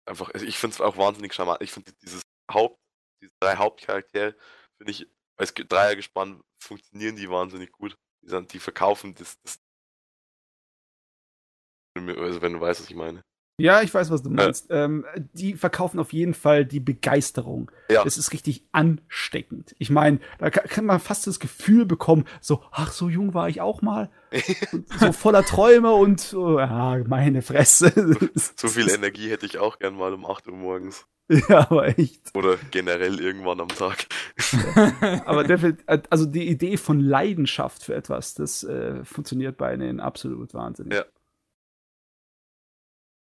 einfach, 0.07 0.31
also 0.33 0.45
ich 0.45 0.57
finde 0.59 0.75
es 0.75 0.81
auch 0.81 0.97
wahnsinnig 0.97 1.33
charmant. 1.33 1.61
Ich 1.61 1.71
finde 1.71 1.93
dieses 2.03 2.23
Haupt, 2.51 2.79
diese 3.21 3.33
drei 3.41 3.57
Hauptcharaktere, 3.57 4.35
finde 4.77 4.91
ich, 4.91 5.07
als 5.37 5.53
Ge- 5.53 5.65
Dreiergespann 5.67 6.41
funktionieren 6.63 7.17
die 7.17 7.29
wahnsinnig 7.29 7.71
gut. 7.73 7.97
Die, 8.23 8.29
sind, 8.29 8.53
die 8.53 8.59
verkaufen 8.59 9.15
das, 9.15 9.39
das 9.43 9.59
also 11.97 12.41
wenn 12.41 12.53
du 12.53 12.61
weißt, 12.61 12.81
was 12.81 12.89
ich 12.89 12.95
meine. 12.95 13.23
Ja, 13.59 13.81
ich 13.81 13.93
weiß, 13.93 14.09
was 14.09 14.23
du 14.23 14.29
meinst. 14.29 14.67
Ähm, 14.69 15.05
die 15.33 15.55
verkaufen 15.55 15.99
auf 15.99 16.13
jeden 16.13 16.33
Fall 16.33 16.65
die 16.65 16.79
Begeisterung. 16.79 17.71
Ja. 17.89 18.03
Es 18.05 18.17
ist 18.17 18.33
richtig 18.33 18.65
ansteckend. 18.71 19.75
Ich 19.79 19.89
meine, 19.89 20.19
da 20.37 20.49
kann, 20.49 20.85
man 20.85 20.99
fast 20.99 21.27
das 21.27 21.39
Gefühl 21.39 21.85
bekommen, 21.85 22.25
so, 22.41 22.63
ach, 22.71 22.91
so 22.91 23.09
jung 23.09 23.33
war 23.33 23.49
ich 23.49 23.61
auch 23.61 23.81
mal. 23.81 24.09
So 24.99 25.11
voller 25.11 25.43
Träume 25.43 25.91
und 25.91 26.19
so, 26.19 26.59
ja, 26.59 27.01
meine 27.07 27.41
Fresse. 27.41 27.91
So 28.55 28.67
viel 28.67 28.89
Energie 28.89 29.29
hätte 29.29 29.45
ich 29.45 29.57
auch 29.57 29.79
gern 29.79 29.95
mal 29.95 30.13
um 30.13 30.25
8 30.25 30.47
Uhr 30.47 30.55
morgens. 30.55 31.05
ja, 31.29 31.69
aber 31.69 31.97
echt. 31.97 32.35
Oder 32.35 32.57
generell 32.71 33.19
irgendwann 33.19 33.59
am 33.61 33.67
Tag. 33.67 34.07
Aber 35.25 35.45
also 36.09 36.25
die 36.25 36.47
Idee 36.47 36.77
von 36.77 36.99
Leidenschaft 36.99 37.83
für 37.83 37.95
etwas, 37.95 38.33
das 38.33 38.63
äh, 38.63 39.03
funktioniert 39.05 39.57
bei 39.57 39.75
denen 39.77 39.99
absolut 39.99 40.53
wahnsinnig. 40.53 40.93
Ja. 40.93 41.05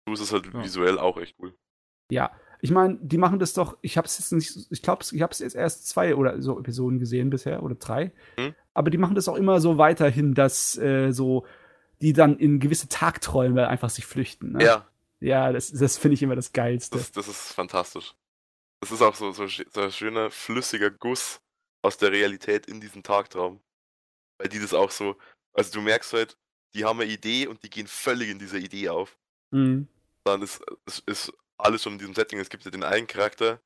Du 0.09 0.15
ist 0.15 0.21
es 0.21 0.33
halt 0.33 0.47
Ja. 0.53 0.63
visuell 0.65 0.99
auch 0.99 1.19
echt 1.19 1.37
cool. 1.39 1.55
Ja, 2.11 2.31
ich 2.61 2.71
meine, 2.71 2.99
die 3.01 3.19
machen 3.19 3.39
das 3.39 3.53
doch, 3.53 3.77
ich 3.83 3.97
habe 3.97 4.07
es 4.07 4.19
jetzt 4.19 4.33
nicht, 4.33 4.57
ich 4.71 4.83
glaube, 4.83 5.05
ich 5.13 5.23
habe 5.23 5.33
es 5.33 5.39
jetzt 5.39 5.55
erst 5.55 5.87
zwei 5.89 6.15
oder 6.17 6.41
so 6.43 6.59
Episoden 6.59 6.99
gesehen 6.99 7.31
bisher 7.31 7.63
oder 7.63 7.75
drei. 7.77 8.13
Hm. 8.37 8.55
Aber 8.75 8.91
die 8.91 8.99
machen 8.99 9.15
das 9.15 9.29
auch 9.29 9.37
immer 9.37 9.61
so 9.61 9.79
weiterhin, 9.79 10.35
dass 10.35 10.77
äh, 10.79 11.13
so 11.13 11.47
die 12.01 12.13
dann 12.13 12.37
in 12.39 12.59
gewisse 12.61 12.89
Tagträume 12.89 13.69
einfach 13.69 13.91
sich 13.91 14.07
flüchten. 14.07 14.53
Ne? 14.53 14.65
Ja, 14.65 14.89
Ja, 15.21 15.53
das, 15.53 15.71
das 15.73 15.99
finde 15.99 16.15
ich 16.15 16.23
immer 16.23 16.37
das 16.37 16.53
Geilste. 16.53 16.97
das, 16.99 17.13
das 17.13 17.29
ist 17.29 17.53
fantastisch. 17.53 18.15
das 18.81 18.91
ist 18.93 19.03
auch 19.03 19.15
so, 19.15 19.33
so, 19.33 19.47
so 19.47 19.81
ein 19.81 19.93
schöner, 19.93 20.31
flüssiger 20.31 20.91
Guss 20.91 21.41
aus 21.83 21.97
der 21.99 22.13
Realität 22.13 22.67
in 22.67 22.81
diesen 22.81 23.03
Tagtraum. 23.03 23.61
Weil 24.39 24.49
die 24.49 24.61
das 24.61 24.75
auch 24.75 24.91
so, 24.93 25.17
also 25.53 25.73
du 25.73 25.81
merkst 25.81 26.13
halt, 26.13 26.37
die 26.75 26.85
haben 26.85 27.01
eine 27.01 27.11
Idee 27.11 27.47
und 27.49 27.63
die 27.65 27.71
gehen 27.71 27.87
völlig 27.89 28.31
in 28.31 28.39
dieser 28.39 28.59
Idee 28.59 28.89
auf. 28.91 29.17
Mhm. 29.51 29.89
Dann 30.33 30.43
ist, 30.43 30.62
ist, 30.87 31.03
ist 31.07 31.33
alles 31.57 31.83
schon 31.83 31.95
in 31.95 31.99
diesem 31.99 32.14
Setting. 32.14 32.39
Es 32.39 32.51
gibt 32.51 32.64
ja 32.64 32.70
den 32.70 32.85
einen 32.85 33.07
Charakter, 33.07 33.61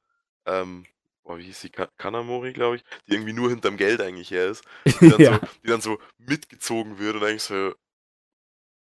ähm, 0.47 0.87
boah, 1.23 1.39
wie 1.39 1.45
hieß 1.45 1.61
sie, 1.61 1.71
Ka- 1.71 1.91
Kanamori, 1.99 2.53
glaube 2.53 2.77
ich, 2.77 2.85
die 3.07 3.13
irgendwie 3.13 3.33
nur 3.33 3.51
hinterm 3.51 3.77
Geld 3.77 4.01
eigentlich 4.01 4.31
her 4.31 4.49
ist. 4.49 4.65
Die 4.87 5.09
dann, 5.09 5.21
ja. 5.21 5.35
so, 5.35 5.41
die 5.63 5.69
dann 5.69 5.81
so 5.81 5.99
mitgezogen 6.19 6.99
wird 6.99 7.17
und 7.17 7.25
eigentlich 7.25 7.43
so 7.43 7.75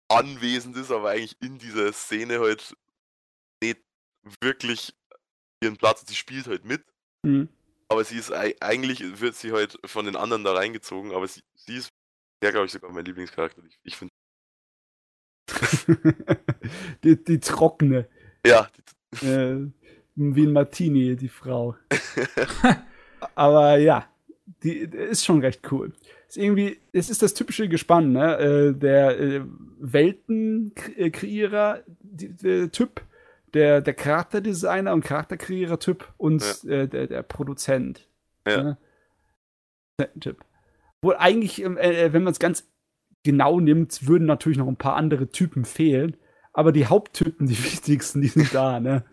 anwesend 0.09 0.77
ist, 0.77 0.91
aber 0.91 1.11
eigentlich 1.11 1.37
in 1.41 1.59
dieser 1.59 1.93
Szene 1.93 2.41
halt 2.41 2.77
nicht 3.62 3.81
wirklich 4.41 4.95
ihren 5.62 5.77
Platz. 5.77 6.05
Sie 6.07 6.14
spielt 6.14 6.47
halt 6.47 6.64
mit, 6.64 6.85
Mhm. 7.22 7.49
aber 7.89 8.05
sie 8.05 8.18
ist 8.18 8.31
ei- 8.33 8.57
eigentlich 8.61 9.20
wird 9.20 9.35
sie 9.35 9.53
halt 9.53 9.79
von 9.85 10.05
den 10.05 10.16
anderen 10.16 10.45
da 10.45 10.53
reingezogen, 10.53 11.12
aber 11.12 11.27
sie, 11.27 11.43
sie 11.55 11.77
ist 11.77 11.89
ja, 12.43 12.51
glaube 12.51 12.66
ich, 12.66 12.72
sogar 12.72 12.91
mein 12.93 13.05
Lieblingscharakter. 13.07 13.62
Ich, 13.64 13.79
ich 13.83 13.97
finde, 13.97 14.12
die, 17.05 17.23
die 17.23 17.41
trockene. 17.41 18.07
ja, 18.47 18.69
Äh, 19.23 19.57
wie 20.17 20.47
ein 20.47 20.53
Martini, 20.53 21.17
die 21.17 21.29
Frau. 21.29 21.75
Aber 23.35 23.79
ja, 23.79 24.07
die 24.62 24.79
ist 24.79 25.25
schon 25.25 25.41
recht 25.41 25.61
cool. 25.73 25.93
Ist 26.29 26.37
irgendwie, 26.37 26.79
es 26.93 27.11
ist 27.11 27.23
das 27.23 27.35
typische 27.35 27.69
Gespann, 27.69 28.12
ne? 28.12 28.39
Äh, 28.39 28.73
der 28.75 29.19
äh, 29.21 29.43
Weltenkreierer, 29.79 31.83
die- 32.01 32.35
der 32.37 32.71
Typ, 32.71 33.03
der, 33.55 33.81
der 33.81 33.95
Charakterdesigner 33.95 34.93
und 34.93 35.05
Charakterkreierer-Typ 35.05 36.12
und 36.17 36.43
äh, 36.65 36.89
der, 36.89 37.07
der 37.07 37.23
Produzent. 37.23 38.09
Ja. 38.47 38.62
Ne? 38.62 38.79
Typ. 40.21 40.45
Wohl 41.03 41.17
eigentlich, 41.17 41.62
ähm, 41.62 41.79
äh, 41.79 42.12
wenn 42.12 42.25
man 42.25 42.33
es 42.33 42.39
ganz 42.41 42.67
genau 43.25 43.59
nimmt, 43.61 44.07
würden 44.07 44.27
natürlich 44.27 44.59
noch 44.59 44.68
ein 44.68 44.77
paar 44.77 44.95
andere 44.97 45.29
Typen 45.29 45.64
fehlen. 45.64 46.16
Aber 46.53 46.70
die 46.70 46.87
Haupttypen, 46.87 47.47
die 47.49 47.59
wichtigsten, 47.64 48.20
die 48.20 48.29
sind 48.29 48.55
da, 48.55 48.79
ne? 48.79 49.05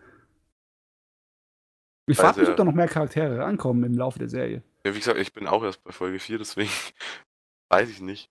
Ich 2.08 2.16
frage 2.16 2.28
Also, 2.28 2.40
mich, 2.40 2.50
ob 2.50 2.56
da 2.56 2.64
noch 2.64 2.74
mehr 2.74 2.88
Charaktere 2.88 3.38
rankommen 3.38 3.84
im 3.84 3.94
Laufe 3.96 4.18
der 4.18 4.28
Serie. 4.28 4.62
ja, 4.84 4.94
wie 4.94 4.98
gesagt, 4.98 5.18
ich 5.18 5.32
bin 5.32 5.46
auch 5.46 5.62
erst 5.62 5.82
bei 5.84 5.92
Folge 5.92 6.18
4, 6.18 6.38
deswegen 6.38 6.70
weiß 7.70 7.88
ich 7.90 8.00
nicht. 8.00 8.30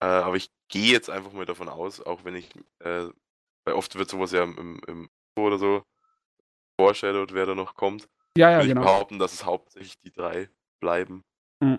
Äh, 0.00 0.06
aber 0.06 0.36
ich 0.36 0.50
gehe 0.68 0.92
jetzt 0.92 1.10
einfach 1.10 1.32
mal 1.32 1.44
davon 1.44 1.68
aus, 1.68 2.00
auch 2.00 2.24
wenn 2.24 2.36
ich, 2.36 2.50
äh, 2.80 3.08
weil 3.64 3.74
oft 3.74 3.96
wird 3.98 4.08
sowas 4.08 4.32
ja 4.32 4.44
im, 4.44 4.80
im, 4.86 5.08
oder 5.38 5.58
so 5.58 5.82
foreshadowed, 6.80 7.34
wer 7.34 7.46
da 7.46 7.54
noch 7.54 7.74
kommt. 7.74 8.08
Ja, 8.36 8.50
ja, 8.50 8.56
Würde 8.58 8.68
ich 8.68 8.74
genau. 8.74 8.82
behaupten, 8.86 9.18
dass 9.18 9.32
es 9.32 9.44
hauptsächlich 9.44 9.98
die 10.00 10.12
drei 10.12 10.48
bleiben. 10.80 11.24
Mhm. 11.60 11.78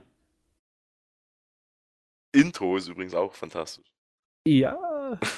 Intro 2.32 2.77
ist 2.77 2.88
übrigens 2.88 3.13
auch 3.13 3.34
fantastisch. 3.34 3.86
Ja, 4.47 4.77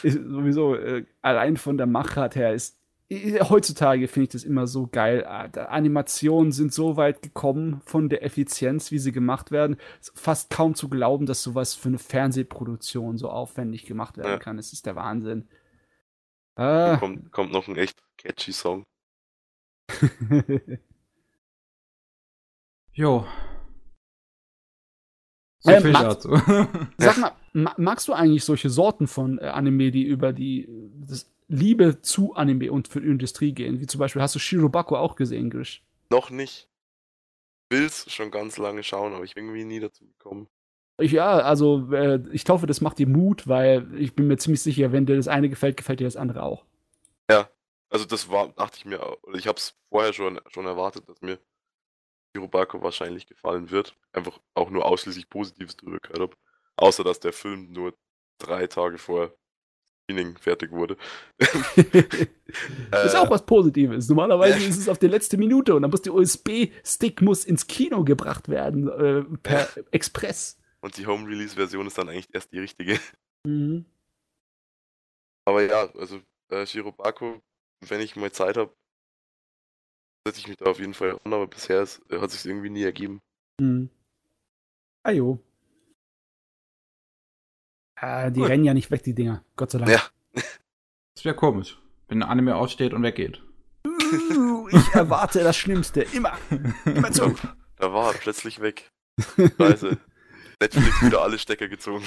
sowieso, 0.04 0.76
äh, 0.76 1.06
allein 1.22 1.58
von 1.58 1.78
der 1.78 1.88
Machart 1.88 2.36
her 2.36 2.54
ist. 2.54 2.78
i- 3.12 3.40
Heutzutage 3.42 4.08
finde 4.08 4.24
ich 4.26 4.30
das 4.32 4.44
immer 4.44 4.68
so 4.68 4.88
geil. 4.88 5.26
Ah, 5.26 5.46
Animationen 5.68 6.52
sind 6.52 6.74
so 6.74 6.98
weit 6.98 7.22
gekommen 7.22 7.82
von 7.86 8.08
der 8.10 8.24
Effizienz, 8.24 8.92
wie 8.92 9.00
sie 9.00 9.12
gemacht 9.12 9.52
werden. 9.52 9.78
Ist 10.00 10.18
fast 10.18 10.50
kaum 10.50 10.76
zu 10.76 10.88
glauben, 10.90 11.26
dass 11.26 11.44
sowas 11.44 11.74
für 11.74 11.90
eine 11.90 11.98
Fernsehproduktion 12.00 13.18
so 13.18 13.30
aufwendig 13.30 13.86
gemacht 13.86 14.18
werden 14.18 14.32
Ja. 14.32 14.38
kann. 14.38 14.58
Es 14.60 14.72
ist 14.74 14.86
der 14.86 14.96
Wahnsinn. 14.96 15.50
Ah. 16.56 16.98
kommt, 16.98 17.32
kommt 17.32 17.52
noch 17.54 17.68
ein 17.68 17.78
echt 17.78 18.02
catchy 18.18 18.52
Song. 18.54 18.86
Jo. 22.94 23.26
So 25.62 25.72
Ähm, 25.72 25.82
viel 25.84 25.92
Max- 25.92 26.04
dazu. 26.24 26.30
Sag 26.98 27.18
mal, 27.18 27.32
ma 27.54 27.74
magst 27.78 28.08
du 28.08 28.14
eigentlich 28.14 28.44
solche 28.44 28.70
Sorten 28.70 29.08
von 29.08 29.38
äh, 29.40 29.44
Anime, 29.46 29.92
die 29.92 30.04
über 30.04 30.34
die 30.34 30.64
äh, 30.66 30.90
das 31.08 31.32
Liebe 31.48 32.02
zu 32.02 32.34
Anime 32.36 32.72
und 32.72 32.88
für 32.88 33.02
die 33.02 33.08
Industrie 33.08 33.54
gehen? 33.54 33.80
Wie 33.80 33.88
zum 33.88 34.00
Beispiel, 34.00 34.22
hast 34.22 34.36
du 34.36 34.40
Shirobako 34.40 34.98
auch 34.98 35.16
gesehen, 35.16 35.50
Grish? 35.50 35.84
Noch 36.10 36.30
nicht. 36.30 36.68
Will's 37.70 38.12
schon 38.12 38.32
ganz 38.32 38.58
lange 38.58 38.84
schauen, 38.84 39.14
aber 39.14 39.24
ich 39.24 39.36
bin 39.36 39.46
irgendwie 39.46 39.64
nie 39.66 39.80
dazu 39.80 40.06
gekommen. 40.06 40.48
Ich, 41.00 41.14
ja, 41.14 41.40
also 41.40 41.92
äh, 41.94 42.22
ich 42.32 42.48
hoffe, 42.50 42.68
das 42.68 42.82
macht 42.82 43.00
dir 43.00 43.08
Mut, 43.08 43.48
weil 43.48 43.88
ich 43.98 44.14
bin 44.14 44.28
mir 44.28 44.38
ziemlich 44.38 44.62
sicher, 44.62 44.92
wenn 44.92 45.06
dir 45.06 45.16
das 45.16 45.28
eine 45.28 45.50
gefällt, 45.50 45.78
gefällt 45.78 46.00
dir 46.00 46.06
das 46.06 46.16
andere 46.18 46.44
auch. 46.44 46.66
Also 47.94 48.06
das 48.06 48.30
war, 48.30 48.48
dachte 48.54 48.78
ich 48.78 48.86
mir, 48.86 49.02
ich 49.34 49.48
habe 49.48 49.58
es 49.58 49.76
vorher 49.90 50.14
schon, 50.14 50.40
schon 50.48 50.66
erwartet, 50.66 51.10
dass 51.10 51.22
mir 51.22 51.38
Hirobako 52.34 52.82
wahrscheinlich 52.82 53.28
gefallen 53.28 53.72
wird. 53.72 53.96
Einfach 54.14 54.40
auch 54.54 54.70
nur 54.70 54.86
ausschließlich 54.86 55.30
Positives 55.30 55.78
drüber 55.78 56.00
gehört 56.00 56.20
habe. 56.22 56.36
Außer 56.78 57.04
dass 57.04 57.20
der 57.20 57.34
Film 57.34 57.72
nur 57.72 57.94
drei 58.40 58.68
Tage 58.68 58.98
vor 58.98 59.34
Screening 60.12 60.38
fertig 60.38 60.72
wurde. 60.72 60.98
Das 61.38 63.06
ist 63.06 63.16
auch 63.16 63.30
was 63.30 63.46
Positives. 63.46 64.10
Normalerweise 64.10 64.64
ist 64.66 64.78
es 64.78 64.90
auf 64.90 64.98
die 64.98 65.08
letzte 65.08 65.38
Minute 65.38 65.76
und 65.76 65.82
dann 65.82 65.92
muss 65.92 66.02
der 66.02 66.14
USB-Stick 66.14 67.22
muss 67.22 67.46
ins 67.46 67.68
Kino 67.68 68.04
gebracht 68.04 68.50
werden 68.50 68.88
äh, 68.90 69.24
per 69.44 69.70
Express. 69.92 70.58
Und 70.82 70.98
die 70.98 71.06
Home-Release-Version 71.06 71.88
ist 71.88 71.98
dann 71.98 72.10
eigentlich 72.10 72.34
erst 72.34 72.52
die 72.52 72.60
richtige. 72.60 73.00
Mhm. 73.46 73.86
Aber 75.46 75.64
ja, 75.64 75.90
also 75.96 76.22
äh, 76.50 76.66
Shirobako, 76.66 77.42
wenn 77.88 78.02
ich 78.02 78.16
mal 78.16 78.32
Zeit 78.32 78.58
habe, 78.58 78.74
setze 80.26 80.40
ich 80.40 80.48
mich 80.48 80.58
da 80.58 80.66
auf 80.66 80.80
jeden 80.80 80.94
Fall 80.94 81.20
an, 81.24 81.34
aber 81.34 81.48
bisher 81.48 81.82
ist, 81.82 82.02
äh, 82.10 82.20
hat 82.20 82.32
sich 82.32 82.46
irgendwie 82.46 82.70
nie 82.70 82.84
ergeben. 82.84 83.22
Mhm. 83.60 83.90
Ajo. 85.04 85.40
Ah, 87.96 88.30
die 88.30 88.40
Gut. 88.40 88.50
rennen 88.50 88.66
ja 88.66 88.74
nicht 88.74 88.92
weg, 88.92 89.04
die 89.04 89.14
Dinger. 89.14 89.44
Gott 89.56 89.72
sei 89.72 89.80
Dank. 89.80 89.92
Ja. 89.92 90.02
Das 91.16 91.26
wäre 91.26 91.36
komisch, 91.36 91.80
wenn 92.08 92.22
ein 92.24 92.30
Anime 92.30 92.56
aussteht 92.56 92.94
und 92.94 93.04
weggeht. 93.04 93.42
Uh, 93.86 94.68
ich 94.70 94.88
erwarte 94.94 95.44
das 95.44 95.58
Schlimmste. 95.58 96.02
Immer. 96.02 96.38
Immer 96.86 97.12
zu. 97.12 97.36
Da 97.78 97.94
war 97.94 98.12
er 98.12 98.18
plötzlich 98.18 98.60
weg. 98.60 98.92
Scheiße. 99.58 99.98
Netflix 100.60 101.02
wieder 101.02 101.22
alle 101.22 101.40
Stecker 101.40 101.68
gezogen. 101.68 102.06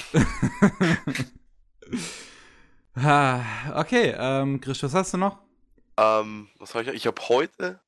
Ah, 2.94 3.42
okay, 3.80 4.14
ähm, 4.16 4.60
Grisch, 4.60 4.82
was 4.84 4.94
hast 4.94 5.14
du 5.14 5.18
noch? 5.18 5.38
Ähm, 5.96 6.48
was 6.58 6.74
habe 6.74 6.84
ich? 6.84 6.90
Ich 6.94 7.06
habe 7.08 7.20
heute 7.28 7.80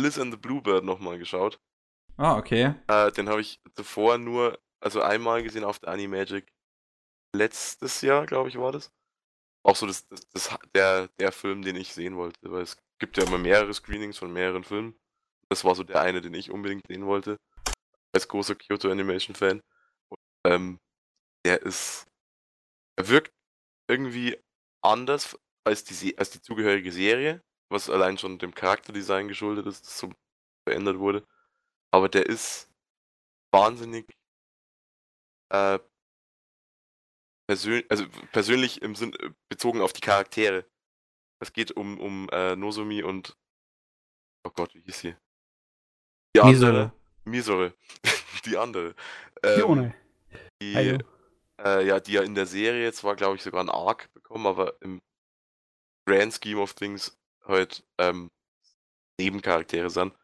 Liz 0.00 0.18
and 0.18 0.32
the 0.32 0.38
Bluebird 0.38 0.84
nochmal 0.84 1.18
geschaut. 1.18 1.60
Ah, 2.16 2.36
okay. 2.36 2.74
Äh, 2.88 3.12
den 3.12 3.28
habe 3.28 3.40
ich 3.40 3.60
zuvor 3.74 4.18
nur, 4.18 4.58
also 4.80 5.00
einmal 5.00 5.42
gesehen 5.42 5.64
auf 5.64 5.78
der 5.78 5.90
Animagic. 5.90 6.52
Letztes 7.34 8.00
Jahr, 8.02 8.26
glaube 8.26 8.48
ich, 8.48 8.58
war 8.58 8.72
das. 8.72 8.92
Auch 9.62 9.76
so 9.76 9.86
das, 9.86 10.06
das, 10.08 10.28
das, 10.30 10.58
der, 10.74 11.08
der 11.18 11.32
Film, 11.32 11.62
den 11.62 11.76
ich 11.76 11.94
sehen 11.94 12.16
wollte. 12.16 12.50
Weil 12.50 12.62
es 12.62 12.76
gibt 12.98 13.16
ja 13.16 13.24
immer 13.24 13.38
mehrere 13.38 13.72
Screenings 13.72 14.18
von 14.18 14.32
mehreren 14.32 14.64
Filmen. 14.64 14.98
Das 15.48 15.64
war 15.64 15.74
so 15.74 15.82
der 15.82 16.00
eine, 16.00 16.20
den 16.20 16.34
ich 16.34 16.50
unbedingt 16.50 16.86
sehen 16.86 17.06
wollte. 17.06 17.38
Als 18.12 18.28
großer 18.28 18.54
Kyoto 18.54 18.90
Animation 18.90 19.34
Fan. 19.34 19.62
Und, 20.08 20.18
ähm, 20.44 20.80
der 21.44 21.62
ist. 21.62 22.06
Er 22.96 23.08
wirkt 23.08 23.32
irgendwie 23.88 24.38
anders 24.82 25.38
als 25.64 25.84
die, 25.84 26.18
als 26.18 26.30
die 26.30 26.42
zugehörige 26.42 26.92
Serie. 26.92 27.42
Was 27.70 27.88
allein 27.88 28.18
schon 28.18 28.38
dem 28.38 28.54
Charakterdesign 28.54 29.28
geschuldet 29.28 29.66
ist, 29.66 29.86
das 29.86 29.98
so 29.98 30.12
verändert 30.68 30.98
wurde. 30.98 31.26
Aber 31.92 32.08
der 32.08 32.26
ist 32.26 32.68
wahnsinnig 33.52 34.06
äh, 35.50 35.78
persön 37.48 37.84
also 37.88 38.06
persönlich 38.32 38.82
im 38.82 38.94
Sinn 38.94 39.12
äh, 39.14 39.30
bezogen 39.48 39.80
auf 39.80 39.92
die 39.92 40.00
Charaktere. 40.00 40.64
Es 41.42 41.52
geht 41.52 41.72
um, 41.72 41.98
um 41.98 42.28
äh, 42.30 42.54
Nozomi 42.54 43.02
und 43.02 43.36
oh 44.46 44.50
Gott, 44.50 44.74
wie 44.74 44.82
hieß 44.82 45.00
sie? 45.00 45.16
Die 46.36 46.40
andere. 46.40 46.92
Misore. 47.24 47.74
die 48.44 48.56
andere. 48.56 48.94
Ähm, 49.42 49.60
Fiona. 49.60 49.94
die, 50.62 50.98
äh, 51.60 51.86
ja, 51.86 51.98
die 51.98 52.12
ja 52.12 52.22
in 52.22 52.34
der 52.34 52.46
Serie 52.46 52.92
zwar, 52.92 53.16
glaube 53.16 53.36
ich, 53.36 53.42
sogar 53.42 53.60
einen 53.60 53.70
Arc 53.70 54.12
bekommen, 54.12 54.46
aber 54.46 54.80
im 54.80 55.00
Grand 56.06 56.38
Scheme 56.42 56.60
of 56.60 56.74
Things 56.74 57.19
halt 57.50 57.84
ähm, 57.98 58.28
Nebencharaktere 59.20 59.90
sind. 59.90 60.14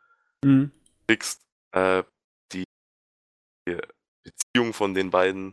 Mhm. 0.44 0.72
kriegst 1.06 1.42
äh, 1.72 2.02
die, 2.52 2.64
Beziehung 4.24 4.72
von 4.72 4.94
den 4.94 5.10
beiden 5.10 5.52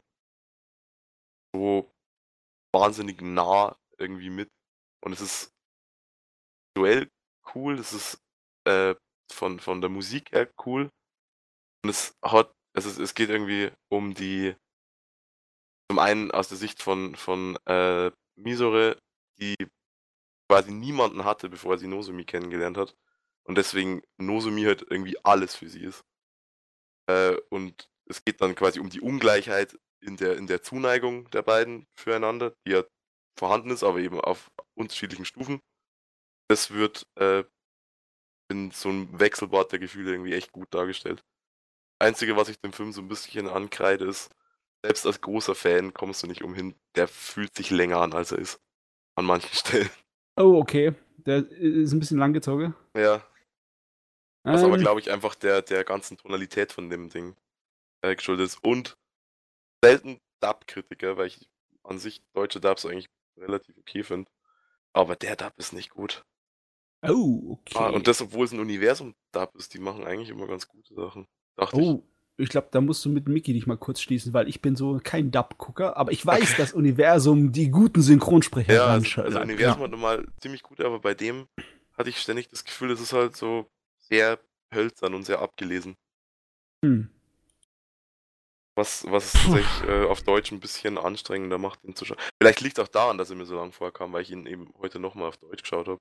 so 1.53 1.91
wahnsinnig 2.73 3.21
nah 3.21 3.77
irgendwie 3.97 4.29
mit. 4.29 4.49
Und 5.03 5.13
es 5.13 5.21
ist 5.21 5.53
visuell 6.75 7.09
cool, 7.53 7.77
es 7.79 7.93
ist 7.93 8.21
äh, 8.65 8.95
von, 9.31 9.59
von 9.59 9.81
der 9.81 9.89
Musik 9.89 10.31
her 10.31 10.51
cool. 10.65 10.89
Und 11.83 11.89
es 11.89 12.15
hat, 12.23 12.51
es, 12.75 12.85
ist, 12.85 12.97
es 12.97 13.13
geht 13.13 13.29
irgendwie 13.29 13.71
um 13.91 14.13
die, 14.13 14.55
zum 15.89 15.99
einen 15.99 16.31
aus 16.31 16.49
der 16.49 16.57
Sicht 16.57 16.81
von, 16.81 17.15
von 17.15 17.57
äh, 17.65 18.11
Misore, 18.35 18.97
die 19.39 19.55
quasi 20.53 20.71
niemanden 20.71 21.25
hatte, 21.25 21.49
bevor 21.49 21.77
sie 21.79 21.87
Nozomi 21.87 22.25
kennengelernt 22.25 22.77
hat. 22.77 22.95
und 23.45 23.57
deswegen 23.57 24.03
Nozomi 24.17 24.63
halt 24.65 24.85
irgendwie 24.89 25.17
alles 25.25 25.55
für 25.55 25.67
sie 25.69 25.83
ist. 25.83 26.05
Äh, 27.07 27.35
und 27.49 27.89
es 28.05 28.23
geht 28.23 28.41
dann 28.41 28.55
quasi 28.55 28.79
um 28.79 28.89
die 28.89 29.01
Ungleichheit 29.01 29.77
in 30.01 30.17
der, 30.17 30.37
in 30.37 30.47
der 30.47 30.61
Zuneigung 30.63 31.29
der 31.31 31.41
beiden 31.41 31.87
füreinander, 31.95 32.53
die 32.65 32.71
ja 32.71 32.83
vorhanden 33.37 33.71
ist, 33.71 33.83
aber 33.83 33.99
eben 33.99 34.19
auf 34.21 34.51
unterschiedlichen 34.75 35.25
Stufen. 35.25 35.61
Das 36.49 36.71
wird 36.71 37.07
äh, 37.15 37.43
in 38.49 38.71
so 38.71 38.89
einem 38.89 39.19
Wechselbad 39.19 39.71
der 39.71 39.79
Gefühle 39.79 40.11
irgendwie 40.11 40.33
echt 40.33 40.51
gut 40.51 40.73
dargestellt. 40.73 41.23
Einzige, 41.99 42.37
was 42.37 42.49
ich 42.49 42.59
dem 42.61 42.73
Film 42.73 42.93
so 42.93 43.01
ein 43.01 43.09
bisschen 43.09 43.49
ankreide, 43.49 44.05
ist, 44.05 44.31
selbst 44.83 45.05
als 45.07 45.21
großer 45.21 45.55
Fan 45.55 45.93
kommst 45.93 46.23
du 46.23 46.27
nicht 46.27 46.43
umhin, 46.43 46.75
der 46.95 47.07
fühlt 47.07 47.55
sich 47.55 47.71
länger 47.71 47.99
an, 48.01 48.13
als 48.13 48.31
er 48.33 48.39
ist. 48.39 48.61
An 49.15 49.25
manchen 49.25 49.53
Stellen. 49.55 49.91
Oh, 50.35 50.57
okay. 50.57 50.93
Der 51.17 51.47
ist 51.49 51.93
ein 51.93 51.99
bisschen 51.99 52.17
langgezogen. 52.17 52.75
Ja. 52.95 53.25
Was 54.43 54.63
aber, 54.63 54.75
Ähm, 54.75 54.81
glaube 54.81 54.99
ich, 54.99 55.09
einfach 55.11 55.35
der, 55.35 55.61
der 55.61 55.83
ganzen 55.83 56.17
Tonalität 56.17 56.73
von 56.73 56.89
dem 56.89 57.09
Ding 57.09 57.35
äh, 58.01 58.15
geschuldet 58.15 58.47
ist. 58.47 58.63
Und 58.63 58.97
selten 59.83 60.19
Dub-Kritiker, 60.41 61.17
weil 61.17 61.27
ich 61.27 61.49
an 61.83 61.99
sich 61.99 62.21
deutsche 62.33 62.59
Dubs 62.59 62.85
eigentlich 62.85 63.09
relativ 63.37 63.77
okay 63.77 64.03
finde. 64.03 64.29
Aber 64.93 65.15
der 65.15 65.35
Dub 65.35 65.53
ist 65.57 65.73
nicht 65.73 65.91
gut. 65.91 66.25
Oh, 67.07 67.57
okay. 67.59 67.77
Ah, 67.77 67.89
und 67.89 68.07
das, 68.07 68.21
obwohl 68.21 68.45
es 68.45 68.51
ein 68.51 68.59
Universum-Dub 68.59 69.55
ist, 69.55 69.73
die 69.73 69.79
machen 69.79 70.05
eigentlich 70.05 70.29
immer 70.29 70.47
ganz 70.47 70.67
gute 70.67 70.93
Sachen. 70.93 71.27
Dachte. 71.55 71.77
Oh, 71.77 72.03
ich 72.05 72.12
glaube, 72.37 72.69
da 72.71 72.81
musst 72.81 73.05
du 73.05 73.09
mit 73.09 73.27
Mickey 73.27 73.53
dich 73.53 73.67
mal 73.67 73.77
kurz 73.77 74.01
schließen, 74.01 74.33
weil 74.33 74.47
ich 74.47 74.61
bin 74.61 74.75
so 74.75 74.99
kein 75.03 75.31
Dub-Gucker, 75.31 75.97
aber 75.97 76.11
ich 76.11 76.25
weiß, 76.25 76.57
dass 76.57 76.73
Universum 76.73 77.51
die 77.51 77.69
guten 77.69 78.01
Synchronsprecher 78.01 78.73
Ja, 78.73 78.85
also, 78.87 79.21
also 79.21 79.39
Universum 79.39 79.79
ja. 79.79 79.83
hat 79.85 79.91
normal 79.91 80.27
ziemlich 80.39 80.63
gut, 80.63 80.81
aber 80.81 80.99
bei 80.99 81.13
dem 81.13 81.47
hatte 81.97 82.09
ich 82.09 82.19
ständig 82.19 82.49
das 82.49 82.63
Gefühl, 82.63 82.91
es 82.91 83.01
ist 83.01 83.13
halt 83.13 83.35
so 83.35 83.67
sehr 83.99 84.39
hölzern 84.73 85.13
und 85.13 85.23
sehr 85.23 85.39
abgelesen. 85.39 85.95
Hm. 86.83 87.09
Was, 88.75 89.05
was 89.07 89.25
es 89.25 89.33
tatsächlich 89.33 89.87
äh, 89.87 90.05
auf 90.05 90.23
Deutsch 90.23 90.51
ein 90.51 90.59
bisschen 90.59 90.97
anstrengender 90.97 91.59
macht, 91.59 91.83
ihn 91.83 91.95
zu 91.95 92.05
schauen. 92.05 92.17
Vielleicht 92.41 92.61
liegt 92.61 92.79
auch 92.79 92.87
daran, 92.87 93.19
dass 93.19 93.29
er 93.29 93.35
mir 93.35 93.45
so 93.45 93.55
lange 93.55 93.71
vorkam, 93.71 94.13
weil 94.13 94.23
ich 94.23 94.31
ihn 94.31 94.47
eben 94.47 94.73
heute 94.79 94.99
nochmal 94.99 95.29
auf 95.29 95.37
Deutsch 95.37 95.61
geschaut 95.61 95.87
habe. 95.87 95.99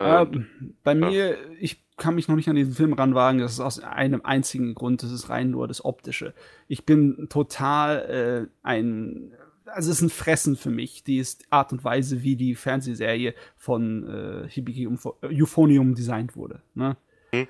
Ähm, 0.00 0.46
bei 0.84 0.94
mir, 0.94 1.36
ich 1.58 1.84
kann 1.96 2.14
mich 2.14 2.28
noch 2.28 2.36
nicht 2.36 2.48
an 2.48 2.56
diesen 2.56 2.74
Film 2.74 2.92
ranwagen, 2.92 3.40
das 3.40 3.54
ist 3.54 3.60
aus 3.60 3.80
einem 3.80 4.22
einzigen 4.24 4.74
Grund, 4.74 5.02
das 5.02 5.10
ist 5.10 5.28
rein 5.28 5.50
nur 5.50 5.66
das 5.66 5.84
Optische. 5.84 6.34
Ich 6.68 6.86
bin 6.86 7.26
total 7.28 8.48
äh, 8.48 8.50
ein, 8.62 9.32
also 9.66 9.90
es 9.90 9.96
ist 9.96 10.02
ein 10.02 10.10
Fressen 10.10 10.56
für 10.56 10.70
mich, 10.70 11.02
die 11.02 11.18
ist 11.18 11.46
Art 11.50 11.72
und 11.72 11.82
Weise, 11.82 12.22
wie 12.22 12.36
die 12.36 12.54
Fernsehserie 12.54 13.34
von 13.56 14.08
äh, 14.08 14.48
Hibiki 14.48 14.86
Umfo- 14.86 15.16
äh, 15.22 15.42
Euphonium 15.42 15.94
designt 15.94 16.36
wurde. 16.36 16.62
Ne? 16.74 16.96
Hm. 17.32 17.48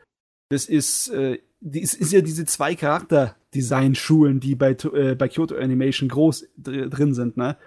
Das 0.48 0.64
ist, 0.64 1.08
äh, 1.08 1.40
die 1.60 1.82
ist, 1.82 1.94
ist 1.94 2.12
ja 2.12 2.22
diese 2.22 2.46
zwei 2.46 2.74
Charakter-Design-Schulen, 2.74 4.40
die 4.40 4.54
bei, 4.54 4.70
äh, 4.70 5.14
bei 5.14 5.28
Kyoto 5.28 5.56
Animation 5.56 6.08
groß 6.08 6.48
dr 6.56 6.86
drin 6.86 7.12
sind, 7.12 7.36
ne? 7.36 7.58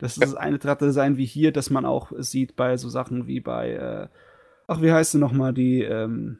Das 0.00 0.12
ist 0.12 0.22
das 0.22 0.34
eine 0.34 0.60
Charakterdesign 0.60 1.16
wie 1.16 1.24
hier, 1.24 1.50
das 1.50 1.70
man 1.70 1.84
auch 1.84 2.12
sieht 2.18 2.54
bei 2.54 2.76
so 2.76 2.88
Sachen 2.88 3.26
wie 3.26 3.40
bei, 3.40 3.72
äh, 3.72 4.08
ach, 4.68 4.80
wie 4.80 4.92
heißt 4.92 5.12
sie 5.12 5.18
nochmal, 5.18 5.52
die, 5.52 5.82
ähm, 5.82 6.38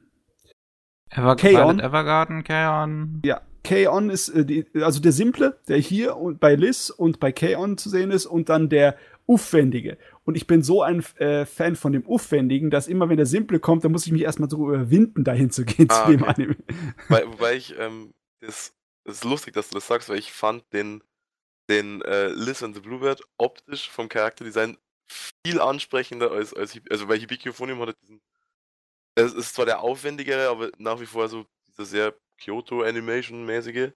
Ever. 1.11 1.37
Violet 1.37 1.81
Evergarden, 1.81 2.45
K-On. 2.45 3.23
ja, 3.25 3.41
K-On 3.65 4.11
ist, 4.11 4.29
äh, 4.29 4.45
die, 4.45 4.67
also 4.75 5.01
der 5.01 5.13
simple, 5.13 5.59
der 5.69 5.79
hier 5.79 6.17
und 6.17 6.39
bei 6.39 6.55
Liz 6.55 6.91
und 6.91 7.19
bei 7.19 7.33
K-On 7.33 7.79
zu 7.79 7.89
sehen 7.89 8.11
ist 8.11 8.27
und 8.27 8.49
dann 8.51 8.69
der 8.69 8.97
aufwendige. 9.27 9.99
Und 10.25 10.37
ich 10.37 10.47
bin 10.47 10.63
so 10.63 10.83
ein 10.83 11.03
äh, 11.17 11.45
Fan 11.47 11.77
von 11.77 11.93
dem 11.93 12.07
aufwendigen, 12.07 12.71
dass 12.71 12.89
immer 12.89 13.09
wenn 13.09 13.17
der 13.17 13.27
simple 13.27 13.59
kommt, 13.59 13.85
dann 13.85 13.93
muss 13.93 14.07
ich 14.07 14.13
mich 14.13 14.23
erstmal 14.23 14.49
so 14.51 14.69
überwinden, 14.69 15.25
dahin 15.25 15.51
zu 15.51 15.65
gehen 15.65 15.89
Ah, 15.91 16.05
zu 16.05 16.11
dem 16.13 16.23
okay. 16.23 16.33
Anime. 16.37 16.57
Wobei, 17.09 17.27
wobei 17.27 17.57
ich, 17.57 17.75
ähm, 17.79 18.13
das, 18.41 18.75
das 19.05 19.17
ist 19.17 19.25
lustig, 19.25 19.55
dass 19.55 19.69
du 19.71 19.75
das 19.75 19.87
sagst, 19.87 20.09
weil 20.09 20.19
ich 20.19 20.33
fand 20.33 20.65
den, 20.73 21.03
den 21.71 22.03
äh, 22.03 22.29
Liz 22.29 22.63
and 22.63 22.75
the 22.75 22.81
Bluebird 22.81 23.23
optisch 23.39 23.91
vom 23.91 24.09
Charakterdesign 24.09 24.77
viel 25.09 25.60
ansprechender 25.60 26.30
als, 26.30 26.55
als 26.55 26.72
Hib- 26.72 26.90
also 26.90 27.06
bei 27.06 27.18
Hibiki 27.18 27.48
Euphonium 27.48 27.80
hat 27.80 27.89
er 27.90 27.94
diesen, 27.94 28.20
es 29.16 29.32
ist 29.35 29.55
zwar 29.55 29.66
der 29.66 29.80
aufwendigere, 29.80 30.48
aber 30.48 30.70
nach 30.78 31.01
wie 31.01 31.06
vor 31.06 31.28
so 31.28 31.47
dieser 31.66 31.85
sehr 31.86 32.14
Kyoto 32.39 32.82
Animation 32.82 33.44
mäßige 33.44 33.93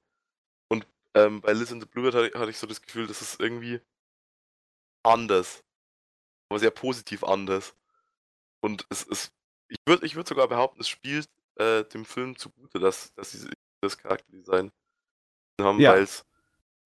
und 0.69 0.87
ähm, 1.15 1.41
bei 1.41 1.53
Liz 1.53 1.71
and 1.71 1.83
the 1.83 1.89
Bluebird 1.89 2.15
hatte, 2.15 2.39
hatte 2.39 2.51
ich 2.51 2.59
so 2.59 2.67
das 2.67 2.83
Gefühl, 2.83 3.07
das 3.07 3.23
ist 3.23 3.41
irgendwie 3.41 3.81
anders, 5.05 5.63
aber 6.49 6.59
sehr 6.59 6.71
positiv 6.71 7.25
anders. 7.25 7.75
Und 8.61 8.87
es 8.91 9.03
ist, 9.03 9.33
ich 9.69 9.77
würde 9.87 10.07
ich 10.07 10.15
würd 10.15 10.29
sogar 10.29 10.49
behaupten, 10.49 10.81
es 10.81 10.89
spielt 10.89 11.29
äh, 11.57 11.85
dem 11.85 12.05
Film 12.05 12.37
zugute, 12.37 12.79
dass, 12.79 13.13
dass 13.15 13.33
sie 13.33 13.51
das 13.81 13.99
Charakterdesign 13.99 14.73
haben, 15.61 15.81
Ja. 15.81 15.93
weil 15.93 16.03
es 16.03 16.25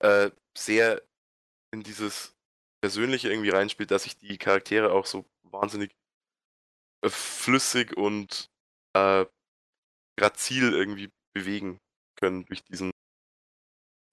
äh, 0.00 0.30
sehr 0.56 1.02
in 1.72 1.82
dieses 1.82 2.35
Persönliche 2.80 3.28
irgendwie 3.30 3.50
reinspielt, 3.50 3.90
dass 3.90 4.04
sich 4.04 4.16
die 4.16 4.38
Charaktere 4.38 4.92
auch 4.92 5.06
so 5.06 5.24
wahnsinnig 5.44 5.96
äh, 7.02 7.08
flüssig 7.08 7.96
und 7.96 8.50
äh, 8.94 9.26
grazil 10.18 10.72
irgendwie 10.72 11.10
bewegen 11.34 11.80
können 12.16 12.46
durch 12.46 12.62
diesen 12.64 12.90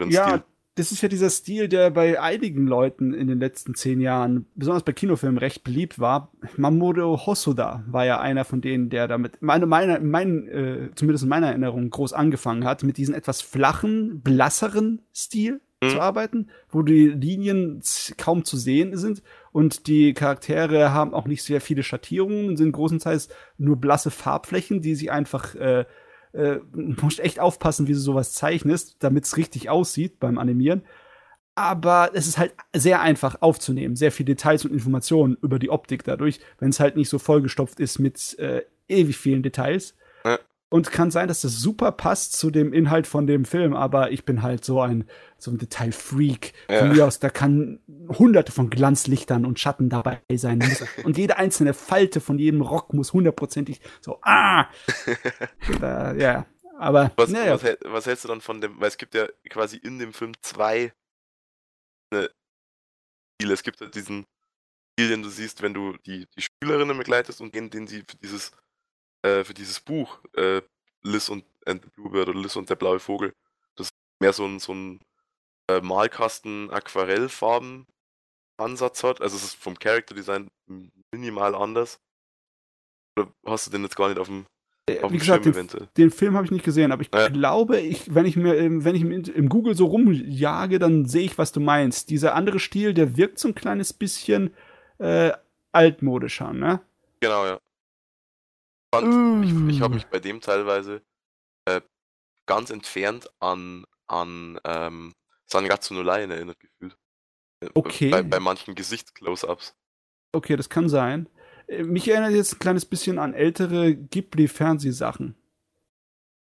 Ja, 0.09 0.27
Stil. 0.29 0.43
das 0.75 0.91
ist 0.91 1.01
ja 1.01 1.07
dieser 1.07 1.29
Stil, 1.29 1.69
der 1.69 1.91
bei 1.91 2.19
einigen 2.19 2.67
Leuten 2.67 3.13
in 3.13 3.27
den 3.27 3.39
letzten 3.39 3.75
zehn 3.75 4.01
Jahren, 4.01 4.47
besonders 4.55 4.83
bei 4.83 4.91
Kinofilmen, 4.91 5.37
recht 5.37 5.63
beliebt 5.63 5.99
war. 5.99 6.33
Mamoru 6.57 7.25
Hosoda 7.25 7.83
war 7.87 8.05
ja 8.05 8.19
einer 8.19 8.43
von 8.43 8.59
denen, 8.59 8.89
der 8.89 9.07
damit, 9.07 9.41
meine, 9.41 9.65
meine, 9.65 9.99
mein, 10.01 10.47
äh, 10.49 10.89
zumindest 10.95 11.23
in 11.23 11.29
meiner 11.29 11.47
Erinnerung, 11.47 11.89
groß 11.89 12.11
angefangen 12.11 12.65
hat, 12.65 12.83
mit 12.83 12.97
diesem 12.97 13.15
etwas 13.15 13.41
flachen, 13.41 14.21
blasseren 14.21 15.01
Stil 15.15 15.61
Mhm. 15.83 15.89
zu 15.89 16.01
arbeiten, 16.01 16.49
wo 16.69 16.81
die 16.81 17.07
Linien 17.07 17.81
kaum 18.17 18.43
zu 18.43 18.57
sehen 18.57 18.97
sind 18.97 19.23
und 19.51 19.87
die 19.87 20.13
Charaktere 20.13 20.91
haben 20.91 21.13
auch 21.13 21.27
nicht 21.27 21.43
sehr 21.43 21.61
viele 21.61 21.83
Schattierungen, 21.83 22.57
sind 22.57 22.71
großenteils 22.71 23.29
nur 23.57 23.77
blasse 23.77 24.11
Farbflächen, 24.11 24.81
die 24.81 24.95
sie 24.95 25.09
einfach 25.09 25.55
äh, 25.55 25.85
äh, 26.33 26.59
musst 26.73 27.19
echt 27.19 27.39
aufpassen, 27.39 27.87
wie 27.87 27.93
du 27.93 27.99
sowas 27.99 28.33
zeichnest, 28.33 28.97
damit 28.99 29.25
es 29.25 29.37
richtig 29.37 29.69
aussieht 29.69 30.19
beim 30.19 30.37
Animieren. 30.37 30.83
Aber 31.55 32.09
es 32.13 32.27
ist 32.27 32.39
halt 32.39 32.53
sehr 32.75 33.01
einfach 33.01 33.41
aufzunehmen, 33.41 33.95
sehr 33.95 34.11
viele 34.11 34.25
Details 34.25 34.65
und 34.65 34.71
Informationen 34.71 35.37
über 35.41 35.59
die 35.59 35.69
Optik 35.69 36.03
dadurch, 36.03 36.39
wenn 36.57 36.69
es 36.69 36.79
halt 36.79 36.95
nicht 36.95 37.09
so 37.09 37.19
vollgestopft 37.19 37.79
ist 37.79 37.99
mit 37.99 38.37
äh, 38.39 38.63
ewig 38.87 39.17
vielen 39.17 39.43
Details. 39.43 39.95
Ja. 40.73 40.77
Und 40.77 40.91
kann 40.91 41.11
sein, 41.11 41.27
dass 41.27 41.41
das 41.41 41.59
super 41.59 41.91
passt 41.91 42.33
zu 42.33 42.49
dem 42.49 42.73
Inhalt 42.73 43.05
von 43.05 43.27
dem 43.27 43.45
Film, 43.45 43.73
aber 43.75 44.11
ich 44.11 44.25
bin 44.25 44.41
halt 44.41 44.65
so 44.65 44.81
ein, 44.81 45.07
so 45.37 45.51
ein 45.51 45.57
Detailfreak. 45.59 46.53
Von 46.67 46.75
Ja. 46.75 46.85
mir 46.85 47.05
aus, 47.05 47.19
da 47.19 47.29
kann 47.29 47.79
hunderte 48.09 48.51
von 48.51 48.69
Glanzlichtern 48.69 49.45
und 49.45 49.59
Schatten 49.59 49.89
dabei 49.89 50.21
sein. 50.35 50.59
Und 51.03 51.17
jede 51.17 51.37
einzelne 51.37 51.73
Falte 51.73 52.21
von 52.21 52.39
jedem 52.39 52.61
Rock 52.61 52.93
muss 52.93 53.13
hundertprozentig 53.13 53.81
so, 54.01 54.19
ah! 54.23 54.67
da, 55.79 56.13
ja, 56.13 56.45
aber, 56.79 57.11
Was, 57.17 57.29
naja, 57.29 57.53
was, 57.53 57.77
was 57.85 58.05
hältst 58.07 58.23
du 58.23 58.27
dann 58.29 58.41
von 58.41 58.59
dem, 58.61 58.79
weil 58.79 58.87
es 58.87 58.97
gibt 58.97 59.13
ja 59.15 59.27
quasi 59.49 59.77
in 59.77 59.99
dem 59.99 60.11
Film 60.13 60.33
zwei 60.41 60.91
ne, 62.11 62.29
Stile. 63.39 63.53
Es 63.53 63.63
gibt 63.63 63.79
ja 63.79 63.87
diesen 63.87 64.25
Stil, 64.93 65.09
den 65.09 65.23
du 65.23 65.29
siehst, 65.29 65.61
wenn 65.61 65.73
du 65.73 65.93
die, 66.05 66.27
die 66.37 66.45
Schülerinnen 66.63 66.97
begleitest 66.97 67.41
und 67.41 67.53
den, 67.55 67.69
den 67.69 67.87
sie 67.87 68.03
für 68.07 68.17
dieses, 68.17 68.51
äh, 69.23 69.43
für 69.43 69.53
dieses 69.53 69.79
Buch 69.79 70.19
äh, 70.35 70.61
Liz 71.01 71.29
und 71.29 71.43
and 71.65 71.83
the 71.83 71.89
Bluebird 71.95 72.29
oder 72.29 72.39
Liz 72.39 72.55
und 72.55 72.69
der 72.69 72.75
blaue 72.75 72.99
Vogel, 72.99 73.33
das 73.75 73.89
mehr 74.19 74.33
so 74.33 74.45
ein, 74.45 74.59
so 74.59 74.73
ein 74.73 74.99
äh, 75.69 75.81
Malkasten 75.81 76.69
Aquarellfarben 76.71 77.87
Ansatz 78.57 79.03
hat. 79.03 79.21
Also 79.21 79.35
es 79.35 79.43
ist 79.43 79.55
vom 79.55 79.77
Character 79.79 80.13
Design 80.15 80.49
minimal 81.11 81.55
anders. 81.55 81.99
Oder 83.17 83.31
hast 83.45 83.67
du 83.67 83.71
den 83.71 83.83
jetzt 83.83 83.95
gar 83.95 84.09
nicht 84.09 84.19
auf 84.19 84.27
dem, 84.27 84.45
auf 85.01 85.11
wie 85.11 85.17
gesagt, 85.17 85.45
den, 85.45 85.67
den 85.97 86.11
Film 86.11 86.35
habe 86.35 86.45
ich 86.45 86.51
nicht 86.51 86.65
gesehen, 86.65 86.91
aber 86.91 87.01
ich 87.01 87.09
Ja. 87.13 87.29
glaube, 87.29 87.79
ich, 87.79 88.13
wenn 88.13 88.25
ich 88.25 88.35
mir, 88.35 88.55
ähm, 88.57 88.83
wenn 88.83 88.95
ich 88.95 89.01
im, 89.01 89.11
im 89.11 89.49
Google 89.49 89.75
so 89.75 89.85
rumjage, 89.85 90.79
dann 90.79 91.05
sehe 91.05 91.23
ich, 91.23 91.37
was 91.37 91.51
du 91.51 91.59
meinst. 91.59 92.09
Dieser 92.09 92.35
andere 92.35 92.59
Stil, 92.59 92.93
der 92.93 93.15
wirkt 93.15 93.39
so 93.39 93.47
ein 93.47 93.55
kleines 93.55 93.93
bisschen 93.93 94.53
äh, 94.97 95.31
altmodischer, 95.71 96.53
ne? 96.53 96.81
Genau, 97.21 97.45
ja. 97.45 97.59
Fand, 98.93 99.43
ich 99.45 99.75
ich 99.75 99.81
habe 99.81 99.93
Mm. 99.93 99.95
mich 99.95 100.05
bei 100.05 100.19
dem 100.19 100.39
teilweise 100.39 101.01
äh, 101.65 101.81
ganz 102.45 102.69
entfernt 102.69 103.27
an, 103.39 103.85
an 104.07 104.59
ähm, 104.63 105.13
Sangatsu 105.47 105.95
no 105.95 106.03
Lion 106.03 106.29
erinnert 106.29 106.59
gefühlt. 106.59 106.95
Äh, 107.61 107.69
Okay. 107.73 108.11
Bei, 108.11 108.21
bei 108.21 108.39
manchen 108.39 108.75
Gesichtsclose-Ups. 108.75 109.75
Okay, 110.33 110.55
das 110.55 110.69
kann 110.69 110.89
sein. 110.89 111.27
Äh, 111.67 111.83
Mich 111.83 112.07
erinnert 112.07 112.33
jetzt 112.33 112.53
ein 112.53 112.59
kleines 112.59 112.85
bisschen 112.85 113.17
an 113.17 113.33
ältere 113.33 113.95
Ghibli-Fernsehsachen. 113.95 115.35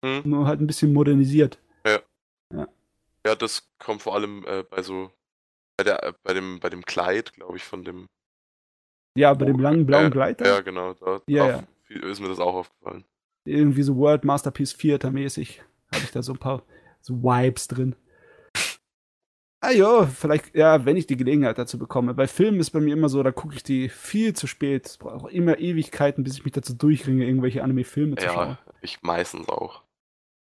Hm? 0.05 0.23
Nur 0.25 0.47
halt 0.47 0.61
ein 0.61 0.67
bisschen 0.67 0.93
modernisiert. 0.93 1.59
Ja, 3.25 3.37
das 3.37 3.71
kommt 3.79 4.03
vor 4.03 4.17
allem 4.17 4.45
äh, 4.49 4.65
bei 4.65 4.83
so 4.83 5.13
bei 5.77 5.85
der 5.85 6.03
äh, 6.03 6.13
bei 6.25 6.35
dem 6.35 6.59
bei 6.59 6.69
dem 6.71 6.85
Kleid, 6.85 7.33
glaube 7.35 7.57
ich, 7.57 7.63
von 7.63 7.85
dem 7.85 8.09
Ja, 9.17 9.33
bei 9.33 9.45
dem 9.45 9.61
langen 9.61 9.87
blauen 9.87 10.07
äh, 10.07 10.11
Gleiter. 10.11 10.45
Ja, 10.45 10.61
genau, 10.61 10.95
da, 10.95 11.21
Ja, 11.29 11.47
ja. 11.47 11.69
Ist 11.95 12.21
mir 12.21 12.29
das 12.29 12.39
auch 12.41 12.55
aufgefallen. 12.55 13.05
Irgendwie 13.45 13.83
so 13.83 13.97
World 13.97 14.25
Masterpiece 14.25 14.77
Theater 14.77 15.11
mäßig. 15.11 15.63
Habe 15.93 16.05
ich 16.05 16.11
da 16.13 16.23
so 16.23 16.33
ein 16.33 16.39
paar 16.39 16.63
so 17.01 17.23
Vibes 17.23 17.69
drin. 17.69 17.97
Ah 19.65 19.71
ja, 19.71 20.07
vielleicht, 20.07 20.57
ja, 20.57 20.85
wenn 20.85 20.97
ich 20.97 21.07
die 21.07 21.17
Gelegenheit 21.17 21.57
dazu 21.57 21.79
bekomme. 21.79 22.15
Bei 22.15 22.27
Filmen 22.27 22.59
ist 22.59 22.71
bei 22.71 22.81
mir 22.81 22.93
immer 22.95 23.09
so, 23.09 23.23
da 23.23 23.31
gucke 23.31 23.55
ich 23.55 23.63
die 23.63 23.89
viel 23.89 24.35
zu 24.35 24.49
spät. 24.49 24.87
Es 24.87 24.97
braucht 24.99 25.33
immer 25.33 25.59
Ewigkeiten, 25.59 26.25
bis 26.25 26.35
ich 26.35 26.45
mich 26.45 26.53
dazu 26.53 26.75
durchringe, 26.75 27.25
irgendwelche 27.25 27.63
Anime-Filme 27.63 28.17
zu 28.17 28.27
schauen. 28.27 28.49
Ja, 28.49 28.59
ich 28.81 29.03
meistens 29.03 29.49
auch. 29.49 29.85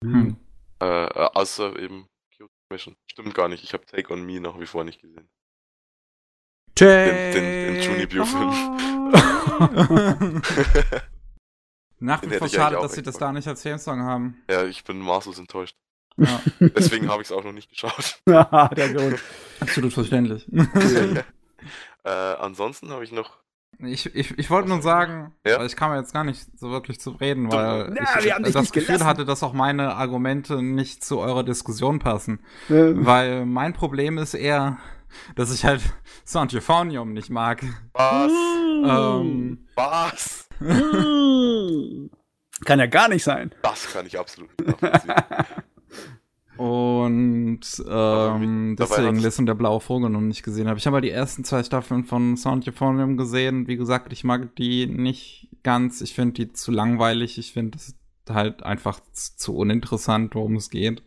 Hm. 0.02 0.36
Äh, 0.80 1.04
äh, 1.04 1.28
außer 1.32 1.78
eben 1.78 2.08
Kyoto 2.36 2.50
Mission. 2.70 2.96
Stimmt 3.06 3.34
gar 3.36 3.46
nicht, 3.48 3.62
ich 3.62 3.72
habe 3.72 3.86
Take 3.86 4.12
on 4.12 4.26
Me 4.26 4.40
nach 4.40 4.58
wie 4.58 4.66
vor 4.66 4.82
nicht 4.82 5.00
gesehen. 5.00 5.28
Den- 6.76 7.32
den- 7.32 7.74
den 7.74 7.82
Junibyo-Film. 7.82 8.50
Nach 12.04 12.22
wie 12.22 12.28
vor 12.36 12.48
schade, 12.48 12.76
dass 12.76 12.92
sie 12.92 13.02
das 13.02 13.16
da 13.18 13.32
nicht 13.32 13.48
als 13.48 13.62
Themesong 13.62 14.02
haben. 14.02 14.36
ja, 14.50 14.64
ich 14.64 14.84
bin 14.84 14.98
maßlos 15.00 15.38
enttäuscht. 15.38 15.76
Ja, 16.16 16.40
Deswegen 16.60 17.08
habe 17.08 17.22
ich 17.22 17.28
es 17.28 17.32
auch 17.32 17.42
noch 17.42 17.52
nicht 17.52 17.70
geschaut. 17.70 18.20
Der 18.26 18.92
Grund. 18.94 19.18
absolut 19.60 19.92
verständlich. 19.92 20.46
äh, 22.04 22.10
ansonsten 22.10 22.90
habe 22.90 23.04
ich 23.04 23.12
noch. 23.12 23.38
Ich, 23.80 24.14
ich, 24.14 24.38
ich 24.38 24.50
wollte 24.50 24.68
nur 24.68 24.82
sagen, 24.82 25.34
Ja? 25.44 25.58
weil 25.58 25.66
ich 25.66 25.74
kam 25.74 25.92
jetzt 25.96 26.12
gar 26.12 26.22
nicht 26.22 26.46
so 26.56 26.70
wirklich 26.70 27.00
zu 27.00 27.10
reden, 27.10 27.50
weil 27.50 27.92
Ja, 27.96 28.18
ich 28.18 28.24
wir 28.24 28.34
haben 28.34 28.44
dich 28.44 28.52
das 28.54 28.70
Gefühl 28.70 28.86
gelassen. 28.98 29.06
hatte, 29.06 29.24
dass 29.24 29.42
auch 29.42 29.52
meine 29.52 29.96
Argumente 29.96 30.62
nicht 30.62 31.02
zu 31.04 31.18
eurer 31.18 31.42
Diskussion 31.42 31.98
passen. 31.98 32.38
Äh, 32.68 32.92
Weil 32.94 33.46
mein 33.46 33.72
Problem 33.72 34.16
ist 34.18 34.34
eher, 34.34 34.78
dass 35.34 35.52
ich 35.52 35.64
halt 35.64 35.82
Sound 36.24 36.54
Euphonium 36.54 37.12
nicht 37.12 37.30
mag. 37.30 37.64
Was? 37.94 38.30
Ähm, 38.86 39.66
Was? 39.74 40.43
Kann 42.64 42.78
ja 42.78 42.86
gar 42.86 43.08
nicht 43.08 43.24
sein. 43.24 43.54
Das 43.62 43.92
kann 43.92 44.06
ich 44.06 44.18
absolut 44.18 44.50
nicht 44.58 44.82
nachvollziehen. 44.82 45.14
und 46.56 47.60
ähm, 47.88 48.76
deswegen 48.78 49.18
und 49.24 49.46
der 49.46 49.54
blaue 49.54 49.80
Vogel 49.80 50.10
noch 50.10 50.20
nicht 50.20 50.42
gesehen 50.42 50.68
habe. 50.68 50.78
Ich 50.78 50.86
habe 50.86 50.96
mal 50.96 51.00
die 51.00 51.10
ersten 51.10 51.44
zwei 51.44 51.62
Staffeln 51.62 52.04
von 52.04 52.36
Sound 52.36 52.68
Euphonium 52.68 53.16
gesehen. 53.16 53.66
Wie 53.66 53.76
gesagt, 53.76 54.12
ich 54.12 54.24
mag 54.24 54.54
die 54.56 54.86
nicht 54.86 55.48
ganz. 55.62 56.00
Ich 56.00 56.14
finde 56.14 56.34
die 56.34 56.52
zu 56.52 56.70
langweilig. 56.70 57.38
Ich 57.38 57.52
finde 57.52 57.78
es 57.78 57.96
halt 58.28 58.62
einfach 58.62 59.00
zu 59.12 59.56
uninteressant, 59.56 60.34
worum 60.34 60.56
es 60.56 60.70
geht. 60.70 61.02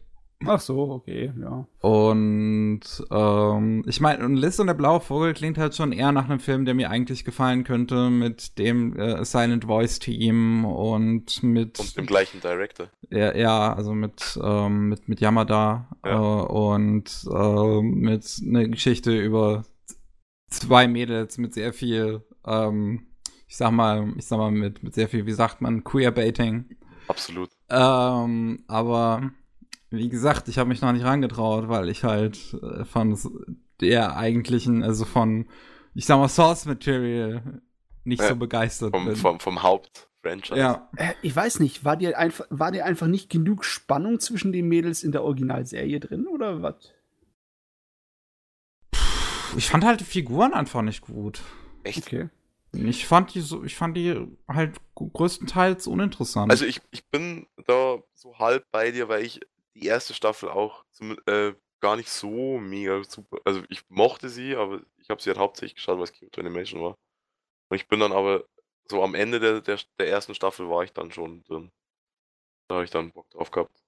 Ach 0.46 0.60
so, 0.60 0.92
okay, 0.92 1.34
ja. 1.42 1.68
Und 1.82 2.82
ähm, 3.10 3.84
ich 3.88 4.00
meine, 4.00 4.24
und 4.24 4.36
Liz 4.36 4.60
und 4.60 4.68
der 4.68 4.76
blaue 4.76 5.02
Vogel 5.02 5.34
klingt 5.34 5.58
halt 5.58 5.76
schon 5.76 5.92
eher 5.92 6.12
nach 6.12 6.26
einem 6.30 6.40
Film, 6.40 6.64
der 6.66 6.76
mir 6.76 6.92
eigentlich 6.92 7.26
gefallen 7.26 7.64
könnte, 7.64 8.12
mit 8.12 8.58
dem 8.60 8.96
äh, 9.00 9.26
Silent 9.26 9.66
Voice 9.66 9.98
Team 9.98 10.64
und 10.64 11.42
mit 11.42 11.80
Und 11.80 11.98
dem 11.98 12.06
gleichen 12.06 12.40
Director. 12.40 12.90
ja, 13.10 13.36
ja 13.36 13.74
also 13.74 13.94
mit 13.94 14.40
ähm, 14.44 14.90
mit 14.90 15.08
mit 15.10 15.20
Yamada 15.22 15.90
Ja. 16.06 16.14
äh, 16.14 16.46
und 16.46 17.26
äh, 17.32 17.82
mit 17.82 18.42
einer 18.46 18.68
Geschichte 18.68 19.18
über 19.20 19.66
zwei 20.50 20.88
Mädels 20.88 21.38
mit 21.40 21.54
sehr 21.56 21.74
viel 21.74 22.24
ähm, 22.46 23.08
ich 23.48 23.58
sag 23.58 23.72
mal, 23.72 24.14
ich 24.18 24.26
sag 24.26 24.38
mal 24.38 24.52
mit 24.52 24.84
mit 24.84 24.94
sehr 24.94 25.08
viel, 25.10 25.26
wie 25.26 25.32
sagt 25.34 25.62
man, 25.62 25.84
Queerbaiting. 25.84 26.76
Absolut. 27.08 27.50
Ähm, 27.70 28.64
aber 28.68 29.32
wie 29.90 30.10
gesagt, 30.10 30.48
ich 30.48 30.58
habe 30.58 30.70
mich 30.70 30.82
noch 30.82 30.92
nicht 30.92 31.06
rangetraut, 31.06 31.70
weil 31.70 31.90
ich 31.90 32.04
halt 32.04 32.54
äh, 32.62 32.84
von 32.86 33.18
der 33.82 34.18
eigentlichen, 34.18 34.84
also 34.84 35.06
von, 35.06 35.48
ich 35.94 36.06
sag 36.06 36.18
mal, 36.18 36.28
Source 36.30 36.66
Material 36.66 37.62
nicht 38.04 38.22
Ja, 38.22 38.30
so 38.30 38.36
begeistert 38.36 38.92
Vom, 38.92 39.06
bin. 39.06 39.16
vom, 39.16 39.40
vom 39.40 39.64
Haupt-Franchise. 39.64 40.58
ja, 40.60 40.90
Äh, 40.96 41.14
ich 41.22 41.36
weiß 41.36 41.60
nicht, 41.60 41.84
war 41.86 41.96
dir, 41.98 42.18
einfach, 42.18 42.46
war 42.50 42.72
dir 42.72 42.86
einfach 42.86 43.08
nicht 43.08 43.30
genug 43.30 43.64
Spannung 43.66 44.20
zwischen 44.20 44.52
den 44.52 44.68
Mädels 44.68 45.04
in 45.04 45.12
der 45.12 45.24
Originalserie 45.24 46.00
drin 46.00 46.28
oder 46.28 46.62
was? 46.62 46.94
ich 49.56 49.70
fand 49.70 49.86
halt 49.86 50.02
die 50.02 50.06
Figuren 50.06 50.54
einfach 50.54 50.82
nicht 50.82 51.02
gut. 51.02 51.42
Echt? 51.84 52.06
Okay. 52.08 52.30
Ich 52.74 53.08
fand 53.08 53.34
die 53.34 53.40
so, 53.42 53.64
ich 53.64 53.76
fand 53.76 53.96
die 53.96 54.16
halt 54.48 54.76
größtenteils 54.96 55.88
uninteressant. 55.88 56.52
Also 56.52 56.66
ich, 56.66 56.82
ich 56.92 57.08
bin 57.10 57.48
da 57.66 57.98
so 58.14 58.38
halb 58.38 58.66
bei 58.72 58.92
dir, 58.92 59.08
weil 59.08 59.24
ich 59.26 59.40
die 59.80 59.88
erste 59.88 60.14
Staffel 60.14 60.50
auch 60.50 60.84
zum, 60.92 61.18
äh, 61.26 61.54
gar 61.80 61.96
nicht 61.96 62.10
so 62.10 62.58
mega 62.58 63.04
super. 63.04 63.38
Also 63.46 63.64
ich 63.70 63.84
mochte 63.90 64.30
sie, 64.30 64.56
aber 64.56 64.82
ich 64.98 65.10
habe 65.10 65.22
sie 65.22 65.30
halt 65.30 65.40
hauptsächlich 65.40 65.76
geschaut, 65.76 65.98
weil 65.98 66.06
es 66.06 66.14
Kyoto 66.14 66.42
Animation 66.42 66.82
war. 66.82 66.96
Und 67.70 67.76
ich 67.78 67.88
bin 67.88 68.00
dann 68.00 68.12
aber 68.14 68.46
so 68.90 69.04
am 69.04 69.16
Ende 69.16 69.40
der, 69.40 69.62
der, 69.62 69.80
der 70.00 70.08
ersten 70.10 70.34
Staffel 70.34 70.70
war 70.70 70.84
ich 70.84 70.94
dann 70.94 71.12
schon 71.12 71.44
drin. 71.44 71.72
Da 72.68 72.76
habe 72.76 72.86
ich 72.86 72.92
dann 72.92 73.12
Bock 73.12 73.30
drauf 73.30 73.52
gehabt. 73.52 73.84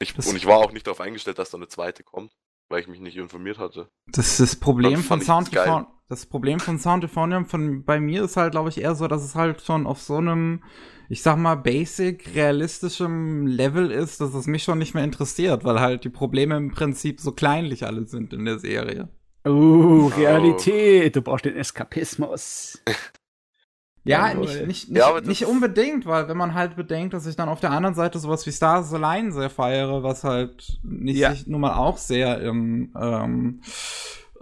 Ich, 0.00 0.16
und 0.16 0.36
ich 0.36 0.46
war 0.46 0.58
auch 0.58 0.72
nicht 0.72 0.86
darauf 0.86 1.00
eingestellt, 1.00 1.38
dass 1.38 1.50
da 1.50 1.58
eine 1.58 1.68
zweite 1.68 2.04
kommt, 2.04 2.32
weil 2.68 2.80
ich 2.80 2.86
mich 2.88 3.00
nicht 3.00 3.16
informiert 3.16 3.58
hatte. 3.58 3.90
Das 4.06 4.28
ist 4.28 4.40
das 4.40 4.56
Problem 4.60 5.02
von 5.02 5.20
Sound. 5.20 5.48
Euphon- 5.56 5.86
Das 6.08 6.24
Problem 6.24 6.58
von 6.58 6.78
Sound 6.78 7.04
Euphonium 7.04 7.44
von 7.44 7.84
bei 7.84 8.00
mir 8.00 8.24
ist 8.24 8.36
halt, 8.36 8.52
glaube 8.52 8.70
ich, 8.70 8.80
eher 8.80 8.94
so, 8.94 9.08
dass 9.08 9.22
es 9.22 9.34
halt 9.34 9.60
schon 9.60 9.86
auf 9.86 10.00
so 10.00 10.16
einem, 10.16 10.62
ich 11.10 11.22
sag 11.22 11.36
mal, 11.36 11.54
basic 11.56 12.34
realistischem 12.34 13.46
Level 13.46 13.90
ist, 13.90 14.20
dass 14.22 14.32
es 14.32 14.46
mich 14.46 14.62
schon 14.62 14.78
nicht 14.78 14.94
mehr 14.94 15.04
interessiert, 15.04 15.64
weil 15.64 15.80
halt 15.80 16.04
die 16.04 16.08
Probleme 16.08 16.56
im 16.56 16.70
Prinzip 16.70 17.20
so 17.20 17.32
kleinlich 17.32 17.84
alle 17.84 18.06
sind 18.06 18.32
in 18.32 18.46
der 18.46 18.58
Serie. 18.58 19.10
Oh, 19.44 20.10
Realität. 20.16 21.14
Du 21.14 21.20
brauchst 21.22 21.44
den 21.44 21.56
Eskapismus. 21.56 22.82
Ja, 24.04 24.28
Jawohl. 24.30 24.46
nicht, 24.46 24.66
nicht, 24.66 24.90
nicht, 24.90 24.98
Ja, 24.98 25.20
nicht 25.20 25.44
unbedingt, 25.44 26.06
weil 26.06 26.28
wenn 26.28 26.36
man 26.38 26.54
halt 26.54 26.76
bedenkt, 26.76 27.12
dass 27.12 27.26
ich 27.26 27.36
dann 27.36 27.50
auf 27.50 27.60
der 27.60 27.72
anderen 27.72 27.94
Seite 27.94 28.18
sowas 28.18 28.46
wie 28.46 28.52
Stars 28.52 28.92
Align 28.94 29.32
sehr 29.32 29.50
feiere, 29.50 30.02
was 30.02 30.24
halt 30.24 30.78
nicht 30.82 31.18
Ja. 31.18 31.32
sich 31.32 31.46
nun 31.46 31.60
mal 31.60 31.74
auch 31.76 31.98
sehr 31.98 32.40
im, 32.40 32.94
ähm, 32.98 33.60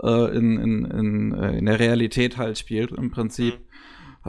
äh, 0.02 0.36
in, 0.36 0.59
in, 0.59 0.85
in, 0.85 1.35
äh, 1.35 1.59
in 1.59 1.66
der 1.66 1.78
Realität 1.78 2.36
halt 2.36 2.59
spielt, 2.59 2.93
im 2.93 3.10
Prinzip. 3.10 3.59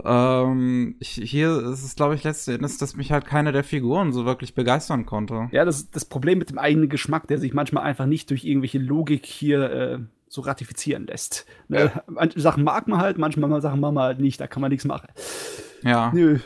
Ähm, 0.03 0.95
ich, 0.99 1.09
hier 1.09 1.57
ist 1.57 1.83
es, 1.83 1.95
glaube 1.95 2.15
ich, 2.15 2.23
letzten 2.23 2.51
Endes, 2.51 2.77
dass 2.77 2.95
mich 2.95 3.11
halt 3.11 3.25
keine 3.25 3.51
der 3.51 3.63
Figuren 3.63 4.11
so 4.13 4.25
wirklich 4.25 4.53
begeistern 4.53 5.05
konnte. 5.05 5.49
Ja, 5.51 5.65
das 5.65 5.89
das 5.89 6.05
Problem 6.05 6.37
mit 6.37 6.49
dem 6.49 6.57
eigenen 6.57 6.89
Geschmack, 6.89 7.27
der 7.27 7.39
sich 7.39 7.53
manchmal 7.53 7.83
einfach 7.83 8.05
nicht 8.05 8.29
durch 8.29 8.45
irgendwelche 8.45 8.79
Logik 8.79 9.25
hier 9.25 9.71
äh, 9.71 9.99
so 10.27 10.41
ratifizieren 10.41 11.07
lässt. 11.07 11.45
Ne? 11.67 11.91
Manche 12.07 12.39
Sachen 12.39 12.63
mag 12.63 12.87
man 12.87 12.99
halt, 12.99 13.17
manchmal 13.17 13.61
Sachen 13.61 13.79
mag 13.79 13.93
man 13.93 14.03
halt 14.03 14.19
nicht, 14.19 14.39
da 14.39 14.47
kann 14.47 14.61
man 14.61 14.71
nichts 14.71 14.85
machen. 14.85 15.07
Ja. 15.83 16.11
Nö. 16.13 16.39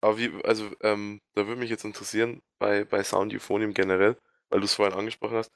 Aber 0.00 0.18
wie, 0.18 0.30
also, 0.44 0.66
ähm, 0.82 1.20
da 1.34 1.46
würde 1.46 1.58
mich 1.58 1.70
jetzt 1.70 1.84
interessieren, 1.84 2.42
bei, 2.58 2.84
bei 2.84 3.02
Sound 3.02 3.32
Euphonium 3.32 3.72
generell, 3.72 4.16
weil 4.50 4.60
du 4.60 4.66
es 4.66 4.74
vorhin 4.74 4.94
angesprochen 4.94 5.38
hast, 5.38 5.50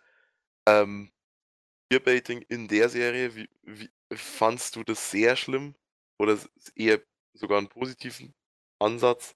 ähm, 0.66 1.10
Queerbaiting 1.90 2.42
in 2.48 2.68
der 2.68 2.88
Serie, 2.88 3.34
wie, 3.34 3.48
wie 3.62 3.88
fandst 4.14 4.76
du 4.76 4.84
das 4.84 5.10
sehr 5.10 5.36
schlimm? 5.36 5.74
Oder 6.18 6.38
eher 6.74 7.00
sogar 7.34 7.58
einen 7.58 7.68
positiven 7.68 8.34
Ansatz? 8.78 9.34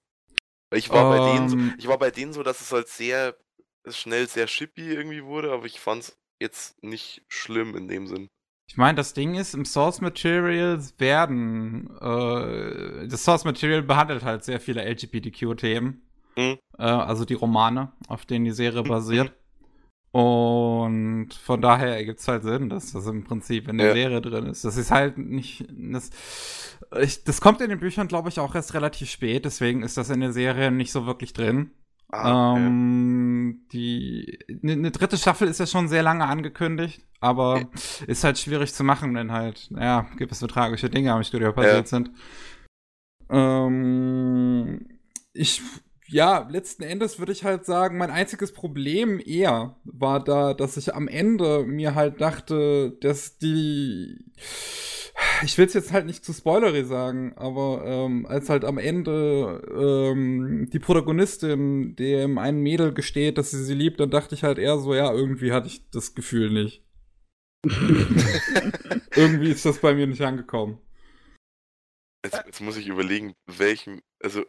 Ich 0.73 0.89
war 0.89 1.09
bei 1.09 1.19
denen 1.19 1.49
so, 1.49 1.57
Ähm. 1.57 1.73
ich 1.77 1.87
war 1.87 1.97
bei 1.97 2.11
denen 2.11 2.33
so, 2.33 2.43
dass 2.43 2.61
es 2.61 2.71
halt 2.71 2.87
sehr 2.87 3.35
schnell 3.89 4.27
sehr 4.27 4.47
shippy 4.47 4.89
irgendwie 4.93 5.23
wurde, 5.23 5.51
aber 5.51 5.65
ich 5.65 5.79
fand 5.79 6.03
es 6.03 6.17
jetzt 6.41 6.81
nicht 6.83 7.23
schlimm 7.27 7.75
in 7.75 7.87
dem 7.87 8.07
Sinn. 8.07 8.27
Ich 8.67 8.77
meine, 8.77 8.95
das 8.95 9.13
Ding 9.13 9.35
ist, 9.35 9.53
im 9.53 9.65
Source 9.65 10.01
Material 10.01 10.81
werden, 10.97 11.89
äh, 11.97 13.07
das 13.07 13.23
Source 13.23 13.45
Material 13.45 13.83
behandelt 13.83 14.23
halt 14.23 14.43
sehr 14.43 14.59
viele 14.59 14.83
LGBTQ-Themen. 14.83 16.01
Mhm. 16.35 16.57
Äh, 16.77 16.83
also 16.83 17.25
die 17.25 17.33
Romane, 17.35 17.91
auf 18.07 18.25
denen 18.25 18.45
die 18.45 18.51
Serie 18.51 18.83
basiert. 18.83 19.33
Und 20.13 21.33
von 21.33 21.59
daher 21.59 21.95
ergibt 21.97 22.19
es 22.19 22.27
halt 22.27 22.43
Sinn, 22.43 22.69
dass 22.69 22.91
das 22.93 23.07
im 23.07 23.23
Prinzip 23.23 23.67
in 23.67 23.79
der 23.79 23.87
Ja. 23.87 23.93
Serie 23.93 24.21
drin 24.21 24.45
ist. 24.45 24.63
Das 24.63 24.77
ist 24.77 24.91
halt 24.91 25.17
nicht. 25.17 25.65
Das, 25.71 26.11
ich, 27.01 27.23
das 27.23 27.41
kommt 27.41 27.61
in 27.61 27.69
den 27.69 27.79
Büchern, 27.79 28.07
glaube 28.07 28.29
ich, 28.29 28.39
auch 28.39 28.53
erst 28.53 28.75
relativ 28.75 29.09
spät, 29.09 29.43
deswegen 29.43 29.81
ist 29.81 29.97
das 29.97 30.11
in 30.11 30.19
der 30.19 30.31
Serie 30.31 30.69
nicht 30.69 30.91
so 30.91 31.07
wirklich 31.07 31.33
drin. 31.33 31.71
Ah, 32.11 32.51
okay. 32.51 32.61
Ähm, 32.61 33.65
die 33.71 34.37
eine 34.61 34.75
ne 34.75 34.91
dritte 34.91 35.17
Staffel 35.17 35.47
ist 35.47 35.59
ja 35.59 35.65
schon 35.65 35.87
sehr 35.87 36.03
lange 36.03 36.27
angekündigt, 36.27 37.01
aber 37.19 37.63
ist 38.05 38.23
halt 38.23 38.37
schwierig 38.37 38.71
zu 38.71 38.83
machen, 38.83 39.15
wenn 39.15 39.31
halt, 39.31 39.71
ja, 39.71 40.05
gewisse 40.17 40.45
tragische 40.45 40.91
Dinge 40.91 41.11
am 41.11 41.23
Studio 41.23 41.53
passiert 41.53 41.87
sind. 41.87 42.11
Ähm, 43.31 44.85
ich, 45.33 45.63
ja, 46.13 46.47
letzten 46.49 46.83
Endes 46.83 47.19
würde 47.19 47.31
ich 47.31 47.43
halt 47.43 47.65
sagen, 47.65 47.97
mein 47.97 48.11
einziges 48.11 48.53
Problem 48.53 49.19
eher 49.23 49.75
war 49.83 50.23
da, 50.23 50.53
dass 50.53 50.77
ich 50.77 50.93
am 50.93 51.07
Ende 51.07 51.63
mir 51.65 51.95
halt 51.95 52.21
dachte, 52.21 52.97
dass 53.01 53.37
die 53.37 54.31
ich 55.43 55.57
will 55.57 55.65
es 55.65 55.73
jetzt 55.73 55.91
halt 55.91 56.05
nicht 56.05 56.25
zu 56.25 56.33
spoilery 56.33 56.85
sagen, 56.85 57.33
aber 57.35 57.83
ähm, 57.85 58.25
als 58.25 58.49
halt 58.49 58.65
am 58.65 58.77
Ende 58.77 59.61
ähm, 59.75 60.69
die 60.71 60.79
Protagonistin 60.79 61.95
dem 61.95 62.37
einen 62.37 62.61
Mädel 62.61 62.93
gesteht, 62.93 63.37
dass 63.37 63.51
sie 63.51 63.63
sie 63.63 63.75
liebt, 63.75 63.99
dann 63.99 64.09
dachte 64.09 64.35
ich 64.35 64.43
halt 64.43 64.57
eher 64.57 64.77
so, 64.77 64.93
ja, 64.93 65.11
irgendwie 65.11 65.51
hatte 65.51 65.67
ich 65.67 65.89
das 65.89 66.15
Gefühl 66.15 66.51
nicht. 66.51 66.83
irgendwie 69.15 69.51
ist 69.51 69.65
das 69.65 69.79
bei 69.79 69.93
mir 69.93 70.07
nicht 70.07 70.21
angekommen. 70.21 70.79
Jetzt, 72.25 72.43
jetzt 72.45 72.61
muss 72.61 72.77
ich 72.77 72.87
überlegen, 72.87 73.33
welchen. 73.45 74.01
Also. 74.21 74.43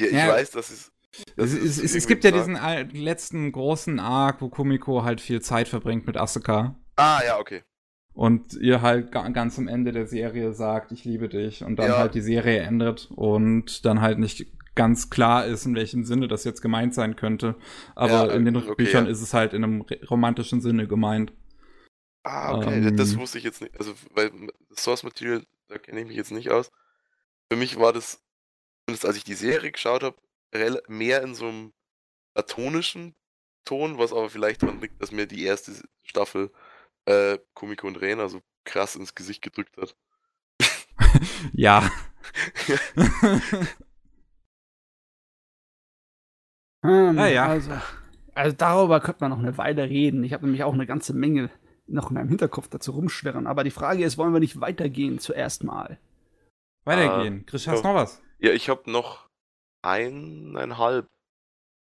Ja, 0.00 0.06
ich 0.06 0.12
Ja. 0.12 0.28
weiß, 0.28 0.50
dass 0.52 0.70
es. 0.70 0.92
dass 1.36 1.52
Es, 1.52 1.78
es, 1.78 1.94
es, 1.94 2.06
gibt 2.06 2.24
ja 2.24 2.30
diesen 2.30 2.54
letzten 2.92 3.50
großen 3.52 3.98
Arc, 3.98 4.40
wo 4.40 4.48
Kumiko 4.48 5.02
halt 5.04 5.20
viel 5.20 5.40
Zeit 5.42 5.68
verbringt 5.68 6.06
mit 6.06 6.16
Asuka. 6.16 6.78
Ah, 6.96 7.20
ja, 7.24 7.38
okay. 7.38 7.62
Und 8.12 8.54
ihr 8.54 8.82
halt 8.82 9.12
ga 9.12 9.28
ganz 9.28 9.58
am 9.58 9.68
Ende 9.68 9.92
der 9.92 10.06
Serie 10.06 10.52
sagt, 10.52 10.90
ich 10.92 11.04
liebe 11.04 11.28
dich. 11.28 11.62
Und 11.62 11.76
dann 11.76 11.90
Ja. 11.90 11.98
halt 11.98 12.14
die 12.14 12.20
Serie 12.20 12.60
endet 12.60 13.08
und 13.12 13.84
dann 13.84 14.00
halt 14.00 14.18
nicht 14.18 14.46
ganz 14.74 15.10
klar 15.10 15.46
ist, 15.46 15.66
in 15.66 15.74
welchem 15.74 16.04
Sinne 16.04 16.28
das 16.28 16.44
jetzt 16.44 16.60
gemeint 16.60 16.94
sein 16.94 17.16
könnte. 17.16 17.56
Aber 17.96 18.26
Ja, 18.28 18.32
in 18.32 18.44
den 18.44 18.56
okay, 18.56 18.74
Büchern 18.76 19.06
ja. 19.06 19.10
ist 19.10 19.22
es 19.22 19.34
halt 19.34 19.52
in 19.52 19.64
einem 19.64 19.84
romantischen 20.08 20.60
Sinne 20.60 20.86
gemeint. 20.86 21.32
Ah, 22.24 22.54
okay. 22.56 22.86
Ähm. 22.88 22.96
das 22.96 23.16
wusste 23.16 23.38
ich 23.38 23.44
jetzt 23.44 23.60
nicht. 23.62 23.76
Also, 23.78 23.94
weil 24.14 24.30
das 24.68 24.82
Source 24.84 25.02
Material, 25.02 25.42
da 25.68 25.78
kenne 25.78 26.00
ich 26.00 26.06
mich 26.06 26.16
jetzt 26.16 26.30
nicht 26.32 26.50
aus. 26.50 26.70
Für 27.50 27.56
mich 27.58 27.78
war 27.78 27.92
das, 27.92 28.20
zumindest 28.88 29.04
als 29.04 29.16
ich 29.18 29.24
die 29.24 29.34
Serie 29.34 29.70
geschaut 29.70 30.02
habe, 30.02 30.16
mehr 30.88 31.22
in 31.22 31.34
so 31.34 31.46
einem 31.46 31.72
platonischen 32.32 33.14
Ton, 33.66 33.98
was 33.98 34.12
aber 34.12 34.30
vielleicht 34.30 34.62
daran 34.62 34.80
liegt, 34.80 35.02
dass 35.02 35.12
mir 35.12 35.26
die 35.26 35.44
erste 35.44 35.72
Staffel 36.04 36.50
äh, 37.04 37.36
Kumiko 37.52 37.86
und 37.86 38.00
Rena 38.00 38.28
so 38.28 38.40
krass 38.64 38.96
ins 38.96 39.14
Gesicht 39.14 39.42
gedrückt 39.42 39.76
hat. 39.76 39.94
Ja. 41.52 41.90
Hm, 46.84 47.18
Ja, 47.18 47.26
ja. 47.26 47.46
Also, 47.48 47.72
also 48.34 48.56
darüber 48.56 49.00
könnte 49.00 49.20
man 49.22 49.30
noch 49.30 49.40
eine 49.40 49.58
Weile 49.58 49.90
reden. 49.90 50.22
Ich 50.22 50.32
habe 50.32 50.44
nämlich 50.46 50.62
auch 50.62 50.72
eine 50.72 50.86
ganze 50.86 51.12
Menge 51.12 51.50
noch 51.88 52.10
in 52.10 52.14
meinem 52.14 52.28
Hinterkopf 52.28 52.68
dazu 52.68 52.92
rumschwirren. 52.92 53.48
Aber 53.48 53.64
die 53.64 53.72
Frage 53.72 54.04
ist, 54.04 54.16
wollen 54.16 54.32
wir 54.32 54.38
nicht 54.38 54.60
weitergehen 54.60 55.18
zuerst 55.18 55.64
mal? 55.64 55.98
Weitergehen. 56.84 57.44
Chris, 57.46 57.66
hast 57.66 57.82
du 57.82 57.88
noch 57.88 57.96
was? 57.96 58.22
Ja, 58.38 58.52
ich 58.52 58.68
habe 58.68 58.90
noch 58.90 59.28
eineinhalb. 59.82 61.08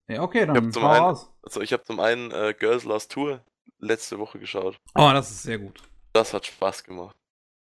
Ja, 0.09 0.21
okay, 0.23 0.43
Ich 0.43 0.47
hab 0.47 0.55
dann 0.55 0.71
zum 0.71 0.85
einen- 0.85 1.03
raus. 1.03 1.31
Also 1.43 1.61
ich 1.61 1.73
habe 1.73 1.83
zum 1.83 1.99
einen 1.99 2.31
äh, 2.31 2.53
Girls 2.57 2.83
Last 2.83 3.11
Tour 3.11 3.43
letzte 3.79 4.19
Woche 4.19 4.39
geschaut. 4.39 4.79
Oh, 4.95 5.09
das 5.13 5.29
ist 5.31 5.43
sehr 5.43 5.59
gut. 5.59 5.81
Das 6.13 6.33
hat 6.33 6.45
Spaß 6.45 6.83
gemacht. 6.83 7.15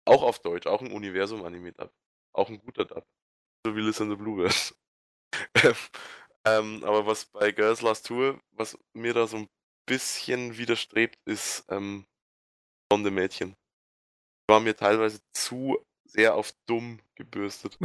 Auch 0.05 0.21
auf 0.23 0.39
Deutsch, 0.39 0.67
auch 0.67 0.81
ein 0.81 0.91
Universum-Anime-Dub. 0.91 1.91
Auch 2.33 2.49
ein 2.49 2.59
guter 2.59 2.85
Dub. 2.85 3.05
So 3.65 3.75
wie 3.75 3.81
Listen 3.81 4.09
the 4.09 4.15
Bluebird. 4.17 4.75
ähm, 6.45 6.83
aber 6.83 7.05
was 7.05 7.25
bei 7.25 7.51
Girls 7.51 7.81
Last 7.81 8.07
Tour, 8.07 8.39
was 8.51 8.77
mir 8.93 9.13
da 9.13 9.27
so 9.27 9.37
ein 9.37 9.49
bisschen 9.87 10.57
widerstrebt, 10.57 11.17
ist 11.25 11.65
ähm, 11.69 12.05
blonde 12.89 13.11
Mädchen. 13.11 13.55
War 14.49 14.59
mir 14.59 14.75
teilweise 14.75 15.21
zu 15.33 15.77
sehr 16.13 16.35
auf 16.35 16.53
dumm 16.67 16.99
gebürstet. 17.15 17.77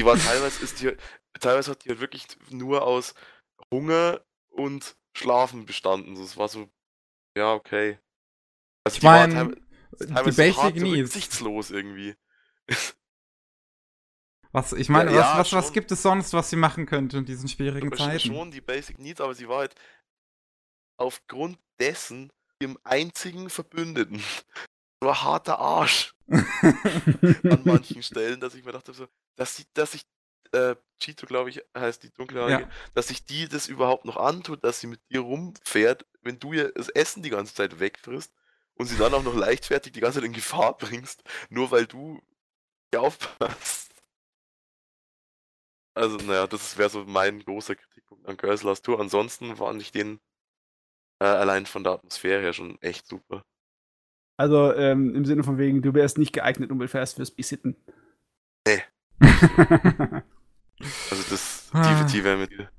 Die 0.00 0.04
war 0.06 0.16
teilweise, 0.16 0.62
ist 0.64 0.80
die, 0.80 0.96
teilweise 1.40 1.72
hat 1.72 1.84
die 1.84 1.88
halt 1.90 2.00
wirklich 2.00 2.26
nur 2.50 2.82
aus 2.82 3.14
Hunger 3.72 4.24
und 4.50 4.96
Schlafen 5.16 5.66
bestanden. 5.66 6.16
So, 6.16 6.22
Es 6.22 6.36
war 6.36 6.48
so, 6.48 6.68
ja, 7.36 7.54
okay. 7.54 7.98
Also 8.84 8.96
Ich 8.98 9.02
meine, 9.02 9.56
die 9.98 10.06
Basic 10.32 10.54
so 10.54 10.68
Needs. 10.70 11.14
rücksichtslos 11.14 11.70
irgendwie. 11.70 12.14
Was, 14.52 14.72
ich 14.72 14.88
meine, 14.88 15.10
Ja, 15.12 15.18
was, 15.18 15.26
ja, 15.26 15.38
was, 15.38 15.52
was 15.52 15.72
gibt 15.72 15.92
es 15.92 16.02
sonst, 16.02 16.32
was 16.32 16.50
sie 16.50 16.56
machen 16.56 16.86
könnte 16.86 17.18
in 17.18 17.24
diesen 17.26 17.48
schwierigen 17.48 17.88
Aber 17.88 17.96
Zeiten? 17.96 18.18
Schon 18.18 18.50
die 18.50 18.60
Basic 18.60 18.98
Needs, 18.98 19.20
aber 19.20 19.34
sie 19.34 19.48
war 19.48 19.58
halt 19.58 19.74
aufgrund 20.96 21.58
dessen 21.78 22.32
ihrem 22.60 22.78
einzigen 22.82 23.50
Verbündeten. 23.50 24.22
So 25.00 25.08
ein 25.08 25.22
harter 25.22 25.58
Arsch 25.58 26.14
an 26.28 27.62
manchen 27.64 28.02
Stellen, 28.02 28.40
dass 28.40 28.54
ich 28.54 28.64
mir 28.64 28.72
dachte, 28.72 28.92
so, 28.92 29.06
dass 29.36 29.56
sie, 29.56 29.64
dass 29.74 29.94
ich, 29.94 30.02
äh, 30.52 30.74
Cheeto, 30.98 31.26
glaube 31.26 31.50
ich, 31.50 31.62
heißt 31.76 32.02
die 32.02 32.12
dunkelhaarige, 32.12 32.62
Ja. 32.62 32.68
dass 32.94 33.08
sich 33.08 33.24
die 33.24 33.48
das 33.48 33.68
überhaupt 33.68 34.04
noch 34.04 34.16
antut, 34.16 34.64
dass 34.64 34.80
sie 34.80 34.86
mit 34.88 35.00
dir 35.10 35.20
rumfährt, 35.20 36.04
wenn 36.22 36.38
du 36.40 36.52
ihr 36.52 36.72
das 36.72 36.88
Essen 36.88 37.22
die 37.22 37.30
ganze 37.30 37.54
Zeit 37.54 37.78
wegfrisst 37.80 38.32
und 38.74 38.86
sie 38.86 38.96
dann 38.96 39.14
auch 39.14 39.22
noch 39.22 39.34
leichtfertig 39.36 39.92
die 39.92 40.00
ganze 40.00 40.18
Zeit 40.18 40.26
in 40.26 40.32
Gefahr 40.32 40.76
bringst, 40.76 41.22
nur 41.48 41.70
weil 41.70 41.86
du 41.86 42.20
ihr 42.92 43.00
aufpasst. 43.02 43.92
Also, 45.94 46.16
naja, 46.18 46.46
das 46.46 46.76
wäre 46.78 46.90
so 46.90 47.04
mein 47.04 47.44
großer 47.44 47.74
Kritikpunkt 47.74 48.26
an 48.26 48.36
Girls 48.36 48.62
Last 48.62 48.84
Tour. 48.84 49.00
Ansonsten 49.00 49.56
fand 49.56 49.82
ich 49.82 49.90
den 49.92 50.20
äh, 51.20 51.24
allein 51.26 51.66
von 51.66 51.82
der 51.84 51.94
Atmosphäre 51.94 52.40
her 52.40 52.52
schon 52.52 52.80
echt 52.82 53.06
super. 53.06 53.44
Also 54.38 54.72
ähm, 54.74 55.14
im 55.14 55.24
Sinne 55.26 55.42
von 55.44 55.58
wegen, 55.58 55.82
du 55.82 55.92
wärst 55.94 56.16
nicht 56.16 56.32
geeignet 56.32 56.70
und 56.70 56.88
fährst 56.88 57.16
fürs 57.16 57.30
Besitten. 57.30 57.76
Nee. 58.66 58.82
Also 61.10 61.24
das, 61.30 61.70
Ah. 61.72 62.04
die, 62.04 62.12
die 62.12 62.24
wäre 62.24 62.36
mit 62.38 62.52
dir. 62.52 62.70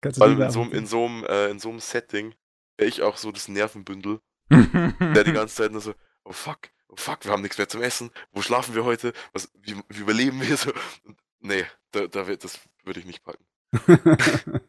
Kannst 0.00 0.18
Vor 0.18 0.28
du 0.28 0.34
allem 0.34 0.42
in 0.42 0.50
so, 0.50 0.62
in, 0.62 0.86
so 0.86 1.04
einem, 1.06 1.24
äh, 1.24 1.50
in 1.50 1.58
so 1.58 1.70
einem 1.70 1.80
Setting 1.80 2.34
wäre 2.78 2.88
ich 2.88 3.02
auch 3.02 3.16
so 3.16 3.32
das 3.32 3.48
Nervenbündel, 3.48 4.20
der 4.50 5.24
die 5.24 5.32
ganze 5.32 5.56
Zeit 5.56 5.72
nur 5.72 5.80
so, 5.80 5.92
oh 6.24 6.32
fuck, 6.32 6.70
oh 6.88 6.94
fuck, 6.96 7.24
wir 7.24 7.32
haben 7.32 7.42
nichts 7.42 7.58
mehr 7.58 7.68
zum 7.68 7.82
Essen, 7.82 8.10
wo 8.30 8.42
schlafen 8.42 8.74
wir 8.76 8.84
heute, 8.84 9.12
was, 9.32 9.50
wie, 9.60 9.74
wie 9.88 10.00
überleben 10.00 10.40
wir 10.40 10.56
so? 10.56 10.72
Und, 11.04 11.18
nee, 11.40 11.64
da, 11.90 12.06
da, 12.06 12.28
wär- 12.28 12.36
das 12.36 12.60
würde 12.84 13.00
ich 13.00 13.06
nicht 13.06 13.24
packen. 13.24 13.44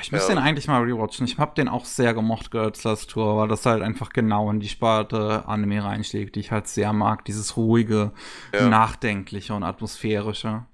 Ich 0.00 0.10
müsste 0.10 0.32
Ja. 0.32 0.38
den 0.40 0.44
eigentlich 0.44 0.66
mal 0.66 0.82
rewatchen. 0.82 1.26
Ich 1.26 1.38
hab 1.38 1.54
den 1.54 1.68
auch 1.68 1.84
sehr 1.84 2.12
gemocht, 2.12 2.50
Girls 2.50 2.82
Last 2.82 3.10
Tour, 3.10 3.36
weil 3.36 3.48
das 3.48 3.64
halt 3.66 3.82
einfach 3.82 4.10
genau 4.10 4.50
in 4.50 4.58
die 4.58 4.68
Sparte 4.68 5.44
Anime 5.46 5.82
reinschlägt, 5.84 6.34
die 6.34 6.40
ich 6.40 6.50
halt 6.50 6.66
sehr 6.66 6.92
mag. 6.92 7.24
Dieses 7.24 7.56
ruhige, 7.56 8.12
Ja. 8.52 8.68
nachdenkliche 8.68 9.54
und 9.54 9.62
atmosphärische. 9.62 10.66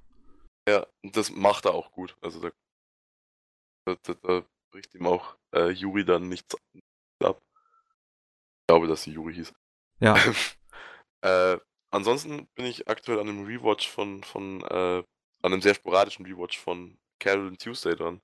Ja, 0.68 0.86
und 1.04 1.16
das 1.16 1.30
macht 1.30 1.66
er 1.66 1.74
auch 1.74 1.92
gut. 1.92 2.16
Also 2.22 2.40
da, 2.40 2.50
da, 3.86 3.96
da, 4.02 4.14
da 4.14 4.42
bricht 4.72 4.94
ihm 4.94 5.06
auch 5.06 5.36
äh, 5.54 5.68
Yuri 5.70 6.04
dann 6.04 6.28
nichts 6.28 6.56
ab. 7.22 7.38
Ich 8.62 8.66
glaube, 8.68 8.86
dass 8.86 9.02
sie 9.02 9.12
Yuri 9.12 9.34
hieß. 9.34 9.52
Ja. 10.00 10.16
äh, 11.22 11.58
ansonsten 11.90 12.46
bin 12.54 12.64
ich 12.64 12.88
aktuell 12.88 13.20
an 13.20 13.28
einem 13.28 13.44
Rewatch 13.44 13.88
von, 13.90 14.22
von 14.24 14.62
äh, 14.62 14.98
an 15.42 15.52
einem 15.52 15.60
sehr 15.60 15.74
sporadischen 15.74 16.24
Rewatch 16.24 16.58
von 16.58 16.96
Carol 17.18 17.48
and 17.48 17.60
Tuesday 17.60 17.94
dran. 17.94 18.22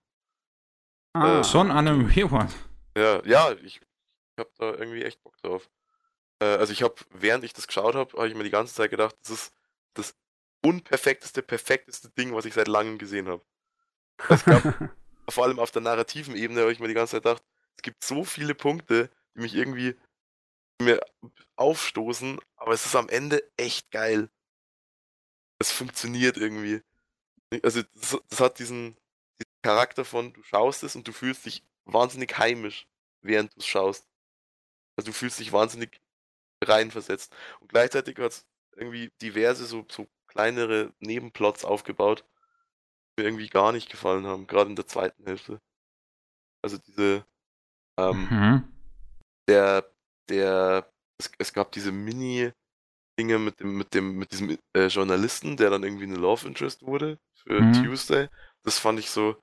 Ah, 1.22 1.40
äh, 1.40 1.44
Schon 1.44 1.70
an 1.70 1.88
einem 1.88 2.06
Rewatch. 2.06 2.54
Ja, 2.96 3.24
ja, 3.24 3.52
ich, 3.52 3.80
ich 3.80 4.38
habe 4.38 4.50
da 4.58 4.72
irgendwie 4.72 5.02
echt 5.02 5.22
Bock 5.22 5.36
drauf. 5.38 5.68
Äh, 6.40 6.46
also 6.46 6.72
ich 6.72 6.82
habe, 6.82 6.94
während 7.10 7.44
ich 7.44 7.52
das 7.52 7.66
geschaut 7.66 7.94
habe, 7.94 8.16
habe 8.16 8.28
ich 8.28 8.34
mir 8.34 8.44
die 8.44 8.50
ganze 8.50 8.74
Zeit 8.74 8.90
gedacht, 8.90 9.16
das 9.22 9.30
ist 9.30 9.52
das 9.94 10.14
unperfekteste, 10.64 11.42
perfekteste 11.42 12.10
Ding, 12.10 12.34
was 12.34 12.44
ich 12.44 12.54
seit 12.54 12.68
langem 12.68 12.98
gesehen 12.98 13.28
habe. 13.28 13.44
Es 14.28 14.44
gab 14.44 14.62
vor 15.28 15.44
allem 15.44 15.58
auf 15.58 15.70
der 15.70 15.82
narrativen 15.82 16.34
Ebene 16.34 16.62
habe 16.62 16.72
ich 16.72 16.80
mir 16.80 16.88
die 16.88 16.94
ganze 16.94 17.12
Zeit 17.12 17.22
gedacht, 17.22 17.42
es 17.76 17.82
gibt 17.82 18.02
so 18.02 18.24
viele 18.24 18.54
Punkte, 18.54 19.10
die 19.34 19.40
mich 19.40 19.54
irgendwie 19.54 19.96
die 20.80 20.84
mir 20.84 21.00
aufstoßen, 21.56 22.38
aber 22.56 22.72
es 22.72 22.86
ist 22.86 22.94
am 22.94 23.08
Ende 23.08 23.42
echt 23.56 23.90
geil. 23.90 24.30
Es 25.58 25.72
funktioniert 25.72 26.36
irgendwie. 26.36 26.82
Also 27.62 27.82
das, 27.94 28.18
das 28.28 28.40
hat 28.40 28.58
diesen 28.58 28.96
Charakter 29.62 30.04
von, 30.04 30.32
du 30.32 30.42
schaust 30.42 30.82
es 30.84 30.96
und 30.96 31.06
du 31.08 31.12
fühlst 31.12 31.46
dich 31.46 31.64
wahnsinnig 31.84 32.38
heimisch, 32.38 32.88
während 33.22 33.54
du 33.54 33.60
es 33.60 33.66
schaust. 33.66 34.08
Also 34.96 35.10
du 35.10 35.14
fühlst 35.14 35.40
dich 35.40 35.52
wahnsinnig 35.52 36.00
reinversetzt. 36.64 37.34
Und 37.60 37.68
gleichzeitig 37.70 38.18
hat 38.18 38.32
es 38.32 38.46
irgendwie 38.76 39.12
diverse 39.22 39.66
so, 39.66 39.86
so 39.90 40.08
kleinere 40.28 40.94
Nebenplots 41.00 41.64
aufgebaut, 41.64 42.24
die 43.18 43.22
mir 43.22 43.28
irgendwie 43.28 43.48
gar 43.48 43.72
nicht 43.72 43.90
gefallen 43.90 44.26
haben, 44.26 44.46
gerade 44.46 44.70
in 44.70 44.76
der 44.76 44.86
zweiten 44.86 45.24
Hälfte. 45.26 45.60
Also 46.62 46.78
diese, 46.78 47.24
ähm, 47.98 48.32
Mhm. 48.32 48.62
der, 49.48 49.84
der, 50.28 50.90
es, 51.18 51.30
es 51.38 51.52
gab 51.52 51.72
diese 51.72 51.92
Mini-Dinge 51.92 52.78
mit 53.38 53.60
dem, 53.60 53.78
mit 53.78 53.94
dem, 53.94 54.16
mit 54.18 54.32
diesem 54.32 54.58
äh, 54.74 54.86
Journalisten, 54.88 55.56
der 55.56 55.70
dann 55.70 55.84
irgendwie 55.84 56.04
eine 56.04 56.16
Love 56.16 56.46
Interest 56.48 56.82
wurde 56.82 57.18
für 57.34 57.64
Mhm. 57.64 57.72
Tuesday. 57.72 58.28
Das 58.64 58.78
fand 58.78 58.98
ich 59.00 59.10
so, 59.10 59.36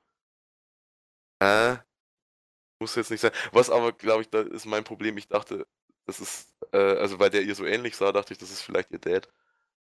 äh, 1.40 1.78
muss 2.80 2.96
jetzt 2.96 3.12
nicht 3.12 3.22
sein. 3.22 3.32
Was 3.52 3.70
aber, 3.70 3.92
glaube 3.94 4.22
ich, 4.24 4.30
da 4.30 4.42
ist 4.42 4.66
mein 4.66 4.84
Problem. 4.84 5.18
Ich 5.18 5.28
dachte, 5.28 5.68
das 6.06 6.20
ist, 6.20 6.54
äh, 6.72 6.78
also 6.78 7.20
weil 7.20 7.30
der 7.30 7.44
ihr 7.44 7.56
so 7.56 7.66
ähnlich 7.66 7.96
sah, 7.96 8.12
dachte 8.12 8.34
ich, 8.34 8.40
das 8.40 8.52
ist 8.52 8.62
vielleicht 8.62 8.92
ihr 8.92 9.00
Dad. 9.00 9.30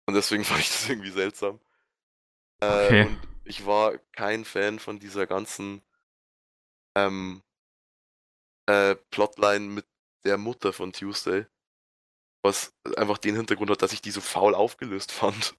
Und 0.07 0.15
deswegen 0.15 0.45
fand 0.47 0.61
ich 0.61 0.69
das 0.69 0.89
irgendwie 0.89 1.11
seltsam. 1.11 1.61
Äh, 2.61 2.87
Okay. 2.87 3.07
Und 3.07 3.21
ich 3.45 3.67
war 3.67 3.97
kein 4.13 4.45
Fan 4.45 4.79
von 4.79 4.99
dieser 4.99 5.27
ganzen 5.27 5.83
ähm, 6.97 7.43
äh, 8.67 8.95
Plotline 9.11 9.67
mit 9.67 9.87
der 10.25 10.39
Mutter 10.39 10.73
von 10.73 10.93
Tuesday. 10.93 11.47
Was 12.43 12.73
einfach 12.97 13.19
den 13.19 13.37
Hintergrund 13.37 13.71
hat, 13.71 13.83
dass 13.83 13.93
ich 13.93 14.03
die 14.03 14.11
so 14.11 14.21
faul 14.21 14.55
aufgelöst 14.55 15.13
fand. 15.13 15.57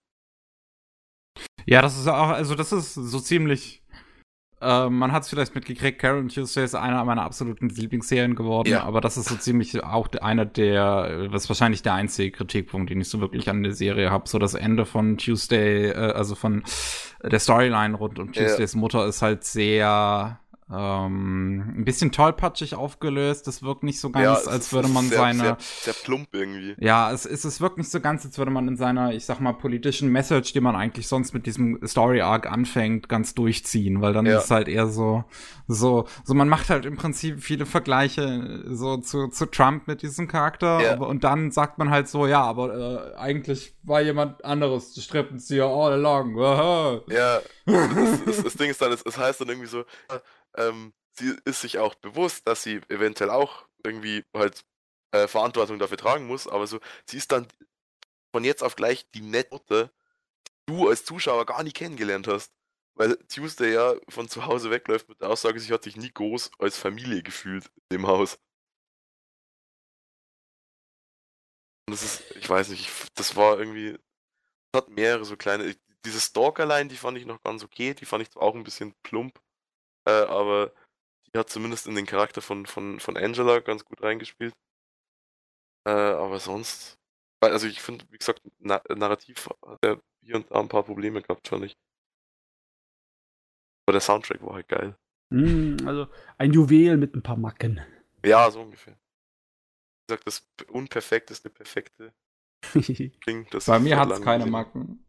Ja, 1.65 1.81
das 1.81 1.97
ist 1.97 2.07
auch, 2.07 2.30
also 2.30 2.56
das 2.56 2.72
ist 2.72 2.93
so 2.95 3.19
ziemlich 3.19 3.84
äh, 4.61 4.90
man 4.90 5.11
hat 5.11 5.23
es 5.23 5.30
vielleicht 5.30 5.56
mitgekriegt, 5.56 5.99
Carol 5.99 6.19
and 6.19 6.34
Tuesday 6.34 6.64
ist 6.65 6.76
einer 6.76 7.03
meiner 7.06 7.23
absoluten 7.23 7.69
Lieblingsserien 7.69 8.36
geworden, 8.36 8.69
Ja. 8.69 8.84
aber 8.84 9.02
das 9.02 9.18
ist 9.18 9.30
so 9.30 9.36
ziemlich 9.36 9.84
auch 9.84 10.07
einer 10.22 10.45
der, 10.45 11.27
was 11.30 11.48
wahrscheinlich 11.49 11.81
der 11.81 11.94
einzige 11.94 12.31
Kritikpunkt, 12.31 12.90
den 12.90 12.99
ich 13.02 13.10
so 13.10 13.22
wirklich 13.22 13.49
an 13.49 13.64
der 13.64 13.73
Serie 13.73 14.11
habe. 14.11 14.27
So 14.27 14.38
das 14.40 14.53
Ende 14.53 14.86
von 14.86 15.18
Tuesday, 15.18 15.90
äh, 15.91 15.94
also 16.14 16.36
von 16.36 16.64
der 17.23 17.40
Storyline 17.40 17.95
rund 17.95 18.19
um 18.19 18.31
Ja. 18.34 18.44
Tuesdays 18.44 18.76
Mutter 18.76 19.06
ist 19.07 19.22
halt 19.22 19.44
sehr 19.44 20.40
ähm, 20.71 21.73
ein 21.79 21.85
bisschen 21.85 22.11
tollpatschig 22.11 22.75
aufgelöst. 22.75 23.47
Das 23.47 23.63
wirkt 23.63 23.83
nicht 23.83 23.99
so 23.99 24.09
ganz, 24.11 24.41
es 24.41 24.47
als 24.47 24.65
ist- 24.67 24.73
würde 24.73 24.87
man 24.87 25.07
sehr, 25.09 25.17
seine 25.17 25.39
Sehr, 25.43 25.57
sehr 25.59 25.93
plump 25.93 26.27
irgendwie. 26.33 26.75
ja, 26.79 27.11
es, 27.11 27.25
es, 27.25 27.43
es 27.43 27.59
wirkt 27.61 27.77
nicht 27.77 27.89
so 27.91 27.99
ganz, 27.99 28.25
als 28.25 28.37
würde 28.37 28.51
man 28.51 28.67
in 28.67 28.77
seiner, 28.77 29.13
ich 29.13 29.25
sag 29.25 29.39
mal, 29.39 29.53
politischen 29.53 30.09
Message, 30.09 30.53
die 30.53 30.61
man 30.61 30.75
eigentlich 30.75 31.07
sonst 31.07 31.33
mit 31.33 31.45
diesem 31.45 31.79
Story 31.87 32.21
Arc 32.21 32.45
anfängt, 32.51 33.09
ganz 33.09 33.33
durchziehen, 33.35 34.01
weil 34.01 34.13
dann 34.13 34.25
Ja. 34.25 34.37
ist 34.37 34.45
es 34.45 34.51
halt 34.51 34.67
eher 34.67 34.87
so, 34.87 35.23
so, 35.67 36.05
so 36.23 36.33
man 36.33 36.49
macht 36.49 36.69
halt 36.69 36.85
im 36.85 36.97
Prinzip 36.97 37.41
viele 37.41 37.65
Vergleiche 37.65 38.63
so 38.67 38.97
zu, 38.97 39.27
zu 39.29 39.45
Trump 39.47 39.87
mit 39.87 40.01
diesem 40.01 40.27
Charakter, 40.27 40.81
Ja. 40.81 40.93
aber, 40.93 41.07
und 41.07 41.23
dann 41.23 41.51
sagt 41.51 41.77
man 41.77 41.89
halt 41.89 42.07
so, 42.07 42.27
ja, 42.27 42.41
aber 42.43 43.13
äh, 43.13 43.17
eigentlich 43.17 43.75
war 43.83 44.01
jemand 44.01 44.45
anderes 44.45 44.93
die 44.93 45.01
Strippenzieher 45.01 45.65
all 45.65 45.93
along. 45.93 46.37
Ja, 47.09 47.39
das, 47.65 48.23
das, 48.25 48.43
das 48.43 48.53
Ding 48.55 48.69
ist 48.69 48.81
dann, 48.81 48.91
es, 48.91 49.01
es 49.03 49.17
heißt 49.17 49.41
dann 49.41 49.49
irgendwie 49.49 49.67
so, 49.67 49.83
ähm, 50.60 50.94
sie 51.14 51.36
ist 51.45 51.61
sich 51.61 51.80
auch 51.80 51.95
bewusst, 51.95 52.48
dass 52.48 52.64
sie 52.64 52.81
eventuell 52.90 53.30
auch 53.31 53.68
irgendwie 53.84 54.26
halt 54.36 54.65
äh, 55.11 55.27
Verantwortung 55.27 55.80
dafür 55.80 55.98
tragen 55.98 56.27
muss, 56.27 56.48
aber 56.48 56.68
so, 56.68 56.80
sie 57.06 57.18
ist 57.18 57.31
dann 57.31 57.48
von 58.34 58.44
jetzt 58.44 58.64
auf 58.64 58.76
gleich 58.76 59.10
die 59.11 59.22
nette 59.22 59.91
die 60.69 60.73
du 60.73 60.90
als 60.90 61.06
Zuschauer 61.06 61.45
gar 61.45 61.64
nie 61.64 61.72
kennengelernt 61.72 62.27
hast. 62.27 62.53
Weil 62.95 63.18
Tuesday 63.27 63.73
ja 63.73 63.95
von 64.10 64.27
zu 64.30 64.45
Hause 64.45 64.72
wegläuft 64.72 65.10
mit 65.10 65.22
der 65.22 65.30
Aussage, 65.30 65.60
sie 65.60 65.73
hat 65.73 65.84
sich 65.84 65.98
nie 65.98 66.11
groß 66.11 66.52
als 66.60 66.77
Familie 66.77 67.23
gefühlt 67.23 67.72
dem 67.91 68.07
Haus. 68.07 68.38
Und 71.88 71.94
das 71.94 72.03
ist, 72.03 72.36
ich 72.36 72.49
weiß 72.49 72.69
nicht, 72.69 72.81
ich, 72.81 73.10
das 73.15 73.36
war 73.36 73.57
irgendwie, 73.60 73.98
das 74.72 74.84
hat 74.84 74.90
mehrere 74.90 75.26
so 75.26 75.38
kleine, 75.38 75.76
diese 76.06 76.22
Stalker-Line, 76.22 76.90
die 76.90 76.98
fand 76.98 77.18
ich 77.18 77.26
noch 77.26 77.41
ganz 77.44 77.64
okay, 77.64 77.94
die 77.94 78.06
fand 78.06 78.27
ich 78.27 78.36
auch 78.38 78.56
ein 78.56 78.64
bisschen 78.64 78.94
plump, 79.03 79.40
äh, 80.10 80.26
aber 80.27 80.73
die 81.27 81.38
hat 81.38 81.49
zumindest 81.49 81.88
in 81.88 81.95
den 81.95 82.06
Charakter 82.06 82.41
von, 82.41 82.65
von, 82.65 82.99
von 82.99 83.18
Angela 83.18 83.60
ganz 83.60 83.86
gut 83.86 84.02
reingespielt. 84.02 84.53
Äh, 85.86 85.91
aber 85.91 86.40
sonst, 86.40 86.98
also 87.41 87.68
ich 87.68 87.81
finde, 87.81 88.06
wie 88.10 88.18
gesagt, 88.18 88.41
na, 88.60 88.81
narrativ 88.90 89.49
hat 89.65 89.80
er 89.81 90.02
hier 90.22 90.36
und 90.36 90.52
da 90.52 90.60
ein 90.60 90.69
paar 90.69 90.84
Probleme 90.84 91.22
gehabt, 91.22 91.48
fand 91.48 91.65
ich. 91.65 91.77
Aber 93.86 93.94
der 93.94 94.02
Soundtrack 94.02 94.41
war 94.41 94.56
halt 94.56 94.68
geil. 94.68 94.95
Hm, 95.31 95.77
also 95.86 96.07
ein 96.38 96.53
Juwel 96.53 96.98
mit 96.98 97.15
ein 97.15 97.23
paar 97.23 97.38
Macken. 97.38 97.81
Ja, 98.26 98.49
so 98.49 98.61
ungefähr. 98.61 98.94
Wie 98.94 100.14
gesagt, 100.14 100.27
das 100.27 100.48
unperfekteste 100.68 101.49
perfekte 101.49 102.14
Ding. 102.73 103.48
Das 103.52 103.65
Bei 103.65 103.80
mir 103.80 103.90
seit 103.90 103.99
hat's 103.99 104.10
langem 104.10 104.26
keine 104.26 104.45
Macken. 104.48 105.06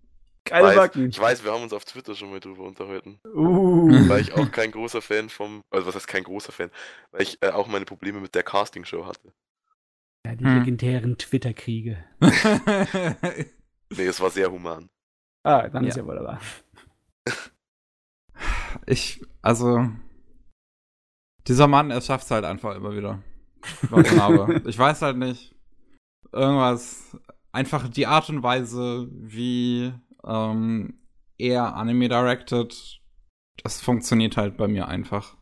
Keine 0.50 0.66
weiß, 0.68 0.76
Macken. 0.76 1.08
Ich 1.08 1.18
weiß, 1.20 1.44
wir 1.44 1.52
haben 1.52 1.62
uns 1.62 1.72
auf 1.72 1.84
Twitter 1.84 2.14
schon 2.14 2.30
mal 2.30 2.40
drüber 2.40 2.64
unterhalten. 2.64 3.18
Uh. 3.24 3.88
Weil 4.08 4.20
ich 4.20 4.32
auch 4.34 4.50
kein 4.50 4.70
großer 4.70 5.00
Fan 5.00 5.28
vom, 5.28 5.62
also 5.70 5.86
was 5.86 5.94
heißt 5.94 6.08
kein 6.08 6.24
großer 6.24 6.52
Fan, 6.52 6.70
weil 7.12 7.22
ich 7.22 7.38
äh, 7.42 7.50
auch 7.50 7.66
meine 7.68 7.84
Probleme 7.86 8.20
mit 8.20 8.34
der 8.34 8.42
Castingshow 8.42 9.06
hatte. 9.06 9.32
Ja, 10.26 10.34
die 10.34 10.44
Hm. 10.44 10.58
legendären 10.58 11.16
Twitter-Kriege. 11.18 12.04
Nee, 13.92 14.06
es 14.06 14.20
war 14.20 14.30
sehr 14.30 14.48
human. 14.52 14.88
Ah, 15.42 15.66
dann 15.68 15.84
ist 15.84 15.96
Ja. 15.96 16.02
ja 16.02 16.08
wohl 16.08 16.22
wahr. 16.22 16.40
ich, 18.86 19.20
also, 19.42 19.88
dieser 21.48 21.66
Mann, 21.66 21.90
er 21.90 22.00
schafft's 22.00 22.30
halt 22.30 22.44
einfach 22.44 22.76
immer 22.76 22.94
wieder. 22.94 23.22
Ich 24.66 24.78
weiß 24.78 25.02
halt 25.02 25.16
nicht. 25.16 25.54
Irgendwas, 26.32 27.16
einfach 27.52 27.88
die 27.88 28.06
Art 28.06 28.28
und 28.30 28.42
Weise, 28.44 29.08
wie 29.10 29.92
ähm, 30.26 31.00
er 31.38 31.74
Anime 31.76 32.08
directed, 32.08 33.00
das 33.62 33.80
funktioniert 33.80 34.36
halt 34.36 34.56
bei 34.56 34.68
mir 34.68 34.88
einfach. 34.88 35.36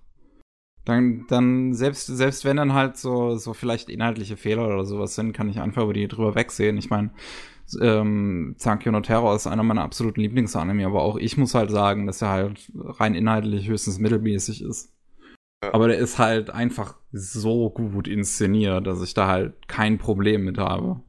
Dann, 0.85 1.27
dann 1.29 1.75
selbst, 1.75 2.07
selbst 2.07 2.45
wenn 2.45 2.57
dann 2.57 2.73
halt 2.73 2.97
so, 2.97 3.37
so 3.37 3.53
vielleicht 3.53 3.91
inhaltliche 3.91 4.39
Fehler 4.39 4.67
oder 4.67 4.87
sowas 4.87 5.15
sind, 5.15 5.35
kann 5.35 5.51
ich 5.51 5.61
einfach 5.61 5.83
über 5.83 5.93
die 5.93 6.09
drüber 6.09 6.35
wegsehen. 6.35 6.79
Ich 6.79 6.89
meine, 6.89 7.11
ähm, 7.81 8.55
Zankyo 8.57 8.93
no 8.93 9.01
Terror 9.01 9.37
ist 9.37 9.47
einer 9.47 9.63
meiner 9.63 9.83
absoluten 9.83 10.23
Lieblingsanime, 10.23 10.87
aber 10.87 11.03
auch 11.03 11.17
ich 11.17 11.37
muss 11.37 11.55
halt 11.55 11.71
sagen, 11.71 12.07
dass 12.07 12.23
er 12.23 12.31
halt 12.31 12.73
rein 12.75 13.15
inhaltlich 13.15 13.69
höchstens 13.69 13.99
mittelmäßig 13.99 14.63
ist. 14.63 14.95
Ja. 15.63 15.75
Aber 15.75 15.89
der 15.89 15.99
ist 15.99 16.19
halt 16.19 16.51
einfach 16.51 16.97
so 17.13 17.69
gut 17.71 18.09
inszeniert, 18.09 18.87
dass 18.87 19.03
ich 19.03 19.13
da 19.13 19.27
halt 19.27 19.69
kein 19.69 19.99
Problem 19.99 20.45
mit 20.45 20.57
habe. 20.57 21.03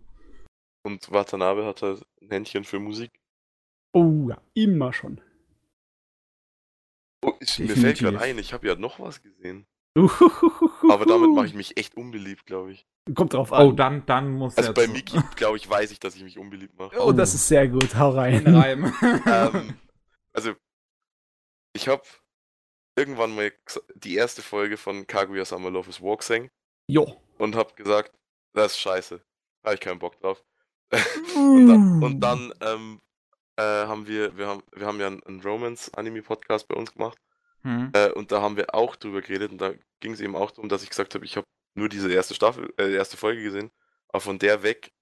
Und 0.84 1.12
Watanabe 1.12 1.66
hat 1.66 1.82
halt 1.82 2.04
ein 2.22 2.30
Händchen 2.30 2.64
für 2.64 2.80
Musik. 2.80 3.12
Oh 3.94 4.30
ja, 4.30 4.42
immer 4.54 4.94
schon. 4.94 5.22
Oh, 7.26 7.34
ich, 7.40 7.60
mir 7.60 7.76
fällt 7.76 8.00
gerade 8.00 8.20
ein, 8.20 8.38
ich 8.38 8.54
habe 8.54 8.68
ja 8.68 8.76
noch 8.76 9.00
was 9.00 9.22
gesehen. 9.22 9.66
Aber 9.96 11.06
damit 11.06 11.32
mache 11.32 11.48
ich 11.48 11.54
mich 11.54 11.78
echt 11.78 11.98
unbeliebt, 11.98 12.46
glaube 12.46 12.72
ich. 12.72 12.86
Kommt 13.16 13.34
drauf 13.34 13.52
an. 13.52 13.68
Oh, 13.68 13.72
dann, 13.72 14.06
dann 14.06 14.32
muss 14.34 14.56
Also 14.58 14.70
er 14.70 14.74
bei 14.74 14.88
Miki, 14.88 15.20
glaube 15.36 15.58
ich, 15.58 15.70
weiß 15.70 15.92
ich, 15.92 16.00
dass 16.00 16.16
ich 16.16 16.24
mich 16.24 16.38
unbeliebt 16.38 16.78
mache. 16.78 16.96
Oh, 17.00 17.12
das 17.12 17.34
ist 17.34 17.48
sehr 17.48 17.68
gut. 17.68 17.96
Hau 17.96 18.12
rein. 18.12 18.46
Ein 18.46 18.56
Reim. 18.56 18.94
ähm, 19.26 19.74
also, 20.34 20.54
ich 21.74 21.88
habe 21.88 22.04
irgendwann 22.96 23.36
mal 23.36 23.52
die 23.96 24.16
erste 24.16 24.42
Folge 24.42 24.78
von 24.78 25.08
Kaguya 25.08 25.44
Summer 25.44 25.72
Love 25.72 25.90
is 25.90 26.02
War 26.02 26.18
gesehen 26.18 26.50
Jo. 26.88 27.20
und 27.38 27.56
habe 27.56 27.74
gesagt, 27.74 28.14
das 28.54 28.74
ist 28.74 28.80
scheiße. 28.80 29.22
Habe 29.64 29.76
ich 29.76 29.82
keinen 29.82 30.00
Bock 30.00 30.20
drauf. 30.20 30.44
und 31.36 31.68
dann, 31.68 32.04
und 32.04 32.20
dann 32.20 32.54
ähm, 32.62 33.02
äh, 33.60 33.88
haben 33.88 34.08
wir, 34.08 34.38
wir 34.38 34.48
haben, 34.48 34.64
wir 34.74 34.88
haben 34.88 35.00
ja 35.00 35.08
einen, 35.08 35.42
Romance-Anime-Podcast 35.42 36.68
bei 36.70 36.76
uns 36.76 36.94
gemacht. 36.94 37.18
Hm. 37.64 37.92
Äh, 37.94 38.12
und 38.12 38.32
da 38.32 38.42
haben 38.42 38.56
wir 38.56 38.74
auch 38.74 38.96
drüber 38.96 39.22
geredet 39.22 39.52
und 39.52 39.58
da 39.60 39.74
ging 40.00 40.14
es 40.14 40.22
eben 40.22 40.36
auch 40.36 40.52
darum, 40.52 40.70
dass 40.70 40.82
ich 40.82 40.90
gesagt 40.90 41.14
habe, 41.14 41.26
ich 41.26 41.36
habe 41.36 41.46
nur 41.76 41.90
diese 41.90 42.12
erste 42.12 42.34
Staffel, 42.34 42.74
äh, 42.78 42.94
erste 42.94 43.18
Folge 43.18 43.44
gesehen, 43.44 43.70
aber 44.08 44.22
von 44.22 44.40
der 44.40 44.64
weg 44.64 44.94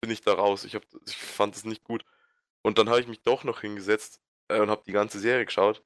bin 0.00 0.10
ich 0.10 0.20
da 0.20 0.34
raus. 0.34 0.64
Ich, 0.64 0.74
hab, 0.74 0.82
ich 1.06 1.16
fand 1.16 1.54
es 1.54 1.64
nicht 1.64 1.84
gut. 1.84 2.04
Und 2.62 2.78
dann 2.78 2.88
habe 2.88 3.00
ich 3.00 3.06
mich 3.06 3.22
doch 3.22 3.44
noch 3.44 3.60
hingesetzt 3.60 4.20
äh, 4.48 4.58
und 4.58 4.68
habe 4.68 4.82
die 4.84 4.92
ganze 4.92 5.20
Serie 5.20 5.46
geschaut. 5.46 5.84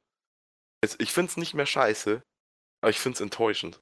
Jetzt, 0.82 1.02
ich 1.02 1.12
finde 1.12 1.30
es 1.30 1.36
nicht 1.36 1.52
mehr 1.52 1.66
scheiße, 1.66 2.22
aber 2.80 2.90
ich 2.90 2.98
finde 2.98 3.16
es 3.16 3.20
enttäuschend. 3.20 3.80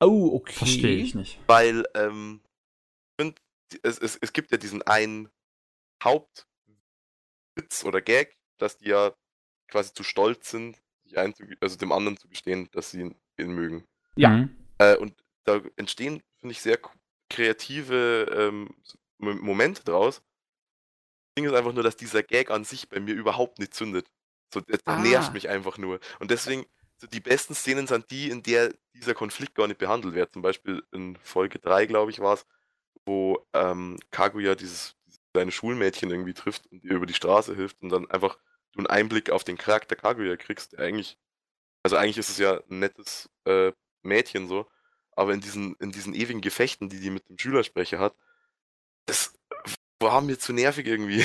Oh, 0.00 0.34
okay. 0.34 0.52
Verstehe 0.52 0.96
ich 0.96 1.14
nicht. 1.14 1.40
Weil, 1.46 1.84
ähm, 1.94 2.42
find, 3.18 3.40
es, 3.82 3.98
es, 3.98 4.16
es 4.16 4.32
gibt 4.32 4.50
ja 4.50 4.58
diesen 4.58 4.82
einen 4.82 5.30
Hauptwitz 7.58 7.84
oder 7.84 8.00
Gag, 8.00 8.36
dass 8.58 8.78
die 8.78 8.88
ja 8.88 9.12
quasi 9.68 9.92
zu 9.92 10.02
stolz 10.02 10.50
sind, 10.50 10.80
sich 11.04 11.18
also 11.18 11.76
dem 11.76 11.92
anderen 11.92 12.16
zu 12.16 12.28
gestehen, 12.28 12.68
dass 12.72 12.90
sie 12.90 13.00
ihn, 13.00 13.14
ihn 13.38 13.52
mögen. 13.52 13.84
Ja. 14.16 14.30
Hm. 14.30 14.56
Äh, 14.78 14.96
und 14.96 15.14
da 15.44 15.60
entstehen, 15.76 16.22
finde 16.36 16.52
ich, 16.52 16.60
sehr 16.60 16.78
kreative 17.28 18.26
ähm, 18.32 18.74
Momente 19.18 19.82
draus. 19.84 20.16
Das 20.16 21.34
Ding 21.38 21.46
ist 21.46 21.54
einfach 21.54 21.72
nur, 21.72 21.82
dass 21.82 21.96
dieser 21.96 22.22
Gag 22.22 22.50
an 22.50 22.64
sich 22.64 22.88
bei 22.88 23.00
mir 23.00 23.14
überhaupt 23.14 23.58
nicht 23.58 23.74
zündet. 23.74 24.10
So, 24.52 24.60
der, 24.60 24.78
Ah. 24.84 25.00
nervt 25.00 25.32
mich 25.32 25.48
einfach 25.48 25.78
nur. 25.78 26.00
Und 26.20 26.30
deswegen, 26.30 26.64
so 26.96 27.06
die 27.06 27.20
besten 27.20 27.54
Szenen 27.54 27.86
sind 27.86 28.10
die, 28.10 28.30
in 28.30 28.42
der 28.42 28.74
dieser 28.94 29.14
Konflikt 29.14 29.54
gar 29.54 29.66
nicht 29.66 29.78
behandelt 29.78 30.14
wird. 30.14 30.32
Zum 30.32 30.42
Beispiel 30.42 30.82
in 30.92 31.16
Folge 31.22 31.58
3, 31.58 31.86
glaube 31.86 32.10
ich, 32.10 32.20
war 32.20 32.34
es, 32.34 32.46
wo 33.04 33.46
ähm, 33.52 33.98
Kaguya 34.10 34.54
dieses 34.54 34.97
kleine 35.38 35.52
Schulmädchen 35.52 36.10
irgendwie 36.10 36.34
trifft 36.34 36.66
und 36.66 36.82
ihr 36.82 36.92
über 36.92 37.06
die 37.06 37.14
Straße 37.14 37.54
hilft 37.54 37.80
und 37.80 37.90
dann 37.90 38.10
einfach 38.10 38.38
du 38.72 38.78
einen 38.80 38.88
Einblick 38.88 39.30
auf 39.30 39.44
den 39.44 39.56
Charakter 39.56 39.94
Kaguya 39.94 40.36
kriegst, 40.36 40.72
der 40.72 40.80
eigentlich, 40.80 41.16
also 41.84 41.96
eigentlich 41.96 42.18
ist 42.18 42.28
es 42.28 42.38
ja 42.38 42.60
ein 42.68 42.80
nettes 42.80 43.30
äh, 43.44 43.70
Mädchen 44.02 44.48
so, 44.48 44.66
aber 45.12 45.32
in 45.32 45.40
diesen, 45.40 45.76
in 45.76 45.92
diesen 45.92 46.12
ewigen 46.14 46.40
Gefechten, 46.40 46.88
die 46.88 46.98
die 46.98 47.10
mit 47.10 47.28
dem 47.28 47.38
Schülersprecher 47.38 48.00
hat, 48.00 48.14
das 49.06 49.32
war 50.00 50.20
mir 50.20 50.38
zu 50.38 50.52
nervig 50.52 50.86
irgendwie. 50.86 51.24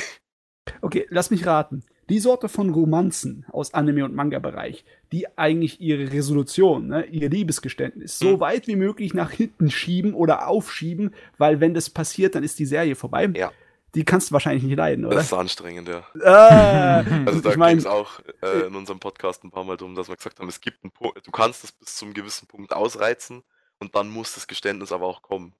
Okay, 0.81 1.06
lass 1.10 1.31
mich 1.31 1.45
raten. 1.45 1.84
Die 2.10 2.19
Sorte 2.19 2.49
von 2.49 2.69
Romanzen 2.69 3.45
aus 3.52 3.73
Anime- 3.73 4.03
und 4.06 4.14
Manga-Bereich, 4.15 4.84
die 5.11 5.38
eigentlich 5.38 5.80
ihre 5.80 6.11
Resolution, 6.11 6.88
ne, 6.88 7.06
ihr 7.06 7.30
Liebesgeständnis, 7.30 8.19
so 8.19 8.34
Hm. 8.34 8.40
weit 8.41 8.68
wie 8.68 8.76
möglich 8.76 9.14
nach 9.14 9.31
hinten 9.31 9.72
schieben 9.72 10.14
oder 10.14 10.48
aufschieben, 10.48 11.14
weil 11.38 11.60
wenn 11.61 11.73
das 11.73 11.90
passiert, 11.90 12.35
dann 12.35 12.44
ist 12.44 12.60
die 12.60 12.65
Serie 12.65 12.95
vorbei. 12.95 13.31
Ja. 13.35 13.52
Die 13.95 14.03
kannst 14.06 14.30
du 14.30 14.34
wahrscheinlich 14.34 14.64
nicht 14.64 14.76
leiden, 14.78 15.06
oder? 15.06 15.18
Das 15.18 15.26
ist 15.26 15.34
anstrengend, 15.34 15.88
ja. 15.88 16.03
Ah, 16.24 17.03
Also 17.28 17.41
da 17.41 17.52
ich 17.52 17.57
mein, 17.57 17.78
ging 17.78 17.80
es 17.80 17.86
auch 17.86 18.20
äh, 18.41 18.65
in 18.68 18.76
unserem 18.76 18.99
Podcast 18.99 19.44
ein 19.44 19.52
paar 19.52 19.64
Mal 19.64 19.78
drum, 19.78 19.94
dass 19.95 20.07
wir 20.10 20.15
gesagt 20.15 20.40
haben, 20.40 20.49
es 20.49 20.61
gibt 20.61 20.84
einen 20.84 20.91
Punkt, 20.91 21.26
du 21.26 21.32
kannst 21.32 21.64
es 21.64 21.72
bis 21.72 21.95
zum 21.95 22.14
gewissen 22.14 22.48
Punkt 22.48 22.74
ausreizen 22.74 23.44
und 23.80 23.95
dann 23.95 24.10
muss 24.10 24.34
das 24.34 24.48
Geständnis 24.48 24.91
aber 24.91 25.06
auch 25.06 25.22
kommen. 25.22 25.53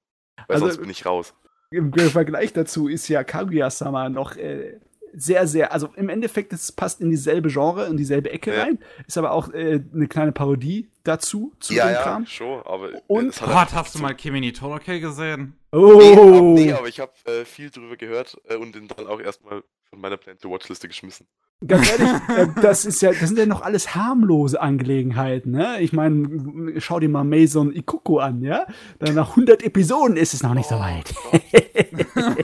Weil 0.48 0.54
Also- 0.56 0.66
sonst 0.66 0.78
bin 0.80 0.90
ich 0.90 1.06
raus. 1.06 1.32
im 1.70 1.92
Vergleich 1.92 2.52
dazu 2.52 2.88
ist 2.88 3.06
ja 3.08 3.22
Kaguya-sama 3.22 4.08
noch 4.08 4.36
äh, 4.36 4.80
sehr, 5.16 5.46
sehr, 5.46 5.72
also 5.72 5.90
im 5.94 6.08
Endeffekt, 6.08 6.52
es 6.52 6.72
passt 6.72 7.00
in 7.00 7.08
dieselbe 7.10 7.48
Genre, 7.48 7.86
in 7.86 7.96
dieselbe 7.96 8.30
Ecke 8.32 8.52
Ja. 8.52 8.62
rein, 8.64 8.78
ist 9.06 9.16
aber 9.16 9.30
auch 9.30 9.48
äh, 9.52 9.80
eine 9.94 10.08
kleine 10.08 10.32
Parodie 10.32 10.90
dazu, 11.04 11.52
zu 11.60 11.72
ja, 11.72 11.86
dem 11.86 11.94
ja, 11.94 12.02
Kram. 12.02 12.26
schon, 12.26 12.60
aber 12.66 12.90
Und- 13.06 13.40
Gott, 13.40 13.72
hast 13.74 13.94
du 13.94 14.00
mal 14.00 14.14
Kimi 14.14 14.40
ni 14.40 14.52
Toroke 14.52 14.98
gesehen? 14.98 15.56
Oh! 15.74 15.98
Nee, 15.98 16.12
aber, 16.16 16.40
nee, 16.40 16.72
aber 16.72 16.88
ich 16.88 17.00
habe 17.00 17.12
äh, 17.26 17.44
viel 17.44 17.70
drüber 17.70 17.96
gehört 17.96 18.36
äh, 18.48 18.56
und 18.56 18.74
den 18.74 18.88
dann 18.88 19.06
auch 19.06 19.20
erstmal 19.20 19.62
von 19.90 20.00
meiner 20.00 20.16
Plan-to-Watch-Liste 20.16 20.88
geschmissen. 20.88 21.26
Ganz 21.66 21.90
ehrlich, 21.90 22.08
äh, 22.36 22.48
das 22.60 22.84
ist 22.84 23.00
ja, 23.00 23.10
das 23.12 23.20
sind 23.28 23.38
ja 23.38 23.46
noch 23.46 23.62
alles 23.62 23.94
harmlose 23.94 24.60
Angelegenheiten, 24.60 25.52
ne? 25.52 25.80
Ich 25.80 25.92
meine, 25.92 26.80
schau 26.80 27.00
dir 27.00 27.08
mal 27.08 27.24
Mason 27.24 27.72
Ikuko 27.74 28.18
an, 28.18 28.42
ja? 28.42 28.66
Dann 28.98 29.14
nach 29.14 29.30
100 29.30 29.62
Episoden 29.62 30.16
ist 30.16 30.34
es 30.34 30.42
noch 30.42 30.54
nicht 30.54 30.68
so 30.68 30.76
Oh 30.76 30.80
weit. 30.80 31.14
Gott. 31.30 31.42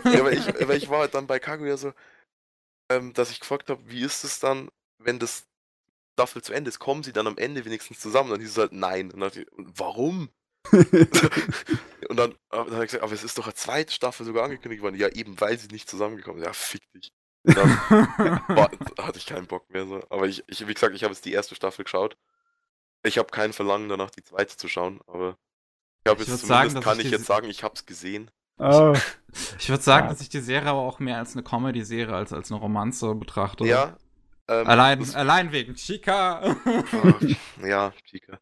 ja, 0.05 0.21
aber, 0.21 0.33
ich, 0.33 0.63
aber 0.63 0.75
ich 0.77 0.89
war 0.89 1.01
halt 1.01 1.15
dann 1.15 1.27
bei 1.27 1.39
Kaguya 1.39 1.77
so, 1.77 1.93
ähm, 2.91 3.13
dass 3.13 3.31
ich 3.31 3.41
gefragt 3.41 3.71
habe, 3.71 3.83
wie 3.87 4.03
ist 4.03 4.25
es 4.25 4.41
dann, 4.41 4.71
wenn 4.99 5.19
das 5.19 5.47
Staffel 6.15 6.43
zu 6.43 6.53
Ende 6.53 6.69
ist, 6.69 6.79
kommen 6.79 7.03
sie 7.03 7.13
dann 7.13 7.27
am 7.27 7.39
Ende 7.39 7.65
wenigstens 7.65 8.01
zusammen? 8.01 8.31
Dann 8.31 8.41
hieß 8.41 8.51
es 8.51 8.59
halt 8.59 8.73
nein. 8.73 9.07
Und 9.07 9.21
dann 9.21 9.31
dachte 9.31 9.43
ich, 9.43 9.47
warum? 9.57 10.29
und 10.73 12.17
dann, 12.17 12.33
äh, 12.33 12.37
dann 12.51 12.71
habe 12.73 12.85
ich 12.85 12.91
gesagt, 12.91 13.03
aber 13.03 13.13
es 13.13 13.25
ist 13.25 13.39
doch 13.39 13.45
eine 13.45 13.55
zweite 13.55 13.93
Staffel 13.93 14.27
sogar 14.27 14.45
angekündigt 14.45 14.83
worden. 14.83 14.97
Ja, 14.97 15.09
eben 15.09 15.41
weil 15.41 15.59
sie 15.59 15.69
nicht 15.69 15.89
zusammengekommen 15.89 16.39
sind. 16.41 16.47
Ja, 16.47 16.53
fick 16.53 16.83
dich. 16.93 17.13
Dann 17.45 17.57
war, 18.49 18.71
hatte 19.01 19.19
ich 19.19 19.27
keinen 19.27 19.47
Bock 19.47 19.69
mehr. 19.71 19.87
So. 19.87 20.03
Aber 20.11 20.27
ich, 20.27 20.45
ich, 20.47 20.67
wie 20.67 20.75
gesagt, 20.75 20.95
ich 20.95 21.05
habe 21.05 21.15
jetzt 21.15 21.25
die 21.25 21.33
erste 21.33 21.55
Staffel 21.55 21.85
geschaut. 21.85 22.17
Ich 23.03 23.17
habe 23.17 23.29
kein 23.31 23.53
Verlangen 23.55 23.89
danach, 23.89 24.11
die 24.11 24.23
zweite 24.23 24.57
zu 24.57 24.69
schauen, 24.69 25.01
aber 25.07 25.39
ich 26.05 26.11
habe 26.11 26.23
jetzt 26.23 26.29
sagen, 26.47 26.71
zumindest, 26.71 26.77
dass 26.77 26.85
kann 26.85 26.99
ich 27.01 27.07
ich 27.07 27.13
jetzt 27.13 27.25
sagen, 27.27 27.49
ich 27.49 27.63
habe 27.65 27.75
es 27.75 27.87
gesehen. 27.87 28.31
Oh, 28.59 28.95
Ich 29.59 29.71
würde 29.71 29.83
sagen, 29.83 30.07
Ja. 30.07 30.13
dass 30.13 30.21
ich 30.21 30.29
die 30.29 30.41
Serie 30.41 30.69
aber 30.69 30.81
auch 30.81 30.99
mehr 30.99 31.17
als 31.17 31.33
eine 31.33 31.43
Comedy-Serie 31.43 32.15
als 32.15 32.33
als 32.35 32.51
eine 32.51 32.61
Romanze 32.61 33.15
betrachte. 33.15 33.65
Ja. 33.65 33.97
Ähm, 34.49 34.67
Allein, 34.67 35.15
allein 35.15 35.53
wegen 35.53 35.75
Chica. 35.77 36.41
Ah, 36.43 37.67
ja, 37.67 37.93
Chica. 38.05 38.39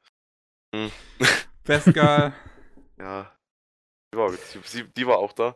Best 0.73 1.48
Girl. 1.93 2.33
Ja. 2.99 3.33
Die 4.13 4.19
war, 4.19 4.33
sie, 4.65 4.85
die 4.85 5.07
war 5.07 5.19
auch 5.19 5.33
da. 5.33 5.55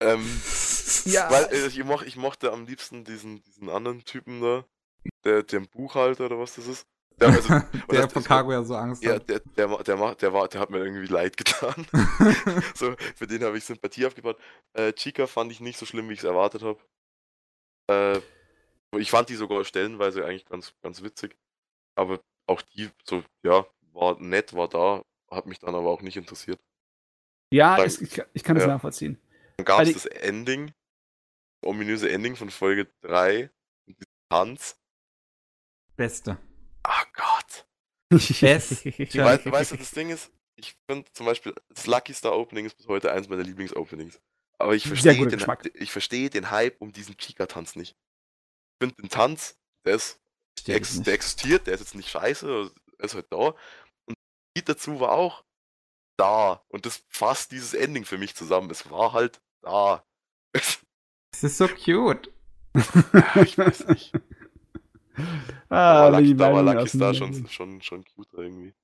Ähm, 0.00 0.24
Ja. 1.04 1.30
weil 1.30 1.44
äh, 1.52 1.66
ich, 1.66 1.82
moch, 1.84 2.02
ich 2.02 2.16
mochte 2.16 2.52
am 2.52 2.66
liebsten 2.66 3.04
diesen, 3.04 3.42
diesen 3.42 3.68
anderen 3.68 4.04
Typen 4.04 4.40
da, 4.40 4.64
der, 5.24 5.42
den 5.42 5.66
Buchhalter 5.68 6.26
oder 6.26 6.38
was 6.38 6.54
das 6.56 6.66
ist. 6.66 6.86
Der, 7.20 7.28
also, 7.28 7.48
der 7.90 8.02
das- 8.02 8.12
von 8.12 8.22
das- 8.22 8.28
Kaguya 8.28 8.62
so 8.64 8.76
Angst 8.76 9.02
Ja, 9.02 9.14
hat. 9.14 9.28
der, 9.28 9.40
der, 9.40 9.68
ma- 9.68 9.82
der, 9.82 9.96
ma- 9.96 10.14
der, 10.14 10.32
war, 10.32 10.46
der 10.48 10.60
hat 10.60 10.70
mir 10.70 10.78
irgendwie 10.78 11.06
leid 11.12 11.36
getan. 11.36 11.86
so, 12.74 12.94
für 13.16 13.26
den 13.26 13.42
habe 13.42 13.56
ich 13.58 13.64
Sympathie 13.64 14.06
aufgebaut. 14.06 14.38
Äh, 14.74 14.92
Chica 14.92 15.26
fand 15.26 15.50
ich 15.52 15.60
nicht 15.60 15.78
so 15.78 15.86
schlimm, 15.86 16.08
wie 16.08 16.12
ich 16.14 16.20
es 16.20 16.24
erwartet 16.24 16.62
habe. 16.62 16.78
Äh, 17.90 18.20
ich 18.96 19.10
fand 19.10 19.28
die 19.28 19.36
sogar 19.36 19.64
stellenweise 19.64 20.24
eigentlich 20.24 20.46
ganz, 20.46 20.72
ganz 20.82 21.02
witzig. 21.02 21.36
Aber 21.96 22.20
auch 22.46 22.62
die, 22.62 22.90
so, 23.04 23.22
ja, 23.42 23.66
war 23.92 24.18
nett, 24.20 24.52
war 24.54 24.68
da, 24.68 25.02
hat 25.30 25.46
mich 25.46 25.58
dann 25.58 25.74
aber 25.74 25.88
auch 25.90 26.02
nicht 26.02 26.16
interessiert. 26.16 26.60
ja, 27.52 27.82
es, 27.82 28.00
ich, 28.00 28.22
ich 28.32 28.42
kann 28.44 28.56
das 28.56 28.64
Ja. 28.64 28.72
nachvollziehen. 28.74 29.20
Dann 29.56 29.64
gab 29.64 29.80
es 29.82 29.92
das 29.92 30.06
Ending, 30.06 30.68
das 30.68 31.68
ominöse 31.68 32.10
Ending 32.10 32.36
von 32.36 32.50
Folge 32.50 32.88
3, 33.02 33.50
und 33.86 33.98
diesen 33.98 34.12
Tanz. 34.30 34.76
Beste. 35.96 36.38
Ah 36.82 37.04
Gott. 37.12 37.66
Best. 38.08 38.84
Weißt, 39.14 39.46
weißt 39.50 39.72
du, 39.72 39.76
das 39.76 39.90
Ding 39.92 40.10
ist, 40.10 40.32
ich 40.56 40.76
finde 40.88 41.10
zum 41.12 41.26
Beispiel, 41.26 41.54
das 41.68 41.86
Lucky 41.86 42.12
Star 42.14 42.36
Opening 42.36 42.66
ist 42.66 42.76
bis 42.76 42.88
heute 42.88 43.12
eins 43.12 43.28
meiner 43.28 43.42
Lieblingsopenings. 43.44 44.20
Aber 44.58 44.74
ich 44.74 44.86
verstehe 44.86 45.26
den, 45.26 45.40
ich 45.74 45.92
verstehe 45.92 46.28
den 46.28 46.50
Hype 46.50 46.80
um 46.80 46.92
diesen 46.92 47.16
Chica-Tanz 47.16 47.76
nicht. 47.76 47.96
Ich 48.80 48.86
finde 48.86 49.02
den 49.02 49.08
Tanz, 49.08 49.58
der, 49.86 49.94
ist, 49.94 50.20
der, 50.66 50.76
ex, 50.76 51.00
der 51.02 51.14
existiert, 51.14 51.66
der 51.66 51.74
ist 51.74 51.80
jetzt 51.80 51.94
nicht 51.94 52.08
scheiße, 52.10 52.70
er 52.98 53.04
ist 53.04 53.14
halt 53.14 53.30
da. 53.30 53.54
Lied 54.56 54.68
dazu 54.68 55.00
war 55.00 55.12
auch 55.12 55.44
da. 56.16 56.64
Und 56.68 56.86
das 56.86 57.02
fasst 57.08 57.52
dieses 57.52 57.74
Ending 57.74 58.04
für 58.04 58.18
mich 58.18 58.34
zusammen. 58.34 58.70
Es 58.70 58.90
war 58.90 59.12
halt 59.12 59.40
da. 59.62 60.04
Es 61.32 61.44
ist 61.44 61.58
so 61.58 61.68
cute. 61.68 62.32
Ich 62.74 63.56
weiß 63.56 63.86
nicht. 63.86 64.12
ah, 65.68 66.08
da 66.08 66.12
war 66.12 66.20
Lucky, 66.20 66.36
da 66.36 66.52
war 66.52 66.62
Lucky 66.64 66.88
Star 66.88 67.14
schon, 67.14 67.46
schon, 67.48 67.80
schon 67.80 68.04
cuter 68.04 68.38
irgendwie. 68.38 68.74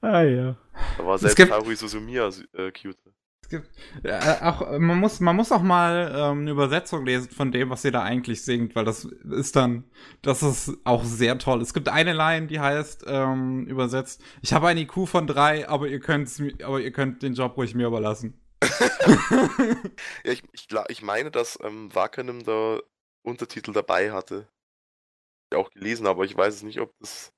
Ah, 0.00 0.22
ja. 0.22 0.56
Da 0.96 1.04
war 1.04 1.18
selbst 1.18 1.36
gibt- 1.36 1.50
Haruhi 1.50 1.74
Suzumiya 1.74 2.30
äh, 2.52 2.70
cuter. 2.70 3.10
Gibt, 3.52 3.68
äh, 4.02 4.18
auch, 4.40 4.78
man, 4.78 4.98
muss, 4.98 5.20
man 5.20 5.36
muss 5.36 5.52
auch 5.52 5.60
mal 5.60 6.10
ähm, 6.14 6.40
eine 6.40 6.50
Übersetzung 6.50 7.04
lesen 7.04 7.30
von 7.30 7.52
dem, 7.52 7.68
was 7.68 7.82
sie 7.82 7.90
da 7.90 8.02
eigentlich 8.02 8.42
singt, 8.42 8.74
weil 8.74 8.86
das 8.86 9.04
ist 9.04 9.56
dann, 9.56 9.84
das 10.22 10.42
ist 10.42 10.78
auch 10.84 11.04
sehr 11.04 11.38
toll. 11.38 11.60
Es 11.60 11.74
gibt 11.74 11.90
eine 11.90 12.14
Line, 12.14 12.46
die 12.46 12.60
heißt, 12.60 13.04
ähm, 13.06 13.66
übersetzt, 13.66 14.22
ich 14.40 14.54
habe 14.54 14.68
ein 14.68 14.78
IQ 14.78 15.06
von 15.06 15.26
drei, 15.26 15.68
aber 15.68 15.86
ihr 15.86 16.00
könnt's, 16.00 16.42
aber 16.64 16.80
ihr 16.80 16.92
könnt 16.92 17.22
den 17.22 17.34
Job 17.34 17.58
ruhig 17.58 17.74
mir 17.74 17.86
überlassen. 17.86 18.40
Ja, 20.24 20.32
ich, 20.32 20.42
ich, 20.52 20.68
ich 20.88 21.02
meine, 21.02 21.30
dass 21.30 21.58
ähm, 21.62 21.94
Wakanim 21.94 22.44
da 22.44 22.78
Untertitel 23.22 23.72
dabei 23.72 24.12
hatte. 24.12 24.48
Ich 25.50 25.58
auch 25.58 25.70
gelesen, 25.70 26.06
aber 26.06 26.24
ich 26.24 26.36
weiß 26.36 26.54
es 26.54 26.62
nicht, 26.62 26.80
ob 26.80 26.96
das, 27.00 27.31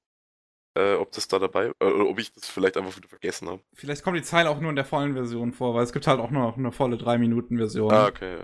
äh, 0.74 0.94
ob 0.94 1.12
das 1.12 1.28
da 1.28 1.38
dabei, 1.38 1.72
äh, 1.80 1.84
oder 1.84 2.06
ob 2.06 2.18
ich 2.18 2.32
das 2.32 2.48
vielleicht 2.48 2.76
einfach 2.76 2.96
wieder 2.96 3.08
vergessen 3.08 3.48
habe. 3.48 3.60
Vielleicht 3.74 4.02
kommt 4.02 4.16
die 4.16 4.22
Zeile 4.22 4.50
auch 4.50 4.60
nur 4.60 4.70
in 4.70 4.76
der 4.76 4.84
vollen 4.84 5.14
Version 5.14 5.52
vor, 5.52 5.74
weil 5.74 5.84
es 5.84 5.92
gibt 5.92 6.06
halt 6.06 6.20
auch 6.20 6.30
nur 6.30 6.42
noch 6.42 6.56
eine 6.56 6.72
volle 6.72 6.96
3-Minuten-Version. 6.96 7.92
Ah, 7.92 8.06
okay. 8.08 8.38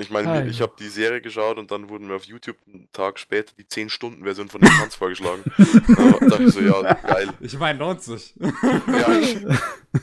Ich 0.00 0.10
meine, 0.10 0.28
Ah, 0.28 0.44
ich 0.44 0.60
habe 0.62 0.72
die 0.76 0.88
Serie 0.88 1.20
geschaut 1.20 1.58
und 1.58 1.70
dann 1.70 1.88
wurden 1.88 2.08
mir 2.08 2.16
auf 2.16 2.24
YouTube 2.24 2.56
einen 2.66 2.88
Tag 2.90 3.20
später 3.20 3.52
die 3.56 3.62
10-Stunden-Version 3.62 4.48
von 4.48 4.60
dem 4.60 4.70
Tanz 4.70 4.94
vorgeschlagen. 4.96 5.44
Da 5.56 6.26
dachte 6.26 6.42
ich 6.42 6.52
so, 6.52 6.60
ja, 6.60 6.92
geil. 7.06 7.28
Ich 7.38 7.56
meine, 7.56 7.78
lohnt 7.78 8.02
sich. 8.02 8.34
Ja, 8.40 9.18
ich, 9.20 9.46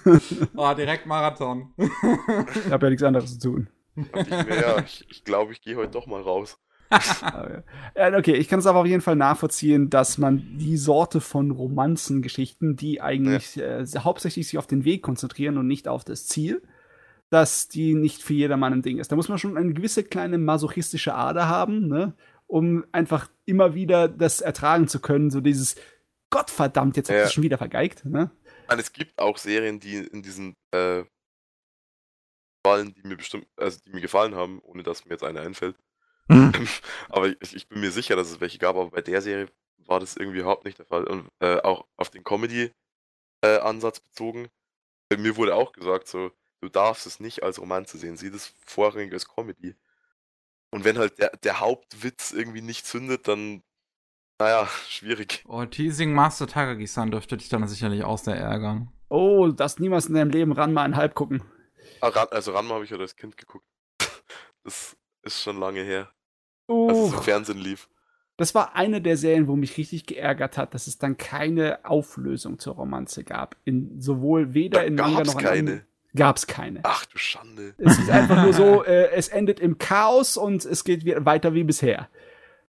oh, 0.56 0.74
direkt 0.74 1.06
Marathon. 1.06 1.74
Ich 1.78 2.72
habe 2.72 2.86
ja 2.86 2.90
nichts 2.92 3.04
anderes 3.04 3.38
zu 3.38 3.50
tun. 3.50 3.68
ich 3.98 4.30
mir, 4.30 4.62
ja, 4.62 4.80
ich, 4.80 5.06
ich 5.10 5.26
glaube, 5.26 5.52
ich 5.52 5.62
gehe 5.62 5.76
heute 5.76 5.92
doch 5.92 6.08
mal 6.08 6.22
raus. 6.22 6.58
Ja, 7.96 8.18
okay, 8.18 8.34
ich 8.36 8.48
kann 8.48 8.60
es 8.60 8.66
aber 8.66 8.80
auf 8.80 8.86
jeden 8.88 9.02
Fall 9.02 9.16
nachvollziehen, 9.16 9.90
dass 9.90 10.18
man 10.18 10.58
die 10.58 10.78
Sorte 10.78 11.22
von 11.22 11.52
Romanzengeschichten, 11.52 12.76
die 12.76 13.02
eigentlich 13.02 13.58
äh, 13.58 13.86
hauptsächlich 14.00 14.48
sich 14.48 14.58
auf 14.58 14.68
den 14.68 14.84
Weg 14.86 15.04
konzentrieren 15.04 15.58
und 15.58 15.68
nicht 15.68 15.88
auf 15.88 16.04
das 16.04 16.26
Ziel, 16.28 16.62
dass 17.30 17.68
die 17.68 17.94
nicht 17.94 18.22
für 18.24 18.34
jedermann 18.34 18.74
ein 18.74 18.82
Ding 18.82 18.98
ist. 19.00 19.12
Da 19.12 19.16
muss 19.16 19.30
man 19.30 19.38
schon 19.38 19.58
eine 19.58 19.74
gewisse 19.74 20.04
kleine 20.04 20.38
masochistische 20.38 21.14
Ader 21.14 21.48
haben, 21.48 21.88
ne? 21.88 22.14
um 22.48 22.84
einfach 22.92 23.30
immer 23.46 23.74
wieder 23.76 24.08
das 24.08 24.42
ertragen 24.42 24.88
zu 24.88 25.00
können, 25.00 25.30
so 25.32 25.42
dieses 25.42 25.76
Gottverdammt, 26.30 26.98
jetzt 26.98 27.10
hab 27.10 27.16
ich 27.18 27.22
Ja. 27.24 27.30
schon 27.30 27.44
wieder 27.44 27.58
vergeigt. 27.58 28.06
Ne? 28.06 28.32
Meine, 28.68 28.82
es 28.82 28.92
gibt 28.92 29.18
auch 29.20 29.38
Serien, 29.38 29.80
die 29.80 29.98
in 29.98 30.24
diesen 30.24 30.56
äh, 30.72 31.04
Fallen, 32.66 32.94
die 32.94 33.08
mir 33.08 33.18
bestimmt, 33.18 33.46
also 33.58 33.78
die 33.86 33.92
mir 33.92 34.02
gefallen 34.02 34.36
haben, 34.36 34.60
ohne 34.64 34.84
dass 34.84 35.06
mir 35.06 35.12
jetzt 35.12 35.24
eine 35.24 35.42
einfällt. 35.42 35.76
aber 37.10 37.28
ich, 37.28 37.56
ich 37.56 37.68
bin 37.68 37.82
mir 37.82 37.92
sicher, 37.92 38.16
dass 38.16 38.32
es 38.32 38.42
welche 38.42 38.58
gab, 38.58 38.76
aber 38.76 38.92
bei 38.92 39.02
der 39.02 39.22
Serie 39.22 39.48
war 39.86 40.00
das 40.00 40.16
irgendwie 40.16 40.40
überhaupt 40.40 40.66
nicht 40.66 40.80
der 40.80 40.86
Fall. 40.86 41.06
Und 41.06 41.30
äh, 41.40 41.58
auch 41.62 41.86
auf 41.98 42.10
den 42.10 42.24
Comedy-Ansatz 42.24 44.00
bezogen, 44.00 44.48
bei 45.10 45.18
mir 45.18 45.36
wurde 45.36 45.56
auch 45.56 45.74
gesagt, 45.74 46.08
so, 46.08 46.32
du 46.62 46.70
darfst 46.70 47.06
es 47.06 47.20
nicht 47.20 47.44
als 47.44 47.60
Romanze 47.60 47.98
sehen, 47.98 48.18
sieh 48.18 48.32
das 48.32 48.54
vorrangig 48.66 49.14
als 49.14 49.28
Comedy. 49.28 49.76
Und 50.72 50.86
wenn 50.86 50.98
halt 50.98 51.20
der, 51.20 51.30
der 51.44 51.60
Hauptwitz 51.60 52.32
irgendwie 52.32 52.62
nicht 52.62 52.86
zündet, 52.86 53.28
dann, 53.28 53.62
naja, 54.40 54.68
schwierig. 54.88 55.44
Oh, 55.48 55.66
Teasing 55.66 56.14
Master 56.14 56.48
Takagi-san 56.48 57.12
dürfte 57.12 57.38
dich 57.38 57.50
dann 57.50 57.68
sicherlich 57.68 58.04
auch 58.04 58.18
sehr 58.18 58.38
ärgern. 58.38 58.92
Oh, 59.10 59.46
du 59.46 59.52
darfst 59.52 59.80
niemals 59.80 60.08
in 60.08 60.16
deinem 60.16 60.32
Leben 60.32 60.52
ran 60.54 60.74
mal 60.74 60.84
einen 60.84 60.96
Halb 60.96 61.14
gucken. 61.14 61.44
Ah, 62.02 62.10
also 62.32 62.54
Ranma 62.54 62.76
habe 62.76 62.84
ich 62.86 62.90
ja 62.90 62.98
als 62.98 63.16
Kind 63.16 63.38
geguckt. 63.38 63.66
Das 64.66 64.96
ist 65.24 65.42
schon 65.42 65.60
lange 65.60 65.82
her, 65.82 66.10
als 66.78 66.98
Oh, 66.98 67.08
es 67.08 67.14
im 67.14 67.22
Fernsehen 67.22 67.58
lief. 67.60 67.90
das 68.38 68.56
war 68.56 68.76
eine 68.76 69.02
der 69.02 69.18
Serien, 69.18 69.48
wo 69.48 69.56
mich 69.56 69.78
richtig 69.78 70.06
geärgert 70.06 70.58
hat, 70.58 70.74
dass 70.74 70.88
es 70.88 70.98
dann 70.98 71.18
keine 71.18 71.84
Auflösung 71.86 72.60
zur 72.60 72.76
Romanze 72.76 73.24
gab. 73.24 73.56
In, 73.66 74.00
sowohl 74.02 74.54
weder 74.54 74.80
Da 74.80 74.86
in 74.86 74.96
Manga 74.96 75.24
noch 75.24 75.40
in 75.40 75.46
keine. 75.46 75.86
Gab 76.16 76.38
es 76.38 76.46
keine. 76.46 76.82
Ach 76.84 77.06
du 77.06 77.18
Schande. 77.18 77.74
Es 77.78 77.98
ist 77.98 78.10
einfach 78.10 78.44
nur 78.44 78.54
so, 78.54 78.84
äh, 78.86 79.10
es 79.12 79.30
endet 79.30 79.60
im 79.60 79.78
Chaos 79.80 80.38
und 80.38 80.64
es 80.64 80.84
geht 80.84 81.06
wie, 81.06 81.16
weiter 81.26 81.54
wie 81.56 81.64
bisher. 81.64 82.08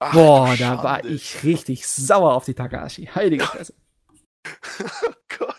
Ach, 0.01 0.13
Boah, 0.13 0.55
da 0.59 0.83
war 0.83 1.05
ich 1.05 1.43
richtig 1.45 1.87
sauer 1.87 2.35
auf 2.35 2.45
die 2.45 2.55
Takashi. 2.55 3.07
Heilige 3.07 3.45
Fresse. 3.47 3.75
oh 5.07 5.13
Gott. 5.39 5.55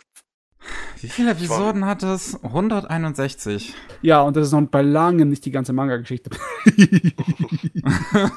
Wie 1.02 1.08
viele 1.10 1.32
Episoden 1.32 1.86
hat 1.86 2.04
es? 2.04 2.44
161. 2.44 3.74
Ja, 4.02 4.22
und 4.22 4.36
das 4.36 4.48
ist 4.48 4.54
noch 4.54 4.62
bei 4.68 4.82
langem 4.82 5.30
nicht 5.30 5.46
die 5.46 5.52
ganze 5.52 5.74
Manga-Geschichte. 5.74 6.30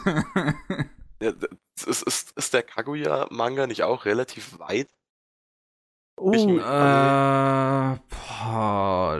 Ja, 1.21 1.33
ist, 1.87 2.03
ist, 2.03 2.33
ist 2.37 2.53
der 2.53 2.65
Kaguya-Manga 2.65 3.69
nicht 3.69 3.85
auch 3.85 4.07
relativ 4.07 4.59
weit? 4.59 4.89
oh, 6.19 6.33
Ich- 6.33 6.45
äh, 6.47 6.59
boah, 6.59 7.99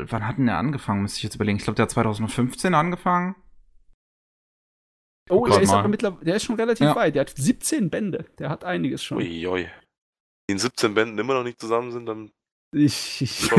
wann 0.09 0.27
hat 0.27 0.39
denn 0.39 0.47
der 0.47 0.59
angefangen? 0.59 1.03
Müsste 1.03 1.19
ich 1.19 1.23
jetzt 1.23 1.37
überlegen. 1.37 1.59
Ich 1.59 1.65
glaube, 1.65 1.77
der 1.77 1.85
hat 1.85 1.91
2015 1.93 2.75
angefangen. 2.75 3.37
Oh, 5.31 5.47
der 5.47 5.63
ist, 5.63 5.71
aber 5.73 5.87
mittlerweile, 5.87 6.25
der 6.25 6.35
ist 6.37 6.43
schon 6.45 6.57
relativ 6.57 6.87
Ja. 6.87 6.97
weit. 6.97 7.15
Der 7.15 7.21
hat 7.21 7.31
17 7.37 7.89
Bände. 7.89 8.25
Der 8.39 8.49
hat 8.51 8.65
einiges 8.65 9.05
schon. 9.05 9.19
Uiui. 9.19 9.69
Die 10.49 10.53
in 10.53 10.59
17 10.59 10.95
Bänden 10.95 11.19
immer 11.21 11.35
noch 11.35 11.45
nicht 11.45 11.61
zusammen 11.61 11.93
sind, 11.93 12.07
dann, 12.07 12.33
Ich, 12.73 13.21
ich, 13.23 13.51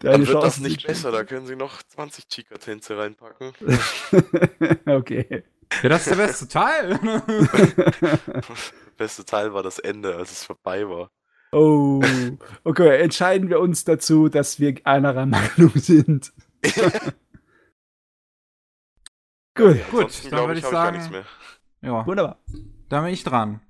dann 0.00 0.26
wird 0.26 0.42
das 0.42 0.60
nicht 0.60 0.86
besser. 0.86 1.10
Da 1.12 1.24
können 1.24 1.46
sie 1.46 1.56
noch 1.56 1.82
20 1.82 2.28
Chica-Tänze 2.28 2.98
reinpacken. 2.98 3.52
okay. 4.86 5.44
Ja, 5.82 5.88
das 5.90 6.06
ist 6.06 6.10
der 6.10 6.26
beste 6.26 6.48
Teil. 6.48 6.98
Der 6.98 8.42
beste 8.96 9.24
Teil 9.24 9.52
war 9.52 9.62
das 9.62 9.78
Ende, 9.78 10.16
als 10.16 10.32
es 10.32 10.44
vorbei 10.44 10.88
war. 10.88 11.10
Oh, 11.52 12.02
okay, 12.64 13.00
entscheiden 13.00 13.48
wir 13.48 13.60
uns 13.60 13.84
dazu, 13.84 14.28
dass 14.28 14.60
wir 14.60 14.74
einer 14.84 15.26
Meinung 15.26 15.72
sind. 15.76 16.32
Gut, 19.54 19.80
Ansonsten, 19.86 20.30
dann 20.30 20.30
glaub 20.30 20.48
würde 20.48 20.58
ich 20.58 20.62
gar 20.62 20.70
sagen- 20.72 21.24
ja, 21.80 22.06
wunderbar. 22.06 22.38
da 22.88 23.02
bin 23.02 23.12
ich 23.12 23.24
dran. 23.24 23.60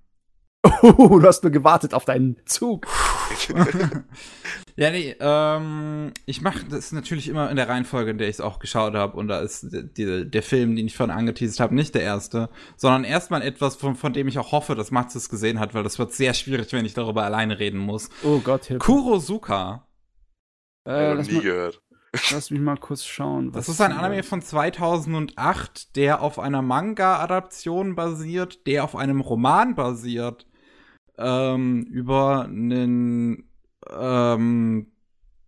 Oh, 0.83 1.19
du 1.21 1.23
hast 1.27 1.43
nur 1.43 1.53
gewartet 1.53 1.95
auf 1.95 2.05
deinen 2.05 2.45
Zug. 2.47 2.87
ja, 4.77 4.91
nee, 4.91 5.15
ähm, 5.19 6.13
ich 6.27 6.41
mache 6.41 6.65
das 6.69 6.93
natürlich 6.93 7.29
immer 7.29 7.51
in 7.51 7.57
der 7.57 7.69
Reihenfolge, 7.69 8.11
in 8.11 8.19
der 8.19 8.29
ich 8.29 8.37
es 8.37 8.41
auch 8.41 8.59
geschaut 8.59 8.95
habe. 8.95 9.17
Und 9.17 9.29
da 9.29 9.41
ist 9.41 9.73
die, 9.73 9.93
die, 9.93 10.31
der 10.31 10.43
Film, 10.43 10.77
den 10.77 10.87
ich 10.87 10.97
vorhin 10.97 11.15
angeteasert 11.15 11.61
habe, 11.61 11.75
nicht 11.75 11.95
der 11.95 12.03
erste, 12.03 12.49
sondern 12.77 13.05
erstmal 13.05 13.43
etwas, 13.43 13.77
von, 13.77 13.97
von 13.97 14.13
dem 14.13 14.29
ich 14.29 14.39
auch 14.39 14.53
hoffe, 14.53 14.75
dass 14.75 14.91
Max 14.91 15.15
es 15.15 15.29
gesehen 15.29 15.61
hat, 15.61 15.75
weil 15.75 15.83
das 15.83 15.99
wird 15.99 16.13
sehr 16.13 16.35
schwierig, 16.35 16.73
wenn 16.73 16.85
ich 16.85 16.95
darüber 16.95 17.25
alleine 17.25 17.59
reden 17.59 17.79
muss. 17.79 18.09
Oh 18.23 18.39
Gott, 18.39 18.67
Hilfe. 18.67 18.85
Kurosuka. 18.85 19.87
Äh, 20.87 21.13
lass, 21.13 21.29
nie 21.29 21.35
mal, 21.35 21.43
gehört. 21.43 21.83
lass 22.33 22.51
mich 22.51 22.61
mal 22.61 22.77
kurz 22.77 23.05
schauen. 23.05 23.53
Das 23.53 23.69
ist 23.69 23.81
ein 23.81 23.93
Anime 23.93 24.23
von 24.23 24.41
2008, 24.41 25.97
der 25.97 26.23
auf 26.23 26.39
einer 26.39 26.63
Manga-Adaption 26.63 27.95
basiert, 27.95 28.67
der 28.67 28.85
auf 28.85 28.97
einem 28.97 29.21
Roman 29.21 29.75
basiert, 29.75 30.47
ähm, 31.19 31.83
über 31.85 32.45
einen 32.45 33.49
ähm, 33.91 34.93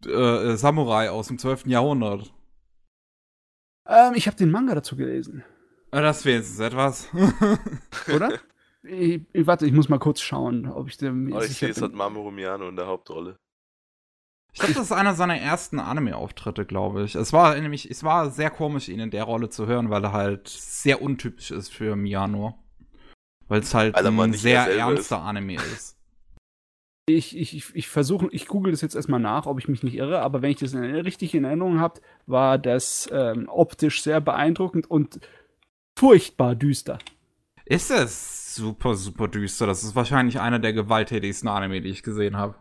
äh, 0.05 0.57
Samurai 0.57 1.11
aus 1.11 1.29
dem 1.29 1.39
12. 1.39 1.67
Jahrhundert. 1.67 2.33
Ähm, 3.87 4.13
ich 4.15 4.27
habe 4.27 4.37
den 4.37 4.51
Manga 4.51 4.75
dazu 4.75 4.97
gelesen, 4.97 5.45
Äh, 5.93 6.03
Das 6.03 6.25
wäre 6.25 6.39
jetzt 6.39 6.61
etwas. 6.61 7.09
oder? 8.15 8.39
ich, 8.83 9.23
ich, 9.33 9.47
warte, 9.47 9.67
ich 9.67 9.73
muss 9.73 9.89
mal 9.89 9.99
kurz 9.99 10.21
schauen, 10.21 10.67
ob 10.67 10.89
ich 10.89 10.97
dem 10.97 11.33
Aber 11.33 11.45
ich 11.45 11.57
sehe, 11.57 11.71
es 11.71 11.83
hat 11.83 11.93
Mamoru 11.93 12.31
Miyano 12.31 12.69
in 12.69 12.77
der 12.77 12.87
Hauptrolle. 12.87 13.37
Ich 14.53 14.59
glaube, 14.59 14.75
das 14.75 14.87
ist 14.87 14.93
einer 14.93 15.15
seiner 15.15 15.37
ersten 15.39 15.79
Anime-Auftritte, 15.79 16.67
glaube 16.67 17.05
ich. 17.05 17.15
Es 17.15 17.33
war 17.33 17.55
nämlich, 17.61 17.89
es 17.89 18.03
war 18.03 18.31
sehr 18.31 18.51
komisch, 18.51 18.89
ihn 18.89 18.99
in 18.99 19.13
der 19.13 19.23
Rolle 19.23 19.49
zu 19.49 19.67
hören, 19.69 19.91
weil 19.91 20.03
er 20.03 20.13
halt 20.13 20.49
sehr 20.49 21.01
untypisch 21.03 21.53
ist 21.53 21.73
für 21.73 21.95
Miyano. 21.95 22.60
Weil 23.51 23.61
es 23.63 23.75
halt 23.75 23.97
Weil 23.97 24.05
er 24.05 24.13
mal 24.13 24.29
ein 24.29 24.33
sehr 24.33 24.69
er 24.69 24.77
ernster 24.77 25.21
Anime 25.23 25.57
ist. 25.57 25.97
Ich, 27.09 27.37
ich, 27.37 27.75
ich, 27.75 27.89
versuche, 27.89 28.29
ich 28.31 28.47
google 28.47 28.71
das 28.71 28.81
jetzt 28.81 28.95
erstmal 28.95 29.19
nach, 29.19 29.47
ob 29.47 29.59
ich 29.59 29.67
mich 29.67 29.83
nicht 29.83 29.97
irre, 29.97 30.21
aber 30.21 30.41
wenn 30.41 30.53
ich 30.53 30.59
das 30.59 30.73
in, 30.73 30.85
richtig 30.85 31.35
in 31.35 31.43
Erinnerung 31.43 31.81
habe, 31.81 32.01
war 32.27 32.59
das 32.59 33.09
ähm, 33.13 33.49
optisch 33.49 34.03
sehr 34.03 34.21
beeindruckend 34.21 34.89
und 34.89 35.19
furchtbar 35.99 36.55
düster. 36.55 37.01
Ist 37.65 37.91
es 37.91 38.55
super, 38.55 38.95
super 38.95 39.27
düster. 39.27 39.67
Das 39.67 39.83
ist 39.83 39.97
wahrscheinlich 39.97 40.39
einer 40.39 40.61
der 40.61 40.73
gewalttätigsten 40.73 41.49
Anime, 41.49 41.81
die 41.81 41.89
ich 41.89 42.05
gesehen 42.05 42.37
habe. 42.37 42.55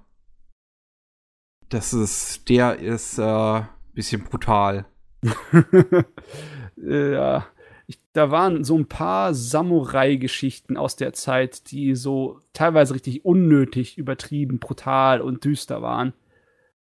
Das 1.69 1.93
ist, 1.93 2.49
der 2.49 2.79
ist 2.79 3.19
äh, 3.19 3.61
bisschen 3.93 4.23
brutal. 4.23 4.87
Ja, 6.81 7.45
da 8.13 8.31
waren 8.31 8.63
so 8.63 8.77
ein 8.77 8.87
paar 8.87 9.33
Samurai-Geschichten 9.33 10.77
aus 10.77 10.95
der 10.95 11.13
Zeit, 11.13 11.71
die 11.71 11.95
so 11.95 12.39
teilweise 12.53 12.93
richtig 12.93 13.23
unnötig, 13.25 13.97
übertrieben, 13.97 14.59
brutal 14.59 15.21
und 15.21 15.43
düster 15.45 15.81
waren. 15.81 16.13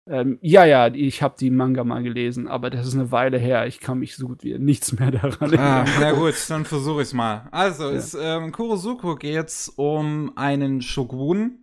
Ähm, 0.10 0.38
ja, 0.42 0.66
ja, 0.66 0.88
ich 0.94 1.22
habe 1.22 1.36
die 1.40 1.50
Manga 1.50 1.84
mal 1.86 2.04
gelesen, 2.04 2.50
aber 2.50 2.70
das 2.70 2.86
ist 2.88 2.94
eine 2.96 3.12
Weile 3.12 3.38
her. 3.38 3.68
Ich 3.68 3.80
kann 3.80 4.00
mich 4.00 4.18
so 4.18 4.28
gut 4.28 4.44
wie 4.44 4.58
nichts 4.60 4.92
mehr 5.00 5.12
daran 5.12 5.54
Ah, 5.58 5.80
erinnern. 5.84 5.88
na 6.02 6.12
gut, 6.12 6.34
dann 6.50 6.66
versuche 6.66 7.04
ich's 7.04 7.14
mal. 7.14 7.48
Also, 7.52 7.86
Ja. 7.90 7.96
es, 7.96 8.18
ähm, 8.20 8.52
Kurosuko 8.52 9.16
geht's 9.16 9.70
um 9.70 10.34
einen 10.36 10.82
Shogun, 10.82 11.60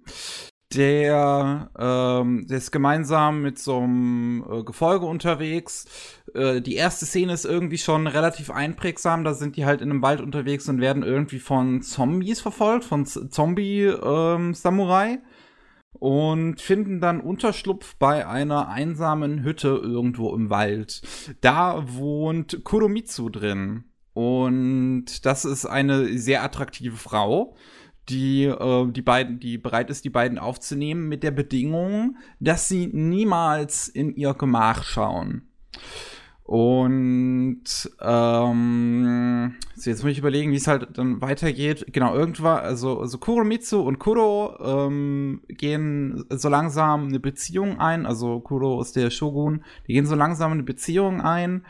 der, 0.74 1.70
ähm, 1.78 2.46
der 2.48 2.58
ist 2.58 2.70
gemeinsam 2.70 3.42
mit 3.42 3.58
so 3.58 3.78
einem 3.78 4.44
äh, 4.50 4.62
Gefolge 4.62 5.04
unterwegs. 5.04 6.19
Äh, 6.34 6.60
die 6.60 6.74
erste 6.74 7.06
Szene 7.06 7.32
ist 7.32 7.44
irgendwie 7.44 7.78
schon 7.78 8.06
relativ 8.06 8.50
einprägsam. 8.50 9.24
Da 9.24 9.34
sind 9.34 9.56
die 9.56 9.64
halt 9.64 9.80
in 9.80 9.90
einem 9.90 10.02
Wald 10.02 10.20
unterwegs 10.20 10.68
und 10.68 10.80
werden 10.80 11.02
irgendwie 11.02 11.38
von 11.38 11.82
Zombies 11.82 12.40
verfolgt, 12.40 12.84
von 12.84 13.06
Zombie-Samurai. 13.06 15.18
und 15.92 16.60
finden 16.60 17.00
dann 17.00 17.20
Unterschlupf 17.20 17.96
bei 17.96 18.26
einer 18.26 18.68
einsamen 18.68 19.42
Hütte 19.42 19.80
irgendwo 19.82 20.34
im 20.34 20.48
Wald. 20.48 21.02
Da 21.40 21.84
wohnt 21.86 22.64
Kuromitsu 22.64 23.28
drin. 23.28 23.84
Und 24.12 25.24
das 25.24 25.44
ist 25.44 25.66
eine 25.66 26.18
sehr 26.18 26.42
attraktive 26.42 26.96
Frau, 26.96 27.54
die 28.08 28.44
äh, 28.44 28.90
die 28.90 29.02
beiden, 29.02 29.40
die 29.40 29.58
bereit 29.58 29.90
ist, 29.90 30.04
die 30.04 30.10
beiden 30.10 30.38
aufzunehmen, 30.38 31.08
mit 31.08 31.22
der 31.22 31.30
Bedingung, 31.30 32.16
dass 32.40 32.68
sie 32.68 32.88
niemals 32.88 33.88
in 33.88 34.14
ihr 34.14 34.34
Gemach 34.34 34.84
schauen. 34.84 35.48
Und 36.50 37.62
ähm, 38.00 39.54
jetzt 39.76 40.02
muss 40.02 40.10
ich 40.10 40.18
überlegen, 40.18 40.50
wie 40.50 40.56
es 40.56 40.66
halt 40.66 40.98
dann 40.98 41.20
weitergeht. 41.20 41.86
Genau, 41.92 42.12
irgendwann, 42.12 42.58
also, 42.58 42.98
also 42.98 43.18
Kuromitsu 43.18 43.80
und 43.80 44.00
Kuro 44.00 44.56
ähm, 44.60 45.42
gehen 45.46 46.24
so 46.28 46.48
langsam 46.48 47.06
eine 47.06 47.20
Beziehung 47.20 47.78
ein. 47.78 48.04
Also 48.04 48.40
Kuro 48.40 48.82
ist 48.82 48.96
der 48.96 49.10
Shogun, 49.10 49.62
die 49.86 49.92
gehen 49.92 50.06
so 50.06 50.16
langsam 50.16 50.50
eine 50.50 50.64
Beziehung 50.64 51.20
ein. 51.20 51.64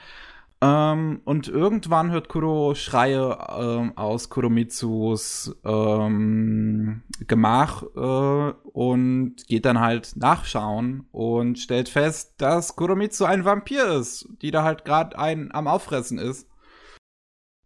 Ähm, 0.62 1.23
und 1.24 1.49
irgendwann 1.49 2.11
hört 2.11 2.28
Kuro 2.28 2.74
Schreie 2.74 3.39
ähm, 3.59 3.97
aus 3.97 4.28
Kuromitsus 4.28 5.57
ähm, 5.65 7.03
Gemach 7.27 7.82
äh, 7.97 8.53
und 8.73 9.37
geht 9.49 9.65
dann 9.65 9.81
halt 9.81 10.16
nachschauen 10.16 11.07
und 11.12 11.59
stellt 11.59 11.89
fest, 11.89 12.35
dass 12.39 12.77
Kuromitsu 12.77 13.24
ein 13.24 13.47
Vampir 13.47 13.87
ist, 13.87 14.28
die 14.43 14.51
da 14.51 14.62
halt 14.62 14.85
gerade 14.85 15.19
ein 15.19 15.51
am 15.53 15.66
Auffressen 15.66 16.19
ist. 16.19 16.47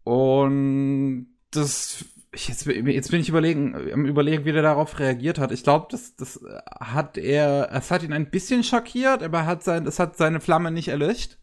Und 0.05 1.35
das 1.51 2.05
jetzt, 2.33 2.66
jetzt 2.66 3.11
bin 3.11 3.21
ich 3.21 3.29
überlegen, 3.29 3.75
überlegen, 4.07 4.45
wie 4.45 4.53
der 4.53 4.62
darauf 4.62 5.01
reagiert 5.01 5.41
hat. 5.41 5.51
Ich 5.51 5.65
glaube, 5.65 5.87
das, 5.91 6.15
das 6.15 6.41
hat 6.81 7.19
er, 7.19 7.71
es 7.73 7.91
hat 7.91 8.05
ihn 8.05 8.12
ein 8.12 8.31
bisschen 8.31 8.62
schockiert, 8.62 9.25
aber 9.25 9.39
er 9.39 9.47
hat 9.47 9.65
sein, 9.65 9.85
es 9.87 9.99
hat 9.99 10.16
seine 10.16 10.41
Flamme 10.41 10.71
nicht 10.71 10.89
erlöscht 10.89 11.39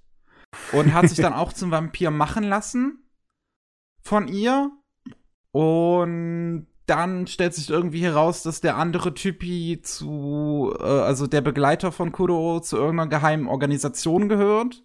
und 0.71 0.93
hat 0.93 1.09
sich 1.09 1.19
dann 1.19 1.33
auch 1.41 1.53
zum 1.53 1.71
Vampir 1.71 2.11
machen 2.11 2.43
lassen 2.43 3.09
von 4.01 4.27
ihr. 4.27 4.71
Und 5.51 6.67
dann 6.85 7.27
stellt 7.27 7.53
sich 7.53 7.69
irgendwie 7.69 8.03
heraus, 8.03 8.43
dass 8.43 8.61
der 8.61 8.77
andere 8.77 9.13
Typi 9.13 9.79
zu, 9.81 10.73
äh, 10.79 10.83
also 10.83 11.27
der 11.27 11.41
Begleiter 11.41 11.91
von 11.91 12.11
Kuro 12.11 12.59
zu 12.59 12.77
irgendeiner 12.77 13.09
geheimen 13.09 13.47
Organisation 13.47 14.29
gehört 14.29 14.83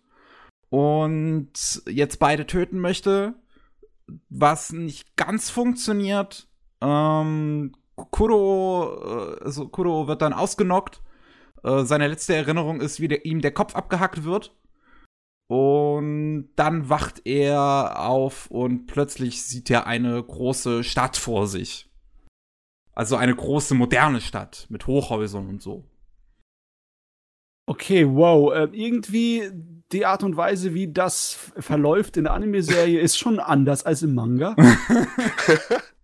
und 0.68 1.50
jetzt 1.88 2.18
beide 2.18 2.46
töten 2.46 2.78
möchte, 2.80 3.34
was 4.28 4.72
nicht 4.72 5.16
ganz 5.16 5.50
funktioniert. 5.50 6.48
Ähm, 6.80 7.72
Kuro, 7.96 9.36
äh, 9.38 9.44
also 9.44 9.68
Kuro 9.68 10.06
wird 10.06 10.22
dann 10.22 10.32
ausgenockt. 10.32 11.02
Äh, 11.64 11.84
seine 11.84 12.08
letzte 12.08 12.34
Erinnerung 12.34 12.80
ist, 12.80 13.00
wie 13.00 13.08
der, 13.08 13.24
ihm 13.24 13.40
der 13.40 13.52
Kopf 13.52 13.74
abgehackt 13.74 14.24
wird. 14.24 14.54
Und 15.48 16.50
dann 16.56 16.88
wacht 16.88 17.22
er 17.24 18.00
auf 18.00 18.50
und 18.50 18.86
plötzlich 18.86 19.42
sieht 19.44 19.70
er 19.70 19.86
eine 19.86 20.22
große 20.22 20.82
Stadt 20.82 21.16
vor 21.16 21.46
sich. 21.46 21.88
Also 22.92 23.16
eine 23.16 23.34
große 23.34 23.74
moderne 23.74 24.20
Stadt 24.20 24.66
mit 24.70 24.86
Hochhäusern 24.86 25.48
und 25.48 25.62
so. 25.62 25.84
Okay, 27.66 28.06
wow. 28.08 28.52
Äh, 28.52 28.68
irgendwie 28.72 29.50
die 29.92 30.06
Art 30.06 30.22
und 30.24 30.36
Weise, 30.36 30.74
wie 30.74 30.92
das 30.92 31.52
verläuft 31.58 32.16
in 32.16 32.24
der 32.24 32.32
Anime-Serie, 32.32 33.00
ist 33.00 33.18
schon 33.18 33.38
anders 33.38 33.84
als 33.84 34.02
im 34.02 34.14
Manga. 34.14 34.56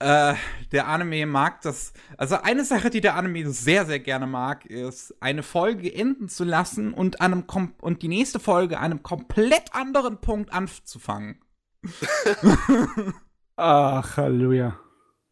Äh, 0.00 0.34
der 0.72 0.86
Anime 0.86 1.26
mag 1.26 1.60
das. 1.62 1.92
Also 2.16 2.36
eine 2.36 2.64
Sache, 2.64 2.90
die 2.90 3.00
der 3.00 3.16
Anime 3.16 3.50
sehr, 3.50 3.86
sehr 3.86 4.00
gerne 4.00 4.26
mag, 4.26 4.66
ist, 4.66 5.14
eine 5.20 5.42
Folge 5.42 5.92
enden 5.92 6.28
zu 6.28 6.44
lassen 6.44 6.94
und 6.94 7.20
an 7.20 7.32
einem 7.32 7.46
kom 7.46 7.74
und 7.80 8.02
die 8.02 8.08
nächste 8.08 8.40
Folge 8.40 8.78
an 8.78 8.84
einem 8.84 9.02
komplett 9.02 9.74
anderen 9.74 10.20
Punkt 10.20 10.52
anzufangen. 10.52 11.40
Ach, 13.56 14.16
Halleluja. 14.16 14.78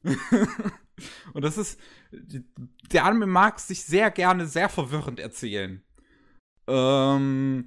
und 1.32 1.44
das 1.44 1.58
ist. 1.58 1.80
Der 2.92 3.04
Anime 3.04 3.26
mag 3.26 3.60
sich 3.60 3.84
sehr 3.84 4.10
gerne 4.10 4.46
sehr 4.46 4.68
verwirrend 4.68 5.20
erzählen. 5.20 5.82
Ähm, 6.66 7.66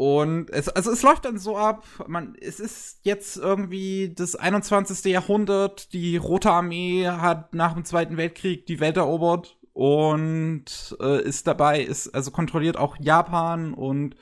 Und 0.00 0.48
es, 0.48 0.70
also 0.70 0.90
es 0.92 1.02
läuft 1.02 1.26
dann 1.26 1.36
so 1.36 1.58
ab, 1.58 1.84
man, 2.06 2.34
es 2.40 2.58
ist 2.58 3.00
jetzt 3.02 3.36
irgendwie 3.36 4.14
das 4.16 4.34
21. 4.34 5.04
Jahrhundert, 5.12 5.92
die 5.92 6.16
Rote 6.16 6.50
Armee 6.50 7.06
hat 7.06 7.52
nach 7.52 7.74
dem 7.74 7.84
Zweiten 7.84 8.16
Weltkrieg 8.16 8.64
die 8.64 8.80
Welt 8.80 8.96
erobert 8.96 9.58
und 9.74 10.96
äh, 11.02 11.22
ist 11.22 11.46
dabei, 11.46 11.82
ist, 11.82 12.14
also 12.14 12.30
kontrolliert 12.30 12.78
auch 12.78 12.96
Japan 12.98 13.74
und 13.74 14.16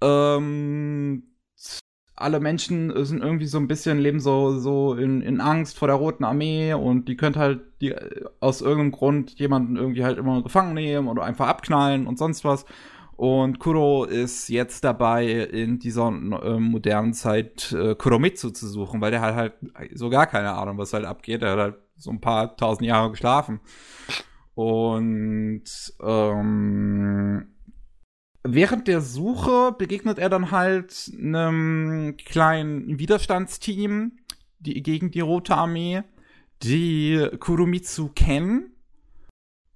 ähm, 0.00 1.34
alle 2.14 2.40
Menschen 2.40 3.04
sind 3.04 3.22
irgendwie 3.22 3.46
so 3.46 3.58
ein 3.58 3.68
bisschen, 3.68 3.98
leben 3.98 4.20
so, 4.20 4.58
so 4.58 4.94
in, 4.94 5.20
in 5.20 5.42
Angst 5.42 5.76
vor 5.78 5.88
der 5.88 5.98
Roten 5.98 6.24
Armee 6.24 6.72
und 6.72 7.08
die 7.08 7.18
könnte 7.18 7.40
halt 7.40 7.60
die, 7.82 7.94
aus 8.40 8.62
irgendeinem 8.62 8.92
Grund 8.92 9.38
jemanden 9.38 9.76
irgendwie 9.76 10.04
halt 10.04 10.16
immer 10.16 10.42
gefangen 10.42 10.72
nehmen 10.72 11.08
oder 11.08 11.24
einfach 11.24 11.46
abknallen 11.46 12.06
und 12.06 12.18
sonst 12.18 12.42
was. 12.42 12.64
Und 13.18 13.58
Kuro 13.58 14.04
ist 14.04 14.48
jetzt 14.48 14.84
dabei, 14.84 15.26
in 15.26 15.80
dieser 15.80 16.06
äh, 16.06 16.60
modernen 16.60 17.14
Zeit 17.14 17.72
äh, 17.72 17.96
Kuromitsu 17.96 18.50
zu 18.50 18.68
suchen, 18.68 19.00
weil 19.00 19.10
der 19.10 19.20
hat 19.20 19.34
halt 19.34 19.54
so 19.92 20.08
gar 20.08 20.28
keine 20.28 20.52
Ahnung, 20.52 20.78
was 20.78 20.92
halt 20.92 21.04
abgeht. 21.04 21.42
Er 21.42 21.50
hat 21.50 21.58
halt 21.58 21.76
so 21.96 22.12
ein 22.12 22.20
paar 22.20 22.56
tausend 22.56 22.86
Jahre 22.86 23.10
geschlafen. 23.10 23.58
Und 24.54 25.64
ähm, 26.00 27.48
während 28.44 28.86
der 28.86 29.00
Suche 29.00 29.74
begegnet 29.76 30.20
er 30.20 30.28
dann 30.28 30.52
halt 30.52 31.10
einem 31.18 32.16
kleinen 32.24 33.00
Widerstandsteam 33.00 34.12
die, 34.60 34.80
gegen 34.80 35.10
die 35.10 35.18
Rote 35.18 35.56
Armee, 35.56 36.04
die 36.62 37.28
Kurumitsu 37.40 38.10
kennen. 38.14 38.76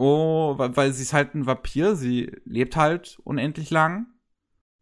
Oh, 0.05 0.57
weil, 0.59 0.93
sie 0.93 1.03
ist 1.03 1.13
halt 1.13 1.33
ein 1.37 1.47
Vampir, 1.47 1.95
sie 1.95 2.33
lebt 2.45 2.75
halt 2.75 3.21
unendlich 3.23 3.71
lang. 3.71 4.09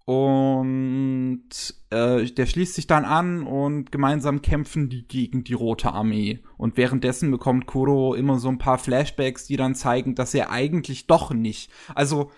Und 0.06 1.44
äh, 1.90 2.24
der 2.24 2.46
schließt 2.46 2.74
sich 2.74 2.86
dann 2.86 3.04
an 3.04 3.46
und 3.46 3.92
gemeinsam 3.92 4.40
kämpfen 4.40 4.88
die 4.88 5.06
gegen 5.06 5.44
die 5.44 5.52
Rote 5.52 5.92
Armee. 5.92 6.42
Und 6.56 6.78
währenddessen 6.78 7.30
bekommt 7.30 7.66
Kuro 7.66 8.14
immer 8.14 8.38
so 8.38 8.48
ein 8.48 8.56
paar 8.56 8.78
Flashbacks, 8.78 9.44
die 9.44 9.58
dann 9.58 9.74
zeigen, 9.74 10.14
dass 10.14 10.32
er 10.32 10.50
eigentlich 10.50 11.06
doch 11.06 11.34
nicht. 11.34 11.70
Also, 11.94 12.30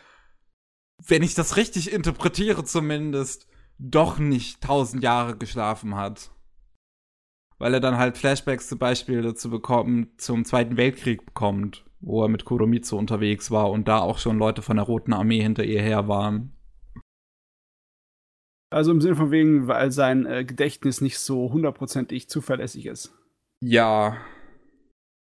wenn 0.98 1.22
ich 1.22 1.34
das 1.34 1.56
richtig 1.56 1.92
interpretiere 1.92 2.64
zumindest, 2.64 3.46
doch 3.78 4.18
nicht 4.18 4.60
tausend 4.60 5.04
Jahre 5.04 5.36
geschlafen 5.36 5.94
hat. 5.94 6.32
Weil 7.58 7.74
er 7.74 7.80
dann 7.80 7.96
halt 7.96 8.18
Flashbacks 8.18 8.66
zum 8.66 8.80
Beispiel 8.80 9.22
dazu 9.22 9.50
bekommt, 9.50 10.20
zum 10.20 10.44
Zweiten 10.44 10.76
Weltkrieg 10.76 11.24
bekommt, 11.24 11.84
wo 12.02 12.22
er 12.22 12.28
mit 12.28 12.44
Kuromitsu 12.44 12.96
unterwegs 12.96 13.50
war 13.50 13.70
und 13.70 13.88
da 13.88 13.98
auch 13.98 14.18
schon 14.18 14.38
Leute 14.38 14.60
von 14.60 14.76
der 14.76 14.84
Roten 14.84 15.12
Armee 15.12 15.40
hinter 15.40 15.64
ihr 15.64 15.80
her 15.80 16.08
waren. 16.08 16.52
Also 18.70 18.90
im 18.90 19.00
Sinne 19.00 19.16
von 19.16 19.30
wegen, 19.30 19.68
weil 19.68 19.90
sein 19.90 20.26
äh, 20.26 20.44
Gedächtnis 20.44 21.00
nicht 21.00 21.18
so 21.18 21.52
hundertprozentig 21.52 22.28
zuverlässig 22.28 22.86
ist. 22.86 23.14
Ja. 23.60 24.16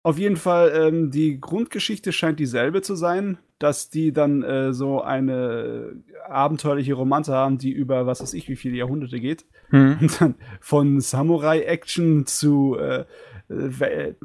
Auf 0.05 0.19
jeden 0.19 0.37
Fall, 0.37 0.73
ähm, 0.75 1.11
die 1.11 1.41
Grundgeschichte 1.41 2.13
scheint 2.13 2.39
dieselbe 2.39 2.83
zu 2.83 2.95
sein 2.95 3.39
dass 3.59 3.89
die 3.89 4.13
dann 4.13 4.43
äh, 4.43 4.73
so 4.73 5.01
eine 5.01 5.97
abenteuerliche 6.29 6.95
Romanze 6.95 7.33
haben, 7.33 7.59
die 7.59 7.71
über 7.71 8.07
was 8.07 8.21
weiß 8.21 8.35
ich 8.35 8.49
wie 8.49 8.57
viele 8.57 8.77
Jahrhunderte 8.77 9.21
geht. 9.21 9.47
Hm. 9.71 9.99
Und 10.01 10.21
dann 10.21 10.35
von 10.61 11.01
Samurai-Action 11.01 12.27
zu 12.27 12.77
äh, 12.77 13.05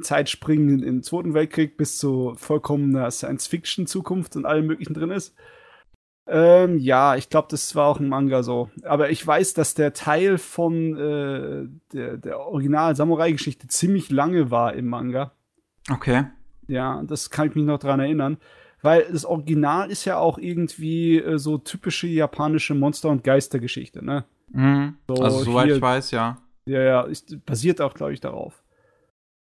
Zeitspringen 0.01 0.81
im 0.81 1.03
Zweiten 1.03 1.33
Weltkrieg 1.33 1.77
bis 1.77 1.97
zu 1.97 2.33
vollkommener 2.35 3.11
Science-Fiction-Zukunft 3.11 4.35
und 4.35 4.45
allem 4.45 4.67
möglichen 4.67 4.93
drin 4.93 5.11
ist. 5.11 5.35
Ähm, 6.27 6.77
ja, 6.77 7.15
ich 7.15 7.29
glaube, 7.29 7.47
das 7.49 7.75
war 7.75 7.87
auch 7.87 7.99
ein 7.99 8.07
Manga 8.07 8.43
so. 8.43 8.69
Aber 8.83 9.09
ich 9.09 9.25
weiß, 9.25 9.55
dass 9.55 9.73
der 9.73 9.93
Teil 9.93 10.37
von 10.37 10.95
äh, 10.95 11.67
der, 11.91 12.17
der 12.17 12.39
Original-Samurai-Geschichte 12.39 13.67
ziemlich 13.67 14.11
lange 14.11 14.51
war 14.51 14.73
im 14.73 14.87
Manga. 14.87 15.31
Okay. 15.89 16.25
Ja, 16.67 17.01
das 17.03 17.31
kann 17.31 17.49
ich 17.49 17.55
mich 17.55 17.65
noch 17.65 17.79
dran 17.79 17.99
erinnern. 17.99 18.37
Weil 18.81 19.05
das 19.11 19.25
Original 19.25 19.89
ist 19.89 20.05
ja 20.05 20.17
auch 20.17 20.37
irgendwie 20.37 21.17
äh, 21.17 21.37
so 21.37 21.57
typische 21.57 22.07
japanische 22.07 22.75
Monster- 22.75 23.09
und 23.09 23.23
Geistergeschichte, 23.23 24.05
ne? 24.05 24.23
Mhm. 24.51 24.95
So 25.07 25.15
also 25.15 25.43
soweit 25.43 25.65
hier, 25.65 25.75
ich 25.75 25.81
weiß, 25.81 26.11
ja. 26.11 26.37
Ja, 26.65 26.81
ja, 26.81 27.01
ist, 27.01 27.45
basiert 27.45 27.81
auch, 27.81 27.93
glaube 27.93 28.13
ich, 28.13 28.21
darauf. 28.21 28.63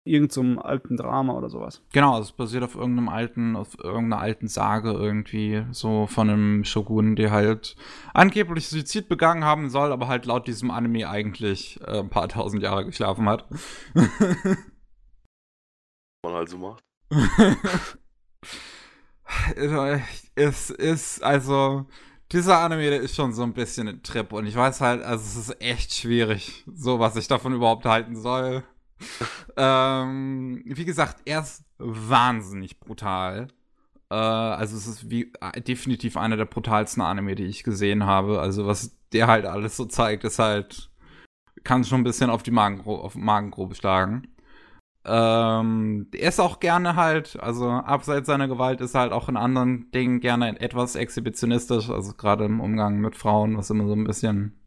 Irgend 0.08 0.32
so 0.32 0.40
einem 0.40 0.58
alten 0.58 0.96
Drama 0.96 1.34
oder 1.34 1.50
sowas. 1.50 1.82
Genau, 1.92 2.18
es 2.18 2.32
basiert 2.32 2.64
auf 2.64 2.74
irgendeinem 2.74 3.08
alten, 3.08 3.56
auf 3.56 3.78
irgendeiner 3.78 4.22
alten 4.22 4.48
Sage 4.48 4.92
irgendwie, 4.92 5.64
so 5.70 6.06
von 6.06 6.30
einem 6.30 6.64
Shogun, 6.64 7.14
der 7.16 7.30
halt 7.30 7.76
angeblich 8.14 8.68
Suizid 8.68 9.08
begangen 9.08 9.44
haben 9.44 9.68
soll, 9.68 9.92
aber 9.92 10.08
halt 10.08 10.26
laut 10.26 10.46
diesem 10.46 10.70
Anime 10.70 11.08
eigentlich 11.08 11.78
äh, 11.86 11.98
ein 12.00 12.10
paar 12.10 12.28
tausend 12.28 12.62
Jahre 12.62 12.84
geschlafen 12.86 13.28
hat. 13.28 13.46
Man 16.24 16.34
halt 16.34 16.48
so 16.48 16.58
macht. 16.58 16.82
es 20.34 20.70
ist, 20.70 21.22
also, 21.22 21.86
dieser 22.32 22.58
Anime, 22.58 22.90
der 22.90 23.00
ist 23.00 23.14
schon 23.14 23.32
so 23.32 23.42
ein 23.42 23.54
bisschen 23.54 23.88
ein 23.88 24.02
Trip 24.02 24.32
und 24.32 24.46
ich 24.46 24.56
weiß 24.56 24.80
halt, 24.80 25.02
also 25.02 25.24
es 25.24 25.48
ist 25.48 25.60
echt 25.60 25.92
schwierig, 25.94 26.64
so 26.66 26.98
was 26.98 27.16
ich 27.16 27.28
davon 27.28 27.54
überhaupt 27.54 27.84
halten 27.86 28.16
soll. 28.16 28.64
ähm, 29.56 30.62
wie 30.64 30.84
gesagt, 30.84 31.22
er 31.24 31.40
ist 31.40 31.64
wahnsinnig 31.78 32.80
brutal. 32.80 33.48
Äh, 34.10 34.14
also 34.14 34.76
es 34.76 34.86
ist 34.86 35.10
wie 35.10 35.32
äh, 35.40 35.60
definitiv 35.60 36.16
einer 36.16 36.36
der 36.36 36.46
brutalsten 36.46 37.02
Anime, 37.02 37.34
die 37.34 37.46
ich 37.46 37.64
gesehen 37.64 38.06
habe. 38.06 38.40
Also 38.40 38.66
was 38.66 38.96
der 39.12 39.26
halt 39.26 39.46
alles 39.46 39.76
so 39.76 39.84
zeigt, 39.86 40.24
ist 40.24 40.38
halt, 40.38 40.90
kann 41.64 41.84
schon 41.84 42.00
ein 42.00 42.04
bisschen 42.04 42.30
auf 42.30 42.42
die 42.42 42.50
Magengrube, 42.50 43.02
auf 43.02 43.14
Magengrube 43.14 43.74
schlagen. 43.74 44.28
Ähm, 45.04 46.08
er 46.12 46.28
ist 46.28 46.40
auch 46.40 46.60
gerne 46.60 46.96
halt, 46.96 47.40
also 47.40 47.70
abseits 47.70 48.26
seiner 48.26 48.48
Gewalt 48.48 48.80
ist 48.82 48.94
er 48.94 49.02
halt 49.02 49.12
auch 49.12 49.28
in 49.28 49.38
anderen 49.38 49.90
Dingen 49.92 50.20
gerne 50.20 50.60
etwas 50.60 50.96
exhibitionistisch, 50.96 51.88
also 51.88 52.12
gerade 52.12 52.44
im 52.44 52.60
Umgang 52.60 52.98
mit 52.98 53.16
Frauen, 53.16 53.56
was 53.56 53.70
immer 53.70 53.86
so 53.86 53.94
ein 53.94 54.04
bisschen, 54.04 54.60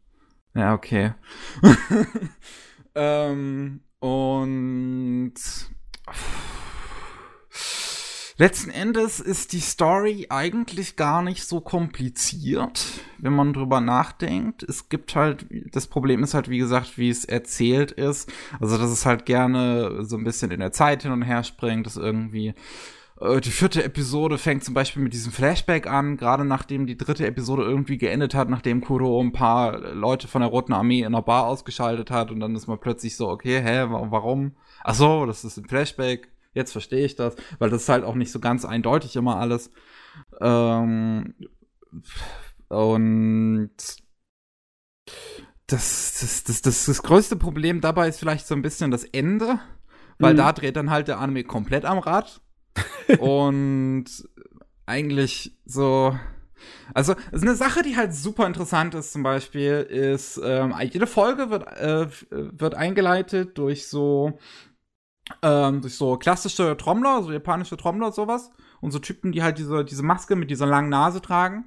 ja, 0.54 0.74
okay. 0.74 1.14
ähm, 2.96 3.82
und 4.02 5.34
Letzten 8.36 8.70
Endes 8.70 9.20
ist 9.20 9.52
die 9.52 9.60
Story 9.60 10.26
eigentlich 10.28 10.96
gar 10.96 11.22
nicht 11.22 11.44
so 11.44 11.60
kompliziert, 11.60 12.84
wenn 13.18 13.34
man 13.34 13.52
drüber 13.52 13.80
nachdenkt. 13.80 14.64
Es 14.64 14.88
gibt 14.88 15.14
halt, 15.14 15.46
das 15.70 15.86
Problem 15.86 16.24
ist 16.24 16.34
halt, 16.34 16.48
wie 16.48 16.58
gesagt, 16.58 16.98
wie 16.98 17.10
es 17.10 17.24
erzählt 17.24 17.92
ist. 17.92 18.32
Also, 18.58 18.78
dass 18.78 18.90
es 18.90 19.06
halt 19.06 19.26
gerne 19.26 20.04
so 20.04 20.16
ein 20.16 20.24
bisschen 20.24 20.50
in 20.50 20.58
der 20.58 20.72
Zeit 20.72 21.02
hin 21.02 21.12
und 21.12 21.22
her 21.22 21.44
springt, 21.44 21.86
dass 21.86 21.96
irgendwie 21.96 22.54
die 23.40 23.50
vierte 23.50 23.84
Episode 23.84 24.36
fängt 24.38 24.64
zum 24.64 24.74
Beispiel 24.74 25.02
mit 25.02 25.12
diesem 25.12 25.32
Flashback 25.32 25.86
an, 25.86 26.16
gerade 26.16 26.44
nachdem 26.44 26.86
die 26.86 26.96
dritte 26.96 27.26
Episode 27.26 27.62
irgendwie 27.62 27.98
geendet 27.98 28.34
hat, 28.34 28.48
nachdem 28.48 28.80
Kuro 28.80 29.20
ein 29.20 29.32
paar 29.32 29.78
Leute 29.94 30.28
von 30.28 30.40
der 30.40 30.50
Roten 30.50 30.72
Armee 30.72 31.02
in 31.02 31.12
der 31.12 31.22
Bar 31.22 31.46
ausgeschaltet 31.46 32.10
hat 32.10 32.30
und 32.30 32.40
dann 32.40 32.56
ist 32.56 32.66
man 32.66 32.80
plötzlich 32.80 33.16
so, 33.16 33.28
okay, 33.28 33.62
hä, 33.62 33.86
warum? 33.88 34.56
Ach 34.82 34.94
so, 34.94 35.26
das 35.26 35.44
ist 35.44 35.56
ein 35.56 35.68
Flashback 35.68 36.32
jetzt 36.54 36.72
verstehe 36.72 37.04
ich 37.04 37.16
das, 37.16 37.36
weil 37.58 37.70
das 37.70 37.82
ist 37.82 37.88
halt 37.88 38.04
auch 38.04 38.14
nicht 38.14 38.30
so 38.30 38.40
ganz 38.40 38.64
eindeutig 38.64 39.16
immer 39.16 39.36
alles. 39.36 39.70
Ähm, 40.40 41.34
und 42.68 43.70
das, 45.66 46.18
das, 46.20 46.44
das, 46.44 46.62
das, 46.62 46.84
das 46.86 47.02
größte 47.02 47.36
Problem 47.36 47.80
dabei 47.80 48.08
ist 48.08 48.18
vielleicht 48.18 48.46
so 48.46 48.54
ein 48.54 48.62
bisschen 48.62 48.90
das 48.90 49.04
Ende, 49.04 49.58
weil 50.18 50.34
mhm. 50.34 50.38
da 50.38 50.52
dreht 50.52 50.76
dann 50.76 50.90
halt 50.90 51.08
der 51.08 51.18
Anime 51.18 51.44
komplett 51.44 51.84
am 51.84 51.98
Rad. 51.98 52.40
Und 53.18 54.04
eigentlich 54.86 55.56
so. 55.64 56.16
Also, 56.94 57.14
eine 57.32 57.56
Sache, 57.56 57.82
die 57.82 57.96
halt 57.96 58.14
super 58.14 58.46
interessant 58.46 58.94
ist, 58.94 59.12
zum 59.12 59.22
Beispiel, 59.22 59.80
ist, 59.80 60.40
ähm, 60.44 60.74
jede 60.90 61.06
Folge 61.06 61.50
wird, 61.50 61.66
äh, 61.66 62.06
wird 62.30 62.74
eingeleitet 62.74 63.58
durch 63.58 63.88
so 63.88 64.38
ähm, 65.42 65.80
durch 65.80 65.94
so 65.94 66.16
klassische 66.16 66.76
Trommler, 66.76 67.22
so 67.22 67.32
japanische 67.32 67.76
Trommler 67.76 68.12
sowas. 68.12 68.50
Und 68.80 68.90
so 68.90 68.98
Typen, 68.98 69.32
die 69.32 69.42
halt 69.42 69.58
diese, 69.58 69.84
diese 69.84 70.02
Maske 70.02 70.34
mit 70.36 70.50
dieser 70.50 70.66
langen 70.66 70.88
Nase 70.88 71.22
tragen. 71.22 71.64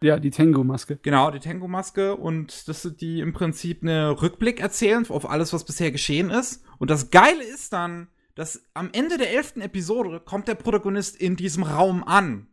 Ja, 0.00 0.18
die 0.18 0.30
Tengu-Maske. 0.30 0.98
Genau, 1.02 1.30
die 1.30 1.40
Tengu-Maske. 1.40 2.14
Und 2.14 2.68
das 2.68 2.82
sind 2.82 3.00
die 3.00 3.20
im 3.20 3.32
Prinzip 3.32 3.82
eine 3.82 4.20
Rückblick 4.20 4.60
erzählen 4.60 5.04
auf 5.08 5.28
alles, 5.28 5.52
was 5.52 5.64
bisher 5.64 5.90
geschehen 5.90 6.30
ist. 6.30 6.62
Und 6.78 6.90
das 6.90 7.10
Geile 7.10 7.42
ist 7.42 7.72
dann, 7.72 8.08
dass 8.38 8.62
am 8.72 8.90
Ende 8.92 9.18
der 9.18 9.32
elften 9.32 9.60
Episode 9.60 10.20
kommt 10.20 10.46
der 10.46 10.54
Protagonist 10.54 11.16
in 11.16 11.34
diesem 11.34 11.64
Raum 11.64 12.04
an. 12.04 12.46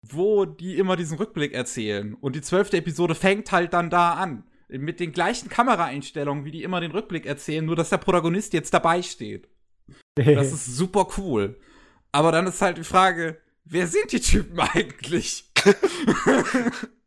Wo 0.00 0.46
die 0.46 0.78
immer 0.78 0.96
diesen 0.96 1.18
Rückblick 1.18 1.52
erzählen. 1.52 2.14
Und 2.14 2.34
die 2.36 2.40
zwölfte 2.40 2.78
Episode 2.78 3.14
fängt 3.14 3.52
halt 3.52 3.74
dann 3.74 3.90
da 3.90 4.14
an. 4.14 4.44
Mit 4.68 5.00
den 5.00 5.12
gleichen 5.12 5.50
Kameraeinstellungen, 5.50 6.46
wie 6.46 6.52
die 6.52 6.62
immer 6.62 6.80
den 6.80 6.90
Rückblick 6.90 7.26
erzählen, 7.26 7.66
nur 7.66 7.76
dass 7.76 7.90
der 7.90 7.98
Protagonist 7.98 8.54
jetzt 8.54 8.72
dabei 8.72 9.02
steht. 9.02 9.46
Das 10.14 10.52
ist 10.52 10.74
super 10.74 11.06
cool. 11.18 11.60
Aber 12.10 12.32
dann 12.32 12.46
ist 12.46 12.62
halt 12.62 12.78
die 12.78 12.84
Frage, 12.84 13.38
wer 13.66 13.86
sind 13.86 14.10
die 14.10 14.20
Typen 14.20 14.58
eigentlich? 14.72 15.52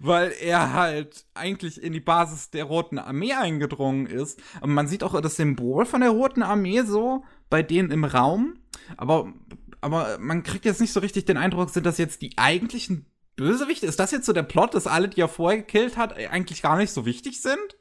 weil 0.00 0.32
er 0.40 0.72
halt 0.72 1.26
eigentlich 1.34 1.82
in 1.82 1.92
die 1.92 2.00
Basis 2.00 2.50
der 2.50 2.64
Roten 2.64 2.98
Armee 2.98 3.32
eingedrungen 3.32 4.06
ist. 4.06 4.40
Aber 4.56 4.68
man 4.68 4.88
sieht 4.88 5.02
auch 5.02 5.18
das 5.20 5.36
Symbol 5.36 5.86
von 5.86 6.00
der 6.00 6.10
Roten 6.10 6.42
Armee 6.42 6.82
so 6.82 7.24
bei 7.48 7.62
denen 7.62 7.90
im 7.90 8.04
Raum. 8.04 8.58
Aber, 8.96 9.32
aber 9.80 10.18
man 10.18 10.42
kriegt 10.42 10.64
jetzt 10.64 10.80
nicht 10.80 10.92
so 10.92 11.00
richtig 11.00 11.24
den 11.24 11.36
Eindruck, 11.36 11.70
sind 11.70 11.86
das 11.86 11.98
jetzt 11.98 12.22
die 12.22 12.36
eigentlichen 12.36 13.06
Bösewichte? 13.36 13.86
Ist 13.86 14.00
das 14.00 14.10
jetzt 14.10 14.26
so 14.26 14.32
der 14.32 14.42
Plot, 14.42 14.74
dass 14.74 14.86
alle, 14.86 15.08
die 15.08 15.20
er 15.20 15.28
vorher 15.28 15.60
gekillt 15.60 15.96
hat, 15.96 16.16
eigentlich 16.16 16.62
gar 16.62 16.76
nicht 16.76 16.92
so 16.92 17.06
wichtig 17.06 17.40
sind? 17.40 17.76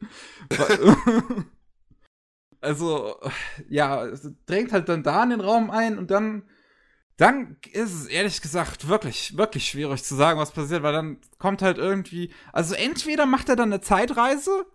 also, 2.61 3.15
ja, 3.69 4.05
es 4.05 4.29
drängt 4.45 4.71
halt 4.71 4.89
dann 4.89 5.03
da 5.03 5.23
in 5.23 5.31
den 5.31 5.41
Raum 5.41 5.69
ein 5.69 5.97
und 5.97 6.11
dann 6.11 6.43
dann 7.17 7.57
ist 7.71 7.93
es 7.93 8.05
ehrlich 8.07 8.41
gesagt 8.41 8.87
wirklich, 8.87 9.37
wirklich 9.37 9.67
schwierig 9.67 10.03
zu 10.03 10.15
sagen, 10.15 10.39
was 10.39 10.51
passiert, 10.51 10.83
weil 10.83 10.93
dann 10.93 11.17
kommt 11.37 11.61
halt 11.61 11.77
irgendwie, 11.77 12.31
also 12.51 12.73
entweder 12.73 13.25
macht 13.25 13.49
er 13.49 13.55
dann 13.55 13.71
eine 13.71 13.81
Zeitreise 13.81 14.65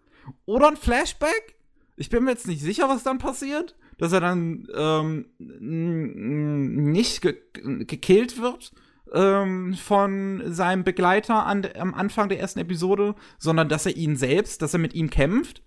oder 0.46 0.68
ein 0.68 0.76
Flashback. 0.76 1.56
Ich 1.96 2.10
bin 2.10 2.24
mir 2.24 2.30
jetzt 2.30 2.46
nicht 2.46 2.62
sicher, 2.62 2.88
was 2.88 3.02
dann 3.02 3.18
passiert, 3.18 3.74
dass 3.98 4.12
er 4.12 4.20
dann 4.20 4.68
ähm, 4.74 5.26
nicht 5.38 7.22
ge 7.22 7.36
gekillt 7.54 8.40
wird 8.40 8.72
ähm, 9.12 9.74
von 9.74 10.42
seinem 10.46 10.84
Begleiter 10.84 11.44
an, 11.44 11.66
am 11.76 11.94
Anfang 11.94 12.28
der 12.28 12.38
ersten 12.38 12.60
Episode, 12.60 13.14
sondern 13.38 13.68
dass 13.68 13.86
er 13.86 13.96
ihn 13.96 14.16
selbst, 14.16 14.62
dass 14.62 14.74
er 14.74 14.78
mit 14.78 14.94
ihm 14.94 15.10
kämpft 15.10 15.62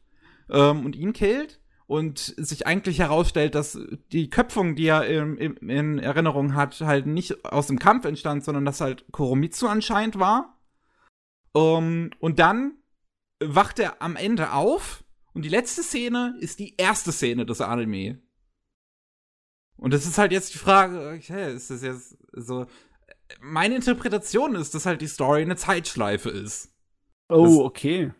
ähm, 0.49 0.85
und 0.85 0.95
ihn 0.95 1.11
killt 1.11 1.60
und 1.91 2.19
sich 2.19 2.65
eigentlich 2.67 2.99
herausstellt, 2.99 3.53
dass 3.53 3.77
die 4.13 4.29
Köpfung, 4.29 4.77
die 4.77 4.87
er 4.87 5.05
in, 5.07 5.35
in, 5.35 5.69
in, 5.69 5.99
Erinnerung 5.99 6.55
hat, 6.55 6.79
halt 6.79 7.05
nicht 7.05 7.43
aus 7.43 7.67
dem 7.67 7.79
Kampf 7.79 8.05
entstand, 8.05 8.45
sondern 8.45 8.63
dass 8.63 8.79
halt 8.79 9.03
Koromitsu 9.11 9.67
anscheinend 9.67 10.17
war. 10.17 10.57
Um, 11.51 12.11
und 12.19 12.39
dann 12.39 12.77
wacht 13.43 13.79
er 13.79 14.01
am 14.01 14.15
Ende 14.15 14.53
auf 14.53 15.03
und 15.33 15.43
die 15.43 15.49
letzte 15.49 15.83
Szene 15.83 16.37
ist 16.39 16.59
die 16.59 16.77
erste 16.77 17.11
Szene 17.11 17.45
des 17.45 17.59
Anime. 17.59 18.21
Und 19.75 19.93
das 19.93 20.05
ist 20.05 20.17
halt 20.17 20.31
jetzt 20.31 20.53
die 20.53 20.59
Frage, 20.59 21.13
okay, 21.13 21.53
ist 21.53 21.71
das 21.71 21.81
jetzt 21.81 22.17
so. 22.31 22.67
Meine 23.41 23.75
Interpretation 23.75 24.55
ist, 24.55 24.73
dass 24.75 24.85
halt 24.85 25.01
die 25.01 25.07
Story 25.07 25.41
eine 25.41 25.57
Zeitschleife 25.57 26.29
ist. 26.29 26.73
Oh, 27.27 27.43
das, 27.43 27.57
okay 27.57 28.11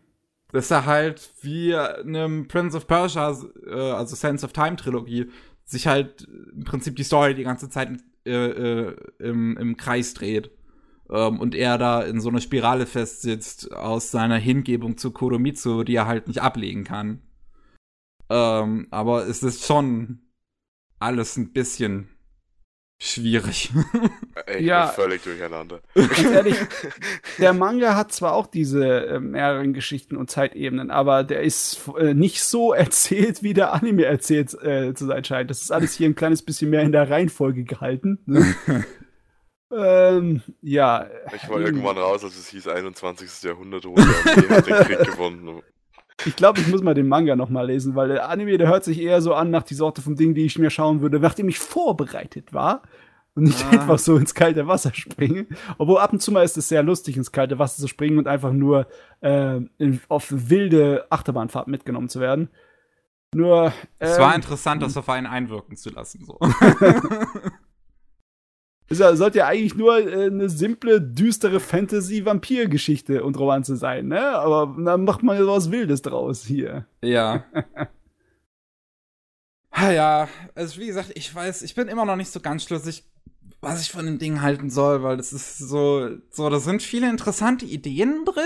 dass 0.52 0.72
er 0.72 0.86
halt 0.86 1.32
wie 1.42 1.76
einem 1.76 2.48
Prince 2.48 2.78
of 2.78 2.88
Persia, 2.88 3.36
äh, 3.66 3.74
also 3.74 4.16
Sense 4.16 4.46
of 4.46 4.54
Time 4.54 4.76
Trilogie, 4.76 5.28
sich 5.66 5.88
halt 5.88 6.28
im 6.54 6.64
Prinzip 6.64 6.96
die 6.96 7.04
Story 7.04 7.34
die 7.36 7.44
ganze 7.44 7.70
Zeit 7.70 7.90
äh, 8.26 8.32
äh, 8.32 8.96
im, 9.20 9.58
im 9.58 9.78
Kreis 9.78 10.14
dreht. 10.14 10.52
Ähm, 11.10 11.40
und 11.40 11.56
er 11.56 11.78
da 11.78 12.02
in 12.02 12.22
so 12.22 12.30
einer 12.30 12.42
Spirale 12.42 12.86
festsitzt 12.86 13.72
aus 13.74 14.12
seiner 14.12 14.38
Hingebung 14.38 14.98
zu 14.98 15.12
Kuromitsu, 15.12 15.84
die 15.84 15.96
er 15.96 16.08
halt 16.08 16.28
nicht 16.28 16.42
ablegen 16.42 16.84
kann. 16.84 17.22
Ähm, 18.30 18.88
aber 18.92 19.28
es 19.28 19.44
ist 19.44 19.66
schon 19.66 20.20
alles 21.00 21.36
ein 21.36 21.52
bisschen 21.52 22.08
schwierig. 23.02 23.72
Ich 24.56 24.66
ja, 24.66 24.86
bin 24.86 24.96
völlig 24.96 25.24
durcheinander. 25.24 25.82
Ganz 25.96 26.24
ehrlich, 26.24 26.56
der 27.40 27.54
Manga 27.54 27.96
hat 27.96 28.12
zwar 28.12 28.34
auch 28.34 28.48
diese 28.48 29.06
äh, 29.08 29.20
mehreren 29.20 29.74
Geschichten 29.74 30.16
und 30.16 30.30
Zeitebenen, 30.30 30.92
aber 30.92 31.24
der 31.24 31.42
ist 31.42 31.82
äh, 31.98 32.14
nicht 32.14 32.44
so 32.44 32.74
erzählt, 32.74 33.42
wie 33.44 33.54
der 33.54 33.74
Anime 33.74 34.06
erzählt 34.06 34.54
äh, 34.64 34.94
zu 34.94 35.08
sein 35.08 35.24
scheint. 35.24 35.50
Das 35.50 35.62
ist 35.62 35.72
alles 35.72 35.94
hier 35.94 36.08
ein 36.08 36.16
kleines 36.16 36.44
bisschen 36.44 36.70
mehr 36.70 36.84
in 36.84 36.92
der 36.92 37.10
Reihenfolge 37.10 37.64
gehalten. 37.64 38.20
Ne? 38.26 38.56
ähm, 39.76 40.44
ja. 40.62 41.10
Ich 41.36 41.50
war 41.50 41.60
irgendwann 41.60 41.98
raus, 41.98 42.24
als 42.24 42.38
es 42.38 42.50
hieß 42.50 42.68
21. 42.68 43.44
Jahrhundert 43.44 43.86
und 43.86 44.00
hat 44.00 44.68
den 44.68 44.76
Krieg 44.76 45.00
gewonnen. 45.00 45.62
Ich 46.26 46.36
glaube, 46.36 46.60
ich 46.60 46.68
muss 46.68 46.82
mal 46.82 46.94
den 46.94 47.08
Manga 47.08 47.36
noch 47.36 47.50
mal 47.50 47.68
lesen, 47.68 47.96
weil 47.96 48.10
der 48.10 48.30
Anime, 48.30 48.58
der 48.58 48.68
hört 48.68 48.84
sich 48.84 49.02
eher 49.02 49.22
so 49.22 49.34
an 49.34 49.50
nach 49.50 49.64
die 49.64 49.74
Sorte 49.74 50.02
von 50.02 50.16
Dingen, 50.16 50.36
die 50.36 50.46
ich 50.46 50.58
mir 50.58 50.70
schauen 50.70 51.02
würde, 51.02 51.20
nachdem 51.20 51.50
ich 51.50 51.60
vorbereitet 51.60 52.54
war 52.54 52.82
und 53.36 53.44
nicht 53.44 53.66
ah. 53.66 53.70
einfach 53.72 54.00
so 54.00 54.18
ins 54.18 54.34
kalte 54.34 54.68
Wasser 54.68 54.94
springe. 54.94 55.48
Obwohl 55.78 56.00
ab 56.00 56.14
und 56.14 56.22
zu 56.22 56.32
mal 56.32 56.44
ist 56.44 56.58
es 56.58 56.70
sehr 56.70 56.84
lustig, 56.84 57.18
ins 57.18 57.32
kalte 57.32 57.60
Wasser 57.60 57.82
zu 57.82 57.88
springen 57.88 58.18
und 58.18 58.28
einfach 58.28 58.52
nur 58.52 58.88
äh, 59.22 59.60
in, 59.78 60.02
auf 60.10 60.28
wilde 60.32 61.06
Achterbahnfahrt 61.10 61.68
mitgenommen 61.68 62.10
zu 62.10 62.20
werden. 62.20 62.50
Nur. 63.34 63.68
Ähm, 63.68 63.72
es 64.00 64.20
war 64.20 64.36
interessant, 64.36 64.82
das 64.84 64.98
auf 64.98 65.10
einen 65.10 65.28
einwirken 65.28 65.78
zu 65.78 65.90
lassen. 65.90 66.26
So. 66.26 66.38
Sollte 68.94 69.40
ja 69.40 69.48
eigentlich 69.48 69.76
nur 69.76 69.98
äh, 69.98 70.26
eine 70.26 70.50
simple, 70.50 71.02
düstere 71.02 71.60
Fantasy-Vampir-Geschichte 71.60 73.24
und 73.24 73.40
Romanze 73.40 73.78
sein, 73.78 74.08
ne? 74.08 74.22
Aber 74.22 74.76
dann 74.84 75.06
macht 75.06 75.24
man 75.24 75.38
ja 75.38 75.48
was 75.48 75.72
Wildes 75.72 76.02
draus 76.02 76.44
hier. 76.44 76.86
Ja. 77.02 77.46
ja, 79.82 80.28
also 80.56 80.80
wie 80.80 80.88
gesagt, 80.88 81.12
ich 81.16 81.34
weiß, 81.34 81.62
ich 81.62 81.76
bin 81.76 81.88
immer 81.88 82.06
noch 82.06 82.18
nicht 82.18 82.32
so 82.32 82.42
ganz 82.42 82.64
schlüssig, 82.64 83.06
was 83.62 83.82
ich 83.82 83.92
von 83.92 84.06
dem 84.06 84.20
Ding 84.20 84.42
halten 84.42 84.70
soll, 84.70 85.04
weil 85.04 85.18
das 85.18 85.32
ist 85.32 85.58
so, 85.58 86.10
so, 86.30 86.50
da 86.50 86.60
sind 86.60 86.82
viele 86.82 87.10
interessante 87.10 87.66
Ideen 87.66 88.26
drin, 88.26 88.44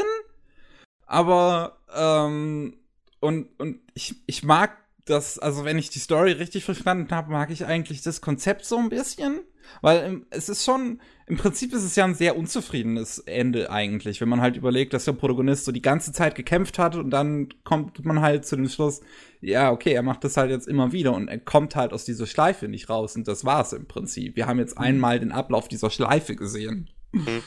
aber, 1.08 1.80
ähm, 1.96 2.78
und, 3.20 3.48
und 3.60 3.80
ich, 3.94 4.16
ich 4.28 4.44
mag 4.44 4.78
das, 5.06 5.40
also 5.40 5.66
wenn 5.66 5.78
ich 5.78 5.90
die 5.90 6.00
Story 6.00 6.32
richtig 6.32 6.66
verstanden 6.66 7.12
habe, 7.12 7.32
mag 7.32 7.52
ich 7.52 7.66
eigentlich 7.66 8.02
das 8.02 8.22
Konzept 8.22 8.66
so 8.66 8.78
ein 8.78 8.90
bisschen. 8.90 9.42
Weil 9.82 10.22
es 10.30 10.50
ist 10.50 10.64
schon, 10.64 11.02
im 11.28 11.38
Prinzip 11.38 11.74
ist 11.74 11.84
es 11.84 11.96
ja 11.96 12.06
ein 12.06 12.16
sehr 12.16 12.38
unzufriedenes 12.38 13.20
Ende 13.20 13.72
eigentlich, 13.72 14.22
wenn 14.22 14.30
man 14.30 14.42
halt 14.42 14.58
überlegt, 14.58 14.94
dass 14.94 15.06
der 15.06 15.14
Protagonist 15.14 15.66
so 15.66 15.72
die 15.72 15.82
ganze 15.82 16.12
Zeit 16.12 16.36
gekämpft 16.36 16.78
hat 16.78 16.96
und 16.96 17.10
dann 17.10 17.50
kommt 17.64 18.04
man 18.06 18.22
halt 18.22 18.46
zu 18.46 18.56
dem 18.56 18.70
Schluss, 18.70 19.02
ja, 19.42 19.72
okay, 19.72 19.94
er 19.94 20.04
macht 20.04 20.24
das 20.24 20.38
halt 20.38 20.52
jetzt 20.52 20.68
immer 20.68 20.92
wieder 20.92 21.14
und 21.14 21.28
er 21.28 21.40
kommt 21.40 21.76
halt 21.76 21.94
aus 21.94 22.06
dieser 22.06 22.28
Schleife 22.28 22.68
nicht 22.68 22.90
raus 22.90 23.16
und 23.16 23.28
das 23.28 23.46
war's 23.46 23.74
im 23.74 23.88
Prinzip. 23.88 24.36
Wir 24.36 24.48
haben 24.48 24.60
jetzt 24.60 24.78
mhm. 24.78 24.86
einmal 24.86 25.20
den 25.20 25.32
Ablauf 25.32 25.68
dieser 25.68 25.90
Schleife 25.90 26.36
gesehen. 26.36 26.90
Mhm. 27.12 27.44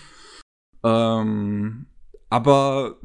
Ähm, 0.85 1.87
aber 2.31 2.99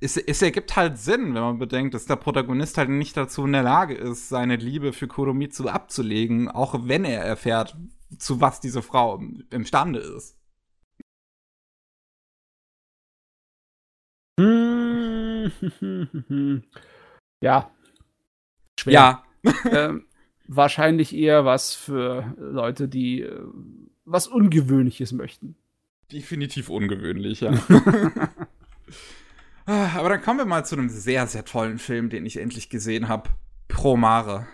es, 0.00 0.16
es 0.16 0.42
ergibt 0.42 0.76
halt 0.76 0.98
Sinn, 0.98 1.34
wenn 1.34 1.42
man 1.42 1.58
bedenkt, 1.58 1.94
dass 1.94 2.06
der 2.06 2.16
Protagonist 2.16 2.78
halt 2.78 2.88
nicht 2.88 3.16
dazu 3.16 3.44
in 3.44 3.52
der 3.52 3.62
Lage 3.62 3.94
ist, 3.94 4.28
seine 4.28 4.56
Liebe 4.56 4.92
für 4.92 5.08
Kuromitsu 5.08 5.68
abzulegen, 5.68 6.48
auch 6.48 6.86
wenn 6.86 7.04
er 7.04 7.22
erfährt, 7.22 7.76
zu 8.18 8.40
was 8.40 8.60
diese 8.60 8.82
Frau 8.82 9.20
imstande 9.50 10.00
ist. 10.00 10.36
Ja. 17.40 17.70
Schwer. 18.78 18.92
Ja. 18.92 19.24
ähm, 19.70 20.06
wahrscheinlich 20.46 21.14
eher 21.14 21.44
was 21.44 21.74
für 21.74 22.34
Leute, 22.38 22.88
die 22.88 23.22
äh, 23.22 23.40
was 24.04 24.26
Ungewöhnliches 24.26 25.12
möchten. 25.12 25.56
Definitiv 26.10 26.70
ungewöhnlich, 26.70 27.42
ja. 27.42 27.52
Aber 29.68 30.08
dann 30.08 30.22
kommen 30.22 30.38
wir 30.38 30.46
mal 30.46 30.64
zu 30.64 30.76
einem 30.76 30.88
sehr, 30.88 31.26
sehr 31.26 31.44
tollen 31.44 31.78
Film, 31.78 32.08
den 32.08 32.24
ich 32.24 32.38
endlich 32.38 32.70
gesehen 32.70 33.08
habe. 33.08 33.28
Promare. 33.68 34.46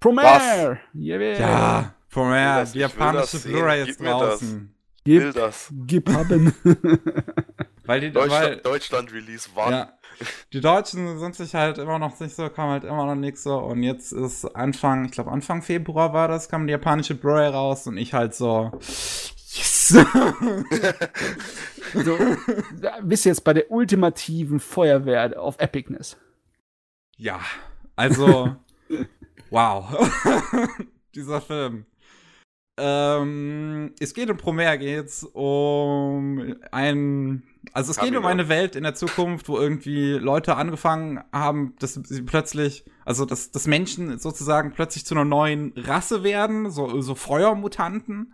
Promare! 0.00 0.78
Yeah. 0.94 1.38
Ja, 1.38 1.94
Promare, 2.10 2.66
die 2.72 2.80
japanische 2.80 3.38
Blu-ray 3.38 3.88
ist 3.88 4.00
draußen. 4.00 4.74
Gib, 5.04 5.22
will 5.22 5.32
das. 5.32 5.72
Gib 5.86 6.12
haben. 6.12 6.54
weil 7.86 8.00
die, 8.00 8.12
Deutschland, 8.12 8.44
weil, 8.44 8.56
Deutschland 8.58 9.12
Release 9.14 9.48
wann? 9.54 9.72
Ja, 9.72 9.92
die 10.52 10.60
Deutschen 10.60 11.18
sind 11.18 11.34
sich 11.34 11.54
halt 11.54 11.78
immer 11.78 11.98
noch 11.98 12.20
nicht 12.20 12.36
so, 12.36 12.50
kam 12.50 12.68
halt 12.68 12.84
immer 12.84 13.06
noch 13.06 13.14
nichts 13.14 13.42
so. 13.42 13.56
Und 13.56 13.82
jetzt 13.82 14.12
ist 14.12 14.44
Anfang, 14.44 15.06
ich 15.06 15.12
glaube 15.12 15.30
Anfang 15.30 15.62
Februar 15.62 16.12
war 16.12 16.28
das, 16.28 16.50
kam 16.50 16.66
die 16.66 16.72
japanische 16.72 17.14
Blu-ray 17.14 17.48
raus 17.48 17.86
und 17.86 17.96
ich 17.96 18.12
halt 18.12 18.34
so, 18.34 18.72
so, 21.94 22.18
bist 23.02 23.24
jetzt 23.24 23.44
bei 23.44 23.52
der 23.52 23.70
ultimativen 23.70 24.60
Feuerwehr 24.60 25.40
auf 25.40 25.58
Epicness. 25.58 26.16
Ja, 27.16 27.40
also, 27.96 28.56
wow. 29.50 30.10
Dieser 31.14 31.40
Film. 31.40 31.86
Ähm, 32.82 33.92
es 34.00 34.14
geht 34.14 34.30
um 34.30 34.38
Promare 34.38 34.78
geht's 34.78 35.22
um 35.24 36.56
ein, 36.70 37.42
also 37.74 37.90
es 37.90 37.98
geht 37.98 38.16
um 38.16 38.24
eine 38.24 38.48
Welt 38.48 38.74
in 38.74 38.84
der 38.84 38.94
Zukunft, 38.94 39.50
wo 39.50 39.58
irgendwie 39.58 40.12
Leute 40.12 40.56
angefangen 40.56 41.22
haben, 41.30 41.74
dass 41.78 41.94
sie 41.94 42.22
plötzlich, 42.22 42.84
also 43.04 43.26
dass, 43.26 43.50
dass 43.50 43.66
Menschen 43.66 44.18
sozusagen 44.18 44.72
plötzlich 44.72 45.04
zu 45.04 45.14
einer 45.14 45.26
neuen 45.26 45.74
Rasse 45.76 46.22
werden, 46.22 46.70
so, 46.70 47.02
so 47.02 47.14
Feuermutanten, 47.14 48.32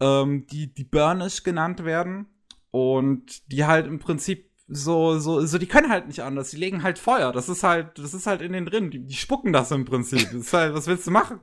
ähm, 0.00 0.46
die, 0.46 0.72
die 0.72 0.84
Burnish 0.84 1.42
genannt 1.42 1.84
werden 1.84 2.26
und 2.70 3.50
die 3.52 3.64
halt 3.64 3.86
im 3.86 3.98
Prinzip 3.98 4.50
so, 4.72 5.18
so, 5.18 5.44
so, 5.44 5.58
die 5.58 5.66
können 5.66 5.90
halt 5.90 6.06
nicht 6.06 6.22
anders. 6.22 6.50
Die 6.50 6.56
legen 6.56 6.84
halt 6.84 7.00
Feuer. 7.00 7.32
Das 7.32 7.48
ist 7.48 7.64
halt, 7.64 7.98
das 7.98 8.14
ist 8.14 8.28
halt 8.28 8.40
in 8.40 8.52
den 8.52 8.66
drin. 8.66 8.90
Die, 8.90 9.00
die 9.00 9.14
spucken 9.14 9.52
das 9.52 9.72
im 9.72 9.84
Prinzip. 9.84 10.22
Das 10.30 10.34
ist 10.34 10.52
halt, 10.52 10.74
was 10.74 10.86
willst 10.86 11.08
du 11.08 11.10
machen? 11.10 11.40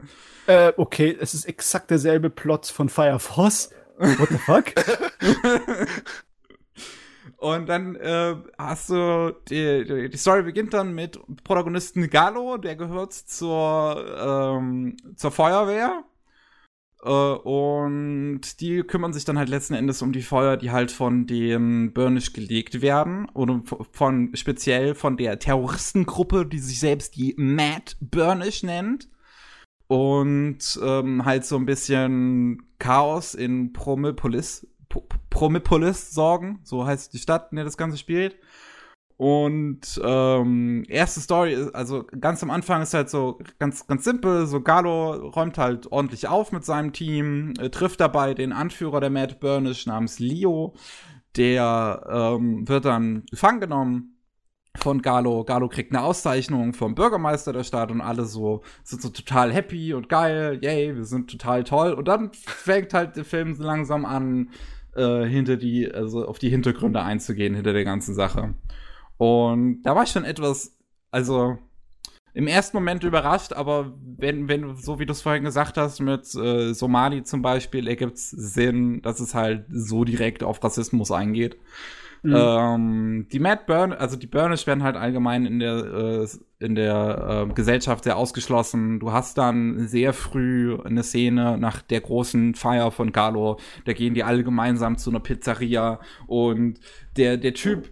Äh, 0.47 0.71
okay, 0.77 1.15
es 1.19 1.33
ist 1.33 1.43
exakt 1.43 1.91
derselbe 1.91 2.29
Plot 2.29 2.67
von 2.67 2.87
Fire 2.87 3.19
Force. 3.19 3.71
What 3.97 4.29
the 4.29 4.37
fuck? 4.37 4.73
Und 7.37 7.67
dann 7.67 7.95
äh, 7.95 8.35
hast 8.57 8.89
du, 8.89 9.35
die, 9.49 10.09
die 10.09 10.17
Story 10.17 10.43
beginnt 10.43 10.73
dann 10.73 10.93
mit 10.93 11.19
Protagonisten 11.43 12.09
Gallo, 12.09 12.57
der 12.57 12.75
gehört 12.75 13.13
zur, 13.13 14.05
ähm, 14.19 14.97
zur 15.15 15.31
Feuerwehr. 15.31 16.03
Äh, 17.03 17.09
und 17.09 18.41
die 18.59 18.83
kümmern 18.83 19.13
sich 19.13 19.25
dann 19.25 19.37
halt 19.37 19.49
letzten 19.49 19.73
Endes 19.73 20.01
um 20.01 20.11
die 20.11 20.21
Feuer, 20.21 20.57
die 20.57 20.71
halt 20.71 20.91
von 20.91 21.27
den 21.27 21.93
Burnish 21.93 22.33
gelegt 22.33 22.81
werden. 22.81 23.29
Oder 23.33 23.61
von 23.91 24.31
speziell 24.35 24.95
von 24.95 25.17
der 25.17 25.39
Terroristengruppe, 25.39 26.45
die 26.45 26.59
sich 26.59 26.79
selbst 26.79 27.15
die 27.15 27.35
Mad 27.37 27.95
Burnish 27.99 28.63
nennt. 28.63 29.09
Und 29.87 30.79
ähm, 30.83 31.23
halt 31.23 31.45
so 31.45 31.55
ein 31.55 31.65
bisschen 31.65 32.63
Chaos 32.77 33.33
in 33.33 33.71
Promepolis 33.71 34.67
Promepolis 35.29 36.11
sorgen, 36.11 36.59
so 36.63 36.85
heißt 36.85 37.13
die 37.13 37.19
Stadt, 37.19 37.51
in 37.51 37.57
der 37.57 37.65
das 37.65 37.77
Ganze 37.77 37.97
spielt. 37.97 38.37
Und 39.17 39.99
ähm, 40.03 40.83
erste 40.87 41.19
Story 41.21 41.57
also 41.73 42.05
ganz 42.19 42.43
am 42.43 42.51
Anfang 42.51 42.83
ist 42.83 42.93
halt 42.93 43.09
so 43.09 43.39
ganz, 43.57 43.87
ganz 43.87 44.03
simpel. 44.03 44.45
So 44.45 44.61
Galo 44.61 45.29
räumt 45.29 45.57
halt 45.57 45.91
ordentlich 45.91 46.27
auf 46.27 46.51
mit 46.51 46.63
seinem 46.63 46.93
Team, 46.93 47.53
äh, 47.59 47.69
trifft 47.71 47.99
dabei 47.99 48.35
den 48.35 48.53
Anführer 48.53 48.99
der 48.99 49.09
Mad 49.09 49.37
Burnish 49.39 49.87
namens 49.87 50.19
Leo. 50.19 50.75
Der 51.35 52.05
ähm, 52.09 52.67
wird 52.67 52.85
dann 52.85 53.25
gefangen 53.31 53.59
genommen 53.59 54.17
von 54.75 55.01
Galo. 55.01 55.43
Galo 55.43 55.67
kriegt 55.67 55.91
eine 55.91 56.03
Auszeichnung 56.03 56.73
vom 56.73 56.93
Bürgermeister 56.93 57.53
der 57.53 57.63
Stadt 57.63 57.89
und 57.89 58.01
alle 58.01 58.25
so 58.25 58.61
sind 58.83 59.01
so 59.01 59.09
total 59.09 59.51
happy 59.51 59.95
und 59.95 60.09
geil, 60.09 60.59
yay, 60.61 60.95
wir 60.95 61.05
sind 61.05 61.31
total 61.31 61.63
toll. 61.63 61.93
Und 61.93 62.07
dann 62.07 62.31
fängt 62.33 62.93
halt 62.93 63.15
der 63.15 63.25
Film 63.25 63.55
so 63.55 63.63
langsam 63.63 64.05
an, 64.05 64.51
äh, 64.95 65.25
hinter 65.25 65.57
die, 65.57 65.91
also 65.91 66.25
auf 66.27 66.37
die 66.37 66.49
Hintergründe 66.49 67.01
einzugehen 67.01 67.55
hinter 67.55 67.73
der 67.73 67.85
ganzen 67.85 68.13
Sache. 68.13 68.53
Und 69.17 69.83
da 69.83 69.95
war 69.95 70.03
ich 70.03 70.09
schon 70.09 70.25
etwas, 70.25 70.77
also 71.11 71.57
im 72.33 72.45
ersten 72.45 72.77
Moment 72.77 73.03
überrascht, 73.03 73.53
aber 73.53 73.93
wenn, 74.17 74.47
wenn, 74.47 74.75
so 74.75 74.99
wie 74.99 75.07
du 75.07 75.11
es 75.11 75.23
vorhin 75.23 75.43
gesagt 75.43 75.75
hast, 75.75 75.99
mit 76.01 76.35
äh, 76.35 76.73
Somali 76.73 77.23
zum 77.23 77.41
Beispiel, 77.41 77.87
ergibt 77.87 78.17
es 78.17 78.29
Sinn, 78.29 79.01
dass 79.01 79.19
es 79.19 79.33
halt 79.33 79.65
so 79.69 80.03
direkt 80.03 80.43
auf 80.43 80.63
Rassismus 80.63 81.11
eingeht. 81.11 81.57
Mhm. 82.21 82.35
Ähm, 82.35 83.27
die 83.31 83.39
Mad 83.39 83.63
Burn, 83.67 83.93
also 83.93 84.17
die 84.17 84.27
Burnish 84.27 84.67
werden 84.67 84.83
halt 84.83 84.95
allgemein 84.95 85.45
in 85.45 85.59
der, 85.59 85.77
äh, 85.77 86.27
in 86.59 86.75
der 86.75 87.47
äh, 87.49 87.53
Gesellschaft 87.53 88.03
sehr 88.03 88.17
ausgeschlossen. 88.17 88.99
Du 88.99 89.11
hast 89.11 89.37
dann 89.37 89.87
sehr 89.87 90.13
früh 90.13 90.77
eine 90.83 91.03
Szene 91.03 91.57
nach 91.57 91.81
der 91.81 92.01
großen 92.01 92.55
Feier 92.55 92.91
von 92.91 93.11
Galo. 93.11 93.59
Da 93.85 93.93
gehen 93.93 94.13
die 94.13 94.23
alle 94.23 94.43
gemeinsam 94.43 94.97
zu 94.97 95.09
einer 95.09 95.19
Pizzeria 95.19 95.99
und 96.27 96.79
der, 97.15 97.37
der 97.37 97.53
Typ, 97.53 97.89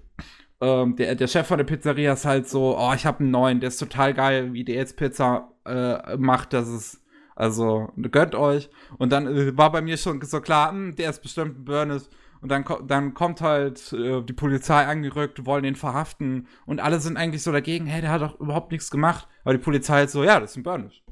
ähm, 0.61 0.95
der, 0.95 1.15
der 1.15 1.27
Chef 1.27 1.47
von 1.47 1.57
der 1.57 1.65
Pizzeria 1.65 2.13
ist 2.13 2.25
halt 2.25 2.47
so, 2.47 2.77
oh, 2.77 2.93
ich 2.93 3.05
habe 3.05 3.19
einen 3.19 3.31
neuen, 3.31 3.59
der 3.59 3.69
ist 3.69 3.77
total 3.77 4.13
geil, 4.13 4.53
wie 4.53 4.63
der 4.63 4.75
jetzt 4.75 4.97
Pizza 4.97 5.51
äh, 5.65 6.17
macht, 6.17 6.53
das 6.53 6.67
ist 6.67 7.01
also 7.35 7.91
gönnt 7.97 8.33
euch. 8.33 8.69
Und 8.97 9.11
dann 9.11 9.27
äh, 9.27 9.57
war 9.57 9.71
bei 9.71 9.81
mir 9.81 9.97
schon 9.97 10.21
so 10.21 10.39
klar, 10.39 10.71
mh, 10.71 10.77
hm, 10.77 10.95
der 10.95 11.09
ist 11.09 11.21
bestimmt 11.21 11.59
ein 11.59 11.65
Burnis. 11.65 12.09
Und 12.41 12.49
dann, 12.49 12.63
dann 12.87 13.13
kommt 13.13 13.41
halt 13.41 13.91
äh, 13.93 14.21
die 14.21 14.33
Polizei 14.33 14.85
angerückt, 14.85 15.45
wollen 15.45 15.65
ihn 15.65 15.75
verhaften. 15.75 16.47
Und 16.65 16.79
alle 16.79 16.99
sind 16.99 17.17
eigentlich 17.17 17.43
so 17.43 17.51
dagegen, 17.51 17.87
hey, 17.87 18.01
der 18.01 18.11
hat 18.11 18.21
doch 18.21 18.39
überhaupt 18.39 18.71
nichts 18.71 18.89
gemacht. 18.91 19.27
Aber 19.43 19.53
die 19.53 19.63
Polizei 19.63 19.95
halt 19.95 20.09
so, 20.09 20.23
ja, 20.23 20.39
das 20.39 20.51
ist 20.51 20.57
ein 20.57 20.63
Burnish. 20.63 21.03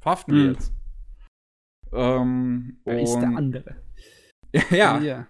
Verhaften 0.00 0.34
wir 0.34 0.44
mhm. 0.44 0.52
jetzt. 0.52 0.72
Ähm, 1.92 2.78
Wer 2.84 3.00
ist 3.00 3.16
der 3.16 3.28
andere? 3.28 3.76
ja. 4.70 4.98
ja. 4.98 5.26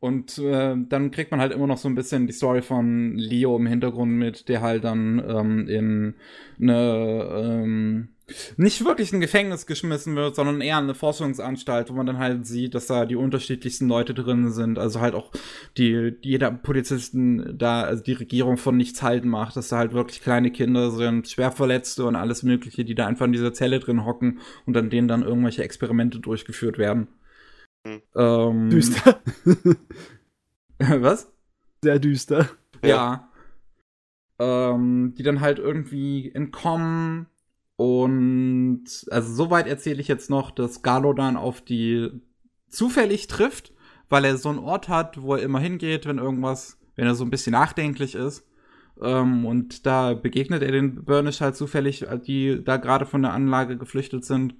Und 0.00 0.38
äh, 0.38 0.76
dann 0.88 1.10
kriegt 1.10 1.32
man 1.32 1.40
halt 1.40 1.52
immer 1.52 1.66
noch 1.66 1.78
so 1.78 1.88
ein 1.88 1.96
bisschen 1.96 2.26
die 2.28 2.32
Story 2.32 2.62
von 2.62 3.14
Leo 3.16 3.56
im 3.56 3.66
Hintergrund 3.66 4.12
mit, 4.12 4.48
der 4.48 4.60
halt 4.60 4.84
dann 4.84 5.22
ähm, 5.28 5.68
in 5.68 6.14
eine 6.60 7.28
ähm, 7.34 8.08
nicht 8.56 8.84
wirklich 8.84 9.12
ein 9.12 9.20
Gefängnis 9.20 9.66
geschmissen 9.66 10.14
wird, 10.14 10.36
sondern 10.36 10.60
eher 10.60 10.76
eine 10.76 10.94
Forschungsanstalt, 10.94 11.90
wo 11.90 11.94
man 11.94 12.06
dann 12.06 12.18
halt 12.18 12.46
sieht, 12.46 12.74
dass 12.74 12.86
da 12.86 13.06
die 13.06 13.16
unterschiedlichsten 13.16 13.88
Leute 13.88 14.14
drin 14.14 14.50
sind. 14.50 14.78
Also 14.78 15.00
halt 15.00 15.14
auch 15.14 15.32
die, 15.76 16.14
jeder 16.20 16.50
Polizisten 16.50 17.56
da, 17.56 17.82
also 17.82 18.02
die 18.02 18.12
Regierung 18.12 18.56
von 18.56 18.76
nichts 18.76 19.02
halten 19.02 19.28
macht, 19.28 19.56
dass 19.56 19.68
da 19.68 19.78
halt 19.78 19.92
wirklich 19.94 20.20
kleine 20.20 20.50
Kinder 20.50 20.90
sind, 20.90 21.28
Schwerverletzte 21.28 22.04
und 22.04 22.16
alles 22.16 22.42
Mögliche, 22.42 22.84
die 22.84 22.94
da 22.94 23.06
einfach 23.06 23.26
in 23.26 23.32
dieser 23.32 23.52
Zelle 23.52 23.80
drin 23.80 24.04
hocken 24.04 24.40
und 24.66 24.76
an 24.76 24.90
denen 24.90 25.08
dann 25.08 25.22
irgendwelche 25.22 25.64
Experimente 25.64 26.20
durchgeführt 26.20 26.78
werden. 26.78 27.08
Hm. 27.86 28.02
Ähm, 28.16 28.70
düster. 28.70 29.20
was? 30.78 31.30
Sehr 31.82 31.98
düster. 31.98 32.48
Ja. 32.82 32.88
ja. 32.88 33.32
Ähm, 34.40 35.14
die 35.16 35.22
dann 35.22 35.40
halt 35.40 35.58
irgendwie 35.58 36.30
entkommen 36.32 37.26
und 37.78 38.86
also 39.10 39.32
soweit 39.32 39.68
erzähle 39.68 40.00
ich 40.00 40.08
jetzt 40.08 40.30
noch, 40.30 40.50
dass 40.50 40.82
Galo 40.82 41.12
dann 41.12 41.36
auf 41.36 41.60
die 41.60 42.10
zufällig 42.68 43.28
trifft, 43.28 43.72
weil 44.08 44.24
er 44.24 44.36
so 44.36 44.48
einen 44.48 44.58
Ort 44.58 44.88
hat, 44.88 45.22
wo 45.22 45.36
er 45.36 45.42
immer 45.44 45.60
hingeht, 45.60 46.04
wenn 46.04 46.18
irgendwas, 46.18 46.76
wenn 46.96 47.06
er 47.06 47.14
so 47.14 47.24
ein 47.24 47.30
bisschen 47.30 47.52
nachdenklich 47.52 48.16
ist. 48.16 48.44
Ähm, 49.00 49.46
und 49.46 49.86
da 49.86 50.14
begegnet 50.14 50.64
er 50.64 50.72
den 50.72 51.04
Burnish 51.04 51.40
halt 51.40 51.54
zufällig, 51.54 52.04
die 52.26 52.64
da 52.64 52.78
gerade 52.78 53.06
von 53.06 53.22
der 53.22 53.32
Anlage 53.32 53.76
geflüchtet 53.76 54.24
sind. 54.24 54.56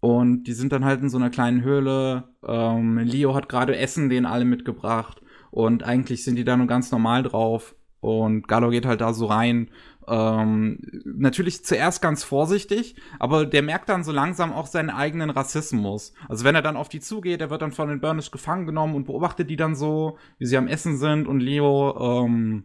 Und 0.00 0.44
die 0.44 0.52
sind 0.52 0.72
dann 0.72 0.84
halt 0.84 1.00
in 1.00 1.10
so 1.10 1.18
einer 1.18 1.30
kleinen 1.30 1.62
Höhle. 1.62 2.28
Ähm, 2.46 2.98
Leo 2.98 3.34
hat 3.34 3.48
gerade 3.48 3.76
Essen 3.76 4.08
den 4.08 4.26
alle 4.26 4.44
mitgebracht. 4.44 5.20
Und 5.50 5.82
eigentlich 5.82 6.24
sind 6.24 6.36
die 6.36 6.44
da 6.44 6.56
nur 6.56 6.66
ganz 6.66 6.92
normal 6.92 7.22
drauf. 7.22 7.74
Und 8.00 8.46
Gallo 8.46 8.70
geht 8.70 8.86
halt 8.86 9.00
da 9.00 9.12
so 9.12 9.26
rein 9.26 9.70
ähm, 10.08 10.78
natürlich 11.04 11.64
zuerst 11.64 12.00
ganz 12.00 12.24
vorsichtig, 12.24 12.96
aber 13.18 13.44
der 13.44 13.62
merkt 13.62 13.88
dann 13.88 14.04
so 14.04 14.12
langsam 14.12 14.52
auch 14.52 14.66
seinen 14.66 14.90
eigenen 14.90 15.30
Rassismus. 15.30 16.14
Also 16.28 16.44
wenn 16.44 16.54
er 16.54 16.62
dann 16.62 16.76
auf 16.76 16.88
die 16.88 17.00
zugeht, 17.00 17.40
er 17.40 17.50
wird 17.50 17.62
dann 17.62 17.72
von 17.72 17.88
den 17.88 18.00
Burnish 18.00 18.30
gefangen 18.30 18.66
genommen 18.66 18.94
und 18.94 19.04
beobachtet 19.04 19.50
die 19.50 19.56
dann 19.56 19.74
so, 19.74 20.16
wie 20.38 20.46
sie 20.46 20.56
am 20.56 20.66
Essen 20.66 20.96
sind 20.96 21.28
und 21.28 21.40
Leo 21.40 22.24
ähm, 22.24 22.64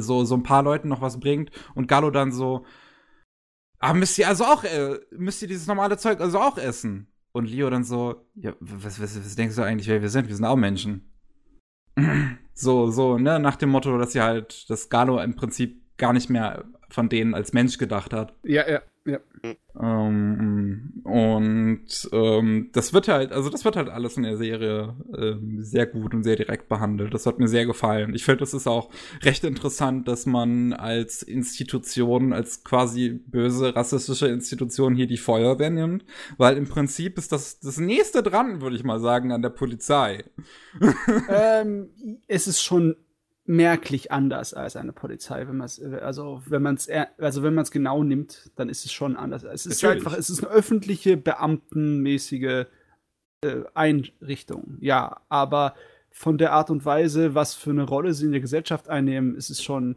so, 0.00 0.24
so 0.24 0.34
ein 0.34 0.42
paar 0.42 0.62
Leuten 0.62 0.88
noch 0.88 1.02
was 1.02 1.20
bringt 1.20 1.50
und 1.74 1.88
Gallo 1.88 2.10
dann 2.10 2.32
so, 2.32 2.64
ah, 3.84 3.94
müsst 3.94 4.18
ihr 4.18 4.28
also 4.28 4.44
auch, 4.44 4.64
äh, 4.64 4.98
müsst 5.10 5.42
ihr 5.42 5.48
dieses 5.48 5.66
normale 5.66 5.96
Zeug 5.96 6.20
also 6.20 6.38
auch 6.40 6.58
essen? 6.58 7.08
Und 7.32 7.50
Leo 7.50 7.68
dann 7.68 7.84
so, 7.84 8.26
ja, 8.34 8.54
was, 8.60 9.00
was, 9.00 9.16
was 9.16 9.36
denkst 9.36 9.56
du 9.56 9.62
eigentlich, 9.62 9.88
wer 9.88 10.00
wir 10.00 10.08
sind? 10.08 10.28
Wir 10.28 10.36
sind 10.36 10.44
auch 10.44 10.56
Menschen. 10.56 11.12
so, 12.54 12.90
so, 12.90 13.18
ne, 13.18 13.38
nach 13.40 13.56
dem 13.56 13.70
Motto, 13.70 13.96
dass 13.98 14.12
sie 14.12 14.22
halt, 14.22 14.70
dass 14.70 14.88
Gallo 14.88 15.20
im 15.20 15.34
Prinzip 15.34 15.82
gar 15.96 16.12
nicht 16.12 16.30
mehr 16.30 16.64
von 16.88 17.08
denen 17.08 17.34
als 17.34 17.52
Mensch 17.52 17.76
gedacht 17.76 18.12
hat. 18.12 18.34
Ja, 18.44 18.68
ja, 18.68 18.82
ja. 19.06 19.18
Ähm, 19.80 21.02
und 21.04 22.08
ähm, 22.12 22.70
das 22.72 22.92
wird 22.92 23.08
halt, 23.08 23.32
also 23.32 23.50
das 23.50 23.64
wird 23.64 23.76
halt 23.76 23.88
alles 23.88 24.16
in 24.16 24.22
der 24.22 24.36
Serie 24.36 24.96
äh, 25.12 25.34
sehr 25.58 25.86
gut 25.86 26.14
und 26.14 26.22
sehr 26.22 26.36
direkt 26.36 26.68
behandelt. 26.68 27.12
Das 27.12 27.26
hat 27.26 27.38
mir 27.38 27.48
sehr 27.48 27.66
gefallen. 27.66 28.14
Ich 28.14 28.24
finde, 28.24 28.44
es 28.44 28.54
ist 28.54 28.66
auch 28.66 28.90
recht 29.22 29.44
interessant, 29.44 30.08
dass 30.08 30.26
man 30.26 30.72
als 30.72 31.22
Institution, 31.22 32.32
als 32.32 32.64
quasi 32.64 33.10
böse 33.10 33.76
rassistische 33.76 34.28
Institution 34.28 34.94
hier 34.94 35.06
die 35.06 35.18
Feuerwehr 35.18 35.70
nimmt, 35.70 36.04
weil 36.38 36.56
im 36.56 36.68
Prinzip 36.68 37.18
ist 37.18 37.32
das 37.32 37.60
das 37.60 37.78
nächste 37.78 38.22
dran, 38.22 38.62
würde 38.62 38.76
ich 38.76 38.84
mal 38.84 39.00
sagen, 39.00 39.32
an 39.32 39.42
der 39.42 39.50
Polizei. 39.50 40.24
ähm, 41.28 41.90
es 42.26 42.46
ist 42.46 42.62
schon 42.62 42.96
merklich 43.46 44.10
anders 44.10 44.54
als 44.54 44.76
eine 44.76 44.92
Polizei, 44.92 45.46
wenn 45.46 45.58
man 45.58 45.66
es 45.66 45.82
also 45.82 46.42
wenn 46.46 46.62
man 46.62 46.76
es 46.76 46.88
also 47.18 47.42
wenn 47.42 47.54
man 47.54 47.62
es 47.62 47.70
genau 47.70 48.02
nimmt, 48.02 48.50
dann 48.56 48.68
ist 48.68 48.84
es 48.84 48.92
schon 48.92 49.16
anders. 49.16 49.44
Es 49.44 49.66
ist 49.66 49.82
Natürlich. 49.82 50.04
einfach, 50.04 50.18
es 50.18 50.30
ist 50.30 50.44
eine 50.44 50.52
öffentliche 50.52 51.16
beamtenmäßige 51.16 52.66
äh, 53.42 53.56
Einrichtung, 53.74 54.78
ja, 54.80 55.20
aber 55.28 55.74
von 56.10 56.38
der 56.38 56.52
Art 56.52 56.70
und 56.70 56.84
Weise, 56.84 57.34
was 57.34 57.54
für 57.54 57.70
eine 57.70 57.82
Rolle 57.82 58.14
sie 58.14 58.26
in 58.26 58.32
der 58.32 58.40
Gesellschaft 58.40 58.88
einnehmen, 58.88 59.34
ist 59.34 59.50
es 59.50 59.62
schon 59.62 59.96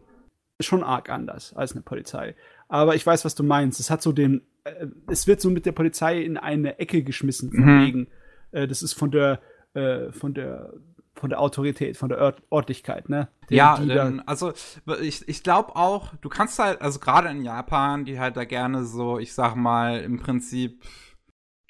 schon 0.60 0.84
arg 0.84 1.10
anders 1.10 1.53
als 1.53 1.74
eine 1.74 1.82
Polizei. 1.82 2.36
Aber 2.68 2.95
ich 2.95 3.06
weiß, 3.06 3.26
was 3.26 3.36
du 3.36 3.44
meinst. 3.44 3.80
Es 3.80 3.90
hat 3.90 4.02
so 4.02 4.11
den, 4.11 4.41
äh, 4.64 4.88
es 5.10 5.28
wird 5.28 5.40
so 5.40 5.49
mit 5.49 5.65
der 5.65 5.72
Polizei 5.72 6.22
in 6.22 6.38
eine 6.38 6.80
Ecke 6.80 7.03
geschmissen, 7.03 7.52
mhm. 7.53 7.86
wegen, 7.86 8.07
äh, 8.52 8.68
das 8.68 8.82
ist 8.82 8.94
von 8.94 9.11
der, 9.11 9.40
äh, 9.74 10.11
von 10.11 10.34
der 10.34 10.74
von 11.19 11.30
der 11.30 11.41
Autorität, 11.41 11.98
von 11.98 12.10
der 12.10 12.18
Ört 12.18 12.41
Örtlichkeit, 12.52 13.10
ne? 13.10 13.30
Die, 13.49 13.56
ja, 13.56 13.77
denn, 13.77 14.22
also 14.27 14.53
ich, 15.02 15.27
ich 15.27 15.44
glaube 15.44 15.76
auch, 15.76 16.15
du 16.22 16.30
kannst 16.30 16.60
halt, 16.60 16.81
also 16.81 16.99
gerade 16.99 17.30
in 17.30 17.41
Japan, 17.41 18.06
die 18.06 18.19
halt 18.19 18.38
da 18.38 18.45
gerne 18.45 18.85
so, 18.85 19.19
ich 19.19 19.34
sag 19.34 19.56
mal, 19.56 19.99
im 19.99 20.19
Prinzip 20.19 20.84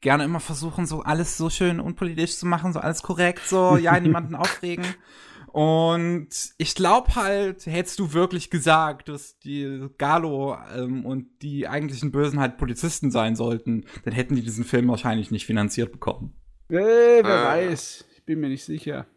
gerne 0.02 0.24
immer 0.24 0.40
versuchen, 0.40 0.86
so 0.86 1.02
alles 1.02 1.38
so 1.38 1.49
schön 1.49 1.80
unpolitisch 1.80 2.38
zu 2.38 2.45
machen, 2.45 2.74
so 2.74 2.80
alles 2.80 3.02
korrekt, 3.03 3.41
so, 3.48 3.78
ja, 3.78 3.99
niemanden 3.99 4.36
aufregen. 4.36 4.86
Und 5.48 6.30
ich 6.57 6.76
glaube 6.76 7.15
halt, 7.15 7.65
hättest 7.65 7.99
du 7.99 8.14
wirklich 8.14 8.52
gesagt, 8.52 9.10
dass 9.10 9.40
die 9.40 9.88
Galo 9.98 10.56
ähm, 10.76 11.06
und 11.06 11.41
die 11.41 11.68
eigentlichen 11.68 12.11
Bösen 12.11 12.40
halt 12.40 12.57
Polizisten 12.57 13.10
sein 13.10 13.36
sollten, 13.36 13.86
dann 14.03 14.14
hätten 14.14 14.36
die 14.36 14.44
diesen 14.44 14.65
Film 14.65 14.88
wahrscheinlich 14.88 15.32
nicht 15.32 15.45
finanziert 15.48 15.91
bekommen. 15.91 16.36
Äh, 16.69 17.24
wer 17.24 17.24
äh. 17.24 17.69
weiß. 17.72 18.06
Ich 18.15 18.26
bin 18.26 18.40
mir 18.40 18.49
nicht 18.49 18.65
sicher. 18.65 19.07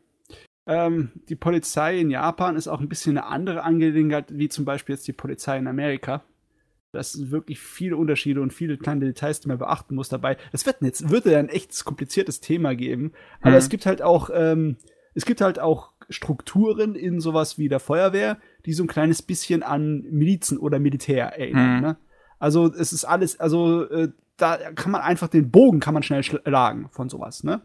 Ähm, 0.70 1.10
die 1.28 1.36
Polizei 1.36 1.98
in 1.98 2.10
Japan 2.10 2.56
ist 2.56 2.68
auch 2.68 2.80
ein 2.80 2.88
bisschen 2.88 3.18
eine 3.18 3.26
andere 3.26 3.62
Angelegenheit, 3.64 4.26
wie 4.30 4.48
zum 4.48 4.64
Beispiel 4.64 4.94
jetzt 4.94 5.06
die 5.08 5.12
Polizei 5.12 5.58
in 5.58 5.66
Amerika. 5.66 6.22
Das 6.92 7.12
sind 7.12 7.30
wirklich 7.30 7.60
viele 7.60 7.96
Unterschiede 7.96 8.40
und 8.40 8.52
viele 8.52 8.76
kleine 8.76 9.04
Details, 9.04 9.40
die 9.40 9.48
man 9.48 9.58
beachten 9.58 9.94
muss 9.94 10.08
dabei. 10.08 10.36
Das 10.52 10.66
wird 10.66 10.76
jetzt 10.82 11.10
würde 11.10 11.36
ein 11.36 11.48
echt 11.48 11.84
kompliziertes 11.84 12.40
Thema 12.40 12.74
geben, 12.74 13.12
aber 13.42 13.52
Mhm. 13.52 13.56
es 13.58 13.68
gibt 13.68 13.86
halt 13.86 14.02
auch 14.02 14.30
ähm, 14.32 14.76
es 15.14 15.24
gibt 15.24 15.40
halt 15.40 15.58
auch 15.58 15.92
Strukturen 16.08 16.94
in 16.94 17.20
sowas 17.20 17.58
wie 17.58 17.68
der 17.68 17.80
Feuerwehr, 17.80 18.38
die 18.64 18.72
so 18.72 18.84
ein 18.84 18.88
kleines 18.88 19.22
bisschen 19.22 19.62
an 19.62 20.02
Milizen 20.10 20.58
oder 20.58 20.78
Militär 20.78 21.36
erinnern. 21.38 21.76
Mhm. 21.76 21.80
Ne? 21.80 21.96
Also 22.38 22.72
es 22.72 22.92
ist 22.92 23.04
alles, 23.04 23.38
also 23.38 23.88
äh, 23.90 24.08
da 24.36 24.56
kann 24.72 24.92
man 24.92 25.00
einfach 25.02 25.28
den 25.28 25.50
Bogen 25.50 25.80
kann 25.80 25.94
man 25.94 26.02
schnell 26.02 26.22
schlagen 26.22 26.88
von 26.90 27.08
sowas, 27.08 27.44
ne? 27.44 27.60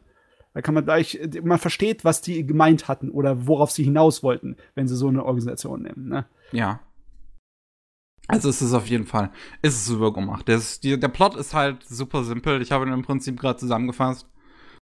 Da 0.56 0.62
kann 0.62 0.74
man 0.74 0.86
gleich, 0.86 1.20
man 1.44 1.60
versteht, 1.60 2.06
was 2.06 2.22
die 2.22 2.48
gemeint 2.48 2.88
hatten 2.88 3.12
oder 3.12 3.46
worauf 3.46 3.72
sie 3.72 3.84
hinaus 3.84 4.24
wollten, 4.24 4.56
wenn 4.74 4.88
sie 4.88 4.96
so 4.96 5.10
eine 5.10 5.26
Organisation 5.26 5.82
nehmen, 5.82 6.08
ne? 6.08 6.26
Ja. 6.54 6.80
Also 8.30 8.48
es 8.48 8.62
ist 8.62 8.74
auf 8.74 8.88
jeden 8.88 9.06
Fall, 9.06 9.32
ist 9.62 9.76
es 9.76 9.86
super 9.86 10.14
gemacht. 10.14 10.48
Der, 10.48 10.56
ist, 10.56 10.86
die, 10.86 10.98
der 10.98 11.10
Plot 11.10 11.36
ist 11.36 11.54
halt 11.54 11.84
super 11.84 12.24
simpel. 12.24 12.62
Ich 12.62 12.72
habe 12.72 12.86
ihn 12.86 12.94
im 12.94 13.02
Prinzip 13.02 13.38
gerade 13.38 13.60
zusammengefasst. 13.60 14.30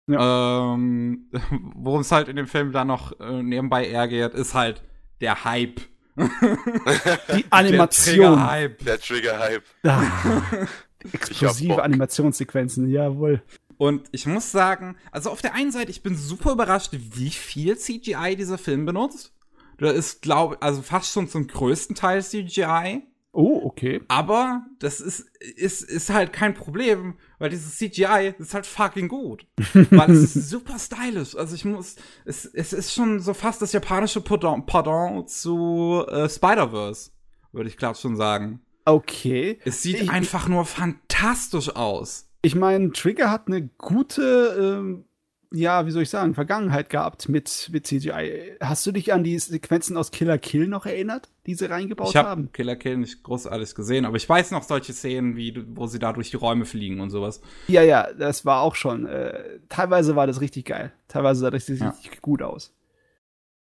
Ähm, 0.09 1.25
Worum 1.75 2.01
es 2.01 2.11
halt 2.13 2.29
in 2.29 2.37
dem 2.37 2.47
Film 2.47 2.71
dann 2.71 2.87
noch 2.87 3.19
äh, 3.19 3.43
nebenbei 3.43 3.85
eher 3.85 4.07
geht, 4.07 4.33
ist 4.33 4.53
halt 4.53 4.81
der 5.19 5.43
Hype. 5.43 5.81
Die 6.15 7.45
Animation. 7.49 8.37
Der 8.37 8.49
Hype. 8.49 8.85
Der 8.85 8.97
Trigger-Hype. 8.97 9.63
Ah, 9.83 10.03
hab 10.51 11.13
explosive. 11.13 11.83
Animationssequenzen, 11.83 12.89
jawohl. 12.89 13.41
Und 13.79 14.09
ich 14.11 14.25
muss 14.25 14.51
sagen, 14.51 14.97
also 15.09 15.29
auf 15.29 15.41
der 15.41 15.53
einen 15.55 15.71
Seite, 15.71 15.89
ich 15.89 16.03
bin 16.03 16.17
super 16.17 16.51
überrascht, 16.51 16.89
wie 16.91 17.29
viel 17.29 17.77
CGI 17.77 18.35
dieser 18.37 18.57
Film 18.57 18.85
benutzt. 18.85 19.33
Da 19.77 19.89
ist, 19.89 20.21
glaube 20.21 20.61
also 20.61 20.81
fast 20.81 21.13
schon 21.13 21.29
zum 21.29 21.47
größten 21.47 21.95
Teil 21.95 22.21
CGI. 22.21 23.03
Oh, 23.31 23.61
okay. 23.63 24.01
Aber 24.09 24.65
das 24.79 24.99
ist, 24.99 25.21
ist, 25.55 25.81
ist 25.83 26.09
halt 26.09 26.33
kein 26.33 26.55
Problem, 26.55 27.13
weil 27.37 27.51
dieses 27.51 27.77
CGI 27.77 28.33
ist 28.37 28.53
halt 28.53 28.65
fucking 28.65 29.07
gut. 29.07 29.47
weil 29.91 30.11
es 30.11 30.35
ist 30.35 30.49
super 30.49 30.77
stylisch. 30.77 31.37
Also 31.37 31.55
ich 31.55 31.63
muss, 31.63 31.95
es, 32.25 32.43
es 32.43 32.73
ist 32.73 32.93
schon 32.93 33.21
so 33.21 33.33
fast 33.33 33.61
das 33.61 33.71
japanische 33.71 34.19
Pardon, 34.19 34.65
Pardon 34.65 35.25
zu 35.25 36.03
äh, 36.09 36.27
Spider-Verse, 36.27 37.11
würde 37.53 37.69
ich 37.69 37.77
glaube 37.77 37.97
schon 37.97 38.17
sagen. 38.17 38.59
Okay. 38.83 39.59
Es 39.63 39.83
sieht 39.83 40.01
Ich- 40.01 40.09
einfach 40.09 40.49
nur 40.49 40.65
fantastisch 40.65 41.73
aus. 41.77 42.25
Ich 42.41 42.55
meine, 42.55 42.91
Trigger 42.91 43.29
hat 43.31 43.47
eine 43.47 43.67
gute, 43.77 44.77
ähm, 44.81 45.05
ja, 45.51 45.85
wie 45.85 45.91
soll 45.91 46.03
ich 46.03 46.09
sagen, 46.09 46.35
Vergangenheit 46.35 46.89
gehabt 46.89 47.27
mit, 47.27 47.69
mit 47.73 47.87
CGI. 47.87 48.53
Hast 48.61 48.85
du 48.85 48.91
dich 48.91 49.11
an 49.11 49.23
die 49.23 49.37
Sequenzen 49.39 49.97
aus 49.97 50.11
Killer 50.11 50.37
Kill 50.37 50.67
noch 50.67 50.85
erinnert, 50.85 51.29
die 51.47 51.55
sie 51.55 51.65
reingebaut 51.65 52.09
Ich 52.09 52.15
habe 52.15 52.29
haben? 52.29 52.51
Killer 52.53 52.75
Kill 52.75 52.97
nicht 52.97 53.23
großartig 53.23 53.73
gesehen, 53.75 54.05
aber 54.05 54.15
ich 54.17 54.29
weiß 54.29 54.51
noch 54.51 54.63
solche 54.63 54.93
Szenen, 54.93 55.35
wie 55.35 55.53
wo 55.75 55.87
sie 55.87 55.99
da 55.99 56.13
durch 56.13 56.29
die 56.29 56.37
Räume 56.37 56.65
fliegen 56.65 56.99
und 57.01 57.09
sowas. 57.09 57.41
Ja, 57.67 57.81
ja, 57.81 58.07
das 58.13 58.45
war 58.45 58.61
auch 58.61 58.75
schon. 58.75 59.05
Äh, 59.07 59.59
teilweise 59.69 60.15
war 60.15 60.27
das 60.27 60.39
richtig 60.39 60.65
geil. 60.65 60.93
Teilweise 61.07 61.41
sah 61.41 61.49
das 61.51 61.67
richtig, 61.67 61.79
Ja. 61.81 61.89
richtig 61.89 62.21
gut 62.21 62.41
aus. 62.43 62.73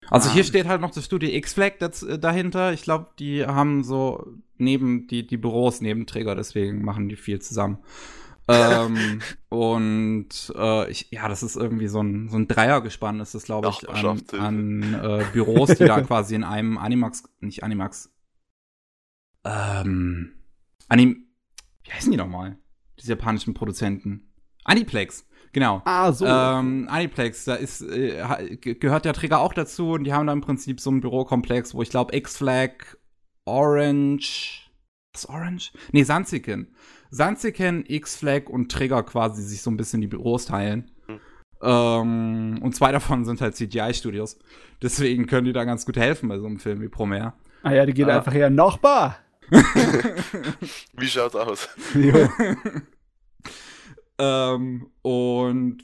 Also 0.07 0.29
Ah. 0.29 0.33
hier 0.33 0.43
steht 0.43 0.67
halt 0.67 0.81
noch 0.81 0.91
das 0.91 1.05
Studio 1.05 1.29
X-Flag 1.29 1.73
äh, 1.81 2.17
dahinter. 2.19 2.73
Ich 2.73 2.83
glaube, 2.83 3.07
die 3.19 3.45
haben 3.45 3.83
so 3.83 4.27
neben 4.57 5.07
die, 5.07 5.25
die 5.27 5.37
Büros 5.37 5.81
Nebenträger, 5.81 6.35
deswegen 6.35 6.83
machen 6.85 7.09
die 7.09 7.15
viel 7.15 7.39
zusammen. 7.41 7.79
Ähm, 8.51 9.21
und 9.49 10.53
äh, 10.55 10.91
ich, 10.91 11.07
ja, 11.11 11.27
das 11.27 11.43
ist 11.43 11.55
irgendwie 11.55 11.87
so 11.87 12.01
ein, 12.01 12.29
so 12.29 12.37
ein 12.37 12.47
Dreiergespann, 12.47 13.19
ist 13.19 13.35
das, 13.35 13.43
glaube 13.43 13.69
ich, 13.69 13.89
an, 13.89 14.21
an 14.39 14.93
äh, 14.93 15.25
Büros, 15.33 15.69
die 15.75 15.85
da 15.85 16.01
quasi 16.01 16.35
in 16.35 16.43
einem 16.43 16.77
Animax, 16.77 17.23
nicht 17.39 17.63
Animax, 17.63 18.11
ähm, 19.43 20.33
Anim, 20.87 21.25
wie 21.83 21.91
heißen 21.91 22.11
die 22.11 22.17
nochmal? 22.17 22.57
Diese 22.99 23.13
japanischen 23.13 23.53
Produzenten. 23.53 24.31
Aniplex, 24.63 25.25
genau. 25.51 25.81
Ah, 25.85 26.11
so. 26.11 26.25
Ähm, 26.25 26.87
Aniplex, 26.89 27.45
da 27.45 27.55
ist, 27.55 27.81
äh, 27.81 28.57
gehört 28.57 29.05
der 29.05 29.13
Träger 29.13 29.39
auch 29.39 29.53
dazu 29.53 29.91
und 29.93 30.03
die 30.03 30.13
haben 30.13 30.27
da 30.27 30.33
im 30.33 30.41
Prinzip 30.41 30.79
so 30.79 30.89
einen 30.89 31.01
Bürokomplex, 31.01 31.73
wo 31.73 31.81
ich 31.81 31.89
glaube 31.89 32.15
X-Flag, 32.15 32.97
Orange, 33.45 34.70
ist 35.13 35.29
Orange? 35.29 35.71
Nee, 35.91 36.03
Sanziken. 36.03 36.67
Sanziken, 37.09 37.83
X-Flag 37.87 38.49
und 38.49 38.71
Trigger 38.71 39.03
quasi 39.03 39.43
sich 39.43 39.61
so 39.61 39.69
ein 39.69 39.77
bisschen 39.77 40.01
die 40.01 40.07
Büros 40.07 40.45
teilen. 40.45 40.91
Hm. 41.07 41.19
Ähm, 41.61 42.59
und 42.61 42.75
zwei 42.75 42.91
davon 42.91 43.25
sind 43.25 43.41
halt 43.41 43.55
CGI-Studios. 43.55 44.39
Deswegen 44.81 45.27
können 45.27 45.45
die 45.45 45.53
da 45.53 45.63
ganz 45.63 45.85
gut 45.85 45.97
helfen 45.97 46.29
bei 46.29 46.39
so 46.39 46.45
einem 46.45 46.59
Film 46.59 46.81
wie 46.81 46.89
Promare. 46.89 47.33
ah 47.63 47.73
ja, 47.73 47.85
die 47.85 47.93
geht 47.93 48.07
ah. 48.07 48.17
einfach 48.17 48.33
her. 48.33 48.49
Nachbar! 48.49 49.17
Wie 50.93 51.07
schaut's 51.07 51.35
aus? 51.35 51.67
Jo. 51.93 52.29
Ähm, 54.21 54.91
und 55.01 55.83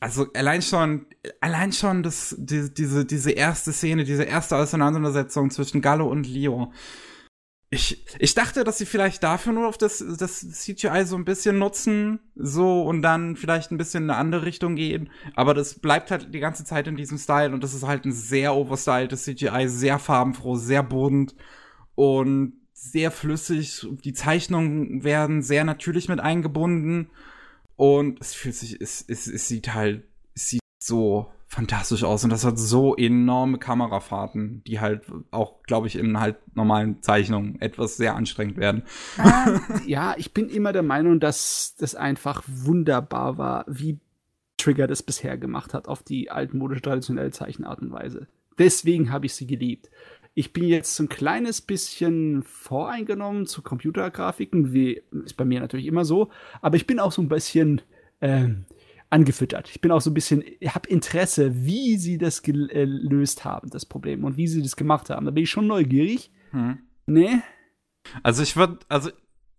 also 0.00 0.26
allein 0.34 0.60
schon, 0.60 1.06
allein 1.40 1.72
schon 1.72 2.02
das, 2.02 2.34
die, 2.36 2.74
diese, 2.74 3.04
diese 3.04 3.30
erste 3.30 3.72
Szene, 3.72 4.02
diese 4.02 4.24
erste 4.24 4.56
Auseinandersetzung 4.56 5.50
zwischen 5.50 5.80
Gallo 5.80 6.08
und 6.08 6.26
Leo. 6.26 6.72
Ich, 7.74 8.04
ich 8.20 8.34
dachte, 8.34 8.62
dass 8.62 8.78
sie 8.78 8.86
vielleicht 8.86 9.24
dafür 9.24 9.52
nur 9.52 9.66
auf 9.66 9.76
das, 9.76 9.98
das 10.16 10.48
CGI 10.48 11.04
so 11.04 11.16
ein 11.16 11.24
bisschen 11.24 11.58
nutzen, 11.58 12.20
so 12.36 12.82
und 12.82 13.02
dann 13.02 13.34
vielleicht 13.34 13.72
ein 13.72 13.78
bisschen 13.78 14.04
in 14.04 14.10
eine 14.10 14.18
andere 14.20 14.44
Richtung 14.44 14.76
gehen. 14.76 15.10
Aber 15.34 15.54
das 15.54 15.80
bleibt 15.80 16.12
halt 16.12 16.32
die 16.32 16.38
ganze 16.38 16.64
Zeit 16.64 16.86
in 16.86 16.94
diesem 16.94 17.18
Style 17.18 17.52
und 17.52 17.64
das 17.64 17.74
ist 17.74 17.84
halt 17.84 18.04
ein 18.04 18.12
sehr 18.12 18.54
overstyltes 18.54 19.24
CGI, 19.24 19.68
sehr 19.68 19.98
farbenfroh, 19.98 20.54
sehr 20.54 20.84
bunt 20.84 21.34
und 21.96 22.52
sehr 22.72 23.10
flüssig. 23.10 23.84
Die 24.04 24.12
Zeichnungen 24.12 25.02
werden 25.02 25.42
sehr 25.42 25.64
natürlich 25.64 26.08
mit 26.08 26.20
eingebunden. 26.20 27.10
Und 27.74 28.20
es 28.20 28.34
fühlt 28.34 28.54
sich, 28.54 28.80
es, 28.80 29.04
es, 29.08 29.26
es 29.26 29.48
sieht 29.48 29.74
halt, 29.74 30.04
es 30.36 30.48
sieht 30.50 30.60
so 30.78 31.33
fantastisch 31.46 32.04
aus. 32.04 32.24
Und 32.24 32.30
das 32.30 32.44
hat 32.44 32.58
so 32.58 32.96
enorme 32.96 33.58
Kamerafahrten, 33.58 34.62
die 34.64 34.80
halt 34.80 35.02
auch, 35.30 35.62
glaube 35.62 35.86
ich, 35.86 35.96
in 35.96 36.18
halt 36.18 36.36
normalen 36.54 37.02
Zeichnungen 37.02 37.60
etwas 37.60 37.96
sehr 37.96 38.16
anstrengend 38.16 38.56
werden. 38.56 38.82
Ah, 39.18 39.60
ja, 39.86 40.14
ich 40.16 40.34
bin 40.34 40.48
immer 40.48 40.72
der 40.72 40.82
Meinung, 40.82 41.20
dass 41.20 41.74
das 41.78 41.94
einfach 41.94 42.42
wunderbar 42.46 43.38
war, 43.38 43.64
wie 43.68 43.98
Trigger 44.56 44.86
das 44.86 45.02
bisher 45.02 45.36
gemacht 45.36 45.74
hat 45.74 45.88
auf 45.88 46.02
die 46.02 46.30
altmodische, 46.30 46.82
traditionelle 46.82 47.30
Zeichenart 47.30 47.80
und 47.80 47.92
Weise. 47.92 48.26
Deswegen 48.58 49.12
habe 49.12 49.26
ich 49.26 49.34
sie 49.34 49.46
geliebt. 49.46 49.90
Ich 50.34 50.52
bin 50.52 50.64
jetzt 50.64 50.96
so 50.96 51.04
ein 51.04 51.08
kleines 51.08 51.60
bisschen 51.60 52.42
voreingenommen 52.42 53.46
zu 53.46 53.62
Computergrafiken, 53.62 54.72
wie 54.72 55.02
ist 55.24 55.36
bei 55.36 55.44
mir 55.44 55.60
natürlich 55.60 55.86
immer 55.86 56.04
so, 56.04 56.30
aber 56.60 56.76
ich 56.76 56.86
bin 56.86 56.98
auch 56.98 57.12
so 57.12 57.22
ein 57.22 57.28
bisschen 57.28 57.82
ähm, 58.20 58.64
angefüttert. 59.14 59.70
Ich 59.70 59.80
bin 59.80 59.90
auch 59.90 60.00
so 60.00 60.10
ein 60.10 60.14
bisschen, 60.14 60.42
ich 60.60 60.74
habe 60.74 60.88
Interesse, 60.88 61.52
wie 61.64 61.96
sie 61.96 62.18
das 62.18 62.42
gelöst 62.42 63.44
haben, 63.44 63.70
das 63.70 63.86
Problem, 63.86 64.24
und 64.24 64.36
wie 64.36 64.46
sie 64.48 64.60
das 64.62 64.76
gemacht 64.76 65.08
haben. 65.10 65.24
Da 65.24 65.30
bin 65.32 65.44
ich 65.44 65.50
schon 65.50 65.66
neugierig. 65.66 66.30
Hm. 66.50 66.78
Nee, 67.06 67.38
Also 68.22 68.42
ich 68.42 68.56
würde, 68.56 68.78
also 68.88 69.10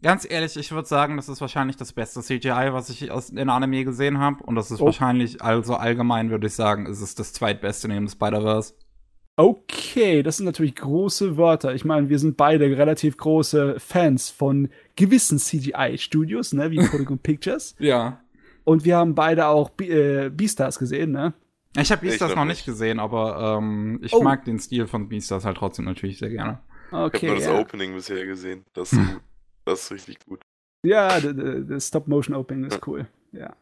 ganz 0.02 0.28
ehrlich, 0.30 0.56
ich 0.58 0.72
würde 0.72 0.88
sagen, 0.88 1.16
das 1.18 1.30
ist 1.30 1.42
wahrscheinlich 1.42 1.78
das 1.78 1.94
beste 1.94 2.22
CGI, 2.22 2.70
was 2.74 2.90
ich 2.90 3.10
aus 3.12 3.30
in 3.30 3.50
Anime 3.50 3.84
gesehen 3.86 4.20
habe. 4.20 4.44
Und 4.44 4.56
das 4.56 4.70
ist 4.72 4.82
Oh. 4.82 4.86
wahrscheinlich, 4.86 5.42
also 5.42 5.76
allgemein 5.76 6.30
würde 6.30 6.48
ich 6.48 6.54
sagen, 6.54 6.86
ist 6.86 7.02
es 7.02 7.16
das 7.16 7.34
zweitbeste 7.34 7.88
neben 7.88 8.08
Spider-Verse. 8.08 8.74
Okay, 9.38 10.24
das 10.24 10.38
sind 10.38 10.46
natürlich 10.46 10.76
große 10.76 11.36
Wörter. 11.38 11.76
Ich 11.76 11.84
meine, 11.84 12.08
wir 12.08 12.20
sind 12.20 12.38
beide 12.38 12.66
relativ 12.78 13.18
große 13.18 13.76
Fans 13.80 14.30
von 14.30 14.70
gewissen 14.96 15.40
CGI-Studios, 15.40 16.54
ne, 16.54 16.72
wie 16.72 16.78
Polygon 16.78 17.20
Pictures. 17.24 17.76
Ja. 17.80 18.22
Und 18.66 18.84
wir 18.84 18.98
haben 18.98 19.16
beide 19.16 19.48
auch 19.48 19.70
B 19.70 19.88
äh, 19.90 20.30
Beastars 20.30 20.78
gesehen, 20.80 21.12
ne? 21.12 21.34
Ich 21.78 21.92
habe 21.92 22.06
Ich 22.06 22.12
Beastars 22.12 22.32
noch 22.32 22.38
noch 22.38 22.46
nicht 22.46 22.66
gesehen, 22.66 23.00
aber 23.00 23.58
ähm, 23.60 24.00
ich 24.04 24.14
Oh. 24.14 24.22
mag 24.22 24.44
den 24.46 24.60
Stil 24.60 24.88
von 24.88 25.08
Beastars 25.08 25.46
halt 25.46 25.58
trotzdem 25.58 25.86
natürlich 25.86 26.18
sehr 26.20 26.30
gerne. 26.30 26.60
Ich 26.88 26.92
habe 26.94 27.06
Okay, 27.06 27.28
nur 27.28 27.36
das 27.36 27.46
ja. 27.46 27.60
Opening 27.60 27.94
bisher 27.94 28.26
gesehen. 28.26 28.66
Das 28.74 28.92
ist, 28.94 29.00
Hm. 29.00 29.08
gut. 29.14 29.22
das 29.66 29.82
ist 29.84 29.92
richtig 29.92 30.20
gut. 30.26 30.42
Ja, 30.86 31.20
das 31.20 31.88
Stop-Motion-Opening 31.88 32.66
ist 32.66 32.86
cool. 32.88 33.08
Ja. 33.32 33.56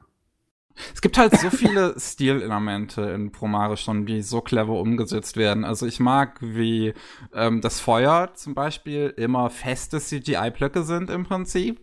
Es 0.93 1.01
gibt 1.01 1.17
halt 1.17 1.35
so 1.39 1.49
viele 1.51 1.95
Stilelemente 1.99 3.01
in 3.03 3.31
Promare 3.31 3.77
schon, 3.77 4.05
die 4.05 4.21
so 4.21 4.41
clever 4.41 4.73
umgesetzt 4.79 5.37
werden. 5.37 5.63
Also 5.65 5.85
ich 5.85 5.99
mag, 5.99 6.37
wie 6.41 6.93
ähm, 7.33 7.61
das 7.61 7.79
Feuer 7.79 8.31
zum 8.33 8.55
Beispiel 8.55 9.13
immer 9.17 9.49
feste 9.49 9.99
CGI-Blöcke 9.99 10.83
sind 10.83 11.09
im 11.09 11.23
Prinzip. 11.25 11.79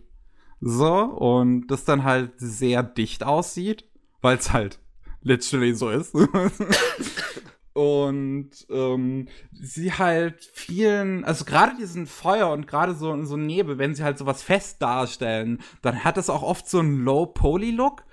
So, 0.61 0.93
und 0.93 1.67
das 1.67 1.85
dann 1.85 2.03
halt 2.03 2.33
sehr 2.37 2.83
dicht 2.83 3.23
aussieht, 3.23 3.85
weil 4.21 4.37
es 4.37 4.53
halt 4.53 4.79
literally 5.21 5.73
so 5.73 5.89
ist. 5.89 6.15
und 7.73 8.51
ähm, 8.69 9.27
sie 9.51 9.93
halt 9.93 10.49
vielen, 10.53 11.25
also 11.25 11.45
gerade 11.45 11.75
diesen 11.77 12.05
Feuer 12.05 12.51
und 12.51 12.67
gerade 12.67 12.93
so, 12.93 13.23
so 13.23 13.37
Nebel, 13.37 13.79
wenn 13.79 13.95
sie 13.95 14.03
halt 14.03 14.19
sowas 14.19 14.43
fest 14.43 14.81
darstellen, 14.83 15.59
dann 15.81 16.03
hat 16.03 16.19
es 16.19 16.29
auch 16.29 16.43
oft 16.43 16.69
so 16.69 16.79
einen 16.79 17.03
Low-Poly-Look, 17.03 18.03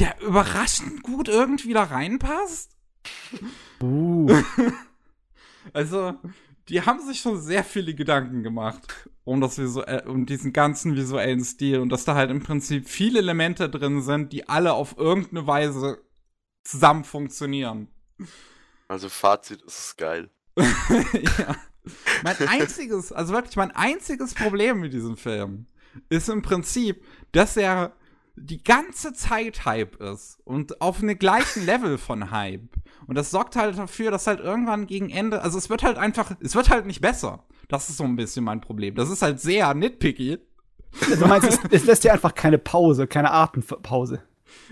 der 0.00 0.20
überraschend 0.22 1.04
gut 1.04 1.28
irgendwie 1.28 1.72
da 1.72 1.84
reinpasst. 1.84 2.76
Uh. 3.80 4.28
Also, 5.72 6.14
die 6.68 6.82
haben 6.82 7.00
sich 7.00 7.20
schon 7.20 7.40
sehr 7.40 7.64
viele 7.64 7.94
Gedanken 7.94 8.42
gemacht 8.42 9.08
um 9.24 9.40
das 9.40 9.58
visuell, 9.58 10.06
um 10.06 10.26
diesen 10.26 10.52
ganzen 10.52 10.96
visuellen 10.96 11.44
Stil 11.44 11.78
und 11.78 11.90
dass 11.90 12.04
da 12.04 12.14
halt 12.14 12.30
im 12.30 12.42
Prinzip 12.42 12.88
viele 12.88 13.20
Elemente 13.20 13.68
drin 13.68 14.02
sind, 14.02 14.32
die 14.32 14.48
alle 14.48 14.72
auf 14.72 14.96
irgendeine 14.98 15.46
Weise 15.46 16.02
zusammen 16.64 17.04
funktionieren. 17.04 17.88
Also 18.88 19.08
Fazit 19.08 19.62
ist 19.62 19.78
es 19.78 19.96
geil. 19.96 20.30
ja. 20.56 21.56
Mein 22.22 22.36
einziges, 22.48 23.12
also 23.12 23.32
wirklich 23.32 23.56
mein 23.56 23.72
einziges 23.72 24.34
Problem 24.34 24.80
mit 24.80 24.92
diesem 24.92 25.16
Film 25.16 25.66
ist 26.08 26.28
im 26.28 26.42
Prinzip, 26.42 27.04
dass 27.32 27.56
er 27.56 27.92
die 28.36 28.62
ganze 28.62 29.12
Zeit 29.12 29.64
Hype 29.64 29.96
ist 29.96 30.38
und 30.44 30.80
auf 30.80 31.02
einem 31.02 31.18
gleichen 31.18 31.64
Level 31.66 31.98
von 31.98 32.30
Hype. 32.30 32.68
Und 33.06 33.16
das 33.16 33.30
sorgt 33.30 33.56
halt 33.56 33.76
dafür, 33.78 34.10
dass 34.10 34.26
halt 34.26 34.40
irgendwann 34.40 34.86
gegen 34.86 35.10
Ende, 35.10 35.42
also 35.42 35.58
es 35.58 35.70
wird 35.70 35.82
halt 35.82 35.98
einfach, 35.98 36.32
es 36.40 36.54
wird 36.54 36.70
halt 36.70 36.86
nicht 36.86 37.00
besser. 37.00 37.44
Das 37.68 37.88
ist 37.88 37.96
so 37.96 38.04
ein 38.04 38.16
bisschen 38.16 38.44
mein 38.44 38.60
Problem. 38.60 38.94
Das 38.94 39.10
ist 39.10 39.22
halt 39.22 39.40
sehr 39.40 39.72
nitpicky. 39.74 40.38
Du 41.18 41.26
meinst, 41.26 41.48
es, 41.48 41.58
es 41.70 41.84
lässt 41.84 42.04
dir 42.04 42.12
einfach 42.12 42.34
keine 42.34 42.58
Pause, 42.58 43.06
keine 43.06 43.30
Atempause. 43.32 44.22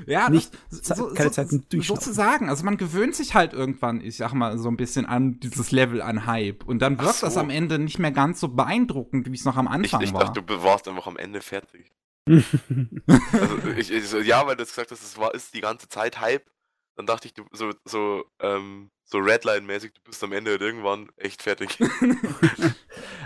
Ja, 0.06 0.28
nicht 0.28 0.50
das, 0.70 0.98
so, 0.98 1.08
keine 1.08 1.30
so, 1.30 1.34
Zeit 1.34 1.48
zum 1.48 1.68
Durchschnaufen. 1.68 2.02
sozusagen. 2.02 2.48
Also 2.50 2.64
man 2.64 2.76
gewöhnt 2.76 3.14
sich 3.14 3.34
halt 3.34 3.52
irgendwann, 3.52 4.00
ich 4.02 4.16
sag 4.18 4.34
mal, 4.34 4.58
so 4.58 4.68
ein 4.68 4.76
bisschen 4.76 5.06
an 5.06 5.40
dieses 5.40 5.70
Level 5.70 6.02
an 6.02 6.26
Hype. 6.26 6.64
Und 6.64 6.80
dann 6.80 6.98
wirkt 7.00 7.16
so. 7.16 7.26
das 7.26 7.36
am 7.36 7.50
Ende 7.50 7.78
nicht 7.78 7.98
mehr 7.98 8.12
ganz 8.12 8.40
so 8.40 8.48
beeindruckend, 8.48 9.30
wie 9.30 9.34
es 9.36 9.44
noch 9.44 9.56
am 9.56 9.66
Ich, 9.66 9.72
Anfang 9.72 10.02
ich 10.02 10.12
war. 10.12 10.24
dachte, 10.24 10.42
du 10.42 10.62
warst 10.62 10.86
einfach 10.88 11.06
am 11.06 11.16
Ende 11.16 11.40
fertig. 11.40 11.90
Also, 12.26 13.68
ich, 13.76 13.90
ich, 13.90 14.08
so, 14.08 14.18
ja, 14.18 14.46
weil 14.46 14.56
du 14.56 14.62
jetzt 14.62 14.74
gesagt 14.74 14.90
hast, 14.90 15.02
es 15.02 15.18
war, 15.18 15.34
ist 15.34 15.54
die 15.54 15.60
ganze 15.60 15.88
Zeit 15.88 16.20
Hype. 16.20 16.48
Dann 16.96 17.06
dachte 17.06 17.28
ich, 17.28 17.34
du 17.34 17.44
so, 17.52 17.72
so, 17.84 18.24
ähm, 18.40 18.90
so 19.04 19.18
Redline-mäßig, 19.18 19.92
du 19.94 20.00
bist 20.04 20.22
am 20.22 20.32
Ende 20.32 20.52
halt 20.52 20.60
irgendwann 20.60 21.08
echt 21.16 21.42
fertig. 21.42 21.78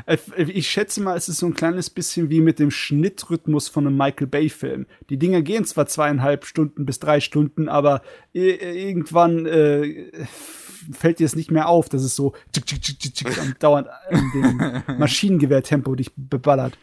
Äh, 0.07 0.19
Ich 0.37 0.69
schätze 0.69 1.01
mal, 1.01 1.17
es 1.17 1.31
ist 1.31 1.39
so 1.39 1.47
ein 1.47 1.55
kleines 1.55 1.89
bisschen 1.89 2.29
wie 2.29 2.43
mit 2.43 2.59
dem 2.59 2.71
Schnittrhythmus 2.71 3.69
von 3.69 3.87
einem 3.87 3.97
Michael 3.97 4.27
Bay-Film. 4.27 4.87
Die 5.09 5.19
Dinger 5.19 5.41
gehen 5.41 5.65
zwar 5.65 5.87
zweieinhalb 5.87 6.45
Stunden 6.45 6.85
bis 6.85 6.99
drei 6.99 7.21
Stunden, 7.21 7.71
aber 7.71 8.03
irgendwann 8.33 9.47
äh, 9.47 10.11
fällt 10.93 11.21
dir 11.21 11.25
es 11.25 11.37
nicht 11.37 11.51
mehr 11.51 11.69
auf, 11.69 11.89
dass 11.89 12.03
es 12.03 12.15
so 12.15 12.35
tschick, 12.53 12.67
tschick, 12.67 12.99
tschick, 12.99 13.15
tschick, 13.15 13.59
dauernd 13.61 13.89
in 14.11 14.31
dem 14.35 14.83
Maschinengewehrtempo 14.99 15.95
dich 15.95 16.11
beballert. 16.15 16.77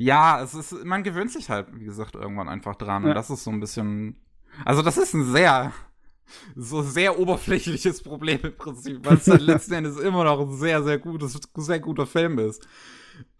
Ja, 0.00 0.40
es 0.40 0.54
ist, 0.54 0.84
man 0.84 1.02
gewöhnt 1.02 1.32
sich 1.32 1.50
halt, 1.50 1.66
wie 1.72 1.84
gesagt, 1.84 2.14
irgendwann 2.14 2.48
einfach 2.48 2.76
dran. 2.76 3.02
Ja. 3.02 3.08
Und 3.08 3.14
das 3.16 3.30
ist 3.30 3.42
so 3.42 3.50
ein 3.50 3.58
bisschen. 3.58 4.16
Also, 4.64 4.80
das 4.80 4.96
ist 4.96 5.12
ein 5.12 5.24
sehr, 5.24 5.72
so 6.54 6.82
sehr 6.82 7.18
oberflächliches 7.18 8.04
Problem 8.04 8.38
im 8.44 8.56
Prinzip, 8.56 9.04
weil 9.04 9.16
es 9.16 9.24
dann 9.24 9.40
letzten 9.40 9.74
Endes 9.74 9.98
immer 9.98 10.22
noch 10.22 10.40
ein 10.40 10.56
sehr, 10.56 10.84
sehr 10.84 10.98
gutes, 10.98 11.40
sehr 11.56 11.80
guter 11.80 12.06
Film 12.06 12.38
ist. 12.38 12.64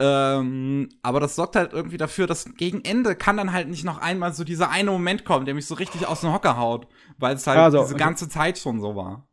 Ähm, 0.01 0.89
aber 1.01 1.21
das 1.21 1.37
sorgt 1.37 1.55
halt 1.55 1.73
irgendwie 1.73 1.97
dafür, 1.97 2.27
dass 2.27 2.53
gegen 2.57 2.85
Ende 2.85 3.15
kann 3.15 3.37
dann 3.37 3.53
halt 3.53 3.69
nicht 3.69 3.85
noch 3.85 3.99
einmal 3.99 4.35
so 4.35 4.43
dieser 4.43 4.71
eine 4.71 4.91
Moment 4.91 5.25
kommen, 5.25 5.45
der 5.45 5.55
mich 5.55 5.67
so 5.67 5.77
richtig 5.77 6.09
aus 6.09 6.23
dem 6.23 6.33
Hocker 6.33 6.57
haut, 6.57 6.89
weil 7.19 7.37
es 7.37 7.47
halt 7.47 7.59
Also, 7.61 7.83
diese 7.83 7.95
okay. 7.95 8.03
ganze 8.03 8.29
Zeit 8.29 8.59
schon 8.59 8.81
so 8.81 8.97
war. 8.97 9.28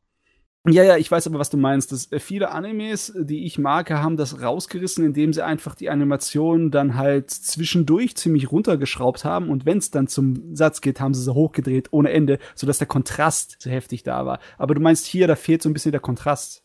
Ja, 0.68 0.84
ja, 0.84 0.98
ich 0.98 1.12
weiß 1.12 1.28
aber, 1.28 1.38
was 1.38 1.52
du 1.52 1.58
meinst. 1.58 1.92
Das, 1.92 2.12
äh, 2.12 2.20
viele 2.20 2.52
Animes, 2.52 3.14
die 3.16 3.46
ich 3.46 3.60
mag, 3.60 3.92
haben 3.92 4.18
das 4.18 4.42
rausgerissen, 4.42 5.06
indem 5.06 5.32
sie 5.32 5.44
einfach 5.44 5.76
die 5.76 5.92
Animation 5.92 6.72
dann 6.72 6.96
halt 6.96 7.30
zwischendurch 7.30 8.16
ziemlich 8.18 8.52
runtergeschraubt 8.52 9.26
haben 9.26 9.50
und 9.50 9.66
wenn 9.66 9.78
es 9.78 9.92
dann 9.92 10.08
zum 10.08 10.56
Satz 10.56 10.82
geht, 10.82 11.00
haben 11.00 11.14
sie 11.14 11.22
sie 11.22 11.34
hochgedreht 11.34 11.94
ohne 11.94 12.10
Ende, 12.12 12.40
sodass 12.56 12.80
der 12.80 12.88
Kontrast 12.88 13.62
so 13.62 13.70
heftig 13.70 14.02
da 14.04 14.26
war. 14.26 14.40
Aber 14.58 14.74
du 14.74 14.82
meinst 14.82 15.06
hier, 15.06 15.28
da 15.28 15.36
fehlt 15.36 15.62
so 15.62 15.70
ein 15.70 15.74
bisschen 15.74 15.92
der 15.92 16.02
Kontrast. 16.02 16.64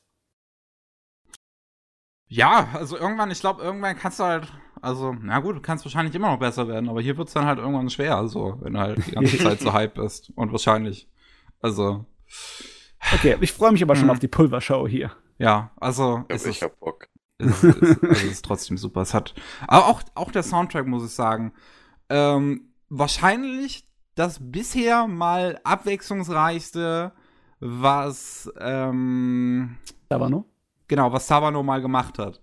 Ja, 2.27 2.69
also 2.73 2.97
irgendwann, 2.97 3.31
ich 3.31 3.41
glaube, 3.41 3.63
irgendwann 3.63 3.99
kannst 3.99 4.19
du 4.21 4.25
halt, 4.25 4.47
also, 4.81 5.15
na 5.21 5.41
gut, 5.41 5.57
du 5.57 5.61
kannst 5.61 5.85
wahrscheinlich 5.85 6.15
immer 6.15 6.31
noch 6.31 6.39
besser 6.39 6.69
werden, 6.69 6.89
aber 6.89 7.03
hier 7.03 7.19
wird's 7.19 7.35
dann 7.35 7.45
halt 7.45 7.59
irgendwann 7.59 7.91
schwer, 7.91 8.17
also, 8.17 8.57
wenn 8.61 8.75
du 8.75 8.81
halt 8.81 9.07
die 9.07 9.11
ganze 9.11 9.37
Zeit 9.43 9.61
so 9.61 9.73
hype 9.75 9.97
bist. 9.97 10.33
Und 10.37 10.53
wahrscheinlich, 10.53 11.09
also, 11.61 12.07
Okay, 13.15 13.37
ich 13.41 13.53
freue 13.53 13.73
mich 13.73 13.83
aber 13.83 13.97
schon 13.97 14.05
Mhm. 14.07 14.11
auf 14.11 14.19
die 14.19 14.29
Pulvershow 14.29 14.87
hier. 14.87 15.11
ja, 15.39 15.71
also, 15.81 16.25
ich 16.29 16.45
ist, 16.45 16.63
hab 16.63 16.79
Bock. 16.81 17.09
es 17.39 17.65
ist, 17.65 17.83
es 17.83 18.03
also, 18.03 18.07
es 18.11 18.23
ist 18.25 18.45
trotzdem 18.45 18.77
super. 18.79 19.01
Es 19.03 19.15
hat, 19.15 19.35
aber 19.67 19.87
auch, 19.87 20.03
auch 20.15 20.31
der 20.31 20.43
Soundtrack, 20.43 20.87
muss 20.87 21.05
ich 21.05 21.13
sagen, 21.15 21.53
ähm, 22.09 22.73
wahrscheinlich 22.89 23.87
das 24.15 24.39
bisher 24.41 25.07
mal 25.07 25.61
abwechslungsreichste, 25.65 27.13
was, 27.61 28.51
ähm, 28.59 29.77
noch. 30.11 30.45
Genau, 30.89 31.13
was 31.13 31.27
Savano 31.27 31.63
mal 31.63 31.81
gemacht 31.81 32.19
hat. 32.19 32.41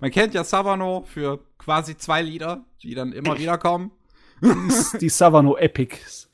Man 0.00 0.10
kennt 0.10 0.34
ja 0.34 0.44
Savano 0.44 1.04
für 1.06 1.40
quasi 1.58 1.96
zwei 1.96 2.22
Lieder, 2.22 2.64
die 2.82 2.94
dann 2.94 3.12
immer 3.12 3.38
wieder 3.38 3.58
kommen. 3.58 3.92
Die, 4.42 4.98
die 4.98 5.08
Savano 5.08 5.56
Epics. 5.56 6.28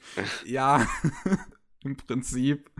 Ja, 0.44 0.86
im 1.86 1.96
Prinzip. 1.96 2.70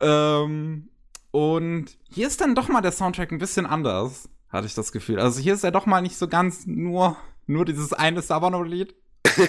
Ähm, 0.00 0.88
und 1.30 1.96
hier 2.10 2.26
ist 2.26 2.40
dann 2.40 2.54
doch 2.54 2.68
mal 2.68 2.80
der 2.80 2.92
Soundtrack 2.92 3.30
ein 3.32 3.38
bisschen 3.38 3.66
anders, 3.66 4.28
hatte 4.48 4.66
ich 4.66 4.74
das 4.74 4.90
Gefühl. 4.92 5.20
Also 5.20 5.40
hier 5.40 5.54
ist 5.54 5.64
er 5.64 5.70
doch 5.70 5.86
mal 5.86 6.00
nicht 6.00 6.16
so 6.16 6.26
ganz 6.28 6.66
nur, 6.66 7.16
nur 7.46 7.64
dieses 7.64 7.92
eine 7.92 8.22
Savano-Lied. 8.22 8.94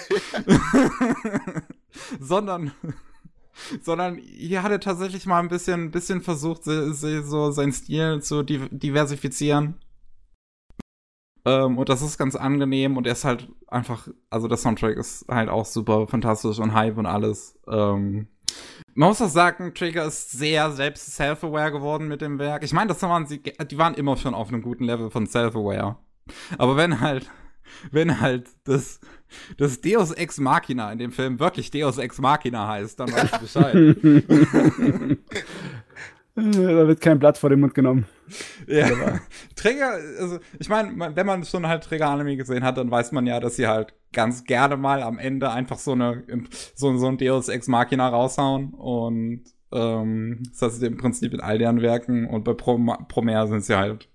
sondern, 2.20 2.72
sondern 3.82 4.18
hier 4.18 4.64
hat 4.64 4.72
er 4.72 4.80
tatsächlich 4.80 5.26
mal 5.26 5.40
ein 5.40 5.48
bisschen, 5.48 5.86
ein 5.86 5.92
bisschen 5.92 6.22
versucht, 6.22 6.64
se- 6.64 6.94
so 6.94 7.52
seinen 7.52 7.74
Stil 7.74 8.22
zu 8.22 8.42
div- 8.42 8.70
diversifizieren. 8.72 9.76
Ähm, 11.44 11.78
und 11.80 11.90
das 11.90 12.04
ist 12.04 12.20
ganz 12.20 12.36
angenehm 12.36 12.98
und 12.98 13.08
er 13.08 13.14
ist 13.14 13.26
halt 13.26 13.50
einfach, 13.68 14.08
also 14.30 14.48
der 14.48 14.58
Soundtrack 14.58 14.96
ist 14.96 15.26
halt 15.28 15.50
auch 15.50 15.66
super 15.66 16.06
fantastisch 16.08 16.60
und 16.60 16.74
Hype 16.74 16.98
und 16.98 17.08
alles. 17.08 17.58
Ähm, 17.68 18.28
man 18.94 19.10
muss 19.10 19.22
auch 19.22 19.30
sagen, 19.30 19.74
Trigger 19.74 20.06
ist 20.06 20.32
sehr 20.32 20.72
selbst 20.72 21.16
self-aware 21.16 21.72
geworden 21.72 22.08
mit 22.08 22.22
dem 22.22 22.40
Werk. 22.40 22.64
Ich 22.64 22.74
meine, 22.74 22.90
das 22.90 23.02
waren 23.02 23.26
sie, 23.26 23.42
die 23.42 23.78
waren 23.78 23.94
immer 23.94 24.18
schon 24.18 24.34
auf 24.34 24.50
einem 24.50 24.62
guten 24.62 24.84
Level 24.84 25.10
von 25.10 25.28
self-aware. 25.28 25.98
Aber 26.58 26.78
wenn 26.78 27.00
halt, 27.02 27.30
wenn 27.92 28.20
halt 28.20 28.50
das, 28.64 29.00
das 29.58 29.82
Deus 29.82 30.12
Ex 30.12 30.40
Machina 30.40 30.92
in 30.92 31.00
dem 31.00 31.12
Film 31.12 31.40
wirklich 31.40 31.72
Deus 31.72 31.98
Ex 31.98 32.20
Machina 32.20 32.68
heißt, 32.68 33.00
dann 33.00 33.12
weißt 33.12 33.34
du 33.36 33.40
Bescheid. 33.40 33.98
da 36.36 36.88
wird 36.88 37.02
kein 37.02 37.20
Blatt 37.20 37.38
vor 37.38 37.50
den 37.50 37.60
Mund 37.60 37.74
genommen. 37.74 38.06
Ja. 38.68 38.88
Trigger, 39.56 39.92
also 40.20 40.40
ich 40.60 40.70
meine, 40.70 41.16
wenn 41.16 41.26
man 41.26 41.44
schon 41.44 41.68
halt 41.68 41.84
Trigger-Anime 41.84 42.38
gesehen 42.38 42.64
hat, 42.64 42.78
dann 42.78 42.90
weiß 42.90 43.12
man 43.12 43.28
ja, 43.28 43.40
dass 43.40 43.58
sie 43.58 43.68
halt 43.68 43.94
ganz 44.14 44.44
gerne 44.46 44.78
mal 44.78 45.04
am 45.04 45.20
Ende 45.20 45.52
einfach 45.52 45.78
so 45.78 45.92
eine 45.92 46.24
so, 46.76 46.96
so 46.98 47.08
ein 47.08 47.18
Deus 47.18 47.50
Ex 47.50 47.68
Machina 47.68 48.08
raushauen 48.08 48.74
und 48.74 49.44
ähm, 49.72 50.44
das 50.52 50.62
heißt 50.62 50.84
im 50.84 50.98
Prinzip 50.98 51.34
in 51.34 51.42
all 51.42 51.58
deren 51.58 51.82
Werken 51.82 52.28
und 52.28 52.44
bei 52.44 52.54
Prom 52.54 52.94
Promare 53.08 53.48
sind 53.48 53.64
sie 53.64 53.78
halt 53.78 54.10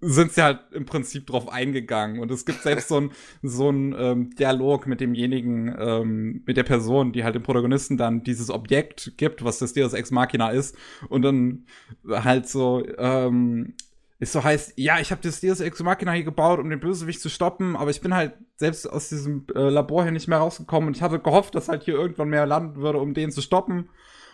sind 0.00 0.32
sie 0.32 0.42
halt 0.42 0.60
im 0.72 0.86
Prinzip 0.86 1.26
drauf 1.26 1.48
eingegangen. 1.48 2.20
Und 2.20 2.30
es 2.30 2.44
gibt 2.44 2.62
selbst 2.62 2.88
so 2.88 3.00
ein 3.00 3.12
so 3.42 3.70
ähm, 3.70 4.30
Dialog 4.36 4.86
mit 4.86 5.00
demjenigen 5.00 5.74
ähm, 5.78 6.42
mit 6.46 6.56
der 6.56 6.62
Person, 6.62 7.12
die 7.12 7.24
halt 7.24 7.34
dem 7.34 7.42
Protagonisten 7.42 7.96
dann 7.96 8.22
dieses 8.22 8.50
Objekt 8.50 9.14
gibt, 9.16 9.44
was 9.44 9.58
das 9.58 9.72
Deus 9.72 9.92
Ex 9.92 10.10
Machina 10.10 10.50
ist. 10.50 10.76
Und 11.08 11.22
dann 11.22 11.66
halt 12.08 12.48
so 12.48 12.84
ähm, 12.98 13.74
es 14.20 14.32
so 14.32 14.42
heißt, 14.42 14.72
ja, 14.76 14.98
ich 14.98 15.12
habe 15.12 15.22
das 15.22 15.40
Deus 15.40 15.60
Ex 15.60 15.80
Machina 15.82 16.12
hier 16.12 16.24
gebaut, 16.24 16.58
um 16.58 16.70
den 16.70 16.80
Bösewicht 16.80 17.20
zu 17.20 17.28
stoppen, 17.28 17.76
aber 17.76 17.90
ich 17.90 18.00
bin 18.00 18.14
halt 18.14 18.34
selbst 18.56 18.90
aus 18.90 19.08
diesem 19.08 19.46
äh, 19.54 19.68
Labor 19.68 20.02
hier 20.02 20.12
nicht 20.12 20.26
mehr 20.26 20.38
rausgekommen. 20.38 20.88
Und 20.88 20.96
ich 20.96 21.02
hatte 21.02 21.20
gehofft, 21.20 21.54
dass 21.54 21.68
halt 21.68 21.84
hier 21.84 21.94
irgendwann 21.94 22.28
mehr 22.28 22.44
landen 22.44 22.80
würde, 22.80 22.98
um 22.98 23.14
den 23.14 23.30
zu 23.30 23.40
stoppen. 23.42 23.88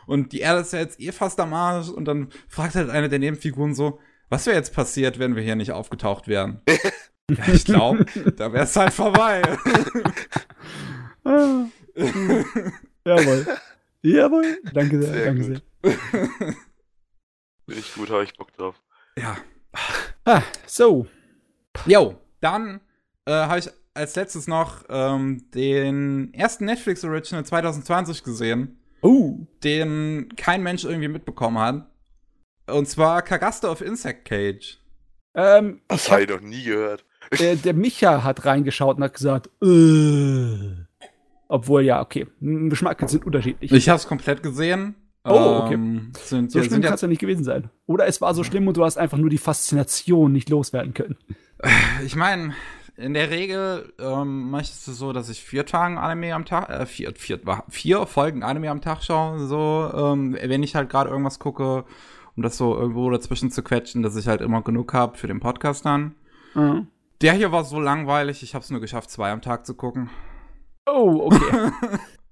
Und 0.06 0.32
die 0.32 0.40
Erde 0.40 0.60
ist 0.60 0.72
ja 0.72 0.78
jetzt 0.78 1.00
eh 1.00 1.12
fast 1.12 1.38
am 1.38 1.52
Arsch. 1.52 1.90
Und 1.90 2.06
dann 2.06 2.28
fragt 2.48 2.76
halt 2.76 2.88
eine 2.88 3.10
der 3.10 3.18
Nebenfiguren 3.18 3.74
so, 3.74 3.98
was 4.28 4.46
wäre 4.46 4.56
jetzt 4.56 4.74
passiert, 4.74 5.18
wenn 5.18 5.36
wir 5.36 5.42
hier 5.42 5.56
nicht 5.56 5.72
aufgetaucht 5.72 6.28
wären? 6.28 6.60
ja, 7.30 7.48
ich 7.52 7.64
glaube, 7.64 8.04
da 8.36 8.52
wäre 8.52 8.64
es 8.64 8.76
halt 8.76 8.92
vorbei. 8.92 9.42
Ah, 11.24 11.64
jawohl. 13.06 13.46
Jawohl. 14.02 14.58
Danke 14.72 15.02
sehr. 15.02 15.12
Sehr 15.12 15.24
danke 15.24 15.46
gut. 15.48 15.62
sehr. 15.82 16.54
Bin 17.66 17.78
ich 17.78 17.94
gut, 17.94 18.10
habe 18.10 18.24
ich 18.24 18.34
Bock 18.36 18.52
drauf. 18.52 18.74
ja. 19.16 19.36
Ah, 20.26 20.42
so. 20.66 21.06
Jo, 21.86 22.16
dann 22.40 22.80
äh, 23.26 23.32
habe 23.32 23.58
ich 23.58 23.70
als 23.94 24.16
letztes 24.16 24.46
noch 24.46 24.84
ähm, 24.88 25.50
den 25.52 26.32
ersten 26.34 26.64
Netflix 26.66 27.04
Original 27.04 27.44
2020 27.44 28.22
gesehen. 28.22 28.78
Oh. 29.02 29.36
den 29.62 30.30
kein 30.34 30.62
Mensch 30.62 30.84
irgendwie 30.84 31.08
mitbekommen 31.08 31.58
hat. 31.58 31.86
Und 32.66 32.88
zwar 32.88 33.22
Kagasta 33.22 33.70
of 33.70 33.80
Insect 33.80 34.24
Cage. 34.24 34.78
Ähm, 35.34 35.80
Das 35.88 36.06
ich 36.06 36.10
habe 36.10 36.22
hab, 36.22 36.30
ich 36.30 36.34
noch 36.36 36.48
nie 36.48 36.64
gehört. 36.64 37.04
der, 37.38 37.56
der 37.56 37.74
Micha 37.74 38.22
hat 38.22 38.44
reingeschaut 38.44 38.96
und 38.96 39.04
hat 39.04 39.14
gesagt, 39.14 39.50
äh. 39.62 40.84
Obwohl, 41.48 41.82
ja, 41.82 42.00
okay. 42.00 42.26
m, 42.40 42.70
Geschmäcker 42.70 43.08
sind 43.08 43.26
unterschiedlich. 43.26 43.70
Ich 43.72 43.88
habe 43.88 43.98
es 43.98 44.06
komplett 44.06 44.42
gesehen. 44.42 44.94
Oh, 45.24 45.62
okay. 45.64 45.74
Ähm, 45.74 46.12
sind, 46.18 46.52
So 46.52 46.58
ja, 46.58 46.64
schlimm 46.64 46.82
kann 46.82 46.90
ja, 46.90 46.94
es 46.94 47.00
ja 47.00 47.08
nicht 47.08 47.20
gewesen 47.20 47.44
sein. 47.44 47.70
Oder 47.86 48.06
es 48.06 48.20
war 48.20 48.34
so 48.34 48.44
schlimm 48.44 48.68
und 48.68 48.76
du 48.76 48.84
hast 48.84 48.98
einfach 48.98 49.16
nur 49.18 49.30
die 49.30 49.38
Faszination 49.38 50.32
nicht 50.32 50.50
loswerden 50.50 50.92
können. 50.94 51.16
ich 52.04 52.14
meine, 52.14 52.54
in 52.96 53.14
der 53.14 53.30
Regel 53.30 53.92
ähm, 53.98 54.50
mache 54.50 54.62
ich 54.62 54.70
es 54.70 54.84
so, 54.84 55.12
dass 55.12 55.28
ich 55.28 55.42
vier 55.42 55.66
Tagen 55.66 55.98
Anime 55.98 56.34
am 56.34 56.44
Tag, 56.44 56.68
äh, 56.68 56.86
vier, 56.86 57.12
vier, 57.16 57.40
vier 57.68 58.06
Folgen 58.06 58.42
Anime 58.42 58.70
am 58.70 58.82
Tag 58.82 59.02
schaue, 59.02 59.46
so, 59.46 59.90
ähm, 59.94 60.36
wenn 60.40 60.62
ich 60.62 60.74
halt 60.74 60.90
gerade 60.90 61.10
irgendwas 61.10 61.38
gucke, 61.38 61.84
um 62.36 62.42
das 62.42 62.56
so 62.56 62.76
irgendwo 62.76 63.10
dazwischen 63.10 63.50
zu 63.50 63.62
quetschen, 63.62 64.02
dass 64.02 64.16
ich 64.16 64.28
halt 64.28 64.40
immer 64.40 64.62
genug 64.62 64.92
habe 64.92 65.16
für 65.16 65.26
den 65.26 65.40
Podcast 65.40 65.84
dann. 65.84 66.14
Mhm. 66.54 66.88
Der 67.20 67.32
hier 67.32 67.52
war 67.52 67.64
so 67.64 67.80
langweilig, 67.80 68.42
ich 68.42 68.54
habe 68.54 68.64
es 68.64 68.70
nur 68.70 68.80
geschafft, 68.80 69.10
zwei 69.10 69.30
am 69.30 69.40
Tag 69.40 69.66
zu 69.66 69.74
gucken. 69.74 70.10
Oh, 70.86 71.30
okay. 71.30 71.70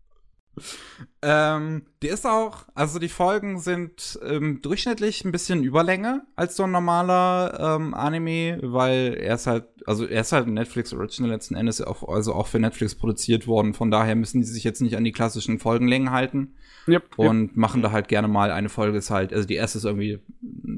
Ähm, 1.22 1.82
die 2.02 2.08
ist 2.08 2.26
auch, 2.26 2.64
also 2.74 2.98
die 2.98 3.08
Folgen 3.08 3.58
sind 3.58 4.18
ähm, 4.22 4.60
durchschnittlich 4.60 5.24
ein 5.24 5.32
bisschen 5.32 5.62
Überlänge 5.62 6.26
als 6.36 6.56
so 6.56 6.64
ein 6.64 6.72
normaler 6.72 7.76
ähm, 7.78 7.94
Anime, 7.94 8.58
weil 8.62 9.14
er 9.14 9.36
ist 9.36 9.46
halt, 9.46 9.64
also 9.86 10.04
er 10.04 10.20
ist 10.22 10.32
halt 10.32 10.46
ein 10.46 10.54
Netflix 10.54 10.92
Original 10.92 11.30
letzten 11.30 11.54
Endes, 11.54 11.80
auch, 11.80 12.06
also 12.08 12.34
auch 12.34 12.48
für 12.48 12.58
Netflix 12.58 12.94
produziert 12.94 13.46
worden. 13.46 13.72
Von 13.72 13.90
daher 13.90 14.14
müssen 14.14 14.40
die 14.40 14.46
sich 14.46 14.64
jetzt 14.64 14.82
nicht 14.82 14.96
an 14.96 15.04
die 15.04 15.12
klassischen 15.12 15.58
Folgenlängen 15.58 16.10
halten 16.10 16.54
yep, 16.88 17.04
yep. 17.04 17.18
und 17.18 17.56
machen 17.56 17.82
da 17.82 17.92
halt 17.92 18.08
gerne 18.08 18.28
mal 18.28 18.50
eine 18.50 18.68
Folge 18.68 18.98
ist 18.98 19.10
halt, 19.10 19.32
also 19.32 19.46
die 19.46 19.54
erste 19.54 19.78
ist 19.78 19.84
irgendwie 19.84 20.18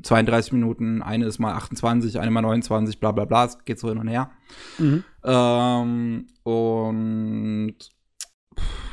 32 0.02 0.52
Minuten, 0.52 1.02
eine 1.02 1.26
ist 1.26 1.38
mal 1.38 1.54
28, 1.54 2.20
eine 2.20 2.30
mal 2.30 2.42
29, 2.42 3.00
bla 3.00 3.12
bla 3.12 3.24
bla, 3.24 3.46
es 3.46 3.64
geht 3.64 3.78
so 3.78 3.88
hin 3.88 3.98
und 3.98 4.08
her. 4.08 4.30
Mhm. 4.78 5.04
Ähm, 5.24 6.26
und 6.42 7.93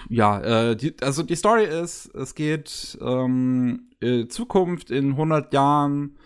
ja, 0.09 0.71
äh, 0.71 0.75
die, 0.75 0.95
also 1.01 1.23
die 1.23 1.35
Story 1.35 1.65
ist, 1.65 2.13
es 2.15 2.35
geht 2.35 2.97
ähm, 3.01 3.89
äh, 4.01 4.27
Zukunft 4.27 4.91
in 4.91 5.11
100 5.11 5.53
Jahren 5.53 6.17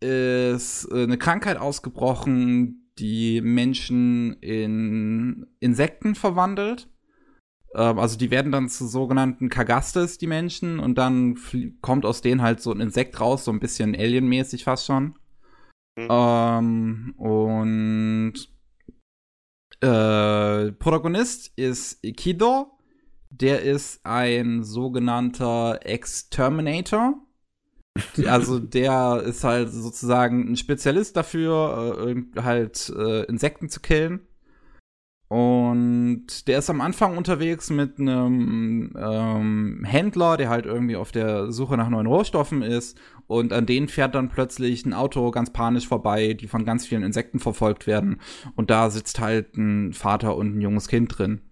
ist 0.00 0.88
äh, 0.92 1.02
eine 1.02 1.18
Krankheit 1.18 1.56
ausgebrochen, 1.56 2.92
die 2.98 3.40
Menschen 3.40 4.34
in 4.34 5.46
Insekten 5.60 6.14
verwandelt. 6.14 6.88
Ähm, 7.74 7.98
also 7.98 8.16
die 8.16 8.30
werden 8.30 8.52
dann 8.52 8.68
zu 8.68 8.86
sogenannten 8.86 9.48
Kagastes, 9.48 10.18
die 10.18 10.26
Menschen, 10.26 10.78
und 10.78 10.96
dann 10.96 11.36
kommt 11.80 12.04
aus 12.04 12.20
denen 12.20 12.42
halt 12.42 12.60
so 12.60 12.72
ein 12.72 12.80
Insekt 12.80 13.20
raus, 13.20 13.44
so 13.44 13.50
ein 13.50 13.60
bisschen 13.60 13.94
alienmäßig 13.94 14.64
fast 14.64 14.86
schon. 14.86 15.14
Mhm. 15.96 16.08
Ähm, 16.08 17.14
und 17.16 18.34
äh, 19.80 20.72
Protagonist 20.72 21.52
ist 21.56 21.98
Ikido. 22.02 22.72
Der 23.30 23.62
ist 23.62 24.00
ein 24.04 24.64
sogenannter 24.64 25.80
Exterminator. 25.82 27.14
Also 28.26 28.58
der 28.58 29.22
ist 29.24 29.44
halt 29.44 29.70
sozusagen 29.70 30.52
ein 30.52 30.56
Spezialist 30.56 31.16
dafür, 31.16 32.06
äh, 32.08 32.40
halt 32.40 32.92
äh, 32.96 33.24
Insekten 33.24 33.68
zu 33.68 33.80
killen. 33.80 34.26
Und 35.28 36.48
der 36.48 36.60
ist 36.60 36.70
am 36.70 36.80
Anfang 36.80 37.18
unterwegs 37.18 37.68
mit 37.68 37.98
einem 37.98 38.94
ähm, 38.98 39.84
Händler, 39.84 40.38
der 40.38 40.48
halt 40.48 40.64
irgendwie 40.64 40.96
auf 40.96 41.12
der 41.12 41.52
Suche 41.52 41.76
nach 41.76 41.90
neuen 41.90 42.06
Rohstoffen 42.06 42.62
ist. 42.62 42.98
Und 43.26 43.52
an 43.52 43.66
denen 43.66 43.88
fährt 43.88 44.14
dann 44.14 44.30
plötzlich 44.30 44.86
ein 44.86 44.94
Auto 44.94 45.30
ganz 45.30 45.52
panisch 45.52 45.86
vorbei, 45.86 46.32
die 46.32 46.48
von 46.48 46.64
ganz 46.64 46.86
vielen 46.86 47.02
Insekten 47.02 47.40
verfolgt 47.40 47.86
werden. 47.86 48.20
Und 48.56 48.70
da 48.70 48.88
sitzt 48.88 49.20
halt 49.20 49.54
ein 49.58 49.92
Vater 49.92 50.34
und 50.34 50.56
ein 50.56 50.60
junges 50.62 50.88
Kind 50.88 51.18
drin. 51.18 51.42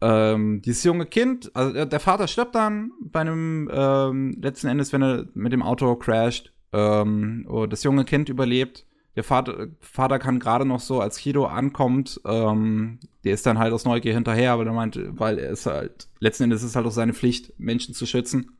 Ähm, 0.00 0.62
dieses 0.62 0.84
junge 0.84 1.04
Kind, 1.04 1.50
also 1.54 1.84
der- 1.84 2.00
Vater 2.00 2.26
stirbt 2.26 2.54
dann 2.54 2.90
bei 3.00 3.20
einem, 3.20 3.70
ähm, 3.72 4.36
letzten 4.40 4.68
Endes, 4.68 4.94
wenn 4.94 5.02
er 5.02 5.26
mit 5.34 5.52
dem 5.52 5.62
Auto 5.62 5.94
crasht. 5.96 6.54
Ähm, 6.72 7.46
das 7.68 7.84
junge 7.84 8.04
Kind 8.06 8.30
überlebt. 8.30 8.86
Der 9.16 9.24
Vater, 9.24 9.68
Vater 9.80 10.18
kann 10.18 10.40
gerade 10.40 10.64
noch 10.64 10.80
so, 10.80 11.00
als 11.00 11.18
Kido 11.18 11.46
ankommt, 11.46 12.20
ähm, 12.24 12.98
der 13.22 13.34
ist 13.34 13.46
dann 13.46 13.58
halt 13.58 13.72
aus 13.72 13.84
Neugier 13.84 14.12
hinterher, 14.12 14.58
weil 14.58 14.66
er 14.66 14.72
meint, 14.72 14.98
weil 15.18 15.38
er 15.38 15.50
ist 15.50 15.66
halt, 15.66 16.08
letzten 16.18 16.44
Endes 16.44 16.62
ist 16.62 16.70
es 16.70 16.76
halt 16.76 16.86
auch 16.86 16.90
seine 16.90 17.14
Pflicht, 17.14 17.52
Menschen 17.58 17.94
zu 17.94 18.06
schützen. 18.06 18.58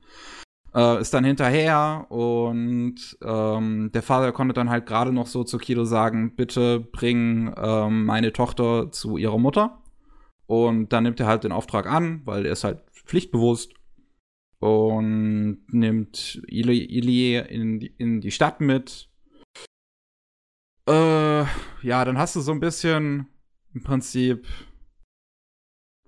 Äh, 0.74 1.00
ist 1.00 1.14
dann 1.14 1.24
hinterher 1.24 2.06
und 2.08 2.96
ähm, 3.22 3.90
der 3.92 4.02
Vater 4.02 4.32
konnte 4.32 4.54
dann 4.54 4.70
halt 4.70 4.86
gerade 4.86 5.12
noch 5.12 5.28
so 5.28 5.44
zu 5.44 5.58
Kido 5.58 5.84
sagen, 5.84 6.34
bitte 6.34 6.80
bring 6.80 7.52
ähm, 7.56 8.04
meine 8.06 8.32
Tochter 8.32 8.90
zu 8.90 9.16
ihrer 9.16 9.38
Mutter. 9.38 9.82
Und 10.46 10.92
dann 10.92 11.04
nimmt 11.04 11.20
er 11.20 11.26
halt 11.26 11.44
den 11.44 11.52
Auftrag 11.52 11.86
an, 11.86 12.22
weil 12.24 12.44
er 12.46 12.52
ist 12.52 12.64
halt 12.64 12.80
pflichtbewusst 12.92 13.72
und 14.58 15.62
nimmt 15.68 16.42
Ili, 16.48 17.36
in, 17.38 17.80
in 17.80 18.20
die 18.20 18.30
Stadt 18.30 18.60
mit. 18.60 19.08
Äh, 20.88 21.44
ja, 21.82 22.04
dann 22.04 22.18
hast 22.18 22.36
du 22.36 22.40
so 22.40 22.52
ein 22.52 22.60
bisschen 22.60 23.26
im 23.74 23.82
Prinzip. 23.82 24.46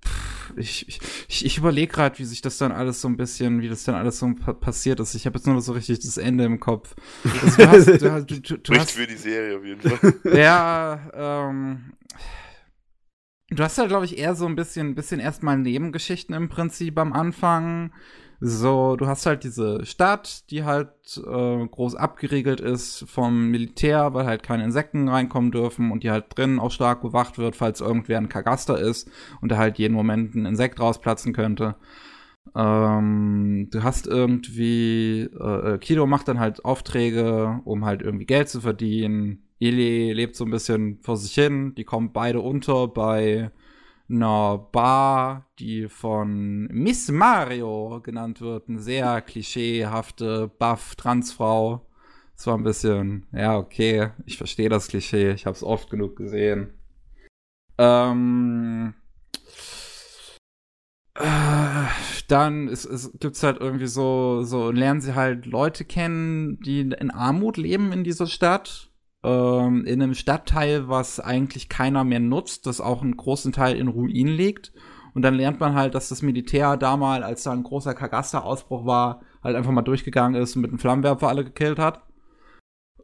Pff, 0.05 0.53
Ich, 0.57 0.89
ich, 1.29 1.45
ich, 1.45 1.59
überlege 1.59 1.93
gerade, 1.93 2.19
wie 2.19 2.25
sich 2.25 2.41
das 2.43 2.59
dann 2.59 2.73
alles 2.73 3.01
so 3.01 3.09
ein 3.09 3.17
bisschen, 3.17 3.61
wie 3.63 3.69
das 3.69 3.85
dann 3.85 3.95
alles 3.95 4.19
so 4.19 4.33
pa 4.35 4.53
passiert 4.53 5.01
ist. 5.01 5.15
Ich 5.15 5.27
habe 5.27 5.37
jetzt 5.39 5.47
nur 5.47 5.55
noch 5.57 5.63
so 5.63 5.73
richtig 5.73 6.01
das 6.01 6.17
Ende 6.19 6.45
im 6.45 6.61
Kopf. 6.61 6.95
Also 7.43 7.57
du 7.57 7.69
hast, 7.69 7.87
du, 8.03 8.13
hast- 8.13 8.31
du, 8.31 8.41
du, 8.41 8.59
du 8.59 8.75
hast 8.75 8.93
für 8.93 9.07
die 9.07 9.17
Serie 9.17 9.59
auf 9.59 9.65
jeden 9.65 9.81
Fall. 9.81 10.15
ja, 10.37 11.11
ähm. 11.15 11.93
Du 13.51 13.63
hast 13.63 13.79
ja, 13.79 13.87
glaube 13.87 14.05
ich, 14.07 14.19
eher 14.19 14.35
so 14.35 14.47
ein 14.47 14.57
bisschen, 14.57 14.95
bisschen 14.97 15.21
erstmal 15.21 15.57
Nebengeschichten 15.57 16.35
im 16.35 16.49
Prinzip 16.49 16.99
am 16.99 17.13
Anfang. 17.13 17.93
So, 18.41 18.97
du 18.97 19.07
hast 19.07 19.25
halt 19.25 19.45
diese 19.45 19.87
Stadt, 19.87 20.51
die 20.51 20.65
halt 20.65 20.91
äh, 21.17 21.67
groß 21.67 21.95
abgeriegelt 21.95 22.61
ist 22.61 23.05
vom 23.09 23.51
Militär, 23.51 24.13
weil 24.13 24.27
halt 24.27 24.43
keine 24.43 24.65
Insekten 24.65 25.09
reinkommen 25.09 25.51
dürfen 25.51 25.91
und 25.91 26.03
die 26.03 26.11
halt 26.11 26.27
drinnen 26.37 26.59
auch 26.59 26.71
stark 26.71 27.01
bewacht 27.01 27.39
wird, 27.39 27.57
falls 27.57 27.81
irgendwer 27.81 28.19
ein 28.19 28.29
Kagaster 28.29 28.79
ist 28.79 29.11
und 29.41 29.51
da 29.51 29.57
halt 29.57 29.79
jeden 29.79 29.95
Moment 29.95 30.35
ein 30.35 30.45
Insekt 30.45 30.81
rausplatzen 30.81 31.33
könnte. 31.33 31.77
Ähm, 32.55 33.69
du 33.71 33.83
hast 33.83 34.07
irgendwie, 34.07 35.29
äh, 35.39 35.75
äh, 35.75 35.79
Kido 35.79 36.07
macht 36.07 36.29
dann 36.29 36.39
halt 36.41 36.65
Aufträge, 36.65 37.61
um 37.65 37.85
halt 37.85 38.03
irgendwie 38.03 38.27
Geld 38.27 38.49
zu 38.49 38.61
verdienen. 38.61 39.43
Ili 39.59 40.13
lebt 40.13 40.37
so 40.37 40.45
ein 40.45 40.51
bisschen 40.51 40.99
vor 41.03 41.17
sich 41.17 41.35
hin. 41.35 41.75
Die 41.75 41.85
kommen 41.85 42.13
beide 42.13 42.41
unter 42.41 42.89
bei 42.89 43.51
einer 44.09 44.59
Bar, 44.73 45.47
die 45.59 45.89
von 45.89 46.67
Miss 46.67 47.11
Mario 47.11 48.01
genannt 48.03 48.41
wird. 48.41 48.69
Eine 48.69 48.81
sehr 48.81 49.21
klischeehafte 49.23 50.49
Buff-Transfrau. 50.59 51.87
Das 52.37 52.47
war 52.47 52.57
ein 52.57 52.65
bisschen, 52.65 53.27
ja, 53.33 53.57
okay, 53.57 54.11
ich 54.27 54.37
verstehe 54.37 54.69
das 54.69 54.89
Klischee. 54.89 55.33
Ich 55.33 55.47
habe 55.47 55.57
es 55.57 55.63
oft 55.63 55.91
genug 55.91 56.17
gesehen. 56.17 56.75
Ähm, 57.79 58.95
äh, 61.15 61.87
dann 62.29 62.69
ist, 62.69 62.85
es 62.85 63.13
gibt's 63.19 63.43
halt 63.43 63.61
irgendwie 63.61 63.87
so, 63.87 64.43
so 64.43 64.71
lernen 64.71 65.01
sie 65.01 65.15
halt 65.15 65.47
Leute 65.47 65.85
kennen, 65.85 66.61
die 66.61 66.81
in 66.81 67.11
Armut 67.11 67.57
leben 67.57 67.93
in 67.93 68.05
dieser 68.05 68.27
Stadt. 68.27 68.86
Ähm, 69.27 69.85
in 69.87 70.01
einem 70.01 70.15
Stadtteil, 70.15 70.89
was 70.89 71.19
eigentlich 71.19 71.69
keiner 71.69 72.05
mehr 72.05 72.21
nutzt, 72.21 72.67
das 72.67 72.81
auch 72.81 73.03
einen 73.03 73.17
großen 73.17 73.51
Teil 73.51 73.77
in 73.77 73.89
Ruinen 73.89 74.33
liegt. 74.33 74.73
Und 75.15 75.23
dann 75.23 75.35
lernt 75.35 75.59
man 75.59 75.75
halt, 75.75 75.97
dass 75.97 76.11
das 76.11 76.23
Militär 76.23 76.77
damals, 76.77 77.25
als 77.25 77.43
da 77.43 77.51
ein 77.51 77.65
großer 77.65 77.95
Kagasta-Ausbruch 77.95 78.87
war, 78.87 79.23
halt 79.43 79.57
einfach 79.57 79.73
mal 79.73 79.83
durchgegangen 79.83 80.41
ist 80.41 80.55
und 80.55 80.63
mit 80.63 80.71
einem 80.71 80.79
Flammenwerfer 80.79 81.29
alle 81.29 81.43
gekillt 81.43 81.81
hat. 81.81 82.05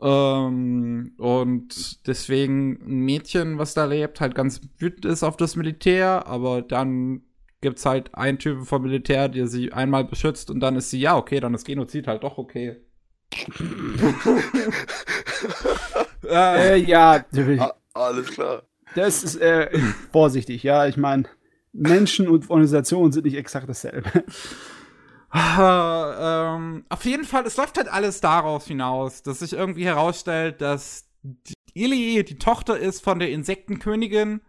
Ähm, 0.00 1.14
und 1.18 2.06
deswegen 2.06 2.78
ein 2.82 3.00
Mädchen, 3.00 3.58
was 3.58 3.74
da 3.74 3.84
lebt, 3.84 4.20
halt 4.20 4.36
ganz 4.36 4.60
wütend 4.78 5.06
ist 5.06 5.24
auf 5.24 5.36
das 5.36 5.56
Militär, 5.56 6.26
aber 6.28 6.62
dann 6.62 7.22
gibt's 7.60 7.86
halt 7.86 8.14
einen 8.14 8.38
Typen 8.38 8.64
vom 8.64 8.82
Militär, 8.82 9.28
der 9.28 9.48
sie 9.48 9.72
einmal 9.72 10.04
beschützt 10.04 10.50
und 10.50 10.60
dann 10.60 10.76
ist 10.76 10.90
sie, 10.90 11.00
ja, 11.00 11.16
okay, 11.16 11.40
dann 11.40 11.54
ist 11.54 11.64
Genozid 11.66 12.06
halt 12.06 12.22
doch 12.22 12.38
okay. 12.38 12.80
Äh, 16.28 16.76
ja, 16.78 17.24
Ah, 17.58 17.74
alles 17.94 18.28
klar. 18.28 18.62
das 18.94 19.22
ist 19.24 19.36
äh, 19.36 19.70
vorsichtig, 20.12 20.62
ja. 20.62 20.86
Ich 20.86 20.96
meine, 20.96 21.24
Menschen 21.72 22.28
und 22.28 22.48
Organisationen 22.50 23.12
sind 23.12 23.24
nicht 23.24 23.36
exakt 23.36 23.68
dasselbe. 23.68 24.24
Ah, 25.30 26.56
ähm, 26.58 26.84
auf 26.90 27.04
jeden 27.06 27.24
Fall, 27.24 27.46
es 27.46 27.56
läuft 27.56 27.78
halt 27.78 27.88
alles 27.88 28.20
darauf 28.20 28.66
hinaus, 28.66 29.22
dass 29.22 29.38
sich 29.38 29.54
irgendwie 29.54 29.86
herausstellt, 29.86 30.60
dass 30.60 31.06
die 31.22 31.54
Ili 31.72 32.22
die 32.22 32.38
Tochter 32.38 32.78
ist 32.78 33.02
von 33.02 33.18
der 33.18 33.30
Insektenkönigin, 33.30 34.42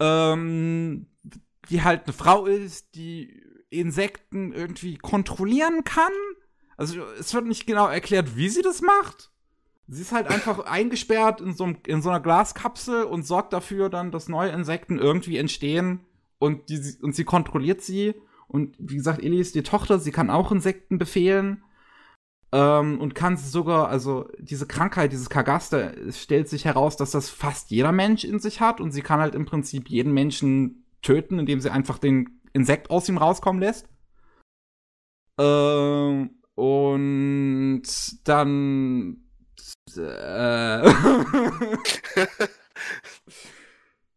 ähm, 0.00 1.06
die 1.70 1.82
halt 1.82 2.02
eine 2.04 2.12
Frau 2.12 2.44
ist, 2.44 2.94
die 2.94 3.42
Insekten 3.70 4.52
irgendwie 4.52 4.98
kontrollieren 4.98 5.84
kann. 5.84 6.12
Also 6.76 7.02
es 7.18 7.32
wird 7.34 7.46
nicht 7.46 7.66
genau 7.66 7.86
erklärt, 7.86 8.36
wie 8.36 8.48
sie 8.48 8.62
das 8.62 8.82
macht. 8.82 9.30
Sie 9.88 10.02
ist 10.02 10.12
halt 10.12 10.28
einfach 10.28 10.58
eingesperrt 10.66 11.40
in 11.40 11.54
so, 11.54 11.64
einem- 11.64 11.78
in 11.86 12.02
so 12.02 12.10
einer 12.10 12.20
Glaskapsel 12.20 13.04
und 13.04 13.26
sorgt 13.26 13.52
dafür 13.52 13.88
dann, 13.88 14.10
dass 14.10 14.28
neue 14.28 14.50
Insekten 14.50 14.98
irgendwie 14.98 15.36
entstehen 15.36 16.00
und, 16.38 16.68
die, 16.68 16.80
und 17.02 17.14
sie 17.14 17.24
kontrolliert 17.24 17.82
sie. 17.82 18.14
Und 18.48 18.76
wie 18.78 18.96
gesagt, 18.96 19.22
Ellie 19.22 19.40
ist 19.40 19.54
die 19.54 19.62
Tochter, 19.62 19.98
sie 19.98 20.12
kann 20.12 20.30
auch 20.30 20.52
Insekten 20.52 20.98
befehlen. 20.98 21.62
Ähm, 22.54 23.00
und 23.00 23.14
kann 23.14 23.38
sogar, 23.38 23.88
also 23.88 24.28
diese 24.38 24.66
Krankheit, 24.66 25.12
dieses 25.12 25.30
Kagaster, 25.30 25.96
es 25.96 26.22
stellt 26.22 26.50
sich 26.50 26.66
heraus, 26.66 26.98
dass 26.98 27.12
das 27.12 27.30
fast 27.30 27.70
jeder 27.70 27.92
Mensch 27.92 28.24
in 28.24 28.40
sich 28.40 28.60
hat 28.60 28.78
und 28.78 28.90
sie 28.92 29.00
kann 29.00 29.20
halt 29.20 29.34
im 29.34 29.46
Prinzip 29.46 29.88
jeden 29.88 30.12
Menschen 30.12 30.84
töten, 31.00 31.38
indem 31.38 31.60
sie 31.60 31.70
einfach 31.70 31.96
den 31.96 32.40
Insekt 32.52 32.90
aus 32.90 33.08
ihm 33.08 33.16
rauskommen 33.16 33.62
lässt. 33.62 33.88
Ähm, 35.40 36.41
und 36.54 37.82
dann 38.24 39.16
äh, 39.96 40.00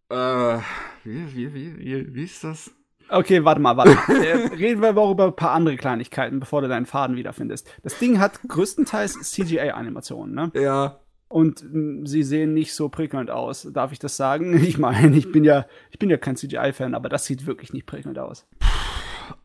äh, 0.10 0.60
wie, 1.04 1.36
wie, 1.36 1.54
wie, 1.54 1.78
wie, 1.78 2.16
wie 2.16 2.24
ist 2.24 2.44
das? 2.44 2.72
Okay, 3.10 3.44
warte 3.46 3.62
mal, 3.62 3.78
warte 3.78 3.94
mal. 3.94 4.04
Äh, 4.24 4.48
Reden 4.56 4.82
wir 4.82 4.90
aber 4.90 5.10
über 5.12 5.26
ein 5.26 5.36
paar 5.36 5.52
andere 5.52 5.78
Kleinigkeiten, 5.78 6.40
bevor 6.40 6.62
du 6.62 6.68
deinen 6.68 6.86
Faden 6.86 7.16
wiederfindest. 7.16 7.72
Das 7.84 8.00
Ding 8.00 8.20
hat 8.20 8.42
größtenteils 8.48 9.20
CGI-Animationen, 9.32 10.34
ne? 10.34 10.52
Ja. 10.56 11.00
Und 11.28 11.64
mh, 11.72 12.08
sie 12.08 12.24
sehen 12.24 12.54
nicht 12.54 12.74
so 12.74 12.90
prickelnd 12.90 13.30
aus. 13.30 13.68
Darf 13.72 13.92
ich 13.92 14.00
das 14.00 14.18
sagen? 14.18 14.54
Ich 14.64 14.78
meine, 14.78 15.16
ich 15.16 15.32
bin 15.32 15.44
ja, 15.44 15.66
ich 15.92 16.00
bin 16.00 16.10
ja 16.10 16.18
kein 16.18 16.36
CGI-Fan, 16.36 16.96
aber 16.96 17.10
das 17.10 17.26
sieht 17.26 17.46
wirklich 17.46 17.74
nicht 17.74 17.86
prickelnd 17.86 18.18
aus. 18.18 18.48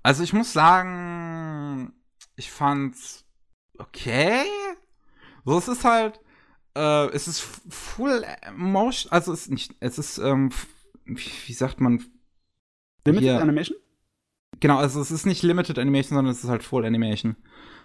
Also 0.03 0.23
ich 0.23 0.33
muss 0.33 0.53
sagen, 0.53 1.93
ich 2.41 2.51
fand's 2.51 3.27
okay. 3.79 4.45
So, 5.45 5.59
es 5.59 5.69
ist 5.69 5.85
halt, 5.85 6.21
äh, 6.75 7.07
es 7.11 7.29
ist 7.29 7.41
full 7.41 8.25
motion, 8.57 9.13
also 9.13 9.33
es 9.33 9.43
ist 9.43 9.51
nicht, 9.51 9.75
es 9.81 9.99
ist, 9.99 10.17
ähm, 10.19 10.51
wie, 11.05 11.53
sagt 11.53 11.81
man, 11.81 12.03
Limited 13.07 13.29
Hier. 13.29 13.41
Animation? 13.41 13.77
genau, 14.59 14.79
also 14.79 15.01
es 15.03 15.11
ist 15.11 15.27
nicht 15.27 15.43
Limited 15.43 15.79
Animation, 15.79 16.17
sondern 16.17 16.33
es 16.33 16.43
ist 16.43 16.49
halt 16.51 16.63
Full 16.63 16.87
Animation. 16.87 17.37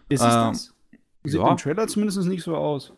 Ist 0.07 0.22
es 0.22 0.34
Ähm, 0.34 0.52
das? 0.52 0.73
Sieht 1.23 1.41
ja. 1.41 1.52
im 1.52 1.57
Trailer 1.57 1.88
zumindest 1.88 2.19
nicht 2.19 2.44
so 2.44 2.56
aus. 2.56 2.94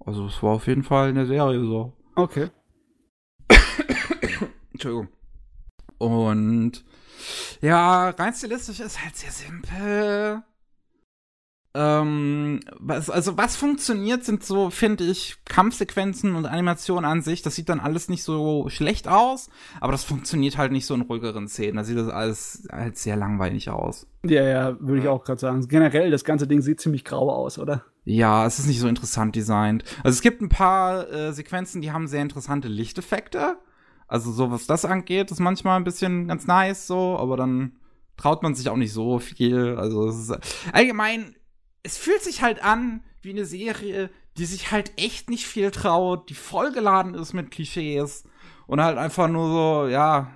Also 0.00 0.26
es 0.26 0.42
war 0.42 0.54
auf 0.54 0.66
jeden 0.66 0.82
Fall 0.82 1.08
eine 1.10 1.26
Serie 1.26 1.60
so. 1.60 1.92
Okay. 2.16 2.50
Entschuldigung. 4.72 5.08
Und 5.98 6.84
ja, 7.60 8.10
rein 8.10 8.34
stilistisch 8.34 8.80
ist 8.80 9.02
halt 9.02 9.16
sehr 9.16 9.30
simpel. 9.30 10.42
Ähm, 11.76 12.60
was, 12.78 13.10
also 13.10 13.36
was 13.36 13.56
funktioniert, 13.56 14.24
sind 14.24 14.44
so, 14.44 14.70
finde 14.70 15.02
ich, 15.04 15.36
Kampfsequenzen 15.44 16.36
und 16.36 16.46
Animationen 16.46 17.04
an 17.04 17.20
sich. 17.20 17.42
Das 17.42 17.56
sieht 17.56 17.68
dann 17.68 17.80
alles 17.80 18.08
nicht 18.08 18.22
so 18.22 18.68
schlecht 18.68 19.08
aus, 19.08 19.50
aber 19.80 19.90
das 19.90 20.04
funktioniert 20.04 20.56
halt 20.56 20.70
nicht 20.70 20.86
so 20.86 20.94
in 20.94 21.00
ruhigeren 21.02 21.48
Szenen. 21.48 21.76
Da 21.76 21.84
sieht 21.84 21.98
das 21.98 22.08
alles 22.08 22.68
halt 22.70 22.96
sehr 22.96 23.16
langweilig 23.16 23.70
aus. 23.70 24.06
Ja, 24.24 24.44
ja, 24.44 24.76
würde 24.80 25.02
ich 25.02 25.08
auch 25.08 25.24
gerade 25.24 25.40
sagen. 25.40 25.66
Generell, 25.66 26.12
das 26.12 26.24
ganze 26.24 26.46
Ding 26.46 26.62
sieht 26.62 26.80
ziemlich 26.80 27.04
grau 27.04 27.28
aus, 27.30 27.58
oder? 27.58 27.84
Ja, 28.04 28.46
es 28.46 28.58
ist 28.60 28.66
nicht 28.66 28.80
so 28.80 28.86
interessant 28.86 29.34
designt. 29.34 29.82
Also 30.04 30.14
es 30.14 30.22
gibt 30.22 30.42
ein 30.42 30.48
paar 30.48 31.10
äh, 31.10 31.32
Sequenzen, 31.32 31.82
die 31.82 31.90
haben 31.90 32.06
sehr 32.06 32.22
interessante 32.22 32.68
Lichteffekte. 32.68 33.56
Also 34.06 34.30
so 34.30 34.52
was 34.52 34.66
das 34.66 34.84
angeht, 34.84 35.32
ist 35.32 35.40
manchmal 35.40 35.76
ein 35.76 35.84
bisschen 35.84 36.28
ganz 36.28 36.46
nice 36.46 36.86
so, 36.86 37.18
aber 37.18 37.36
dann 37.36 37.72
traut 38.16 38.42
man 38.44 38.54
sich 38.54 38.68
auch 38.68 38.76
nicht 38.76 38.92
so 38.92 39.18
viel. 39.18 39.76
Also 39.76 40.06
es 40.06 40.16
ist 40.28 40.38
allgemein, 40.72 41.34
es 41.84 41.96
fühlt 41.96 42.22
sich 42.22 42.42
halt 42.42 42.62
an 42.64 43.04
wie 43.22 43.30
eine 43.30 43.44
Serie, 43.46 44.10
die 44.36 44.46
sich 44.46 44.72
halt 44.72 44.92
echt 44.96 45.30
nicht 45.30 45.46
viel 45.46 45.70
traut, 45.70 46.28
die 46.28 46.34
vollgeladen 46.34 47.14
ist 47.14 47.32
mit 47.32 47.52
Klischees 47.52 48.24
und 48.66 48.82
halt 48.82 48.98
einfach 48.98 49.28
nur 49.28 49.46
so, 49.84 49.88
ja, 49.88 50.32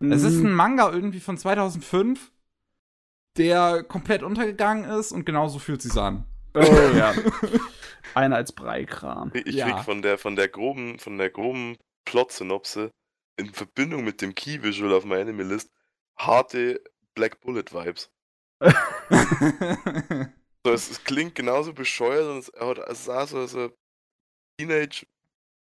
es 0.00 0.24
ist 0.24 0.34
Mhm. 0.38 0.46
ein 0.46 0.54
Manga 0.54 0.90
irgendwie 0.90 1.20
von 1.20 1.38
2005, 1.38 2.32
der 3.36 3.84
komplett 3.84 4.22
untergegangen 4.24 4.84
ist 4.98 5.12
und 5.12 5.24
genauso 5.24 5.58
fühlt 5.60 5.80
sich's 5.80 5.96
an. 5.96 6.24
Oh 6.54 6.60
ja. 6.96 7.14
Einheitsbrei-Kram. 8.14 9.30
Ich 9.34 9.54
Ja. 9.54 9.70
krieg 9.70 9.84
von 9.84 10.02
der, 10.02 10.18
von 10.18 10.36
der 10.36 10.48
groben, 10.48 10.98
von 10.98 11.18
der 11.18 11.30
groben 11.30 11.76
Plot-Synopse 12.04 12.90
in 13.36 13.52
Verbindung 13.52 14.04
mit 14.04 14.20
dem 14.20 14.34
Key-Visual 14.34 14.92
auf 14.92 15.04
meiner 15.04 15.22
Enemy-List 15.22 15.70
harte 16.18 16.82
Black 17.14 17.40
Bullet-Vibes. 17.40 18.10
So, 20.64 20.72
es, 20.72 20.90
es 20.90 21.02
klingt 21.04 21.34
genauso 21.34 21.72
bescheuert 21.72 22.28
und 22.28 22.38
es, 22.38 22.54
aber 22.54 22.88
es 22.88 23.04
sah 23.04 23.26
so 23.26 23.38
als 23.38 23.54
ein 23.54 23.70
Teenage 24.58 25.06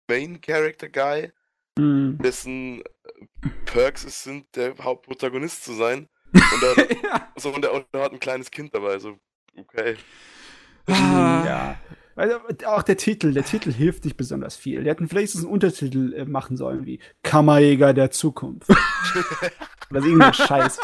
Main 0.09 0.41
Character 0.41 0.89
Guy, 0.89 1.33
Mhm. 1.79 2.19
dessen 2.23 2.83
äh, 2.83 3.49
Perks 3.67 4.05
es 4.05 4.25
sind, 4.25 4.47
der 4.57 4.77
Hauptprotagonist 4.79 5.65
zu 5.65 5.75
sein. 5.75 6.09
Und 6.33 6.63
er, 6.63 6.77
ja. 7.05 7.33
so, 7.37 7.51
und, 7.55 7.65
er, 7.65 7.73
und 7.73 7.87
er 7.93 8.03
hat 8.03 8.13
ein 8.13 8.21
kleines 8.21 8.51
Kind 8.51 8.75
dabei, 8.75 8.99
so, 8.99 9.19
okay. 9.57 9.97
Ah. 10.89 11.45
Ja. 11.47 11.79
Also, 12.19 12.35
auch 12.67 12.83
der 12.83 12.97
Titel, 12.97 13.33
der 13.33 13.45
Titel 13.45 13.73
hilft 13.73 14.05
nicht 14.05 14.17
besonders 14.17 14.57
viel. 14.57 14.83
Die 14.83 14.91
hätten 14.91 15.07
vielleicht 15.07 15.33
so 15.33 15.39
einen 15.39 15.47
Untertitel 15.47 16.13
äh, 16.15 16.25
machen 16.25 16.57
sollen 16.57 16.85
wie 16.85 16.99
Kammerjäger 17.23 17.95
der 17.95 18.11
Zukunft. 18.11 18.69
Oder 19.91 20.01
so 20.01 20.09
irgendein 20.09 20.35
Scheiß. 20.35 20.81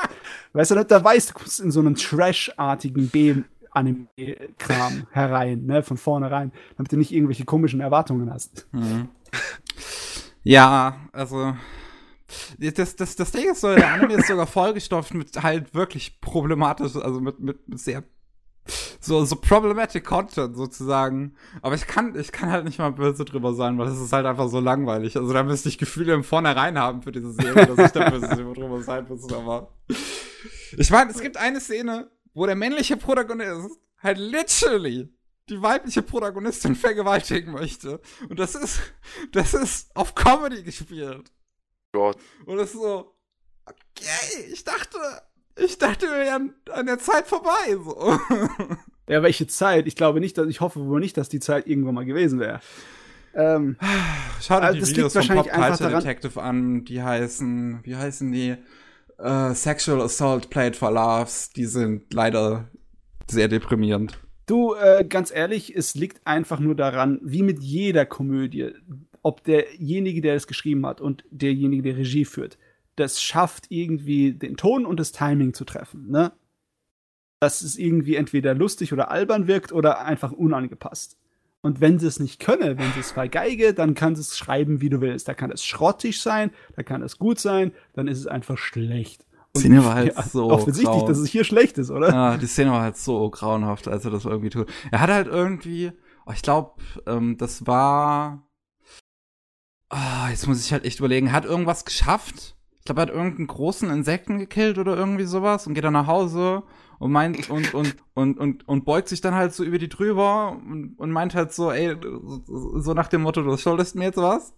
Weißt 0.52 0.70
du, 0.70 0.84
da 0.84 1.02
weißt 1.02 1.30
du, 1.30 1.34
kommst 1.34 1.58
in 1.58 1.72
so 1.72 1.80
einen 1.80 1.96
Trash-artigen 1.96 3.08
B-Anime-Kram 3.08 5.08
herein, 5.10 5.66
ne, 5.66 5.82
von 5.82 5.96
vornherein, 5.96 6.52
damit 6.76 6.92
du 6.92 6.96
nicht 6.96 7.12
irgendwelche 7.12 7.44
komischen 7.44 7.80
Erwartungen 7.80 8.32
hast. 8.32 8.68
Mhm. 8.70 9.08
Ja, 10.44 11.00
also. 11.12 11.56
Das, 12.58 12.94
das, 12.94 13.16
das 13.16 13.32
Ding 13.32 13.50
ist 13.50 13.60
so, 13.60 13.74
der 13.74 13.92
Anime 13.92 14.14
ist 14.14 14.28
sogar 14.28 14.46
vollgestopft 14.46 15.14
mit 15.14 15.42
halt 15.42 15.74
wirklich 15.74 16.20
problematisch, 16.20 16.94
also 16.94 17.20
mit, 17.20 17.40
mit, 17.40 17.68
mit 17.68 17.80
sehr 17.80 18.04
so, 19.00 19.24
so 19.24 19.36
problematic 19.36 20.04
Content 20.04 20.56
sozusagen. 20.56 21.36
Aber 21.62 21.74
ich 21.74 21.86
kann, 21.86 22.18
ich 22.18 22.32
kann 22.32 22.50
halt 22.50 22.64
nicht 22.64 22.78
mal 22.78 22.90
böse 22.90 23.24
drüber 23.24 23.54
sein, 23.54 23.78
weil 23.78 23.88
es 23.88 24.00
ist 24.00 24.12
halt 24.12 24.26
einfach 24.26 24.48
so 24.48 24.60
langweilig. 24.60 25.16
Also 25.16 25.32
da 25.32 25.42
müsste 25.42 25.68
ich 25.68 25.78
Gefühle 25.78 26.14
im 26.14 26.24
Vornherein 26.24 26.78
haben 26.78 27.02
für 27.02 27.12
diese 27.12 27.32
Serie, 27.32 27.66
dass 27.66 27.78
ich 27.78 27.92
da 27.92 28.10
böse 28.10 28.26
drüber 28.28 28.82
sein 28.82 29.06
muss, 29.08 29.30
aber. 29.32 29.72
Ich 30.76 30.90
meine, 30.90 31.10
es 31.10 31.20
gibt 31.20 31.36
eine 31.36 31.60
Szene, 31.60 32.10
wo 32.32 32.46
der 32.46 32.56
männliche 32.56 32.96
Protagonist 32.96 33.78
halt 33.98 34.18
literally 34.18 35.14
die 35.48 35.60
weibliche 35.60 36.02
Protagonistin 36.02 36.74
vergewaltigen 36.74 37.52
möchte. 37.52 38.00
Und 38.28 38.38
das 38.38 38.54
ist, 38.54 38.80
das 39.32 39.54
ist 39.54 39.94
auf 39.94 40.14
Comedy 40.14 40.62
gespielt. 40.62 41.30
Gott. 41.92 42.16
Und 42.46 42.56
das 42.56 42.74
ist 42.74 42.80
so, 42.80 43.14
okay, 43.66 44.50
ich 44.50 44.64
dachte, 44.64 44.98
ich 45.56 45.78
dachte, 45.78 46.06
wir 46.06 46.24
wären 46.24 46.54
an 46.72 46.86
der 46.86 46.98
Zeit 46.98 47.26
vorbei, 47.26 47.76
so. 47.82 48.18
Ja, 49.06 49.22
welche 49.22 49.46
Zeit? 49.46 49.86
Ich 49.86 49.96
glaube 49.96 50.18
nicht, 50.18 50.38
dass 50.38 50.48
ich 50.48 50.62
hoffe 50.62 50.86
wohl 50.86 50.98
nicht, 50.98 51.18
dass 51.18 51.28
die 51.28 51.40
Zeit 51.40 51.66
irgendwann 51.66 51.94
mal 51.94 52.06
gewesen 52.06 52.40
wäre. 52.40 52.60
Ähm, 53.34 53.76
Schau 54.40 54.60
dir 54.60 54.66
Also 54.66 54.80
die 54.80 54.86
Videos 54.88 55.12
von 55.12 55.20
wahrscheinlich 55.20 55.52
Pop 55.52 55.62
Culture 55.62 55.90
Detective 55.90 56.42
an, 56.42 56.84
die 56.84 57.02
heißen, 57.02 57.80
wie 57.82 57.96
heißen 57.96 58.32
die? 58.32 58.56
Äh, 59.18 59.54
Sexual 59.54 60.00
Assault 60.00 60.48
Played 60.50 60.76
for 60.76 60.90
Loves. 60.90 61.50
Die 61.50 61.66
sind 61.66 62.14
leider 62.14 62.68
sehr 63.28 63.48
deprimierend. 63.48 64.18
Du, 64.46 64.74
äh, 64.74 65.04
ganz 65.04 65.30
ehrlich, 65.30 65.74
es 65.74 65.94
liegt 65.94 66.26
einfach 66.26 66.60
nur 66.60 66.74
daran, 66.74 67.18
wie 67.22 67.42
mit 67.42 67.62
jeder 67.62 68.06
Komödie, 68.06 68.72
ob 69.22 69.42
derjenige, 69.44 70.20
der 70.20 70.34
es 70.34 70.46
geschrieben 70.46 70.86
hat 70.86 71.00
und 71.00 71.24
derjenige, 71.30 71.82
der 71.82 71.96
Regie 71.96 72.24
führt, 72.24 72.58
das 72.96 73.20
schafft 73.20 73.66
irgendwie 73.70 74.32
den 74.32 74.56
Ton 74.56 74.86
und 74.86 75.00
das 75.00 75.12
Timing 75.12 75.54
zu 75.54 75.64
treffen, 75.64 76.10
ne? 76.10 76.32
Dass 77.40 77.62
es 77.62 77.76
irgendwie 77.76 78.16
entweder 78.16 78.54
lustig 78.54 78.92
oder 78.92 79.10
albern 79.10 79.46
wirkt 79.46 79.72
oder 79.72 80.04
einfach 80.04 80.32
unangepasst. 80.32 81.18
Und 81.60 81.80
wenn 81.80 81.98
sie 81.98 82.06
es 82.06 82.20
nicht 82.20 82.40
können, 82.40 82.78
wenn 82.78 82.92
sie 82.92 83.00
es 83.00 83.12
vergeige, 83.12 83.72
dann 83.72 83.94
kann 83.94 84.14
sie 84.14 84.20
es 84.20 84.36
schreiben, 84.36 84.82
wie 84.82 84.90
du 84.90 85.00
willst. 85.00 85.28
Da 85.28 85.34
kann 85.34 85.50
es 85.50 85.64
schrottig 85.64 86.20
sein, 86.20 86.50
da 86.76 86.82
kann 86.82 87.02
es 87.02 87.18
gut 87.18 87.38
sein, 87.38 87.72
dann 87.94 88.06
ist 88.06 88.18
es 88.18 88.26
einfach 88.26 88.58
schlecht. 88.58 89.24
Und 89.54 89.62
Szene 89.62 89.82
war 89.84 89.94
halt 89.94 90.14
so 90.24 90.50
offensichtlich, 90.50 91.00
grau. 91.00 91.08
dass 91.08 91.18
es 91.18 91.30
hier 91.30 91.44
schlecht 91.44 91.78
ist, 91.78 91.90
oder? 91.90 92.10
Ja, 92.10 92.36
die 92.36 92.46
Szene 92.46 92.70
war 92.70 92.82
halt 92.82 92.98
so 92.98 93.30
grauenhaft, 93.30 93.88
als 93.88 94.04
er 94.04 94.10
das 94.10 94.26
irgendwie 94.26 94.50
tut. 94.50 94.68
Er 94.90 95.00
hat 95.00 95.10
halt 95.10 95.26
irgendwie, 95.26 95.92
oh, 96.26 96.32
ich 96.32 96.42
glaube, 96.42 96.82
ähm, 97.06 97.38
das 97.38 97.66
war. 97.66 98.46
Ah, 99.88 100.28
jetzt 100.28 100.46
muss 100.46 100.64
ich 100.64 100.72
halt 100.72 100.84
echt 100.84 100.98
überlegen, 100.98 101.32
hat 101.32 101.44
irgendwas 101.44 101.84
geschafft? 101.84 102.53
Ich 102.84 102.86
glaube, 102.86 103.00
er 103.00 103.06
hat 103.06 103.14
irgendeinen 103.14 103.46
großen 103.46 103.88
Insekten 103.88 104.38
gekillt 104.38 104.76
oder 104.76 104.94
irgendwie 104.94 105.24
sowas 105.24 105.66
und 105.66 105.72
geht 105.72 105.84
dann 105.84 105.94
nach 105.94 106.06
Hause 106.06 106.64
und 106.98 107.12
meint 107.12 107.48
und 107.50 107.72
und 107.72 107.96
und 108.12 108.38
und 108.38 108.68
und 108.68 108.84
beugt 108.84 109.08
sich 109.08 109.22
dann 109.22 109.34
halt 109.34 109.54
so 109.54 109.64
über 109.64 109.78
die 109.78 109.88
drüber 109.88 110.50
und, 110.50 110.98
und 110.98 111.10
meint 111.10 111.34
halt 111.34 111.54
so, 111.54 111.72
ey, 111.72 111.96
so 112.46 112.92
nach 112.92 113.08
dem 113.08 113.22
Motto, 113.22 113.40
du 113.40 113.56
schuldest 113.56 113.94
mir 113.94 114.04
jetzt 114.04 114.18
was. 114.18 114.52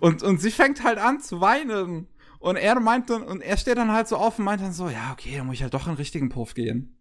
und 0.00 0.24
und 0.24 0.40
sie 0.40 0.50
fängt 0.50 0.82
halt 0.82 0.98
an 0.98 1.20
zu 1.20 1.40
weinen 1.40 2.08
und 2.40 2.56
er 2.56 2.80
meint 2.80 3.08
dann 3.10 3.22
und 3.22 3.42
er 3.42 3.58
steht 3.58 3.78
dann 3.78 3.92
halt 3.92 4.08
so 4.08 4.16
auf 4.16 4.40
und 4.40 4.46
meint 4.46 4.60
dann 4.60 4.72
so, 4.72 4.88
ja 4.88 5.12
okay, 5.12 5.36
dann 5.36 5.46
muss 5.46 5.54
ich 5.54 5.62
halt 5.62 5.72
doch 5.72 5.86
in 5.86 5.92
den 5.92 5.98
richtigen 5.98 6.30
Puff 6.30 6.54
gehen. 6.54 6.98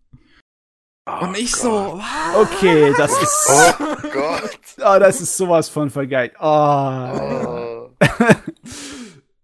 Oh 1.07 1.25
und 1.25 1.35
ich 1.35 1.53
Gott. 1.53 1.61
so, 1.61 1.99
was? 1.99 2.35
Okay, 2.35 2.93
das 2.95 3.19
ist. 3.19 3.49
Oh 3.49 4.09
Gott. 4.13 4.59
Oh, 4.77 4.99
das 4.99 5.21
ist 5.21 5.35
sowas 5.35 5.69
von 5.69 5.89
vergeigt. 5.89 6.35
Oh. 6.39 6.45
Oh. 6.45 7.89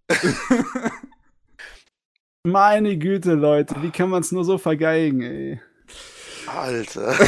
Meine 2.44 2.98
Güte, 2.98 3.34
Leute, 3.34 3.82
wie 3.82 3.92
kann 3.92 4.10
man 4.10 4.22
es 4.22 4.32
nur 4.32 4.44
so 4.46 4.58
vergeigen, 4.58 5.22
ey? 5.22 5.62
Alter. 6.48 7.16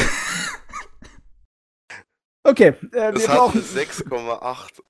Okay, 2.44 2.74
äh, 2.90 3.12
Das 3.12 3.22
wir 3.22 3.28
hat 3.28 3.36
brauchen. 3.36 3.62
6,8. 3.62 4.82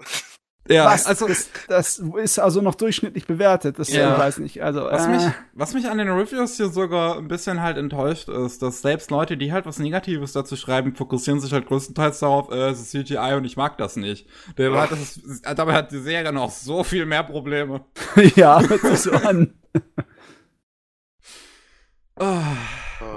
Ja, 0.68 0.84
was? 0.86 1.06
also 1.06 1.26
das, 1.26 1.51
das 1.66 1.98
ist 1.98 2.39
also 2.39 2.60
noch 2.60 2.76
durchschnittlich 2.76 3.26
bewertet. 3.26 3.80
Das 3.80 3.93
Ja. 3.93 4.12
ich 4.12 4.18
weiß 4.18 4.39
nicht. 4.39 4.62
Also, 4.62 4.84
Was 4.84 5.06
äh, 5.06 5.09
mich, 5.10 5.22
was 5.55 5.74
mich 5.74 5.90
an 5.90 5.98
den 5.98 6.09
Reviews 6.09 6.56
hier 6.56 6.68
sogar 6.68 7.18
ein 7.18 7.26
bisschen 7.26 7.60
halt 7.62 7.76
enttäuscht 7.78 8.28
ist, 8.28 8.62
dass 8.62 8.80
selbst 8.80 9.10
Leute, 9.10 9.36
die 9.36 9.52
halt 9.52 9.66
was 9.66 9.80
Negatives 9.80 10.32
dazu 10.32 10.55
schreiben, 10.55 10.94
fokussieren 10.94 11.40
sich 11.40 11.52
halt 11.52 11.66
größtenteils 11.66 12.20
darauf, 12.20 12.52
äh, 12.52 12.68
es 12.70 12.80
ist 12.80 12.90
CGI 12.93 13.34
und 13.34 13.44
ich 13.44 13.56
mag 13.56 13.76
das 13.78 13.97
nicht. 13.97 14.28
Dabei 14.55 14.82
hat, 14.82 14.93
das 14.93 15.20
dabei 15.56 15.72
hat 15.74 15.90
die 15.90 15.98
Serie 16.01 16.32
noch 16.32 16.51
so 16.51 16.84
viel 16.84 17.06
mehr 17.06 17.24
Probleme. 17.24 17.84
ja, 18.36 18.60
hört 18.60 18.82
sich 18.82 19.01
so 19.01 19.10
an. 19.12 19.55
Ah, 22.16 22.56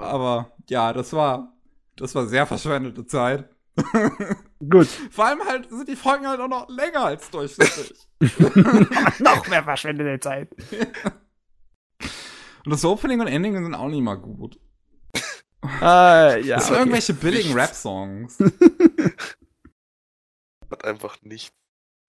Aber 0.01 0.51
ja, 0.69 0.93
das 0.93 1.13
war, 1.13 1.53
das 1.95 2.15
war 2.15 2.25
sehr 2.27 2.45
verschwendete 2.45 3.05
Zeit. 3.05 3.49
Gut. 4.69 4.87
Vor 5.11 5.25
allem 5.25 5.43
halt 5.45 5.69
sind 5.69 5.87
die 5.87 5.95
Folgen 5.95 6.27
halt 6.27 6.39
auch 6.39 6.47
noch 6.47 6.69
länger 6.69 7.05
als 7.05 7.29
durchschnittlich. 7.29 7.93
noch 9.19 9.47
mehr 9.47 9.63
verschwendete 9.63 10.19
Zeit. 10.19 10.49
und 12.65 12.71
das 12.71 12.85
Opening 12.85 13.19
und 13.19 13.27
Ending 13.27 13.53
sind 13.53 13.75
auch 13.75 13.89
nicht 13.89 14.01
mal 14.01 14.15
gut. 14.15 14.57
Äh, 15.81 16.41
ja. 16.41 16.55
das 16.55 16.65
sind 16.65 16.73
okay. 16.73 16.81
irgendwelche 16.81 17.13
billigen 17.13 17.53
Nichts. 17.53 17.69
Rap-Songs. 17.69 18.39
Hat 20.71 20.85
einfach 20.85 21.21
nicht. 21.21 21.53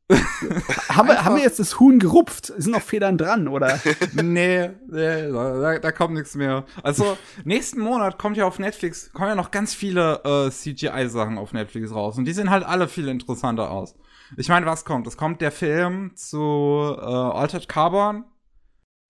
Haben 0.89 1.09
wir, 1.09 1.25
haben 1.25 1.37
wir 1.37 1.43
jetzt 1.43 1.59
das 1.59 1.81
Huhn 1.81 1.99
gerupft? 1.99 2.53
Sind 2.57 2.73
noch 2.73 2.83
Federn 2.83 3.19
dran, 3.19 3.49
oder? 3.49 3.81
nee, 4.13 4.71
nee 4.87 5.33
da, 5.33 5.79
da 5.79 5.93
kommt 5.93 6.15
nichts 6.15 6.37
mehr. 6.37 6.65
Also, 6.83 7.19
nächsten 7.45 7.81
Monat 7.81 8.17
kommt 8.17 8.37
ja 8.37 8.47
auf 8.47 8.61
Netflix, 8.61 9.13
kommen 9.13 9.29
ja 9.29 9.35
noch 9.35 9.51
ganz 9.51 9.75
viele 9.75 10.23
äh, 10.25 10.51
CGI-Sachen 10.51 11.39
auf 11.39 11.53
Netflix 11.53 11.93
raus. 11.93 12.19
Und 12.19 12.25
die 12.25 12.33
sehen 12.33 12.51
halt 12.51 12.65
alle 12.65 12.87
viel 12.87 13.09
interessanter 13.09 13.71
aus. 13.71 13.97
Ich 14.37 14.49
meine, 14.49 14.65
was 14.67 14.85
kommt? 14.85 15.07
Es 15.09 15.17
kommt 15.17 15.41
der 15.41 15.51
Film 15.51 16.13
zu 16.15 16.97
äh, 16.97 17.03
Altered 17.03 17.69
Carbon. 17.69 18.25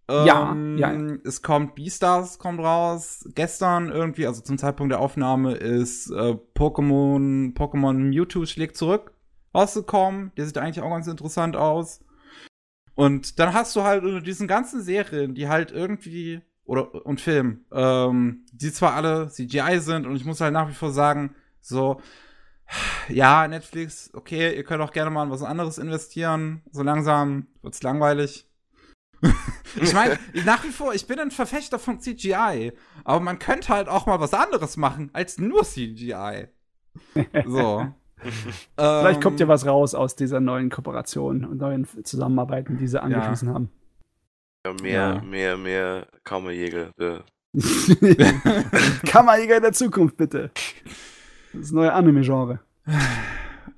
Ja, 0.09 0.53
Ähm, 0.53 0.79
ja. 0.79 0.93
Es 1.25 1.43
kommt 1.43 1.75
Beastars, 1.75 2.39
kommt 2.39 2.61
raus. 2.61 3.29
Gestern 3.35 3.91
irgendwie, 3.91 4.27
also 4.27 4.41
zum 4.41 4.57
Zeitpunkt 4.57 4.93
der 4.93 5.01
Aufnahme, 5.01 5.55
ist 5.55 6.11
äh, 6.11 6.37
Pokémon, 6.57 7.55
Pokémon 7.55 7.93
Mewtwo 7.93 8.47
schlägt 8.47 8.77
zurück 8.77 9.16
rausgekommen. 9.57 10.33
Der 10.37 10.47
sieht 10.47 10.59
eigentlich 10.59 10.83
auch 10.83 10.91
ganz 10.91 11.07
interessant 11.07 11.57
aus. 11.57 12.01
Und 12.95 13.39
dann 13.39 13.53
hast 13.53 13.77
du 13.77 13.83
halt 13.83 14.05
unter 14.05 14.21
diesen 14.21 14.49
ganzen 14.49 14.83
Serien, 14.83 15.35
die 15.35 15.49
halt 15.49 15.71
irgendwie, 15.71 16.41
oder 16.65 17.07
und 17.07 17.21
Filmen, 17.21 17.67
ähm, 17.73 18.47
die 18.53 18.73
zwar 18.73 18.95
alle 18.95 19.29
CGI 19.29 19.81
sind 19.81 20.07
und 20.07 20.17
ich 20.17 20.25
muss 20.25 20.41
halt 20.41 20.55
nach 20.55 20.69
wie 20.69 20.75
vor 20.75 20.93
sagen, 20.93 21.35
so, 21.61 22.01
ja, 23.09 23.47
Netflix, 23.47 24.11
okay, 24.15 24.57
ihr 24.57 24.65
könnt 24.65 24.83
auch 24.83 24.93
gerne 24.93 25.11
mal 25.11 25.25
in 25.25 25.31
was 25.31 25.43
anderes 25.43 25.79
investieren. 25.79 26.63
So 26.73 26.83
langsam 26.83 27.49
wird's 27.63 27.83
langweilig. 27.83 28.49
ich 29.81 29.93
meine, 29.93 30.19
nach 30.45 30.65
wie 30.65 30.71
vor, 30.71 30.95
ich 30.95 31.07
bin 31.07 31.19
ein 31.19 31.31
Verfechter 31.31 31.79
von 31.79 32.01
CGI, 32.01 32.73
aber 33.05 33.21
man 33.21 33.39
könnte 33.39 33.69
halt 33.69 33.89
auch 33.89 34.07
mal 34.07 34.21
was 34.21 34.35
anderes 34.35 34.77
machen 34.77 35.11
als 35.13 35.39
nur 35.39 35.65
CGI. 35.65 36.49
So. 37.45 37.93
Vielleicht 38.77 39.21
kommt 39.21 39.41
ja 39.41 39.45
Ähm, 39.45 39.49
was 39.49 39.67
raus 39.67 39.95
aus 39.95 40.17
dieser 40.17 40.41
neuen 40.41 40.71
Kooperation 40.71 41.45
und 41.45 41.59
neuen 41.59 41.87
Zusammenarbeiten, 42.05 42.79
die 42.79 42.89
sie 42.89 43.01
angeschlossen 43.01 43.53
haben. 43.53 43.71
Ja, 44.65 44.73
mehr, 44.83 44.93
Ja. 44.93 45.21
mehr, 45.23 45.57
mehr 45.57 46.07
Kammerjäger. 46.25 46.91
Der, 46.99 47.25
Kammerjäger 49.07 49.61
der 49.61 49.73
Zukunft, 49.73 50.17
bitte. 50.17 50.51
Das 51.53 51.71
neue 51.71 51.93
Anime-Genre. 51.93 52.61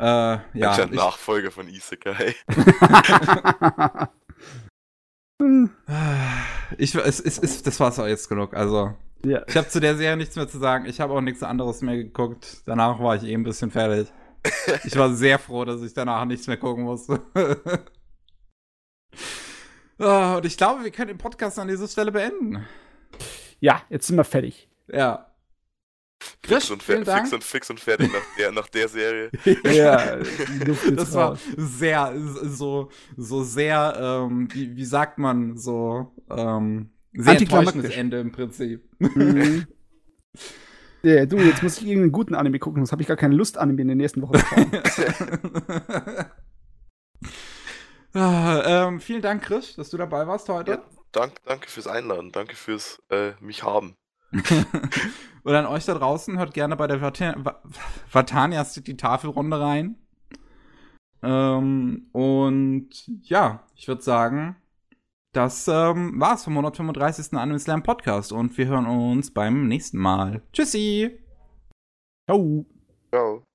Äh, 0.00 0.04
ja, 0.04 0.40
ja, 0.54 0.84
ich, 0.84 0.90
Nachfolger 0.92 1.50
von 1.50 1.68
Isekai. 1.68 2.34
ich, 6.78 6.94
es, 6.94 7.20
es, 7.20 7.38
es, 7.38 7.62
das 7.62 7.80
war's 7.80 7.98
auch 7.98 8.06
jetzt 8.06 8.28
genug. 8.28 8.54
Also, 8.54 8.94
ja. 9.24 9.42
ich 9.46 9.56
habe 9.56 9.68
zu 9.68 9.80
der 9.80 9.96
Serie 9.96 10.16
nichts 10.16 10.36
mehr 10.36 10.48
zu 10.48 10.58
sagen. 10.58 10.86
Ich 10.86 11.00
habe 11.00 11.12
auch 11.14 11.20
nichts 11.20 11.42
anderes 11.42 11.82
mehr 11.82 11.96
geguckt. 11.96 12.62
Danach 12.66 13.00
war 13.00 13.16
ich 13.16 13.24
eh 13.24 13.34
ein 13.34 13.42
bisschen 13.42 13.70
fertig. 13.70 14.12
Ich 14.84 14.96
war 14.96 15.12
sehr 15.14 15.38
froh, 15.38 15.64
dass 15.64 15.82
ich 15.82 15.92
danach 15.94 16.24
nichts 16.24 16.46
mehr 16.46 16.56
gucken 16.56 16.84
musste. 16.84 17.20
Ah, 20.00 20.36
Und 20.36 20.46
ich 20.46 20.56
glaube, 20.56 20.84
wir 20.84 20.92
können 20.92 21.08
den 21.08 21.18
Podcast 21.18 21.58
an 21.58 21.66
dieser 21.66 21.88
Stelle 21.88 22.12
beenden. 22.12 22.64
ja, 23.58 23.82
jetzt 23.88 24.06
sind 24.06 24.16
wir 24.16 24.22
fertig. 24.24 24.68
Ja. 24.86 25.24
Fix 26.20 26.38
Chris, 26.42 26.70
und, 26.70 26.82
vielen 26.82 27.04
Dank. 27.04 27.22
fix 27.26 27.32
und 27.32 27.42
fix 27.44 27.70
und 27.70 27.80
fertig 27.80 28.12
nach 28.12 28.22
der, 28.38 28.52
nach 28.52 28.68
der 28.68 28.88
Serie. 28.88 29.30
Ja, 29.64 30.16
Das 30.92 31.14
war 31.14 31.30
raus. 31.30 31.40
sehr, 31.56 32.12
so, 32.44 32.90
so 33.16 33.42
sehr, 33.42 33.96
ähm, 34.28 34.48
wie, 34.52 34.76
wie 34.76 34.84
sagt 34.84 35.18
man, 35.18 35.56
so, 35.56 36.12
ähm, 36.30 36.90
sehr 37.12 37.36
enttäuschendes 37.38 37.92
Ende 37.96 38.20
im 38.20 38.30
Prinzip. 38.32 38.84
Mhm. 39.00 39.66
Ja, 41.02 41.26
du, 41.26 41.36
jetzt 41.38 41.62
muss 41.62 41.78
ich 41.78 41.86
irgendeinen 41.86 42.12
guten 42.12 42.34
Anime 42.34 42.58
gucken, 42.58 42.80
sonst 42.80 42.92
habe 42.92 43.02
ich 43.02 43.08
gar 43.08 43.16
keine 43.16 43.34
Lust, 43.34 43.56
Anime 43.58 43.82
in 43.82 43.88
den 43.88 43.98
nächsten 43.98 44.20
Wochen 44.22 44.34
zu 44.34 44.46
schauen. 44.46 44.70
ah, 48.14 48.62
ähm, 48.88 49.00
vielen 49.00 49.22
Dank, 49.22 49.42
Chris, 49.42 49.76
dass 49.76 49.90
du 49.90 49.96
dabei 49.96 50.26
warst 50.26 50.48
heute. 50.48 50.72
Ja, 50.72 50.82
dank, 51.12 51.34
danke 51.44 51.68
fürs 51.68 51.86
Einladen, 51.86 52.32
danke 52.32 52.56
fürs 52.56 53.00
äh, 53.10 53.32
mich 53.40 53.62
haben. 53.62 53.94
Und 55.44 55.54
an 55.54 55.66
euch 55.66 55.84
da 55.86 55.94
draußen, 55.94 56.36
hört 56.36 56.52
gerne 56.52 56.76
bei 56.76 56.86
der 56.86 57.00
Vata- 57.00 57.36
Va- 57.38 57.62
Vatania 58.10 58.64
City 58.64 58.96
Tafelrunde 58.96 59.58
rein. 59.58 59.96
Ähm, 61.22 62.08
und 62.12 62.90
ja, 63.22 63.64
ich 63.74 63.88
würde 63.88 64.02
sagen, 64.02 64.56
das 65.38 65.68
ähm, 65.68 66.18
war's 66.18 66.42
vom 66.42 66.54
135. 66.54 67.34
Anime 67.34 67.60
Slam 67.60 67.84
Podcast 67.84 68.32
und 68.32 68.58
wir 68.58 68.66
hören 68.66 68.86
uns 68.86 69.32
beim 69.32 69.68
nächsten 69.68 69.98
Mal. 69.98 70.42
Tschüssi! 70.52 71.16
Ciao. 72.28 72.66
Ciao. 73.14 73.47